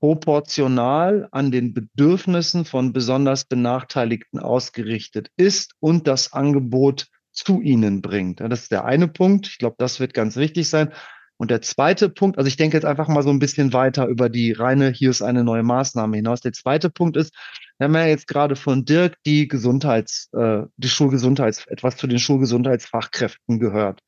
proportional 0.01 1.28
an 1.31 1.51
den 1.51 1.74
Bedürfnissen 1.74 2.64
von 2.64 2.93
besonders 2.93 3.44
Benachteiligten 3.44 4.39
ausgerichtet 4.39 5.28
ist 5.36 5.73
und 5.81 6.06
das 6.06 6.32
Angebot 6.32 7.06
zu 7.32 7.60
ihnen 7.60 8.02
bringt. 8.02 8.40
Das 8.40 8.62
ist 8.62 8.73
der 8.73 8.85
eine 8.85 9.09
Punkt. 9.09 9.47
Ich 9.48 9.59
glaube, 9.59 9.77
das 9.78 10.01
wird 10.01 10.14
ganz 10.14 10.36
wichtig 10.36 10.68
sein. 10.68 10.93
Und 11.39 11.51
der 11.51 11.60
zweite 11.60 12.09
Punkt, 12.09 12.39
also 12.39 12.48
ich 12.48 12.56
denke 12.56 12.77
jetzt 12.77 12.86
einfach 12.86 13.09
mal 13.09 13.23
so 13.23 13.28
ein 13.28 13.39
bisschen 13.39 13.74
weiter 13.74 14.06
über 14.06 14.31
die 14.31 14.52
reine, 14.52 14.90
hier 14.90 15.10
ist 15.10 15.20
eine 15.20 15.44
neue 15.44 15.62
Maßnahme 15.62 16.16
hinaus. 16.16 16.40
Der 16.40 16.52
zweite 16.52 16.89
Punkt 16.89 17.16
ist, 17.16 17.35
wir 17.78 17.85
haben 17.85 17.94
ja 17.94 18.06
jetzt 18.06 18.27
gerade 18.27 18.56
von 18.56 18.86
Dirk 18.86 19.16
die 19.27 19.47
Gesundheits, 19.47 20.31
äh, 20.32 20.62
die 20.78 20.89
Schulgesundheits, 20.89 21.66
etwas 21.66 21.98
zu 21.98 22.06
den 22.06 22.18
Schulgesundheitsfachkräften 22.18 23.59
gehört. 23.60 24.01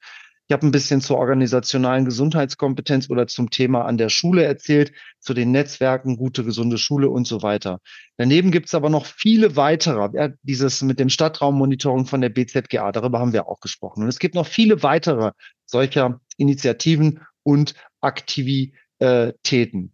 Ich 0.48 0.52
habe 0.54 0.66
ein 0.66 0.70
bisschen 0.70 1.02
zur 1.02 1.18
organisationalen 1.18 2.06
Gesundheitskompetenz 2.06 3.10
oder 3.10 3.26
zum 3.26 3.50
Thema 3.50 3.84
an 3.84 3.98
der 3.98 4.08
Schule 4.08 4.44
erzählt, 4.44 4.92
zu 5.20 5.34
den 5.34 5.50
Netzwerken, 5.50 6.16
gute, 6.16 6.42
gesunde 6.42 6.78
Schule 6.78 7.10
und 7.10 7.26
so 7.26 7.42
weiter. 7.42 7.80
Daneben 8.16 8.50
gibt 8.50 8.68
es 8.68 8.74
aber 8.74 8.88
noch 8.88 9.04
viele 9.04 9.56
weitere, 9.56 10.08
ja, 10.16 10.30
dieses 10.42 10.80
mit 10.80 10.98
dem 11.00 11.10
Stadtraummonitoring 11.10 12.06
von 12.06 12.22
der 12.22 12.30
BZGA, 12.30 12.92
darüber 12.92 13.18
haben 13.18 13.34
wir 13.34 13.46
auch 13.46 13.60
gesprochen. 13.60 14.04
Und 14.04 14.08
es 14.08 14.18
gibt 14.18 14.34
noch 14.34 14.46
viele 14.46 14.82
weitere 14.82 15.32
solcher 15.66 16.18
Initiativen 16.38 17.20
und 17.42 17.74
Aktivitäten. 18.00 19.92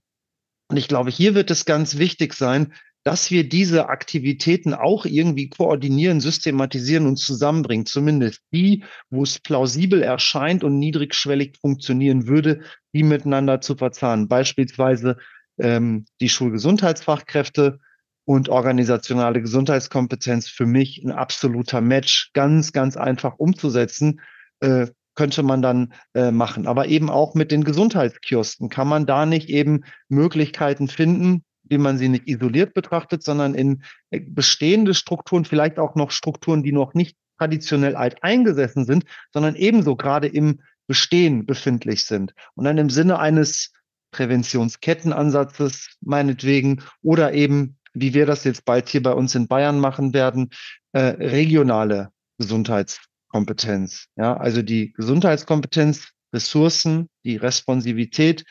Und 0.68 0.76
ich 0.76 0.86
glaube, 0.86 1.10
hier 1.10 1.34
wird 1.34 1.50
es 1.50 1.64
ganz 1.64 1.98
wichtig 1.98 2.32
sein, 2.32 2.74
dass 3.04 3.30
wir 3.30 3.46
diese 3.46 3.88
Aktivitäten 3.90 4.72
auch 4.72 5.04
irgendwie 5.04 5.50
koordinieren, 5.50 6.20
systematisieren 6.20 7.06
und 7.06 7.16
zusammenbringen. 7.16 7.84
Zumindest 7.84 8.40
die, 8.52 8.82
wo 9.10 9.22
es 9.22 9.38
plausibel 9.38 10.02
erscheint 10.02 10.64
und 10.64 10.78
niedrigschwellig 10.78 11.58
funktionieren 11.60 12.26
würde, 12.26 12.62
die 12.94 13.02
miteinander 13.02 13.60
zu 13.60 13.76
verzahnen. 13.76 14.26
Beispielsweise 14.26 15.18
ähm, 15.58 16.06
die 16.22 16.30
Schulgesundheitsfachkräfte 16.30 17.78
und 18.24 18.48
organisationale 18.48 19.42
Gesundheitskompetenz 19.42 20.48
für 20.48 20.64
mich 20.64 21.02
ein 21.04 21.12
absoluter 21.12 21.82
Match, 21.82 22.30
ganz, 22.32 22.72
ganz 22.72 22.96
einfach 22.96 23.34
umzusetzen. 23.36 24.20
Äh, 24.60 24.86
könnte 25.14 25.44
man 25.44 25.62
dann 25.62 25.92
äh, 26.14 26.32
machen. 26.32 26.66
Aber 26.66 26.86
eben 26.86 27.08
auch 27.08 27.34
mit 27.34 27.52
den 27.52 27.62
Gesundheitskiosken 27.62 28.68
kann 28.68 28.88
man 28.88 29.06
da 29.06 29.26
nicht 29.26 29.48
eben 29.48 29.84
Möglichkeiten 30.08 30.88
finden, 30.88 31.44
wie 31.64 31.78
man 31.78 31.98
sie 31.98 32.08
nicht 32.08 32.28
isoliert 32.28 32.74
betrachtet, 32.74 33.22
sondern 33.22 33.54
in 33.54 33.82
äh, 34.10 34.20
bestehende 34.20 34.94
Strukturen, 34.94 35.44
vielleicht 35.44 35.78
auch 35.78 35.94
noch 35.94 36.10
Strukturen, 36.10 36.62
die 36.62 36.72
noch 36.72 36.94
nicht 36.94 37.16
traditionell 37.38 37.96
alt 37.96 38.22
eingesessen 38.22 38.84
sind, 38.84 39.04
sondern 39.32 39.56
ebenso 39.56 39.96
gerade 39.96 40.28
im 40.28 40.60
Bestehen 40.86 41.46
befindlich 41.46 42.04
sind. 42.04 42.34
Und 42.54 42.64
dann 42.64 42.78
im 42.78 42.90
Sinne 42.90 43.18
eines 43.18 43.72
Präventionskettenansatzes 44.12 45.96
meinetwegen 46.00 46.82
oder 47.02 47.32
eben, 47.32 47.78
wie 47.94 48.14
wir 48.14 48.26
das 48.26 48.44
jetzt 48.44 48.64
bald 48.64 48.88
hier 48.88 49.02
bei 49.02 49.12
uns 49.12 49.34
in 49.34 49.48
Bayern 49.48 49.80
machen 49.80 50.14
werden, 50.14 50.50
äh, 50.92 51.00
regionale 51.00 52.10
Gesundheitskompetenz. 52.38 54.06
Ja, 54.16 54.36
also 54.36 54.62
die 54.62 54.92
Gesundheitskompetenz, 54.92 56.08
Ressourcen, 56.32 57.08
die 57.24 57.36
Responsivität 57.36 58.44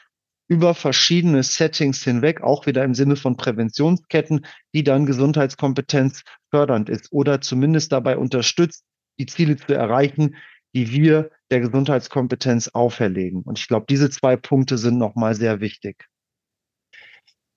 über 0.48 0.74
verschiedene 0.76 1.44
Settings 1.44 2.04
hinweg, 2.04 2.42
auch 2.42 2.66
wieder 2.66 2.84
im 2.84 2.94
Sinne 2.94 3.16
von 3.16 3.38
Präventionsketten, 3.38 4.46
die 4.74 4.84
dann 4.84 5.06
Gesundheitskompetenz 5.06 6.24
fördernd 6.50 6.90
ist 6.90 7.12
oder 7.12 7.42
zumindest 7.42 7.92
dabei 7.92 8.18
unterstützt, 8.18 8.84
die 9.20 9.26
Ziele 9.26 9.58
zu 9.58 9.74
erreichen, 9.74 10.36
die 10.76 10.92
wir 10.92 11.32
der 11.52 11.62
Gesundheitskompetenz 11.62 12.70
auferlegen. 12.70 13.42
Und 13.44 13.60
ich 13.60 13.68
glaube, 13.68 13.86
diese 13.88 14.10
zwei 14.10 14.36
Punkte 14.36 14.78
sind 14.78 14.98
nochmal 14.98 15.36
sehr 15.36 15.62
wichtig. 15.62 16.08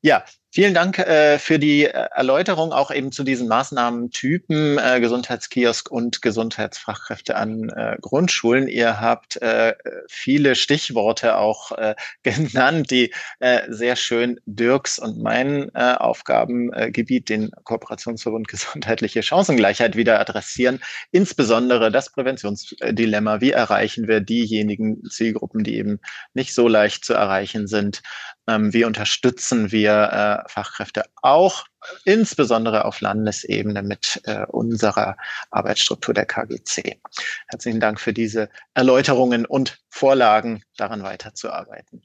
Ja, 0.03 0.25
Vielen 0.57 0.73
Dank 0.73 0.99
äh, 0.99 1.39
für 1.39 1.59
die 1.59 1.85
äh, 1.85 2.09
Erläuterung 2.15 2.73
auch 2.73 2.91
eben 2.91 3.13
zu 3.13 3.25
diesen 3.25 3.47
Maßnahmentypen 3.47 4.79
äh, 4.79 5.01
Gesundheitskiosk 5.01 5.91
und 5.91 6.23
Gesundheitsfachkräfte 6.23 7.37
an 7.37 7.69
äh, 7.69 7.99
Grundschulen. 8.01 8.67
Ihr 8.67 8.99
habt 8.99 9.37
äh, 9.43 9.75
viele 10.09 10.55
Stichworte 10.55 11.37
auch 11.37 11.73
äh, 11.73 11.95
genannt, 12.23 12.91
die 12.91 13.13
äh, 13.39 13.65
sehr 13.69 13.97
schön 13.97 14.41
Dirks 14.47 14.99
und 14.99 15.23
mein 15.23 15.69
äh, 15.75 15.93
Aufgabengebiet, 15.93 17.29
den 17.29 17.51
Kooperationsverbund 17.65 18.49
Gesundheitliche 18.49 19.23
Chancengleichheit, 19.23 19.95
wieder 19.95 20.19
adressieren. 20.21 20.81
Insbesondere 21.11 21.93
das 21.93 22.11
Präventionsdilemma. 22.13 23.43
Wie 23.43 23.51
erreichen 23.51 24.09
wir 24.09 24.21
diejenigen 24.21 25.03
Zielgruppen, 25.11 25.65
die 25.65 25.77
eben 25.77 26.01
nicht 26.33 26.55
so 26.55 26.67
leicht 26.67 27.05
zu 27.05 27.13
erreichen 27.13 27.67
sind? 27.67 28.01
Ähm, 28.49 28.73
wie 28.73 28.85
unterstützen 28.85 29.73
wir 29.73 30.45
äh, 30.47 30.49
Fachkräfte 30.49 31.05
auch 31.23 31.67
insbesondere 32.05 32.85
auf 32.85 33.01
Landesebene 33.01 33.83
mit 33.83 34.21
äh, 34.25 34.47
unserer 34.47 35.17
Arbeitsstruktur 35.51 36.15
der 36.15 36.27
KGC. 36.27 37.01
Herzlichen 37.49 37.81
Dank 37.81 38.01
für 38.01 38.13
diese 38.13 38.49
Erläuterungen 38.75 39.47
und 39.47 39.79
Vorlagen, 39.89 40.63
daran 40.77 41.03
weiterzuarbeiten. 41.03 42.03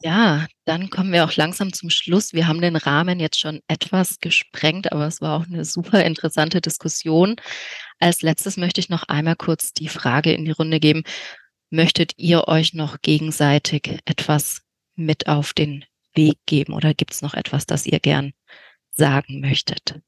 Ja, 0.00 0.46
dann 0.64 0.90
kommen 0.90 1.12
wir 1.12 1.24
auch 1.24 1.34
langsam 1.34 1.72
zum 1.72 1.90
Schluss. 1.90 2.32
Wir 2.32 2.46
haben 2.46 2.60
den 2.60 2.76
Rahmen 2.76 3.18
jetzt 3.18 3.40
schon 3.40 3.60
etwas 3.66 4.20
gesprengt, 4.20 4.92
aber 4.92 5.08
es 5.08 5.20
war 5.20 5.36
auch 5.36 5.46
eine 5.46 5.64
super 5.64 6.04
interessante 6.04 6.60
Diskussion. 6.60 7.34
Als 7.98 8.22
letztes 8.22 8.56
möchte 8.56 8.80
ich 8.80 8.90
noch 8.90 9.04
einmal 9.08 9.34
kurz 9.34 9.72
die 9.72 9.88
Frage 9.88 10.32
in 10.32 10.44
die 10.44 10.52
Runde 10.52 10.78
geben. 10.78 11.02
Möchtet 11.74 12.12
ihr 12.18 12.48
euch 12.48 12.74
noch 12.74 13.00
gegenseitig 13.00 13.98
etwas 14.04 14.60
mit 14.94 15.26
auf 15.26 15.54
den 15.54 15.86
Weg 16.14 16.36
geben 16.44 16.74
oder 16.74 16.92
gibt 16.92 17.14
es 17.14 17.22
noch 17.22 17.32
etwas, 17.32 17.64
das 17.64 17.86
ihr 17.86 17.98
gern 17.98 18.34
sagen 18.90 19.40
möchtet? 19.40 19.98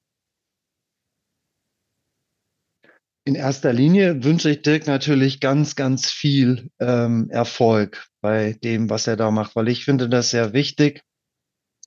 In 3.24 3.34
erster 3.34 3.72
Linie 3.72 4.22
wünsche 4.22 4.50
ich 4.50 4.60
Dirk 4.60 4.86
natürlich 4.86 5.40
ganz, 5.40 5.74
ganz 5.74 6.10
viel 6.10 6.70
ähm, 6.80 7.30
Erfolg 7.30 8.08
bei 8.20 8.52
dem, 8.62 8.90
was 8.90 9.06
er 9.06 9.16
da 9.16 9.30
macht, 9.30 9.56
weil 9.56 9.68
ich 9.68 9.86
finde 9.86 10.10
das 10.10 10.28
sehr 10.28 10.52
wichtig. 10.52 11.02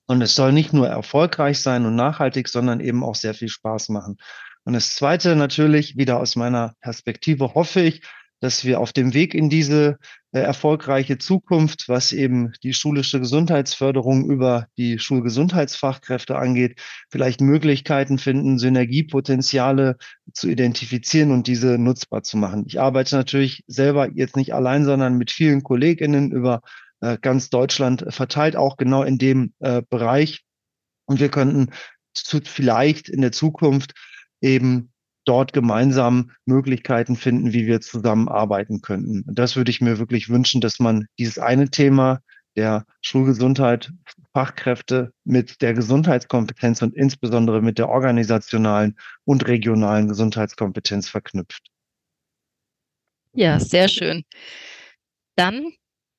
Und 0.06 0.20
es 0.22 0.34
soll 0.34 0.52
nicht 0.52 0.72
nur 0.72 0.88
erfolgreich 0.88 1.60
sein 1.60 1.86
und 1.86 1.94
nachhaltig, 1.94 2.48
sondern 2.48 2.80
eben 2.80 3.04
auch 3.04 3.14
sehr 3.14 3.34
viel 3.34 3.48
Spaß 3.48 3.90
machen. 3.90 4.16
Und 4.64 4.72
das 4.72 4.96
Zweite 4.96 5.36
natürlich, 5.36 5.96
wieder 5.96 6.18
aus 6.18 6.34
meiner 6.34 6.74
Perspektive, 6.80 7.54
hoffe 7.54 7.80
ich, 7.82 8.02
dass 8.40 8.64
wir 8.64 8.80
auf 8.80 8.92
dem 8.92 9.14
Weg 9.14 9.34
in 9.34 9.50
diese 9.50 9.98
äh, 10.32 10.40
erfolgreiche 10.40 11.18
Zukunft, 11.18 11.88
was 11.88 12.12
eben 12.12 12.52
die 12.62 12.74
schulische 12.74 13.20
Gesundheitsförderung 13.20 14.30
über 14.30 14.66
die 14.76 14.98
Schulgesundheitsfachkräfte 14.98 16.36
angeht, 16.36 16.80
vielleicht 17.10 17.40
Möglichkeiten 17.40 18.18
finden, 18.18 18.58
Synergiepotenziale 18.58 19.96
zu 20.32 20.48
identifizieren 20.48 21.32
und 21.32 21.46
diese 21.46 21.78
nutzbar 21.78 22.22
zu 22.22 22.36
machen. 22.36 22.64
Ich 22.66 22.80
arbeite 22.80 23.16
natürlich 23.16 23.64
selber 23.66 24.08
jetzt 24.14 24.36
nicht 24.36 24.54
allein, 24.54 24.84
sondern 24.84 25.18
mit 25.18 25.30
vielen 25.30 25.62
Kolleginnen 25.62 26.30
über 26.30 26.60
äh, 27.00 27.18
ganz 27.20 27.50
Deutschland 27.50 28.04
verteilt, 28.08 28.56
auch 28.56 28.76
genau 28.76 29.02
in 29.02 29.18
dem 29.18 29.52
äh, 29.60 29.82
Bereich. 29.88 30.44
Und 31.06 31.20
wir 31.20 31.30
könnten 31.30 31.70
vielleicht 32.14 33.08
in 33.08 33.20
der 33.20 33.32
Zukunft 33.32 33.94
eben 34.40 34.92
dort 35.28 35.52
gemeinsam 35.52 36.30
Möglichkeiten 36.46 37.16
finden, 37.16 37.52
wie 37.52 37.66
wir 37.66 37.80
zusammenarbeiten 37.80 38.80
könnten. 38.80 39.22
Und 39.26 39.38
das 39.38 39.56
würde 39.56 39.70
ich 39.70 39.80
mir 39.80 39.98
wirklich 39.98 40.28
wünschen, 40.28 40.60
dass 40.60 40.78
man 40.78 41.06
dieses 41.18 41.38
eine 41.38 41.70
Thema 41.70 42.20
der 42.56 42.84
Schulgesundheit, 43.02 43.92
Fachkräfte 44.32 45.12
mit 45.24 45.62
der 45.62 45.74
Gesundheitskompetenz 45.74 46.82
und 46.82 46.94
insbesondere 46.94 47.62
mit 47.62 47.78
der 47.78 47.88
organisationalen 47.88 48.96
und 49.24 49.46
regionalen 49.46 50.08
Gesundheitskompetenz 50.08 51.08
verknüpft. 51.08 51.68
Ja, 53.32 53.60
sehr 53.60 53.88
schön. 53.88 54.24
Dann 55.36 55.72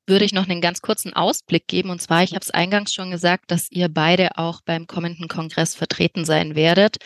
würde 0.07 0.25
ich 0.25 0.33
noch 0.33 0.47
einen 0.47 0.61
ganz 0.61 0.81
kurzen 0.81 1.13
Ausblick 1.13 1.67
geben. 1.67 1.89
Und 1.89 2.01
zwar, 2.01 2.23
ich 2.23 2.31
habe 2.31 2.41
es 2.41 2.51
eingangs 2.51 2.93
schon 2.93 3.11
gesagt, 3.11 3.51
dass 3.51 3.69
ihr 3.71 3.89
beide 3.89 4.37
auch 4.37 4.61
beim 4.61 4.87
kommenden 4.87 5.27
Kongress 5.27 5.75
vertreten 5.75 6.25
sein 6.25 6.55
werdet. 6.55 6.97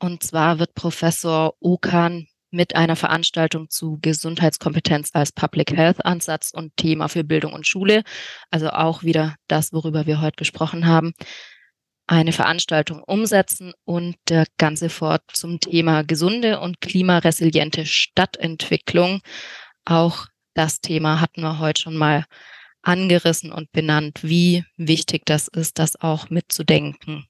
Und 0.00 0.22
zwar 0.22 0.58
wird 0.58 0.74
Professor 0.74 1.54
Okan 1.60 2.26
mit 2.50 2.74
einer 2.74 2.96
Veranstaltung 2.96 3.68
zu 3.68 3.98
Gesundheitskompetenz 4.00 5.10
als 5.12 5.30
Public 5.30 5.76
Health 5.76 6.04
Ansatz 6.04 6.50
und 6.52 6.76
Thema 6.76 7.08
für 7.08 7.22
Bildung 7.22 7.52
und 7.52 7.66
Schule, 7.66 8.02
also 8.50 8.70
auch 8.70 9.02
wieder 9.02 9.36
das, 9.46 9.72
worüber 9.72 10.06
wir 10.06 10.20
heute 10.20 10.36
gesprochen 10.36 10.86
haben, 10.86 11.12
eine 12.06 12.32
Veranstaltung 12.32 13.04
umsetzen 13.04 13.72
und 13.84 14.16
der 14.28 14.46
ganze 14.58 14.88
fort 14.88 15.22
zum 15.32 15.60
Thema 15.60 16.02
gesunde 16.02 16.60
und 16.60 16.80
klimaresiliente 16.80 17.86
Stadtentwicklung. 17.86 19.20
Auch 19.84 20.26
das 20.54 20.80
Thema 20.80 21.20
hatten 21.20 21.42
wir 21.42 21.60
heute 21.60 21.82
schon 21.82 21.96
mal 21.96 22.24
angerissen 22.82 23.52
und 23.52 23.70
benannt, 23.70 24.20
wie 24.22 24.64
wichtig 24.76 25.22
das 25.26 25.46
ist, 25.46 25.78
das 25.78 26.00
auch 26.00 26.30
mitzudenken 26.30 27.29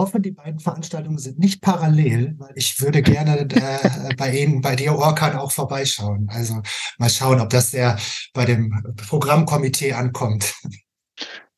hoffe, 0.00 0.18
die 0.18 0.30
beiden 0.30 0.58
Veranstaltungen 0.58 1.18
sind 1.18 1.38
nicht 1.38 1.60
parallel, 1.60 2.34
weil 2.38 2.52
ich 2.54 2.80
würde 2.80 3.02
gerne 3.02 3.40
äh, 3.40 4.14
bei 4.16 4.32
Ihnen, 4.34 4.62
bei 4.62 4.74
dir 4.74 4.94
Orkan 4.94 5.36
auch 5.36 5.52
vorbeischauen. 5.52 6.28
Also 6.30 6.62
mal 6.98 7.10
schauen, 7.10 7.40
ob 7.40 7.50
das 7.50 7.70
der 7.70 7.98
bei 8.32 8.46
dem 8.46 8.94
Programmkomitee 8.96 9.92
ankommt. 9.92 10.54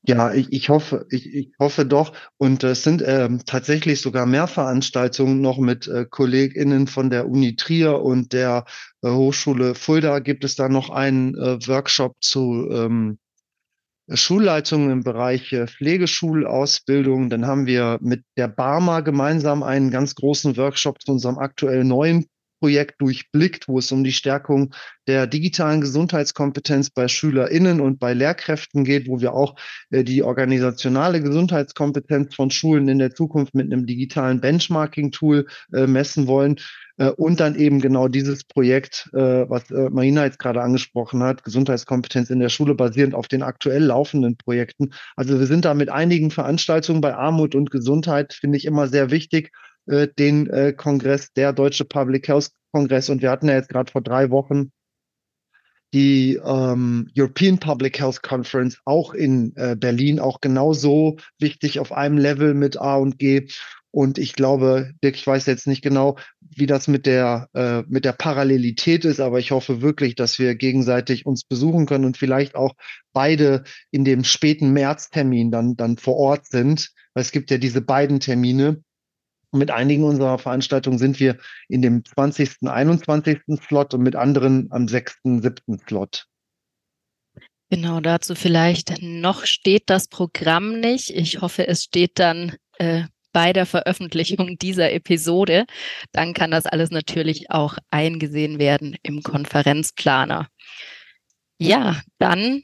Ja, 0.04 0.34
ich, 0.34 0.52
ich 0.52 0.68
hoffe, 0.68 1.06
ich, 1.10 1.32
ich 1.32 1.52
hoffe 1.60 1.86
doch. 1.86 2.12
Und 2.36 2.64
es 2.64 2.82
sind 2.82 3.04
ähm, 3.06 3.42
tatsächlich 3.46 4.00
sogar 4.00 4.26
mehr 4.26 4.48
Veranstaltungen 4.48 5.40
noch 5.40 5.58
mit 5.58 5.86
äh, 5.86 6.04
KollegInnen 6.04 6.88
von 6.88 7.08
der 7.08 7.28
Uni 7.28 7.54
Trier 7.54 8.02
und 8.02 8.32
der 8.32 8.64
äh, 9.02 9.10
Hochschule 9.10 9.76
Fulda. 9.76 10.18
Gibt 10.18 10.42
es 10.42 10.56
da 10.56 10.68
noch 10.68 10.90
einen 10.90 11.36
äh, 11.36 11.64
Workshop 11.68 12.16
zu 12.20 12.68
ähm, 12.72 13.18
Schulleitungen 14.14 14.90
im 14.90 15.04
Bereich 15.04 15.52
äh, 15.52 15.66
Pflegeschulausbildung. 15.66 17.30
Dann 17.30 17.46
haben 17.46 17.66
wir 17.66 17.98
mit 18.00 18.24
der 18.36 18.48
Barmer 18.48 19.02
gemeinsam 19.02 19.62
einen 19.62 19.90
ganz 19.90 20.14
großen 20.14 20.56
Workshop 20.56 21.00
zu 21.02 21.12
unserem 21.12 21.38
aktuell 21.38 21.84
neuen 21.84 22.26
Projekt 22.62 23.00
durchblickt, 23.00 23.66
wo 23.66 23.80
es 23.80 23.90
um 23.90 24.04
die 24.04 24.12
Stärkung 24.12 24.72
der 25.08 25.26
digitalen 25.26 25.80
Gesundheitskompetenz 25.80 26.90
bei 26.90 27.08
SchülerInnen 27.08 27.80
und 27.80 27.98
bei 27.98 28.14
Lehrkräften 28.14 28.84
geht, 28.84 29.08
wo 29.08 29.20
wir 29.20 29.34
auch 29.34 29.56
äh, 29.90 30.04
die 30.04 30.22
organisationale 30.22 31.20
Gesundheitskompetenz 31.20 32.36
von 32.36 32.52
Schulen 32.52 32.86
in 32.88 33.00
der 33.00 33.14
Zukunft 33.14 33.56
mit 33.56 33.72
einem 33.72 33.84
digitalen 33.84 34.40
Benchmarking-Tool 34.40 35.46
äh, 35.72 35.88
messen 35.88 36.28
wollen. 36.28 36.60
Äh, 36.96 37.10
und 37.10 37.40
dann 37.40 37.54
eben 37.54 37.80
genau 37.80 38.08
dieses 38.08 38.44
Projekt, 38.44 39.10
äh, 39.12 39.48
was 39.48 39.70
äh, 39.70 39.90
Marina 39.90 40.24
jetzt 40.24 40.38
gerade 40.38 40.62
angesprochen 40.62 41.22
hat, 41.22 41.44
Gesundheitskompetenz 41.44 42.30
in 42.30 42.40
der 42.40 42.48
Schule 42.48 42.74
basierend 42.74 43.14
auf 43.14 43.28
den 43.28 43.42
aktuell 43.42 43.84
laufenden 43.84 44.36
Projekten. 44.36 44.92
Also 45.16 45.38
wir 45.38 45.46
sind 45.46 45.64
da 45.64 45.74
mit 45.74 45.88
einigen 45.88 46.30
Veranstaltungen 46.30 47.00
bei 47.00 47.14
Armut 47.14 47.54
und 47.54 47.70
Gesundheit, 47.70 48.32
finde 48.32 48.58
ich 48.58 48.64
immer 48.64 48.88
sehr 48.88 49.10
wichtig, 49.10 49.52
den 49.84 50.76
Kongress, 50.76 51.32
der 51.32 51.52
Deutsche 51.52 51.84
Public 51.84 52.28
Health 52.28 52.50
Kongress. 52.70 53.10
Und 53.10 53.20
wir 53.20 53.30
hatten 53.32 53.48
ja 53.48 53.56
jetzt 53.56 53.68
gerade 53.68 53.90
vor 53.90 54.00
drei 54.00 54.30
Wochen 54.30 54.70
die 55.92 56.40
ähm, 56.42 57.10
European 57.16 57.58
Public 57.58 58.00
Health 58.00 58.22
Conference 58.22 58.78
auch 58.84 59.12
in 59.12 59.54
äh, 59.56 59.76
Berlin, 59.76 60.20
auch 60.20 60.40
genauso 60.40 61.16
wichtig 61.38 61.80
auf 61.80 61.92
einem 61.92 62.16
Level 62.16 62.54
mit 62.54 62.80
A 62.80 62.96
und 62.96 63.18
G. 63.18 63.48
Und 63.92 64.18
ich 64.18 64.32
glaube, 64.32 64.94
Dirk, 65.04 65.16
ich 65.16 65.26
weiß 65.26 65.44
jetzt 65.44 65.66
nicht 65.66 65.82
genau, 65.82 66.16
wie 66.40 66.66
das 66.66 66.88
mit 66.88 67.04
der, 67.04 67.48
äh, 67.52 67.82
mit 67.88 68.06
der 68.06 68.12
Parallelität 68.12 69.04
ist, 69.04 69.20
aber 69.20 69.38
ich 69.38 69.50
hoffe 69.50 69.82
wirklich, 69.82 70.14
dass 70.14 70.38
wir 70.38 70.54
gegenseitig 70.54 71.26
uns 71.26 71.44
besuchen 71.44 71.84
können 71.84 72.06
und 72.06 72.16
vielleicht 72.16 72.54
auch 72.54 72.74
beide 73.12 73.64
in 73.90 74.06
dem 74.06 74.24
späten 74.24 74.72
Märztermin 74.72 75.50
dann, 75.50 75.76
dann 75.76 75.98
vor 75.98 76.16
Ort 76.16 76.46
sind. 76.46 76.90
Weil 77.12 77.22
es 77.22 77.32
gibt 77.32 77.50
ja 77.50 77.58
diese 77.58 77.82
beiden 77.82 78.18
Termine. 78.18 78.82
Und 79.50 79.58
mit 79.58 79.70
einigen 79.70 80.04
unserer 80.04 80.38
Veranstaltungen 80.38 80.96
sind 80.96 81.20
wir 81.20 81.36
in 81.68 81.82
dem 81.82 82.02
20., 82.02 82.62
21. 82.62 83.40
Slot 83.66 83.92
und 83.92 84.02
mit 84.02 84.16
anderen 84.16 84.68
am 84.70 84.88
6., 84.88 85.18
7. 85.22 85.78
Slot. 85.86 86.26
Genau, 87.68 88.00
dazu 88.00 88.34
vielleicht 88.34 89.02
noch 89.02 89.44
steht 89.44 89.84
das 89.86 90.08
Programm 90.08 90.80
nicht. 90.80 91.10
Ich 91.10 91.42
hoffe, 91.42 91.68
es 91.68 91.84
steht 91.84 92.18
dann 92.18 92.56
äh, 92.78 93.04
bei 93.32 93.52
der 93.52 93.66
Veröffentlichung 93.66 94.58
dieser 94.58 94.92
Episode. 94.92 95.64
Dann 96.12 96.34
kann 96.34 96.50
das 96.50 96.66
alles 96.66 96.90
natürlich 96.90 97.50
auch 97.50 97.78
eingesehen 97.90 98.58
werden 98.58 98.96
im 99.02 99.22
Konferenzplaner. 99.22 100.48
Ja, 101.58 102.00
dann 102.18 102.62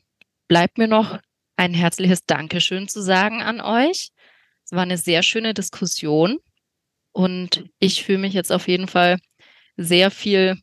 bleibt 0.49 0.79
mir 0.79 0.89
noch 0.89 1.19
ein 1.57 1.75
herzliches 1.75 2.25
Dankeschön 2.27 2.89
zu 2.89 3.03
sagen 3.03 3.43
an 3.43 3.61
euch. 3.61 4.11
Es 4.65 4.73
war 4.73 4.83
eine 4.83 4.99
sehr 4.99 5.23
schöne 5.23 5.55
Diskussion 5.55 6.39
und 7.13 7.65
ich 7.79 8.05
fühle 8.05 8.19
mich 8.19 8.35
jetzt 8.35 8.53
auf 8.53 8.69
jeden 8.69 8.89
Fall 8.89 9.19
sehr 9.77 10.11
viel 10.11 10.61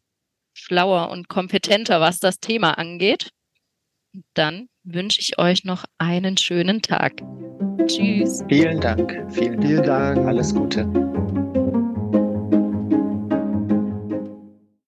schlauer 0.54 1.10
und 1.10 1.28
kompetenter, 1.28 2.00
was 2.02 2.20
das 2.20 2.40
Thema 2.40 2.78
angeht. 2.78 3.32
Dann 4.34 4.68
wünsche 4.84 5.20
ich 5.22 5.40
euch 5.40 5.64
noch 5.64 5.86
einen 5.98 6.38
schönen 6.38 6.82
Tag. 6.82 7.14
Tschüss. 7.88 8.44
Vielen 8.50 8.80
Dank. 8.80 9.12
Vielen, 9.30 9.62
Vielen 9.62 9.84
Dank. 9.84 10.26
Alles 10.28 10.54
Gute. 10.54 10.88